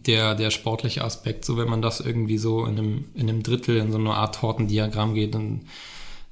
der, 0.05 0.35
der 0.35 0.51
sportliche 0.51 1.05
Aspekt. 1.05 1.45
So 1.45 1.57
wenn 1.57 1.69
man 1.69 1.83
das 1.83 2.01
irgendwie 2.01 2.39
so 2.39 2.65
in 2.65 2.79
einem, 2.79 3.05
in 3.15 3.29
einem 3.29 3.43
Drittel 3.43 3.77
in 3.77 3.93
so 3.93 3.99
eine 3.99 4.15
Art 4.15 4.37
Tortendiagramm 4.37 5.15
geht, 5.15 5.35
dann 5.35 5.63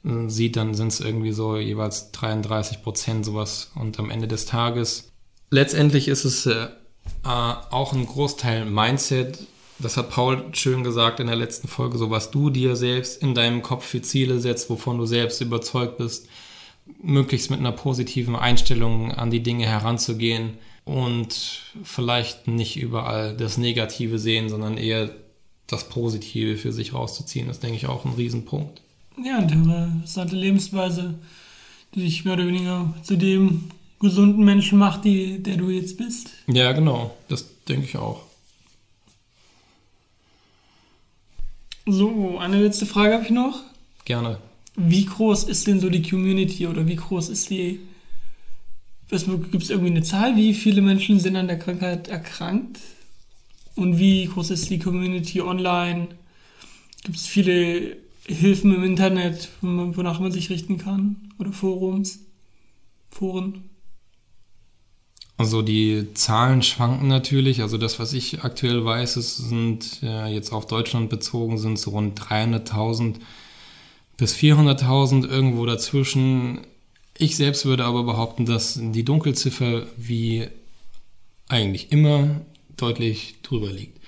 äh, 0.05 0.28
sieht, 0.28 0.57
dann 0.57 0.74
sind 0.74 0.89
es 0.89 1.01
irgendwie 1.01 1.32
so 1.32 1.57
jeweils 1.57 2.11
33 2.12 2.82
Prozent 2.82 3.24
sowas 3.24 3.70
und 3.74 3.99
am 3.99 4.11
Ende 4.11 4.28
des 4.28 4.47
Tages 4.47 5.11
letztendlich 5.51 6.09
ist 6.09 6.24
es 6.24 6.47
äh, 6.47 6.69
auch 7.23 7.93
ein 7.93 8.07
Großteil 8.07 8.65
Mindset 8.65 9.47
das 9.78 9.97
hat 9.97 10.11
Paul 10.11 10.45
schön 10.53 10.85
gesagt 10.85 11.20
in 11.20 11.27
der 11.27 11.36
letzten 11.36 11.69
Folge, 11.69 11.99
so 11.99 12.11
was 12.11 12.31
du 12.31 12.51
dir 12.51 12.77
selbst 12.77 13.20
in 13.20 13.35
deinem 13.35 13.62
Kopf 13.62 13.85
für 13.85 14.03
Ziele 14.03 14.39
setzt, 14.39 14.70
wovon 14.70 14.99
du 14.99 15.07
selbst 15.07 15.41
überzeugt 15.41 15.99
bist, 15.99 16.28
möglichst 17.03 17.51
mit 17.51 17.61
einer 17.61 17.73
positiven 17.73 18.36
Einstellung 18.36 19.12
an 19.12 19.31
die 19.31 19.43
Dinge 19.43 19.66
heranzugehen 19.66 20.59
und 20.85 21.62
vielleicht 21.82 22.47
nicht 22.47 22.77
überall 22.77 23.36
das 23.36 23.59
Negative 23.59 24.19
sehen, 24.19 24.48
sondern 24.48 24.77
eher 24.77 25.11
das 25.66 25.89
Positive 25.89 26.56
für 26.56 26.73
sich 26.73 26.93
rauszuziehen, 26.93 27.48
ist, 27.48 27.62
denke 27.62 27.77
ich, 27.77 27.86
auch 27.86 28.05
ein 28.05 28.12
Riesenpunkt. 28.12 28.82
Ja, 29.23 29.39
eine 29.39 29.52
interessante 29.52 30.36
Lebensweise, 30.36 31.15
die 31.94 32.01
dich 32.01 32.24
mehr 32.24 32.35
oder 32.35 32.47
weniger 32.47 32.93
zu 33.02 33.16
dem 33.16 33.70
gesunden 34.01 34.44
Menschen 34.44 34.78
macht, 34.78 35.05
die, 35.05 35.43
der 35.43 35.56
du 35.56 35.70
jetzt 35.70 35.97
bist. 35.97 36.31
Ja, 36.47 36.73
genau, 36.73 37.16
das 37.28 37.47
denke 37.66 37.86
ich 37.86 37.97
auch. 37.97 38.23
So, 41.86 42.39
eine 42.39 42.62
letzte 42.62 42.86
Frage 42.86 43.15
habe 43.15 43.24
ich 43.24 43.31
noch. 43.31 43.61
Gerne. 44.05 44.39
Wie 44.77 45.05
groß 45.05 45.44
ist 45.44 45.66
denn 45.66 45.81
so 45.81 45.89
die 45.89 46.02
Community 46.02 46.66
oder 46.66 46.86
wie 46.86 46.97
groß 46.97 47.28
ist 47.28 47.51
die? 47.51 47.81
Gibt 49.51 49.62
es 49.62 49.70
irgendwie 49.70 49.91
eine 49.91 50.03
Zahl, 50.03 50.36
wie 50.36 50.55
viele 50.55 50.82
Menschen 50.82 51.20
sind 51.20 51.36
an 51.36 51.47
der 51.47 51.59
Krankheit 51.59 52.09
erkrankt? 52.09 52.78
Und 53.77 53.99
wie 53.99 54.27
groß 54.27 54.51
ist 54.51 54.70
die 54.70 54.78
Community 54.78 55.41
online? 55.41 56.09
Gibt 57.03 57.16
es 57.16 57.27
viele 57.27 57.97
Hilfen 58.27 58.74
im 58.74 58.85
Internet, 58.85 59.51
wonach 59.61 60.20
man 60.20 60.32
sich 60.32 60.51
richten 60.51 60.78
kann? 60.78 61.16
Oder 61.39 61.53
Forums? 61.53 62.20
Foren? 63.11 63.65
Also 65.36 65.62
die 65.62 66.15
Zahlen 66.15 66.62
schwanken 66.62 67.09
natürlich. 67.09 67.62
Also 67.62 67.77
das, 67.77 67.99
was 67.99 68.12
ich 68.12 68.45
aktuell 68.45 68.85
weiß, 68.85 69.16
es 69.16 69.36
sind 69.36 70.03
äh, 70.03 70.27
jetzt 70.28 70.53
auf 70.53 70.66
Deutschland 70.66 71.11
bezogen, 71.11 71.59
sind 71.59 71.78
so 71.78 71.91
rund 71.91 72.19
300.000 72.20 73.16
bis 74.16 74.35
400.000 74.35 75.27
irgendwo 75.28 75.66
dazwischen. 75.66 76.61
Ich 77.16 77.36
selbst 77.36 77.65
würde 77.65 77.85
aber 77.85 78.03
behaupten, 78.03 78.45
dass 78.45 78.78
die 78.81 79.05
Dunkelziffer 79.05 79.86
wie 79.97 80.49
eigentlich 81.49 81.93
immer 81.93 82.41
deutlich 82.77 83.36
drüber 83.43 83.70
liegt. 83.70 84.01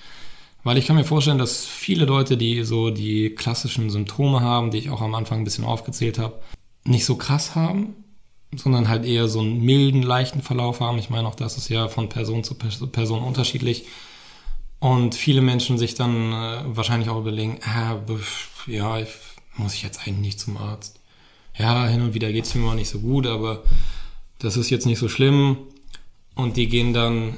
Weil 0.63 0.77
ich 0.77 0.85
kann 0.85 0.97
mir 0.97 1.05
vorstellen, 1.05 1.37
dass 1.37 1.65
viele 1.65 2.03
Leute, 2.03 2.35
die 2.35 2.63
so 2.63 2.89
die 2.89 3.29
klassischen 3.29 3.89
Symptome 3.89 4.41
haben, 4.41 4.71
die 4.71 4.79
ich 4.79 4.89
auch 4.89 5.01
am 5.01 5.15
Anfang 5.15 5.39
ein 5.39 5.43
bisschen 5.45 5.63
aufgezählt 5.63 6.19
habe, 6.19 6.41
nicht 6.83 7.05
so 7.05 7.15
krass 7.15 7.55
haben, 7.55 7.95
sondern 8.53 8.89
halt 8.89 9.05
eher 9.05 9.27
so 9.29 9.39
einen 9.39 9.61
milden, 9.61 10.03
leichten 10.03 10.41
Verlauf 10.41 10.81
haben. 10.81 10.97
Ich 10.97 11.09
meine, 11.09 11.27
auch 11.27 11.35
das 11.35 11.57
ist 11.57 11.69
ja 11.69 11.87
von 11.87 12.09
Person 12.09 12.43
zu 12.43 12.55
Person 12.55 13.23
unterschiedlich. 13.23 13.85
Und 14.79 15.15
viele 15.15 15.41
Menschen 15.41 15.77
sich 15.77 15.95
dann 15.95 16.33
äh, 16.33 16.61
wahrscheinlich 16.65 17.09
auch 17.09 17.19
überlegen, 17.19 17.59
ah, 17.63 17.95
ja, 18.67 18.99
ich, 18.99 19.09
muss 19.55 19.73
ich 19.73 19.83
jetzt 19.83 20.01
eigentlich 20.01 20.17
nicht 20.17 20.39
zum 20.39 20.57
Arzt. 20.57 20.99
Ja, 21.57 21.87
hin 21.87 22.01
und 22.01 22.13
wieder 22.13 22.31
geht 22.31 22.45
es 22.45 22.55
mir 22.55 22.61
mal 22.61 22.75
nicht 22.75 22.89
so 22.89 22.99
gut, 22.99 23.25
aber 23.25 23.63
das 24.39 24.57
ist 24.57 24.69
jetzt 24.69 24.85
nicht 24.85 24.99
so 24.99 25.09
schlimm. 25.09 25.57
Und 26.35 26.55
die 26.55 26.67
gehen 26.67 26.93
dann, 26.93 27.37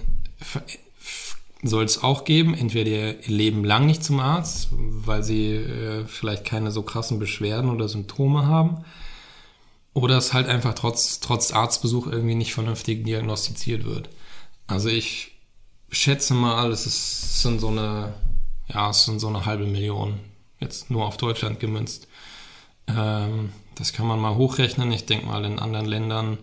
soll 1.64 1.86
es 1.86 2.04
auch 2.04 2.26
geben, 2.26 2.54
entweder 2.54 2.90
ihr 2.90 3.18
Leben 3.28 3.64
lang 3.64 3.86
nicht 3.86 4.04
zum 4.04 4.20
Arzt, 4.20 4.70
weil 4.72 5.24
sie 5.24 5.54
äh, 5.54 6.06
vielleicht 6.06 6.44
keine 6.44 6.72
so 6.72 6.82
krassen 6.82 7.20
Beschwerden 7.20 7.70
oder 7.70 7.88
Symptome 7.88 8.46
haben 8.46 8.84
oder 9.94 10.18
es 10.18 10.34
halt 10.34 10.48
einfach 10.48 10.74
trotz, 10.74 11.20
trotz 11.20 11.52
Arztbesuch 11.52 12.08
irgendwie 12.08 12.36
nicht 12.36 12.54
vernünftig 12.54 13.06
diagnostiziert 13.06 13.86
wird. 13.86 14.10
Also 14.68 14.90
ich 14.90 15.32
schätze 15.90 16.34
mal, 16.34 16.72
es, 16.72 16.86
ist, 16.86 17.42
sind 17.42 17.60
so 17.60 17.70
eine, 17.70 18.14
ja, 18.72 18.90
es 18.90 19.06
sind 19.06 19.20
so 19.20 19.28
eine 19.28 19.46
halbe 19.46 19.66
Million, 19.66 20.20
jetzt 20.60 20.92
nur 20.92 21.06
auf 21.06 21.18
Deutschland 21.18 21.60
gemünzt. 21.60 22.08
Ähm, 22.88 23.52
das 23.80 23.94
kann 23.94 24.06
man 24.06 24.20
mal 24.20 24.36
hochrechnen. 24.36 24.92
Ich 24.92 25.06
denke 25.06 25.26
mal, 25.26 25.44
in 25.46 25.58
anderen 25.58 25.86
Ländern 25.86 26.38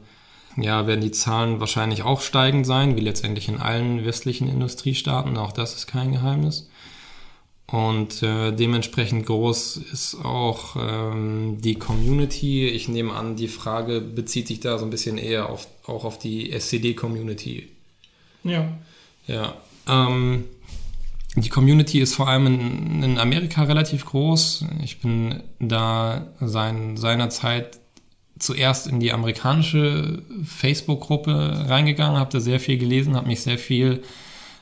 ja, 0.56 0.86
werden 0.86 1.02
die 1.02 1.10
Zahlen 1.10 1.60
wahrscheinlich 1.60 2.02
auch 2.02 2.22
steigend 2.22 2.66
sein, 2.66 2.96
wie 2.96 3.00
letztendlich 3.00 3.48
in 3.48 3.58
allen 3.58 4.04
westlichen 4.04 4.48
Industriestaaten. 4.48 5.36
Auch 5.36 5.52
das 5.52 5.74
ist 5.74 5.86
kein 5.86 6.12
Geheimnis. 6.12 6.68
Und 7.66 8.22
äh, 8.22 8.52
dementsprechend 8.52 9.26
groß 9.26 9.76
ist 9.76 10.24
auch 10.24 10.76
ähm, 10.78 11.58
die 11.60 11.74
Community. 11.74 12.68
Ich 12.68 12.88
nehme 12.88 13.12
an, 13.12 13.36
die 13.36 13.48
Frage 13.48 14.00
bezieht 14.00 14.46
sich 14.46 14.60
da 14.60 14.78
so 14.78 14.84
ein 14.86 14.90
bisschen 14.90 15.18
eher 15.18 15.50
auf, 15.50 15.66
auch 15.84 16.04
auf 16.04 16.18
die 16.18 16.52
SCD-Community. 16.52 17.68
Ja. 18.44 18.68
Ja. 19.26 19.56
Ähm, 19.88 20.44
die 21.36 21.50
Community 21.50 22.00
ist 22.00 22.14
vor 22.14 22.28
allem 22.28 22.46
in, 22.46 23.02
in, 23.02 23.18
Amerika 23.18 23.62
relativ 23.64 24.06
groß. 24.06 24.64
Ich 24.82 25.00
bin 25.00 25.42
da 25.58 26.28
sein, 26.40 26.96
seinerzeit 26.96 27.78
zuerst 28.38 28.86
in 28.86 29.00
die 29.00 29.12
amerikanische 29.12 30.22
Facebook-Gruppe 30.44 31.66
reingegangen, 31.68 32.18
habe 32.18 32.32
da 32.32 32.40
sehr 32.40 32.60
viel 32.60 32.78
gelesen, 32.78 33.16
habe 33.16 33.28
mich 33.28 33.42
sehr 33.42 33.58
viel 33.58 34.02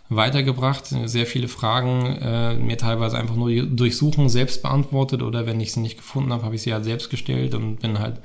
weitergebracht, 0.09 0.87
sehr 0.87 1.27
viele 1.27 1.49
Fragen 1.49 2.07
äh, 2.21 2.55
mir 2.55 2.77
teilweise 2.77 3.19
einfach 3.19 3.37
nur 3.37 3.51
durch 3.51 3.97
Suchen 3.97 4.29
selbst 4.29 4.63
beantwortet 4.63 5.23
oder 5.23 5.47
wenn 5.47 5.61
ich 5.61 5.73
sie 5.73 5.81
nicht 5.81 5.97
gefunden 5.97 6.33
habe, 6.33 6.45
habe 6.45 6.55
ich 6.57 6.63
sie 6.63 6.73
halt 6.73 6.85
selbst 6.85 7.09
gestellt 7.09 7.55
und 7.55 7.77
bin 7.77 7.99
halt 7.99 8.21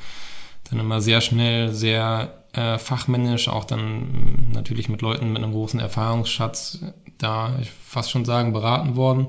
dann 0.69 0.79
immer 0.79 1.01
sehr 1.01 1.21
schnell, 1.21 1.73
sehr 1.73 2.38
äh, 2.53 2.77
fachmännisch, 2.77 3.47
auch 3.47 3.65
dann 3.65 4.51
natürlich 4.53 4.89
mit 4.89 5.01
Leuten 5.01 5.31
mit 5.31 5.43
einem 5.43 5.53
großen 5.53 5.79
Erfahrungsschatz 5.79 6.79
da, 7.17 7.53
ich 7.61 7.69
fast 7.69 8.11
schon 8.11 8.25
sagen, 8.25 8.53
beraten 8.53 8.95
worden. 8.95 9.27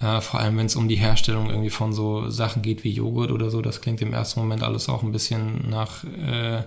Äh, 0.00 0.20
vor 0.20 0.40
allem, 0.40 0.56
wenn 0.56 0.66
es 0.66 0.76
um 0.76 0.88
die 0.88 0.96
Herstellung 0.96 1.50
irgendwie 1.50 1.70
von 1.70 1.92
so 1.92 2.30
Sachen 2.30 2.62
geht 2.62 2.84
wie 2.84 2.92
Joghurt 2.92 3.30
oder 3.30 3.50
so, 3.50 3.62
das 3.62 3.80
klingt 3.80 4.00
im 4.00 4.12
ersten 4.12 4.40
Moment 4.40 4.62
alles 4.62 4.88
auch 4.88 5.02
ein 5.02 5.12
bisschen 5.12 5.68
nach 5.68 6.04
äh, 6.04 6.62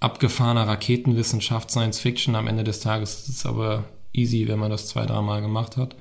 abgefahrener 0.00 0.66
Raketenwissenschaft, 0.68 1.70
Science 1.70 1.98
Fiction. 1.98 2.34
Am 2.34 2.46
Ende 2.46 2.64
des 2.64 2.80
Tages 2.80 3.20
ist 3.20 3.28
es 3.28 3.46
aber 3.46 3.84
easy, 4.12 4.46
wenn 4.48 4.58
man 4.58 4.70
das 4.70 4.88
zwei, 4.88 5.06
dreimal 5.06 5.40
gemacht 5.40 5.76
hat. 5.76 5.96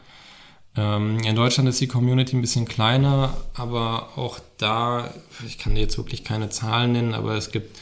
Ähm, 0.76 1.20
in 1.20 1.36
Deutschland 1.36 1.68
ist 1.68 1.82
die 1.82 1.88
Community 1.88 2.36
ein 2.36 2.42
bisschen 2.42 2.68
kleiner, 2.68 3.34
aber 3.56 4.10
auch 4.16 4.40
da, 4.58 5.10
ich 5.46 5.58
kann 5.58 5.76
dir 5.76 5.82
jetzt 5.82 5.98
wirklich 5.98 6.24
keine 6.24 6.50
Zahlen 6.50 6.92
nennen, 6.92 7.14
aber 7.14 7.36
es 7.36 7.52
gibt 7.52 7.78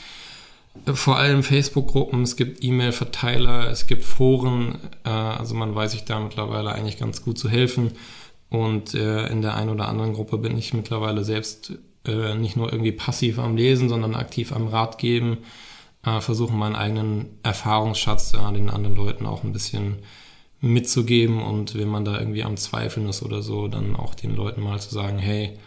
vor 0.93 1.17
allem 1.17 1.43
Facebook-Gruppen, 1.43 2.23
es 2.23 2.35
gibt 2.35 2.63
E-Mail-Verteiler, 2.63 3.69
es 3.69 3.87
gibt 3.87 4.03
Foren, 4.03 4.77
äh, 5.03 5.09
also 5.09 5.55
man 5.55 5.73
weiß 5.73 5.91
sich 5.91 6.05
da 6.05 6.19
mittlerweile 6.19 6.71
eigentlich 6.71 6.97
ganz 6.97 7.23
gut 7.23 7.37
zu 7.37 7.49
helfen. 7.49 7.91
Und 8.49 8.93
äh, 8.93 9.27
in 9.27 9.41
der 9.41 9.55
einen 9.55 9.69
oder 9.69 9.87
anderen 9.87 10.13
Gruppe 10.13 10.37
bin 10.37 10.57
ich 10.57 10.73
mittlerweile 10.73 11.23
selbst 11.23 11.73
äh, 12.05 12.35
nicht 12.35 12.55
nur 12.55 12.71
irgendwie 12.71 12.91
passiv 12.91 13.39
am 13.39 13.57
Lesen, 13.57 13.89
sondern 13.89 14.15
aktiv 14.15 14.51
am 14.51 14.67
Rat 14.67 14.97
geben 14.97 15.37
äh, 16.05 16.21
versuchen, 16.21 16.57
meinen 16.57 16.75
eigenen 16.75 17.39
Erfahrungsschatz 17.43 18.33
äh, 18.33 18.53
den 18.53 18.69
anderen 18.69 18.95
Leuten 18.95 19.25
auch 19.25 19.43
ein 19.43 19.53
bisschen 19.53 19.97
mitzugeben 20.61 21.43
und 21.43 21.77
wenn 21.77 21.89
man 21.89 22.05
da 22.05 22.17
irgendwie 22.17 22.43
am 22.43 22.57
Zweifeln 22.57 23.09
ist 23.09 23.23
oder 23.23 23.41
so, 23.41 23.67
dann 23.67 23.95
auch 23.95 24.15
den 24.15 24.35
Leuten 24.35 24.61
mal 24.61 24.79
zu 24.79 24.93
sagen, 24.93 25.19
hey, 25.19 25.57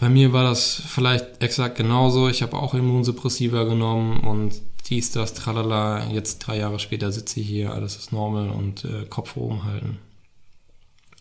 bei 0.00 0.08
mir 0.08 0.32
war 0.32 0.44
das 0.44 0.82
vielleicht 0.86 1.42
exakt 1.42 1.76
genauso, 1.76 2.30
ich 2.30 2.40
habe 2.40 2.56
auch 2.56 2.72
Immunsuppressiva 2.72 3.64
genommen 3.64 4.20
und 4.20 4.54
dies, 4.88 5.12
das, 5.12 5.34
tralala, 5.34 6.10
jetzt 6.10 6.38
drei 6.38 6.56
Jahre 6.56 6.78
später 6.78 7.12
sitze 7.12 7.40
ich 7.40 7.46
hier, 7.46 7.74
alles 7.74 7.96
ist 7.96 8.10
normal 8.10 8.48
und 8.48 8.86
äh, 8.86 9.04
Kopf 9.10 9.36
oben 9.36 9.64
halten. 9.64 9.98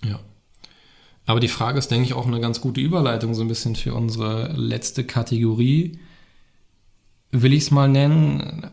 Ja. 0.01 0.17
Aber 1.25 1.41
die 1.41 1.49
Frage 1.49 1.77
ist, 1.77 1.91
denke 1.91 2.05
ich, 2.05 2.13
auch 2.13 2.25
eine 2.25 2.39
ganz 2.39 2.61
gute 2.61 2.79
Überleitung 2.79 3.33
so 3.33 3.41
ein 3.41 3.49
bisschen 3.49 3.75
für 3.75 3.93
unsere 3.93 4.53
letzte 4.53 5.03
Kategorie, 5.03 5.99
will 7.31 7.51
ich 7.51 7.63
es 7.63 7.71
mal 7.71 7.89
nennen. 7.89 8.71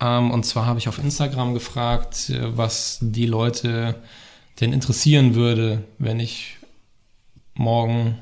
Ähm, 0.00 0.32
und 0.32 0.44
zwar 0.44 0.66
habe 0.66 0.80
ich 0.80 0.88
auf 0.88 0.98
Instagram 0.98 1.54
gefragt, 1.54 2.30
äh, 2.30 2.56
was 2.56 2.98
die 3.00 3.26
Leute 3.26 4.02
denn 4.60 4.72
interessieren 4.72 5.36
würde, 5.36 5.84
wenn 5.98 6.18
ich 6.18 6.56
morgen 7.54 8.18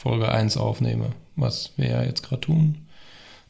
Folge 0.00 0.30
1 0.30 0.56
aufnehme, 0.56 1.10
was 1.36 1.72
wir 1.76 1.90
ja 1.90 2.02
jetzt 2.02 2.22
gerade 2.22 2.40
tun. 2.40 2.86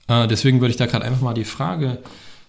Äh, 0.08 0.26
deswegen 0.26 0.60
würde 0.60 0.72
ich 0.72 0.76
da 0.76 0.86
gerade 0.86 1.04
einfach 1.04 1.20
mal 1.20 1.34
die 1.34 1.44
Frage, 1.44 1.98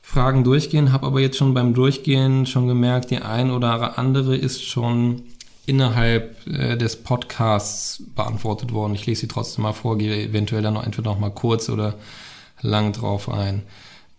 Fragen 0.01 0.43
durchgehen, 0.43 0.91
habe 0.91 1.05
aber 1.05 1.19
jetzt 1.21 1.37
schon 1.37 1.53
beim 1.53 1.75
Durchgehen 1.75 2.47
schon 2.47 2.67
gemerkt, 2.67 3.11
die 3.11 3.19
ein 3.19 3.51
oder 3.51 3.99
andere 3.99 4.35
ist 4.35 4.63
schon 4.63 5.21
innerhalb 5.67 6.47
äh, 6.47 6.75
des 6.75 7.03
Podcasts 7.03 8.03
beantwortet 8.15 8.73
worden. 8.73 8.95
Ich 8.95 9.05
lese 9.05 9.21
sie 9.21 9.27
trotzdem 9.27 9.63
mal 9.63 9.73
vor, 9.73 9.99
gehe 9.99 10.23
eventuell 10.23 10.63
dann 10.63 10.73
noch 10.73 10.83
entweder 10.83 11.11
noch 11.11 11.19
mal 11.19 11.29
kurz 11.29 11.69
oder 11.69 11.93
lang 12.61 12.93
drauf 12.93 13.29
ein. 13.29 13.61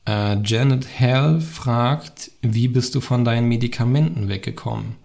Äh, 0.06 0.36
Janet 0.44 0.86
Hell 0.86 1.40
fragt, 1.40 2.30
wie 2.40 2.68
bist 2.68 2.94
du 2.94 3.00
von 3.00 3.24
deinen 3.24 3.48
Medikamenten 3.48 4.28
weggekommen? 4.28 5.01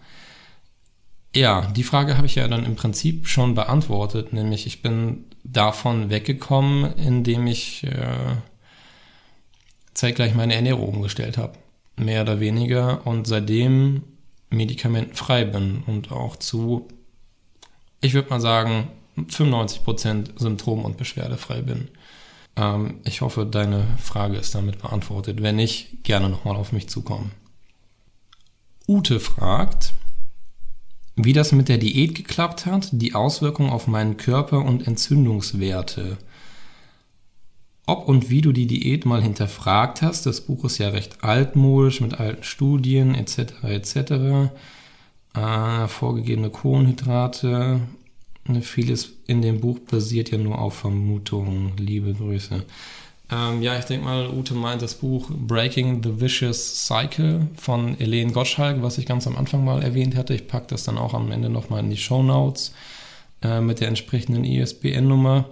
Ja, 1.38 1.68
die 1.68 1.84
Frage 1.84 2.18
habe 2.18 2.26
ich 2.26 2.34
ja 2.34 2.47
dann 2.47 2.65
im 2.65 2.76
Prinzip 2.76 3.27
schon 3.27 3.53
beantwortet, 3.53 4.34
nämlich 4.34 4.65
ich 4.65 4.81
bin 4.81 5.26
davon 5.43 6.09
weggekommen, 6.09 6.95
indem 6.95 7.45
ich 7.45 7.84
äh, 7.84 8.38
zeitgleich 9.93 10.34
meine 10.34 10.55
Ernährung 10.55 10.89
umgestellt 10.95 11.38
habe. 11.38 11.53
Mehr 11.95 12.23
oder 12.23 12.39
weniger. 12.39 13.05
Und 13.05 13.27
seitdem 13.27 14.01
medikamentenfrei 14.49 15.45
bin 15.45 15.84
und 15.85 16.11
auch 16.11 16.38
zu, 16.38 16.88
ich 18.01 18.15
würde 18.15 18.31
mal 18.31 18.41
sagen, 18.41 18.88
95% 19.15 20.39
symptom- 20.39 20.85
und 20.85 20.97
beschwerdefrei 20.97 21.61
bin. 21.61 21.89
Ähm, 22.55 23.01
ich 23.03 23.22
hoffe, 23.22 23.45
deine 23.45 23.85
Frage 23.99 24.38
ist 24.38 24.55
damit 24.55 24.81
beantwortet. 24.81 25.43
Wenn 25.43 25.57
nicht, 25.57 26.03
gerne 26.03 26.30
nochmal 26.30 26.55
auf 26.55 26.72
mich 26.72 26.89
zukommen. 26.89 27.31
Ute 28.88 29.19
fragt, 29.19 29.93
wie 31.18 31.34
das 31.34 31.52
mit 31.52 31.68
der 31.68 31.77
Diät 31.77 32.15
geklappt 32.15 32.65
hat, 32.65 32.89
die 32.94 33.14
Auswirkungen 33.14 33.69
auf 33.69 33.88
meinen 33.88 34.15
Körper 34.15 34.64
und 34.64 34.88
Entzündungswerte. 34.88 36.18
Ob 37.85 38.07
und 38.07 38.30
wie 38.30 38.41
du 38.41 38.53
die 38.53 38.68
Diät 38.68 39.06
mal 39.06 39.22
hinterfragt 39.22 40.02
hast, 40.02 40.26
das 40.26 40.41
Buch 40.41 40.64
ist 40.65 40.77
ja 40.77 40.89
recht 40.89 41.23
altmodisch 41.23 41.99
mit 41.99 42.19
alten 42.19 42.44
Studien 42.44 43.15
etc. 43.15 43.64
etc. 43.64 44.52
Äh, 45.34 45.88
vorgegebene 45.88 46.49
Kohlenhydrate, 46.49 47.81
Ne, 48.48 48.61
vieles 48.61 49.11
in 49.26 49.41
dem 49.41 49.60
Buch 49.60 49.80
basiert 49.80 50.31
ja 50.31 50.38
nur 50.38 50.60
auf 50.60 50.76
Vermutungen. 50.76 51.73
Liebe 51.77 52.14
Grüße. 52.14 52.64
Ähm, 53.30 53.62
ja, 53.62 53.78
ich 53.78 53.86
denke 53.86 54.06
mal, 54.06 54.30
Ute 54.30 54.54
meint 54.54 54.82
das 54.82 54.95
Buch 54.95 55.30
Breaking 55.30 56.02
the 56.02 56.22
Vicious 56.22 56.86
Cycle 56.86 57.48
von 57.56 57.99
Elaine 57.99 58.32
Gottschalk, 58.32 58.82
was 58.82 58.98
ich 58.98 59.06
ganz 59.06 59.28
am 59.28 59.36
Anfang 59.36 59.66
mal 59.66 59.84
erwähnt 59.84 60.16
hatte. 60.16 60.34
Ich 60.34 60.48
packe 60.48 60.68
das 60.70 60.84
dann 60.84 60.98
auch 60.98 61.14
am 61.14 61.32
Ende 61.32 61.49
nochmal 61.49 61.82
in 61.82 61.90
die 61.90 61.98
Show 61.98 62.24
Notes 62.24 62.74
äh, 63.41 63.60
mit 63.60 63.82
der 63.82 63.90
entsprechenden 63.90 64.45
ISBN-Nummer. 64.45 65.45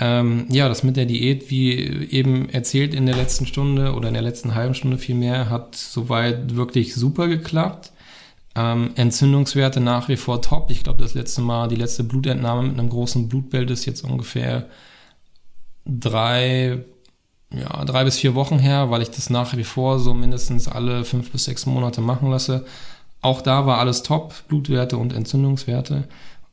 Ähm, 0.00 0.46
ja, 0.48 0.68
das 0.68 0.82
mit 0.82 0.96
der 0.96 1.06
Diät, 1.06 1.50
wie 1.50 1.76
eben 2.10 2.48
erzählt 2.48 2.94
in 2.94 3.06
der 3.06 3.16
letzten 3.16 3.46
Stunde 3.46 3.94
oder 3.94 4.08
in 4.08 4.14
der 4.14 4.22
letzten 4.22 4.54
halben 4.54 4.74
Stunde 4.74 4.98
vielmehr, 4.98 5.48
hat 5.48 5.76
soweit 5.76 6.56
wirklich 6.56 6.94
super 6.94 7.28
geklappt. 7.28 7.92
Ähm, 8.56 8.90
Entzündungswerte 8.96 9.78
nach 9.78 10.08
wie 10.08 10.16
vor 10.16 10.42
top. 10.42 10.70
Ich 10.70 10.82
glaube, 10.82 11.02
das 11.02 11.14
letzte 11.14 11.42
Mal, 11.42 11.68
die 11.68 11.76
letzte 11.76 12.02
Blutentnahme 12.02 12.68
mit 12.68 12.78
einem 12.78 12.88
großen 12.88 13.28
Blutbild 13.28 13.70
ist 13.70 13.84
jetzt 13.84 14.02
ungefähr 14.02 14.66
drei, 15.86 16.84
ja, 17.52 17.84
drei 17.84 18.04
bis 18.04 18.18
vier 18.18 18.34
Wochen 18.34 18.58
her, 18.58 18.90
weil 18.90 19.02
ich 19.02 19.10
das 19.10 19.30
nach 19.30 19.56
wie 19.56 19.64
vor 19.64 19.98
so 19.98 20.14
mindestens 20.14 20.68
alle 20.68 21.04
fünf 21.04 21.30
bis 21.30 21.44
sechs 21.44 21.66
Monate 21.66 22.00
machen 22.00 22.30
lasse. 22.30 22.64
Auch 23.22 23.42
da 23.42 23.66
war 23.66 23.78
alles 23.78 24.02
top, 24.02 24.34
Blutwerte 24.48 24.96
und 24.96 25.12
Entzündungswerte. 25.12 26.08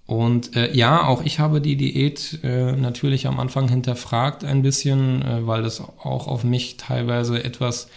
Und 0.05 0.55
äh, 0.55 0.73
ja, 0.73 1.05
auch 1.05 1.21
ich 1.23 1.39
habe 1.39 1.59
die 1.59 1.75
Diät 1.75 2.39
äh, 2.43 2.71
natürlich 2.71 3.27
am 3.27 3.39
Anfang 3.39 3.67
hinterfragt 3.67 4.45
ein 4.45 4.61
bisschen, 4.61 5.21
äh, 5.21 5.45
weil 5.45 5.63
das 5.63 5.81
auch 5.81 6.27
auf 6.27 6.45
mich 6.45 6.77
teilweise 6.77 7.43
etwas 7.43 7.89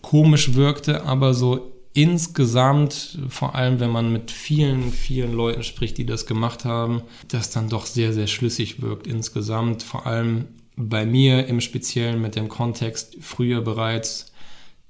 komisch 0.00 0.54
wirkte, 0.54 1.04
aber 1.04 1.34
so 1.34 1.72
insgesamt, 1.94 3.18
vor 3.28 3.54
allem 3.54 3.80
wenn 3.80 3.90
man 3.90 4.12
mit 4.12 4.30
vielen, 4.30 4.92
vielen 4.92 5.34
Leuten 5.34 5.62
spricht, 5.62 5.98
die 5.98 6.06
das 6.06 6.26
gemacht 6.26 6.64
haben, 6.64 7.02
das 7.28 7.50
dann 7.50 7.68
doch 7.68 7.84
sehr, 7.84 8.14
sehr 8.14 8.28
schlüssig 8.28 8.80
wirkt 8.80 9.06
insgesamt. 9.06 9.82
Vor 9.82 10.06
allem 10.06 10.46
bei 10.76 11.04
mir 11.04 11.46
im 11.46 11.60
Speziellen 11.60 12.20
mit 12.20 12.36
dem 12.36 12.48
Kontext 12.48 13.16
früher 13.20 13.60
bereits 13.60 14.32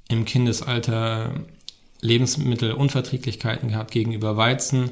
im 0.08 0.24
Kindesalter 0.24 1.44
Lebensmittelunverträglichkeiten 2.00 3.70
gehabt 3.70 3.92
gegenüber 3.92 4.36
Weizen, 4.36 4.90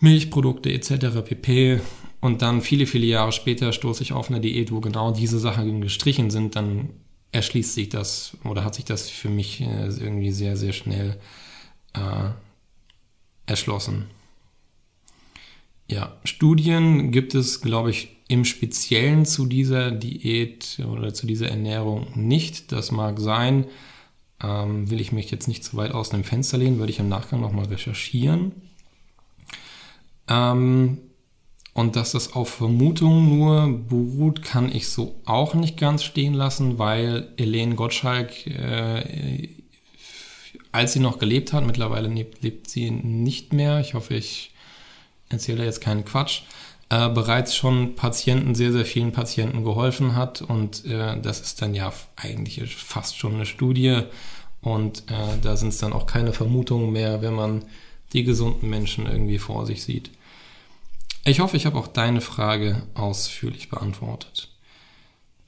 Milchprodukte 0.00 0.72
etc. 0.72 1.22
pp. 1.24 1.80
Und 2.20 2.42
dann 2.42 2.62
viele, 2.62 2.86
viele 2.86 3.06
Jahre 3.06 3.32
später 3.32 3.72
stoße 3.72 4.02
ich 4.02 4.12
auf 4.12 4.30
eine 4.30 4.40
Diät, 4.40 4.72
wo 4.72 4.80
genau 4.80 5.12
diese 5.12 5.38
Sachen 5.38 5.80
gestrichen 5.80 6.30
sind, 6.30 6.56
dann 6.56 6.90
erschließt 7.32 7.74
sich 7.74 7.88
das 7.88 8.36
oder 8.44 8.64
hat 8.64 8.74
sich 8.74 8.84
das 8.84 9.10
für 9.10 9.28
mich 9.28 9.60
äh, 9.60 9.88
irgendwie 9.88 10.30
sehr, 10.30 10.56
sehr 10.56 10.72
schnell 10.72 11.18
äh, 11.92 12.30
erschlossen. 13.46 14.06
Ja, 15.90 16.16
Studien 16.24 17.12
gibt 17.12 17.34
es, 17.34 17.60
glaube 17.60 17.90
ich, 17.90 18.13
im 18.34 18.44
Speziellen 18.44 19.24
zu 19.24 19.46
dieser 19.46 19.90
Diät 19.90 20.78
oder 20.90 21.14
zu 21.14 21.26
dieser 21.26 21.48
Ernährung 21.48 22.08
nicht. 22.14 22.72
Das 22.72 22.90
mag 22.90 23.18
sein. 23.20 23.66
Ähm, 24.42 24.90
will 24.90 25.00
ich 25.00 25.12
mich 25.12 25.30
jetzt 25.30 25.48
nicht 25.48 25.64
zu 25.64 25.76
weit 25.76 25.92
aus 25.92 26.10
dem 26.10 26.24
Fenster 26.24 26.58
lehnen, 26.58 26.78
würde 26.78 26.92
ich 26.92 26.98
im 26.98 27.08
Nachgang 27.08 27.40
nochmal 27.40 27.66
recherchieren. 27.66 28.52
Ähm, 30.28 30.98
und 31.72 31.96
dass 31.96 32.12
das 32.12 32.34
auf 32.34 32.48
Vermutungen 32.50 33.38
nur 33.38 33.66
beruht, 33.88 34.42
kann 34.42 34.70
ich 34.70 34.88
so 34.88 35.20
auch 35.24 35.54
nicht 35.54 35.76
ganz 35.76 36.04
stehen 36.04 36.34
lassen, 36.34 36.78
weil 36.78 37.32
Helene 37.36 37.74
Gottschalk, 37.74 38.46
äh, 38.46 39.48
als 40.72 40.92
sie 40.92 41.00
noch 41.00 41.18
gelebt 41.18 41.52
hat, 41.52 41.66
mittlerweile 41.66 42.08
lebt, 42.08 42.42
lebt 42.42 42.68
sie 42.68 42.90
nicht 42.90 43.52
mehr, 43.52 43.80
ich 43.80 43.94
hoffe, 43.94 44.14
ich 44.14 44.52
erzähle 45.28 45.58
da 45.58 45.64
jetzt 45.64 45.80
keinen 45.80 46.04
Quatsch, 46.04 46.42
äh, 46.90 47.08
bereits 47.08 47.54
schon 47.56 47.94
Patienten, 47.94 48.54
sehr, 48.54 48.72
sehr 48.72 48.84
vielen 48.84 49.12
Patienten 49.12 49.64
geholfen 49.64 50.14
hat. 50.14 50.42
Und 50.42 50.84
äh, 50.84 51.20
das 51.20 51.40
ist 51.40 51.62
dann 51.62 51.74
ja 51.74 51.92
eigentlich 52.16 52.74
fast 52.76 53.18
schon 53.18 53.34
eine 53.34 53.46
Studie. 53.46 54.02
Und 54.60 55.10
äh, 55.10 55.38
da 55.42 55.56
sind 55.56 55.68
es 55.68 55.78
dann 55.78 55.92
auch 55.92 56.06
keine 56.06 56.32
Vermutungen 56.32 56.92
mehr, 56.92 57.22
wenn 57.22 57.34
man 57.34 57.64
die 58.12 58.24
gesunden 58.24 58.70
Menschen 58.70 59.06
irgendwie 59.06 59.38
vor 59.38 59.66
sich 59.66 59.82
sieht. 59.82 60.10
Ich 61.24 61.40
hoffe, 61.40 61.56
ich 61.56 61.66
habe 61.66 61.78
auch 61.78 61.88
deine 61.88 62.20
Frage 62.20 62.82
ausführlich 62.94 63.70
beantwortet. 63.70 64.50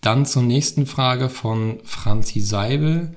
Dann 0.00 0.24
zur 0.24 0.42
nächsten 0.42 0.86
Frage 0.86 1.28
von 1.28 1.80
Franzi 1.84 2.40
Seibel. 2.40 3.14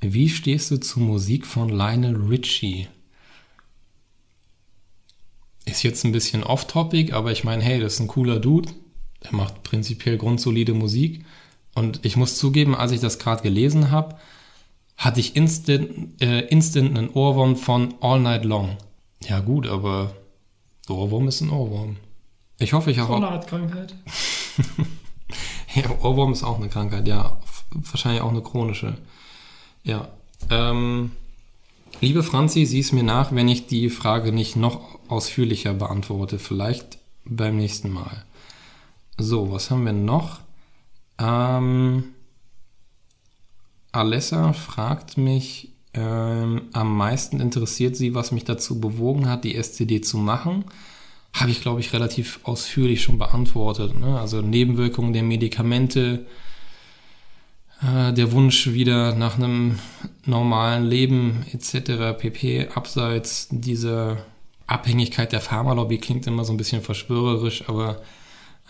Wie 0.00 0.28
stehst 0.28 0.70
du 0.70 0.78
zur 0.78 1.02
Musik 1.02 1.46
von 1.46 1.68
Lionel 1.68 2.16
Richie? 2.16 2.88
Ist 5.80 5.84
jetzt 5.84 6.04
ein 6.04 6.12
bisschen 6.12 6.44
off-topic, 6.44 7.14
aber 7.14 7.32
ich 7.32 7.42
meine, 7.42 7.62
hey, 7.62 7.80
das 7.80 7.94
ist 7.94 8.00
ein 8.00 8.06
cooler 8.06 8.38
Dude. 8.38 8.68
Er 9.22 9.34
macht 9.34 9.62
prinzipiell 9.62 10.18
grundsolide 10.18 10.74
Musik. 10.74 11.24
Und 11.74 12.04
ich 12.04 12.16
muss 12.16 12.36
zugeben, 12.36 12.74
als 12.74 12.92
ich 12.92 13.00
das 13.00 13.18
gerade 13.18 13.42
gelesen 13.42 13.90
habe, 13.90 14.16
hatte 14.98 15.20
ich 15.20 15.36
instant, 15.36 16.20
äh, 16.20 16.40
instant 16.48 16.98
einen 16.98 17.08
Ohrwurm 17.08 17.56
von 17.56 17.94
All 18.02 18.20
Night 18.20 18.44
Long. 18.44 18.76
Ja 19.24 19.40
gut, 19.40 19.66
aber 19.66 20.12
Ohrwurm 20.86 21.28
ist 21.28 21.40
ein 21.40 21.48
Ohrwurm. 21.48 21.96
Ich 22.58 22.74
hoffe, 22.74 22.90
ich 22.90 22.98
habe 22.98 23.14
auch. 23.14 23.16
eine 23.16 23.28
Art 23.28 23.46
Krankheit. 23.46 23.94
ja, 25.76 25.84
Ohrwurm 26.02 26.34
ist 26.34 26.42
auch 26.44 26.58
eine 26.58 26.68
Krankheit, 26.68 27.08
ja. 27.08 27.40
Wahrscheinlich 27.70 28.20
auch 28.20 28.32
eine 28.32 28.42
chronische. 28.42 28.98
Ja. 29.84 30.08
Ähm, 30.50 31.12
liebe 32.00 32.22
Franzi, 32.22 32.64
sieh 32.66 32.80
es 32.80 32.92
mir 32.92 33.02
nach, 33.02 33.34
wenn 33.34 33.48
ich 33.48 33.66
die 33.66 33.90
Frage 33.90 34.32
nicht 34.32 34.56
noch 34.56 34.98
ausführlicher 35.08 35.74
beantworte. 35.74 36.38
Vielleicht 36.38 36.98
beim 37.24 37.56
nächsten 37.56 37.90
Mal. 37.90 38.24
So, 39.18 39.52
was 39.52 39.70
haben 39.70 39.84
wir 39.84 39.92
noch? 39.92 40.40
Ähm, 41.18 42.04
Alessa 43.92 44.52
fragt 44.52 45.18
mich, 45.18 45.72
ähm, 45.92 46.68
am 46.72 46.96
meisten 46.96 47.40
interessiert 47.40 47.96
sie, 47.96 48.14
was 48.14 48.32
mich 48.32 48.44
dazu 48.44 48.80
bewogen 48.80 49.28
hat, 49.28 49.44
die 49.44 49.60
STD 49.60 50.00
zu 50.00 50.18
machen. 50.18 50.64
Habe 51.34 51.50
ich, 51.50 51.60
glaube 51.60 51.80
ich, 51.80 51.92
relativ 51.92 52.40
ausführlich 52.44 53.02
schon 53.02 53.18
beantwortet. 53.18 53.98
Ne? 53.98 54.18
Also 54.18 54.40
Nebenwirkungen 54.40 55.12
der 55.12 55.22
Medikamente, 55.22 56.26
äh, 57.82 58.12
der 58.12 58.32
Wunsch 58.32 58.68
wieder 58.68 59.14
nach 59.14 59.36
einem 59.36 59.78
normalen 60.24 60.84
Leben 60.86 61.44
etc. 61.52 62.18
pp. 62.18 62.68
Abseits 62.74 63.48
dieser 63.50 64.18
Abhängigkeit 64.66 65.32
der 65.32 65.40
Pharmalobby 65.40 65.98
klingt 65.98 66.26
immer 66.26 66.44
so 66.44 66.52
ein 66.52 66.56
bisschen 66.56 66.82
verschwörerisch, 66.82 67.68
aber 67.68 68.02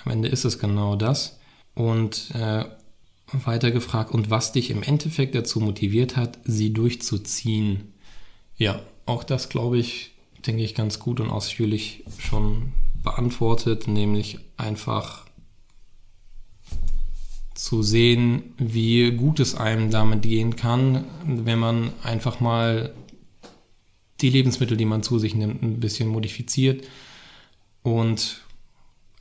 am 0.04 0.12
Ende 0.12 0.28
ist 0.28 0.44
es 0.44 0.58
genau 0.58 0.96
das. 0.96 1.38
Und 1.74 2.30
äh, 2.34 2.64
weiter 3.32 3.70
gefragt, 3.70 4.12
und 4.12 4.30
was 4.30 4.52
dich 4.52 4.70
im 4.70 4.82
Endeffekt 4.82 5.34
dazu 5.34 5.60
motiviert 5.60 6.16
hat, 6.16 6.38
sie 6.44 6.72
durchzuziehen. 6.72 7.92
Ja, 8.56 8.80
auch 9.06 9.24
das 9.24 9.48
glaube 9.48 9.78
ich, 9.78 10.12
denke 10.46 10.62
ich, 10.62 10.74
ganz 10.74 10.98
gut 10.98 11.20
und 11.20 11.30
ausführlich 11.30 12.04
schon 12.18 12.72
beantwortet, 13.02 13.88
nämlich 13.88 14.38
einfach 14.56 15.26
zu 17.60 17.82
sehen, 17.82 18.54
wie 18.56 19.10
gut 19.10 19.38
es 19.38 19.54
einem 19.54 19.90
damit 19.90 20.22
gehen 20.22 20.56
kann, 20.56 21.04
wenn 21.26 21.58
man 21.58 21.92
einfach 22.02 22.40
mal 22.40 22.94
die 24.22 24.30
Lebensmittel, 24.30 24.78
die 24.78 24.86
man 24.86 25.02
zu 25.02 25.18
sich 25.18 25.34
nimmt, 25.34 25.62
ein 25.62 25.78
bisschen 25.78 26.08
modifiziert 26.08 26.86
und 27.82 28.40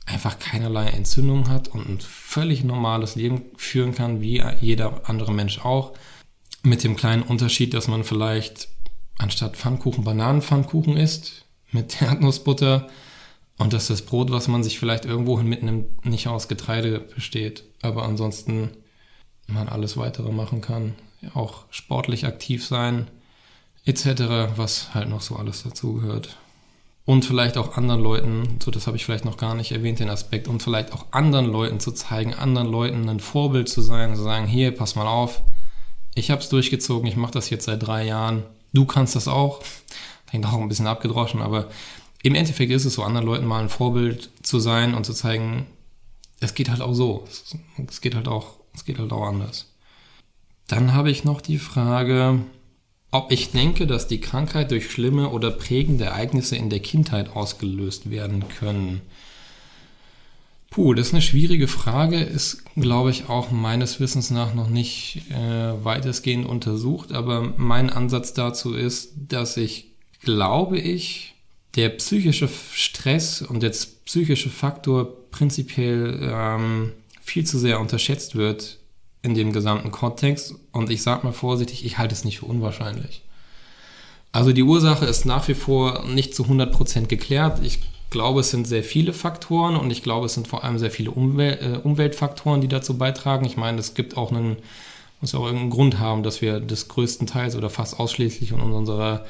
einfach 0.06 0.38
keinerlei 0.38 0.86
Entzündung 0.86 1.50
hat 1.50 1.68
und 1.68 1.86
ein 1.86 2.00
völlig 2.00 2.64
normales 2.64 3.14
Leben 3.14 3.42
führen 3.58 3.94
kann, 3.94 4.22
wie 4.22 4.42
jeder 4.62 5.02
andere 5.06 5.34
Mensch 5.34 5.62
auch. 5.62 5.92
Mit 6.62 6.82
dem 6.82 6.96
kleinen 6.96 7.22
Unterschied, 7.22 7.74
dass 7.74 7.88
man 7.88 8.04
vielleicht 8.04 8.68
anstatt 9.18 9.58
Pfannkuchen 9.58 10.02
Bananenpfannkuchen 10.02 10.96
isst 10.96 11.44
mit 11.72 12.00
Erdnussbutter 12.00 12.88
und 13.58 13.74
dass 13.74 13.88
das 13.88 14.00
Brot, 14.00 14.30
was 14.30 14.48
man 14.48 14.62
sich 14.62 14.78
vielleicht 14.78 15.04
irgendwohin 15.04 15.46
mitnimmt, 15.46 16.06
nicht 16.06 16.26
aus 16.26 16.48
Getreide 16.48 17.00
besteht. 17.00 17.64
Aber 17.82 18.04
ansonsten 18.04 18.70
man 19.46 19.68
alles 19.68 19.96
weitere 19.96 20.30
machen 20.30 20.60
kann. 20.60 20.94
Auch 21.34 21.64
sportlich 21.70 22.26
aktiv 22.26 22.66
sein, 22.66 23.08
etc., 23.84 24.56
was 24.56 24.94
halt 24.94 25.08
noch 25.08 25.20
so 25.20 25.36
alles 25.36 25.62
dazugehört. 25.62 26.36
Und 27.04 27.24
vielleicht 27.24 27.56
auch 27.56 27.76
anderen 27.76 28.00
Leuten, 28.00 28.58
so 28.62 28.70
das 28.70 28.86
habe 28.86 28.96
ich 28.96 29.04
vielleicht 29.04 29.24
noch 29.24 29.36
gar 29.36 29.54
nicht 29.54 29.72
erwähnt, 29.72 29.98
den 29.98 30.10
Aspekt, 30.10 30.46
und 30.46 30.62
vielleicht 30.62 30.92
auch 30.92 31.06
anderen 31.10 31.46
Leuten 31.46 31.80
zu 31.80 31.92
zeigen, 31.92 32.34
anderen 32.34 32.68
Leuten 32.68 33.08
ein 33.08 33.20
Vorbild 33.20 33.68
zu 33.68 33.80
sein, 33.80 34.14
zu 34.14 34.22
sagen, 34.22 34.46
hier, 34.46 34.70
pass 34.70 34.94
mal 34.94 35.06
auf, 35.06 35.42
ich 36.14 36.30
habe 36.30 36.40
es 36.40 36.48
durchgezogen, 36.48 37.08
ich 37.08 37.16
mache 37.16 37.32
das 37.32 37.50
jetzt 37.50 37.64
seit 37.64 37.84
drei 37.84 38.04
Jahren, 38.04 38.44
du 38.72 38.84
kannst 38.84 39.16
das 39.16 39.28
auch. 39.28 39.60
Klingt 40.28 40.46
auch 40.46 40.60
ein 40.60 40.68
bisschen 40.68 40.86
abgedroschen, 40.86 41.42
aber 41.42 41.68
im 42.22 42.36
Endeffekt 42.36 42.70
ist 42.70 42.84
es 42.84 42.94
so, 42.94 43.02
anderen 43.02 43.26
Leuten 43.26 43.46
mal 43.46 43.62
ein 43.62 43.68
Vorbild 43.68 44.30
zu 44.42 44.60
sein 44.60 44.94
und 44.94 45.04
zu 45.04 45.12
zeigen, 45.12 45.66
es 46.40 46.54
geht 46.54 46.70
halt 46.70 46.80
auch 46.80 46.94
so. 46.94 47.24
Es 47.86 48.00
geht 48.00 48.14
halt 48.14 48.26
auch, 48.26 48.56
es 48.74 48.84
geht 48.84 48.98
halt 48.98 49.12
auch 49.12 49.26
anders. 49.26 49.66
Dann 50.66 50.94
habe 50.94 51.10
ich 51.10 51.24
noch 51.24 51.40
die 51.40 51.58
Frage, 51.58 52.40
ob 53.10 53.32
ich 53.32 53.50
denke, 53.50 53.86
dass 53.86 54.08
die 54.08 54.20
Krankheit 54.20 54.70
durch 54.70 54.90
schlimme 54.90 55.30
oder 55.30 55.50
prägende 55.50 56.04
Ereignisse 56.04 56.56
in 56.56 56.70
der 56.70 56.80
Kindheit 56.80 57.34
ausgelöst 57.34 58.10
werden 58.10 58.44
können. 58.48 59.02
Puh, 60.70 60.94
das 60.94 61.08
ist 61.08 61.14
eine 61.14 61.22
schwierige 61.22 61.66
Frage, 61.66 62.20
ist, 62.20 62.62
glaube 62.76 63.10
ich, 63.10 63.28
auch 63.28 63.50
meines 63.50 63.98
Wissens 63.98 64.30
nach 64.30 64.54
noch 64.54 64.68
nicht 64.68 65.22
äh, 65.30 65.84
weitestgehend 65.84 66.46
untersucht, 66.46 67.10
aber 67.10 67.52
mein 67.56 67.90
Ansatz 67.90 68.34
dazu 68.34 68.74
ist, 68.74 69.10
dass 69.16 69.56
ich, 69.56 69.88
glaube 70.22 70.78
ich, 70.78 71.34
der 71.74 71.88
psychische 71.88 72.48
Stress 72.72 73.42
und 73.42 73.64
der 73.64 73.72
psychische 74.10 74.50
Faktor 74.50 75.30
prinzipiell 75.30 76.18
ähm, 76.20 76.90
viel 77.22 77.46
zu 77.46 77.60
sehr 77.60 77.78
unterschätzt 77.78 78.34
wird 78.34 78.78
in 79.22 79.34
dem 79.34 79.52
gesamten 79.52 79.92
Kontext. 79.92 80.56
Und 80.72 80.90
ich 80.90 81.04
sage 81.04 81.24
mal 81.24 81.32
vorsichtig, 81.32 81.84
ich 81.84 81.96
halte 81.96 82.12
es 82.12 82.24
nicht 82.24 82.40
für 82.40 82.46
unwahrscheinlich. 82.46 83.22
Also 84.32 84.52
die 84.52 84.64
Ursache 84.64 85.06
ist 85.06 85.26
nach 85.26 85.46
wie 85.46 85.54
vor 85.54 86.04
nicht 86.06 86.34
zu 86.34 86.42
100% 86.42 87.06
geklärt. 87.06 87.60
Ich 87.62 87.82
glaube, 88.10 88.40
es 88.40 88.50
sind 88.50 88.66
sehr 88.66 88.82
viele 88.82 89.12
Faktoren 89.12 89.76
und 89.76 89.92
ich 89.92 90.02
glaube, 90.02 90.26
es 90.26 90.34
sind 90.34 90.48
vor 90.48 90.64
allem 90.64 90.80
sehr 90.80 90.90
viele 90.90 91.12
Umwel 91.12 91.58
äh, 91.62 91.78
Umweltfaktoren, 91.78 92.60
die 92.60 92.66
dazu 92.66 92.98
beitragen. 92.98 93.44
Ich 93.44 93.56
meine, 93.56 93.78
es 93.78 93.94
gibt 93.94 94.16
auch 94.16 94.32
einen, 94.32 94.56
muss 95.20 95.36
auch 95.36 95.44
irgendeinen 95.44 95.70
Grund 95.70 96.00
haben, 96.00 96.24
dass 96.24 96.42
wir 96.42 96.58
das 96.58 96.88
größtenteils 96.88 97.54
oder 97.54 97.70
fast 97.70 98.00
ausschließlich 98.00 98.50
in 98.50 98.58
unserer 98.58 99.24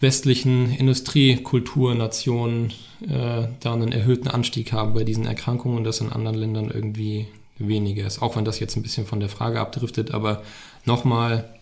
westlichen 0.00 0.74
Industriekulturnationen 0.74 2.72
äh, 3.02 3.48
da 3.60 3.72
einen 3.72 3.92
erhöhten 3.92 4.28
Anstieg 4.28 4.72
haben 4.72 4.94
bei 4.94 5.04
diesen 5.04 5.26
Erkrankungen 5.26 5.78
und 5.78 5.84
das 5.84 6.00
in 6.00 6.10
anderen 6.10 6.36
Ländern 6.36 6.70
irgendwie 6.70 7.28
weniger 7.58 8.06
ist. 8.06 8.22
Auch 8.22 8.36
wenn 8.36 8.46
das 8.46 8.58
jetzt 8.58 8.76
ein 8.76 8.82
bisschen 8.82 9.06
von 9.06 9.20
der 9.20 9.28
Frage 9.28 9.60
abdriftet, 9.60 10.12
aber 10.12 10.42
nochmal, 10.86 11.54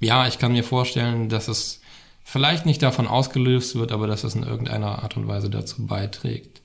ja, 0.00 0.26
ich 0.26 0.38
kann 0.38 0.52
mir 0.52 0.64
vorstellen, 0.64 1.28
dass 1.28 1.46
es 1.48 1.80
vielleicht 2.24 2.66
nicht 2.66 2.82
davon 2.82 3.06
ausgelöst 3.06 3.76
wird, 3.76 3.92
aber 3.92 4.08
dass 4.08 4.24
es 4.24 4.34
in 4.34 4.42
irgendeiner 4.42 5.02
Art 5.02 5.16
und 5.16 5.28
Weise 5.28 5.48
dazu 5.48 5.86
beiträgt. 5.86 6.62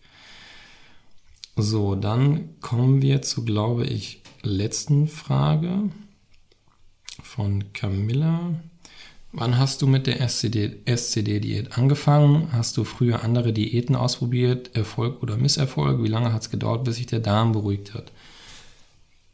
So, 1.56 1.96
dann 1.96 2.60
kommen 2.62 3.02
wir 3.02 3.22
zu, 3.22 3.46
glaube 3.46 3.86
ich, 3.86 4.22
letzten 4.42 5.08
Frage 5.08 5.90
von 7.22 7.74
Camilla. 7.74 8.56
Wann 9.32 9.60
hast 9.60 9.84
du 9.84 9.88
mit 9.88 10.08
der 10.08 10.22
SCD-Diät 10.22 11.78
angefangen? 11.78 12.50
Hast 12.52 12.78
du 12.78 12.84
früher 12.84 13.24
andere 13.24 13.54
Diäten 13.54 13.96
ausprobiert? 13.96 14.76
Erfolg 14.76 15.22
oder 15.22 15.38
Misserfolg? 15.38 16.02
Wie 16.02 16.08
lange 16.08 16.34
hat 16.34 16.42
es 16.42 16.50
gedauert, 16.50 16.84
bis 16.84 16.96
sich 16.96 17.06
der 17.06 17.20
Darm 17.20 17.52
beruhigt 17.52 17.94
hat? 17.94 18.12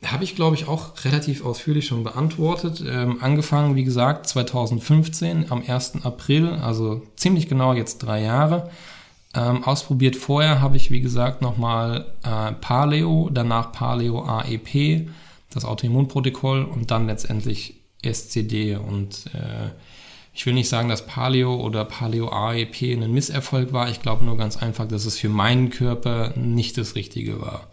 Habe 0.03 0.25
ich, 0.25 0.35
glaube 0.35 0.57
ich, 0.57 0.67
auch 0.67 1.05
relativ 1.05 1.45
ausführlich 1.45 1.87
schon 1.87 2.03
beantwortet. 2.03 2.83
Ähm, 2.85 3.23
angefangen, 3.23 3.75
wie 3.75 3.85
gesagt, 3.85 4.27
2015 4.27 5.49
am 5.49 5.63
1. 5.65 6.03
April, 6.03 6.49
also 6.49 7.01
ziemlich 7.15 7.47
genau 7.47 7.73
jetzt 7.73 7.99
drei 7.99 8.21
Jahre. 8.21 8.69
Ähm, 9.33 9.63
ausprobiert 9.63 10.17
vorher 10.17 10.59
habe 10.59 10.75
ich, 10.75 10.91
wie 10.91 11.01
gesagt, 11.01 11.41
nochmal 11.41 12.05
äh, 12.23 12.51
Paleo, 12.51 13.29
danach 13.31 13.71
Paleo 13.71 14.23
AEP, 14.25 15.07
das 15.53 15.63
Autoimmunprotokoll 15.63 16.65
und 16.65 16.91
dann 16.91 17.07
letztendlich 17.07 17.84
SCD. 18.05 18.75
Und 18.75 19.25
äh, 19.33 19.69
ich 20.33 20.45
will 20.45 20.53
nicht 20.53 20.69
sagen, 20.69 20.89
dass 20.89 21.05
Paleo 21.05 21.55
oder 21.55 21.85
Paleo 21.85 22.29
AEP 22.29 22.81
ein 22.81 23.11
Misserfolg 23.11 23.73
war. 23.73 23.89
Ich 23.89 24.01
glaube 24.01 24.25
nur 24.25 24.37
ganz 24.37 24.57
einfach, 24.57 24.87
dass 24.87 25.05
es 25.05 25.17
für 25.17 25.29
meinen 25.29 25.69
Körper 25.69 26.33
nicht 26.35 26.77
das 26.77 26.95
Richtige 26.95 27.41
war. 27.41 27.67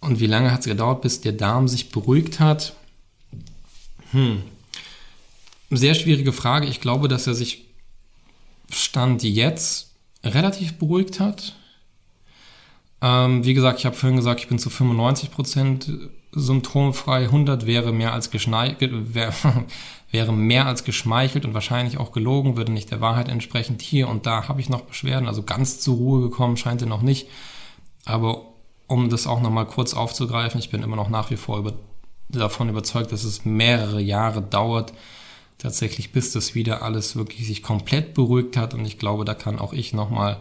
Und 0.00 0.20
wie 0.20 0.26
lange 0.26 0.52
hat 0.52 0.60
es 0.60 0.66
gedauert, 0.66 1.00
bis 1.00 1.22
der 1.22 1.32
Darm 1.32 1.66
sich 1.66 1.88
beruhigt 1.88 2.40
hat? 2.40 2.74
Hm. 4.10 4.42
Sehr 5.70 5.94
schwierige 5.94 6.32
Frage. 6.32 6.66
Ich 6.66 6.80
glaube, 6.80 7.08
dass 7.08 7.26
er 7.26 7.34
sich 7.34 7.64
Stand 8.70 9.22
jetzt 9.22 9.94
relativ 10.22 10.74
beruhigt 10.74 11.20
hat. 11.20 11.56
Ähm, 13.00 13.44
wie 13.44 13.54
gesagt, 13.54 13.78
ich 13.78 13.86
habe 13.86 13.96
vorhin 13.96 14.16
gesagt, 14.16 14.40
ich 14.40 14.48
bin 14.48 14.58
zu 14.58 14.68
95% 14.68 16.10
symptomfrei. 16.34 17.24
100 17.24 17.66
wäre 17.66 17.92
mehr 17.92 18.12
als 18.12 18.30
geschmeichelt, 18.30 19.14
wäre, 19.14 20.32
mehr 20.32 20.66
als 20.66 20.84
geschmeichelt 20.84 21.44
und 21.44 21.54
wahrscheinlich 21.54 21.98
auch 21.98 22.12
gelogen, 22.12 22.56
würde 22.56 22.72
nicht 22.72 22.90
der 22.90 23.00
Wahrheit 23.00 23.28
entsprechen. 23.28 23.78
Hier 23.80 24.08
und 24.08 24.26
da 24.26 24.48
habe 24.48 24.60
ich 24.60 24.68
noch 24.68 24.82
Beschwerden, 24.82 25.28
also 25.28 25.42
ganz 25.42 25.80
zur 25.80 25.96
Ruhe 25.96 26.20
gekommen 26.22 26.56
scheint 26.56 26.82
er 26.82 26.88
noch 26.88 27.02
nicht. 27.02 27.28
Aber 28.04 28.42
um 28.86 29.08
das 29.08 29.26
auch 29.26 29.40
nochmal 29.40 29.66
kurz 29.66 29.94
aufzugreifen, 29.94 30.60
ich 30.60 30.70
bin 30.70 30.82
immer 30.82 30.96
noch 30.96 31.08
nach 31.08 31.30
wie 31.30 31.36
vor 31.36 31.58
über, 31.58 31.72
davon 32.28 32.68
überzeugt, 32.68 33.12
dass 33.12 33.24
es 33.24 33.44
mehrere 33.44 34.00
Jahre 34.00 34.42
dauert, 34.42 34.92
tatsächlich 35.58 36.12
bis 36.12 36.32
das 36.32 36.54
wieder 36.54 36.82
alles 36.82 37.16
wirklich 37.16 37.46
sich 37.46 37.62
komplett 37.62 38.14
beruhigt 38.14 38.56
hat. 38.56 38.74
Und 38.74 38.84
ich 38.84 38.98
glaube, 38.98 39.24
da 39.24 39.34
kann 39.34 39.58
auch 39.58 39.72
ich 39.72 39.94
nochmal 39.94 40.38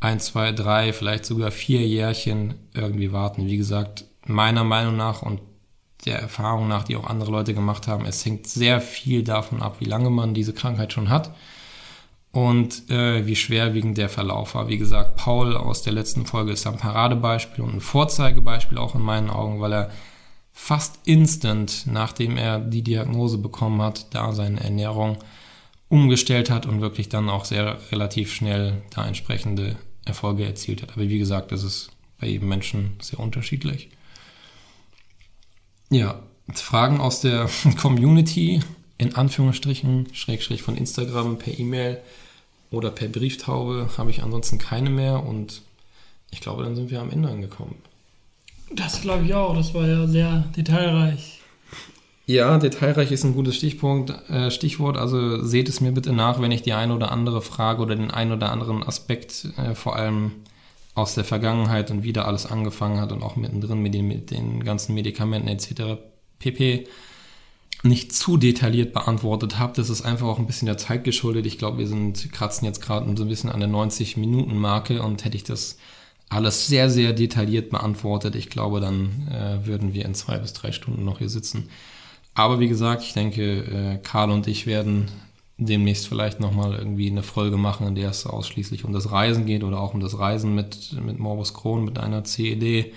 ein, 0.00 0.20
zwei, 0.20 0.52
drei, 0.52 0.92
vielleicht 0.92 1.24
sogar 1.24 1.50
vier 1.50 1.86
Jährchen 1.86 2.54
irgendwie 2.74 3.12
warten. 3.12 3.46
Wie 3.46 3.56
gesagt, 3.56 4.04
meiner 4.28 4.64
Meinung 4.64 4.96
nach 4.96 5.22
und 5.22 5.40
der 6.04 6.20
Erfahrung 6.20 6.68
nach, 6.68 6.84
die 6.84 6.96
auch 6.96 7.08
andere 7.08 7.30
Leute 7.30 7.54
gemacht 7.54 7.88
haben, 7.88 8.06
es 8.06 8.24
hängt 8.24 8.46
sehr 8.46 8.80
viel 8.80 9.24
davon 9.24 9.62
ab, 9.62 9.76
wie 9.80 9.84
lange 9.84 10.10
man 10.10 10.34
diese 10.34 10.52
Krankheit 10.52 10.92
schon 10.92 11.08
hat 11.08 11.34
und 12.30 12.88
äh, 12.90 13.26
wie 13.26 13.36
schwerwiegend 13.36 13.98
der 13.98 14.08
Verlauf 14.08 14.54
war. 14.54 14.68
Wie 14.68 14.78
gesagt, 14.78 15.16
Paul 15.16 15.56
aus 15.56 15.82
der 15.82 15.92
letzten 15.92 16.26
Folge 16.26 16.52
ist 16.52 16.66
ein 16.66 16.76
Paradebeispiel 16.76 17.64
und 17.64 17.74
ein 17.74 17.80
Vorzeigebeispiel 17.80 18.78
auch 18.78 18.94
in 18.94 19.02
meinen 19.02 19.30
Augen, 19.30 19.60
weil 19.60 19.72
er 19.72 19.90
fast 20.52 21.00
instant, 21.04 21.84
nachdem 21.86 22.36
er 22.36 22.58
die 22.58 22.82
Diagnose 22.82 23.38
bekommen 23.38 23.80
hat, 23.80 24.14
da 24.14 24.32
seine 24.32 24.60
Ernährung 24.60 25.18
umgestellt 25.88 26.50
hat 26.50 26.66
und 26.66 26.80
wirklich 26.80 27.08
dann 27.08 27.28
auch 27.28 27.44
sehr 27.44 27.78
relativ 27.90 28.32
schnell 28.32 28.82
da 28.90 29.06
entsprechende 29.06 29.76
Erfolge 30.04 30.44
erzielt 30.44 30.82
hat. 30.82 30.92
Aber 30.92 31.08
wie 31.08 31.18
gesagt, 31.18 31.52
das 31.52 31.62
ist 31.62 31.90
bei 32.20 32.26
jedem 32.26 32.48
Menschen 32.48 32.96
sehr 33.00 33.20
unterschiedlich. 33.20 33.88
Ja, 35.90 36.20
Fragen 36.54 37.00
aus 37.00 37.20
der 37.20 37.48
Community, 37.80 38.60
in 38.98 39.14
Anführungsstrichen, 39.14 40.08
Schrägstrich 40.12 40.62
von 40.62 40.76
Instagram, 40.76 41.38
per 41.38 41.58
E-Mail 41.58 41.98
oder 42.70 42.90
per 42.90 43.08
Brieftaube 43.08 43.88
habe 43.96 44.10
ich 44.10 44.22
ansonsten 44.22 44.58
keine 44.58 44.90
mehr 44.90 45.24
und 45.24 45.62
ich 46.30 46.40
glaube, 46.40 46.62
dann 46.62 46.76
sind 46.76 46.90
wir 46.90 47.00
am 47.00 47.10
Ende 47.10 47.28
angekommen. 47.28 47.76
Das 48.70 49.00
glaube 49.00 49.24
ich 49.24 49.34
auch, 49.34 49.54
das 49.54 49.72
war 49.72 49.86
ja 49.86 50.06
sehr 50.06 50.44
detailreich. 50.56 51.40
Ja, 52.26 52.58
detailreich 52.58 53.10
ist 53.10 53.24
ein 53.24 53.32
gutes 53.32 53.56
Stichpunkt, 53.56 54.10
äh, 54.28 54.50
Stichwort. 54.50 54.98
Also 54.98 55.42
seht 55.42 55.70
es 55.70 55.80
mir 55.80 55.92
bitte 55.92 56.12
nach, 56.12 56.42
wenn 56.42 56.52
ich 56.52 56.60
die 56.60 56.74
eine 56.74 56.94
oder 56.94 57.10
andere 57.10 57.40
Frage 57.40 57.80
oder 57.80 57.96
den 57.96 58.10
einen 58.10 58.32
oder 58.32 58.52
anderen 58.52 58.82
Aspekt 58.82 59.46
äh, 59.56 59.74
vor 59.74 59.96
allem 59.96 60.32
aus 60.98 61.14
der 61.14 61.24
Vergangenheit 61.24 61.90
und 61.90 62.02
wie 62.02 62.12
da 62.12 62.24
alles 62.24 62.46
angefangen 62.46 63.00
hat 63.00 63.12
und 63.12 63.22
auch 63.22 63.36
mittendrin 63.36 63.80
mit 63.80 63.94
den, 63.94 64.06
mit 64.06 64.30
den 64.30 64.64
ganzen 64.64 64.94
Medikamenten 64.94 65.48
etc. 65.48 66.00
pp 66.38 66.86
nicht 67.84 68.12
zu 68.12 68.36
detailliert 68.36 68.92
beantwortet 68.92 69.58
habe. 69.58 69.72
Das 69.76 69.88
ist 69.88 70.02
einfach 70.02 70.26
auch 70.26 70.40
ein 70.40 70.46
bisschen 70.46 70.66
der 70.66 70.78
Zeit 70.78 71.04
geschuldet. 71.04 71.46
Ich 71.46 71.58
glaube, 71.58 71.78
wir 71.78 71.86
sind 71.86 72.32
kratzen 72.32 72.64
jetzt 72.64 72.82
gerade 72.82 73.06
so 73.16 73.22
ein 73.22 73.28
bisschen 73.28 73.50
an 73.50 73.60
der 73.60 73.68
90-Minuten-Marke 73.68 75.00
und 75.00 75.24
hätte 75.24 75.36
ich 75.36 75.44
das 75.44 75.78
alles 76.28 76.66
sehr, 76.66 76.90
sehr 76.90 77.12
detailliert 77.12 77.70
beantwortet, 77.70 78.34
ich 78.34 78.50
glaube, 78.50 78.80
dann 78.80 79.28
äh, 79.30 79.66
würden 79.66 79.94
wir 79.94 80.04
in 80.04 80.14
zwei 80.14 80.38
bis 80.38 80.52
drei 80.52 80.72
Stunden 80.72 81.04
noch 81.04 81.18
hier 81.18 81.30
sitzen. 81.30 81.68
Aber 82.34 82.60
wie 82.60 82.68
gesagt, 82.68 83.02
ich 83.02 83.14
denke, 83.14 83.42
äh, 83.42 83.98
Karl 84.02 84.30
und 84.30 84.46
ich 84.46 84.66
werden 84.66 85.08
demnächst 85.58 86.06
vielleicht 86.06 86.38
nochmal 86.38 86.74
irgendwie 86.74 87.10
eine 87.10 87.24
Folge 87.24 87.56
machen, 87.56 87.86
in 87.88 87.94
der 87.96 88.10
es 88.10 88.24
ausschließlich 88.26 88.84
um 88.84 88.92
das 88.92 89.10
Reisen 89.10 89.44
geht 89.44 89.64
oder 89.64 89.80
auch 89.80 89.92
um 89.92 90.00
das 90.00 90.18
Reisen 90.18 90.54
mit, 90.54 90.96
mit 91.04 91.18
Morbus 91.18 91.52
Crohn, 91.52 91.84
mit 91.84 91.98
einer 91.98 92.24
CED. 92.24 92.94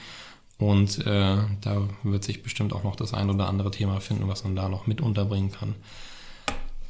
Und 0.60 1.00
äh, 1.08 1.38
da 1.62 1.88
wird 2.04 2.24
sich 2.24 2.44
bestimmt 2.44 2.72
auch 2.74 2.84
noch 2.84 2.96
das 2.96 3.16
ein 3.16 3.32
oder 3.32 3.48
andere 3.48 3.72
Thema 3.72 4.00
finden, 4.00 4.28
was 4.28 4.44
man 4.44 4.56
da 4.56 4.70
noch 4.70 4.86
mit 4.86 5.02
unterbringen 5.02 5.52
kann. 5.52 5.74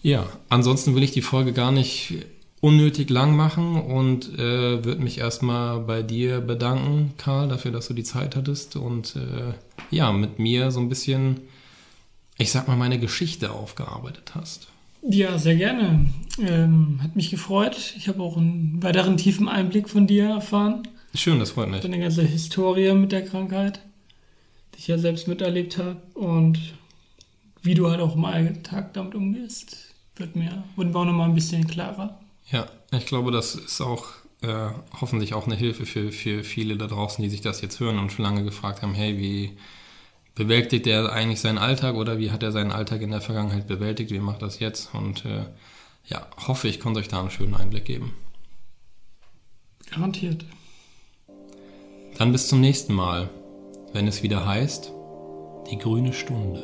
Ja, 0.04 0.26
ansonsten 0.50 0.94
will 0.94 1.04
ich 1.04 1.12
die 1.12 1.22
Folge 1.22 1.54
gar 1.54 1.72
nicht 1.72 2.16
unnötig 2.60 3.10
lang 3.10 3.36
machen 3.36 3.82
und 3.82 4.38
äh, 4.38 4.84
würde 4.84 5.02
mich 5.02 5.20
erstmal 5.20 5.80
bei 5.80 6.04
dir 6.04 6.42
bedanken, 6.42 7.14
Karl, 7.18 7.48
dafür, 7.48 7.72
dass 7.72 7.88
du 7.88 7.94
die 7.94 8.04
Zeit 8.04 8.36
hattest 8.36 8.76
und 8.76 9.16
äh, 9.16 9.54
ja, 9.90 10.12
mit 10.12 10.38
mir 10.38 10.70
so 10.72 10.80
ein 10.80 10.90
bisschen, 10.90 11.40
ich 12.38 12.52
sag 12.52 12.68
mal, 12.68 12.78
meine 12.78 13.00
Geschichte 13.00 13.52
aufgearbeitet 13.52 14.34
hast. 14.36 14.68
Ja, 15.02 15.38
sehr 15.38 15.56
gerne. 15.56 16.06
Ähm, 16.40 17.00
hat 17.02 17.16
mich 17.16 17.32
gefreut. 17.32 17.94
Ich 17.98 18.08
habe 18.08 18.22
auch 18.22 18.38
einen 18.38 18.82
weiteren 18.84 19.18
tiefen 19.18 19.50
Einblick 19.50 19.90
von 19.90 20.08
dir 20.08 20.30
erfahren. 20.30 20.88
Schön, 21.14 21.40
das 21.40 21.52
freut 21.52 21.70
mich. 21.70 21.82
Deine 21.82 22.00
ganze 22.00 22.24
Historie 22.24 22.94
mit 22.94 23.12
der 23.12 23.26
Krankheit, 23.26 23.82
die 24.74 24.80
ich 24.80 24.88
ja 24.88 24.98
selbst 24.98 25.28
miterlebt 25.28 25.78
habe 25.78 26.02
und 26.14 26.60
wie 27.64 27.76
du 27.76 27.90
halt 27.90 28.00
auch 28.00 28.16
im 28.16 28.26
Alltag 28.26 28.94
damit 28.94 29.16
umgehst, 29.16 29.78
wird 30.16 30.36
mir, 30.36 30.64
wurde 30.76 30.90
mir 30.90 30.96
auch 30.96 31.06
nochmal 31.06 31.30
ein 31.30 31.36
bisschen 31.36 31.68
klarer. 31.68 32.20
Ja, 32.50 32.68
ich 32.92 33.06
glaube, 33.06 33.32
das 33.32 33.56
ist 33.56 33.82
auch 33.82 34.06
äh, 34.42 34.70
hoffentlich 35.00 35.34
auch 35.34 35.46
eine 35.46 35.56
Hilfe 35.56 35.86
für, 35.86 36.12
für 36.12 36.44
viele 36.44 36.78
da 36.78 36.88
draußen, 36.88 37.22
die 37.22 37.30
sich 37.30 37.42
das 37.42 37.62
jetzt 37.62 37.80
hören 37.80 38.00
und 38.00 38.12
schon 38.12 38.24
lange 38.24 38.44
gefragt 38.44 38.82
haben, 38.82 38.94
hey, 38.94 39.18
wie 39.18 39.58
bewältigt 40.36 40.88
er 40.88 41.12
eigentlich 41.12 41.42
seinen 41.42 41.58
Alltag 41.58 41.96
oder 41.96 42.18
wie 42.18 42.32
hat 42.32 42.44
er 42.44 42.52
seinen 42.52 42.72
Alltag 42.72 43.02
in 43.02 43.12
der 43.12 43.22
Vergangenheit 43.22 43.68
bewältigt, 43.68 44.12
wie 44.12 44.20
macht 44.20 44.42
das 44.42 44.60
jetzt? 44.60 44.94
Und 44.94 45.26
äh, 45.26 45.46
ja, 46.08 46.28
hoffe, 46.48 46.68
ich 46.68 46.80
konnte 46.80 47.00
euch 47.00 47.08
da 47.08 47.20
einen 47.20 47.32
schönen 47.32 47.56
Einblick 47.56 47.86
geben. 47.86 48.14
Garantiert. 49.90 50.46
Dann 52.18 52.32
bis 52.32 52.48
zum 52.48 52.62
nächsten 52.62 52.94
Mal, 52.94 53.30
wenn 53.94 54.08
es 54.08 54.24
wieder 54.24 54.46
heißt, 54.46 54.92
die 55.70 55.78
grüne 55.78 56.14
Stunde. 56.14 56.62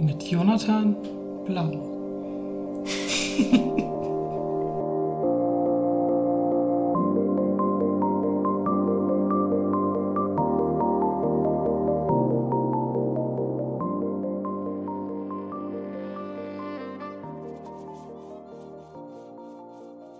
Mit 0.00 0.22
Jonathan 0.24 0.96
Blau. 1.46 2.84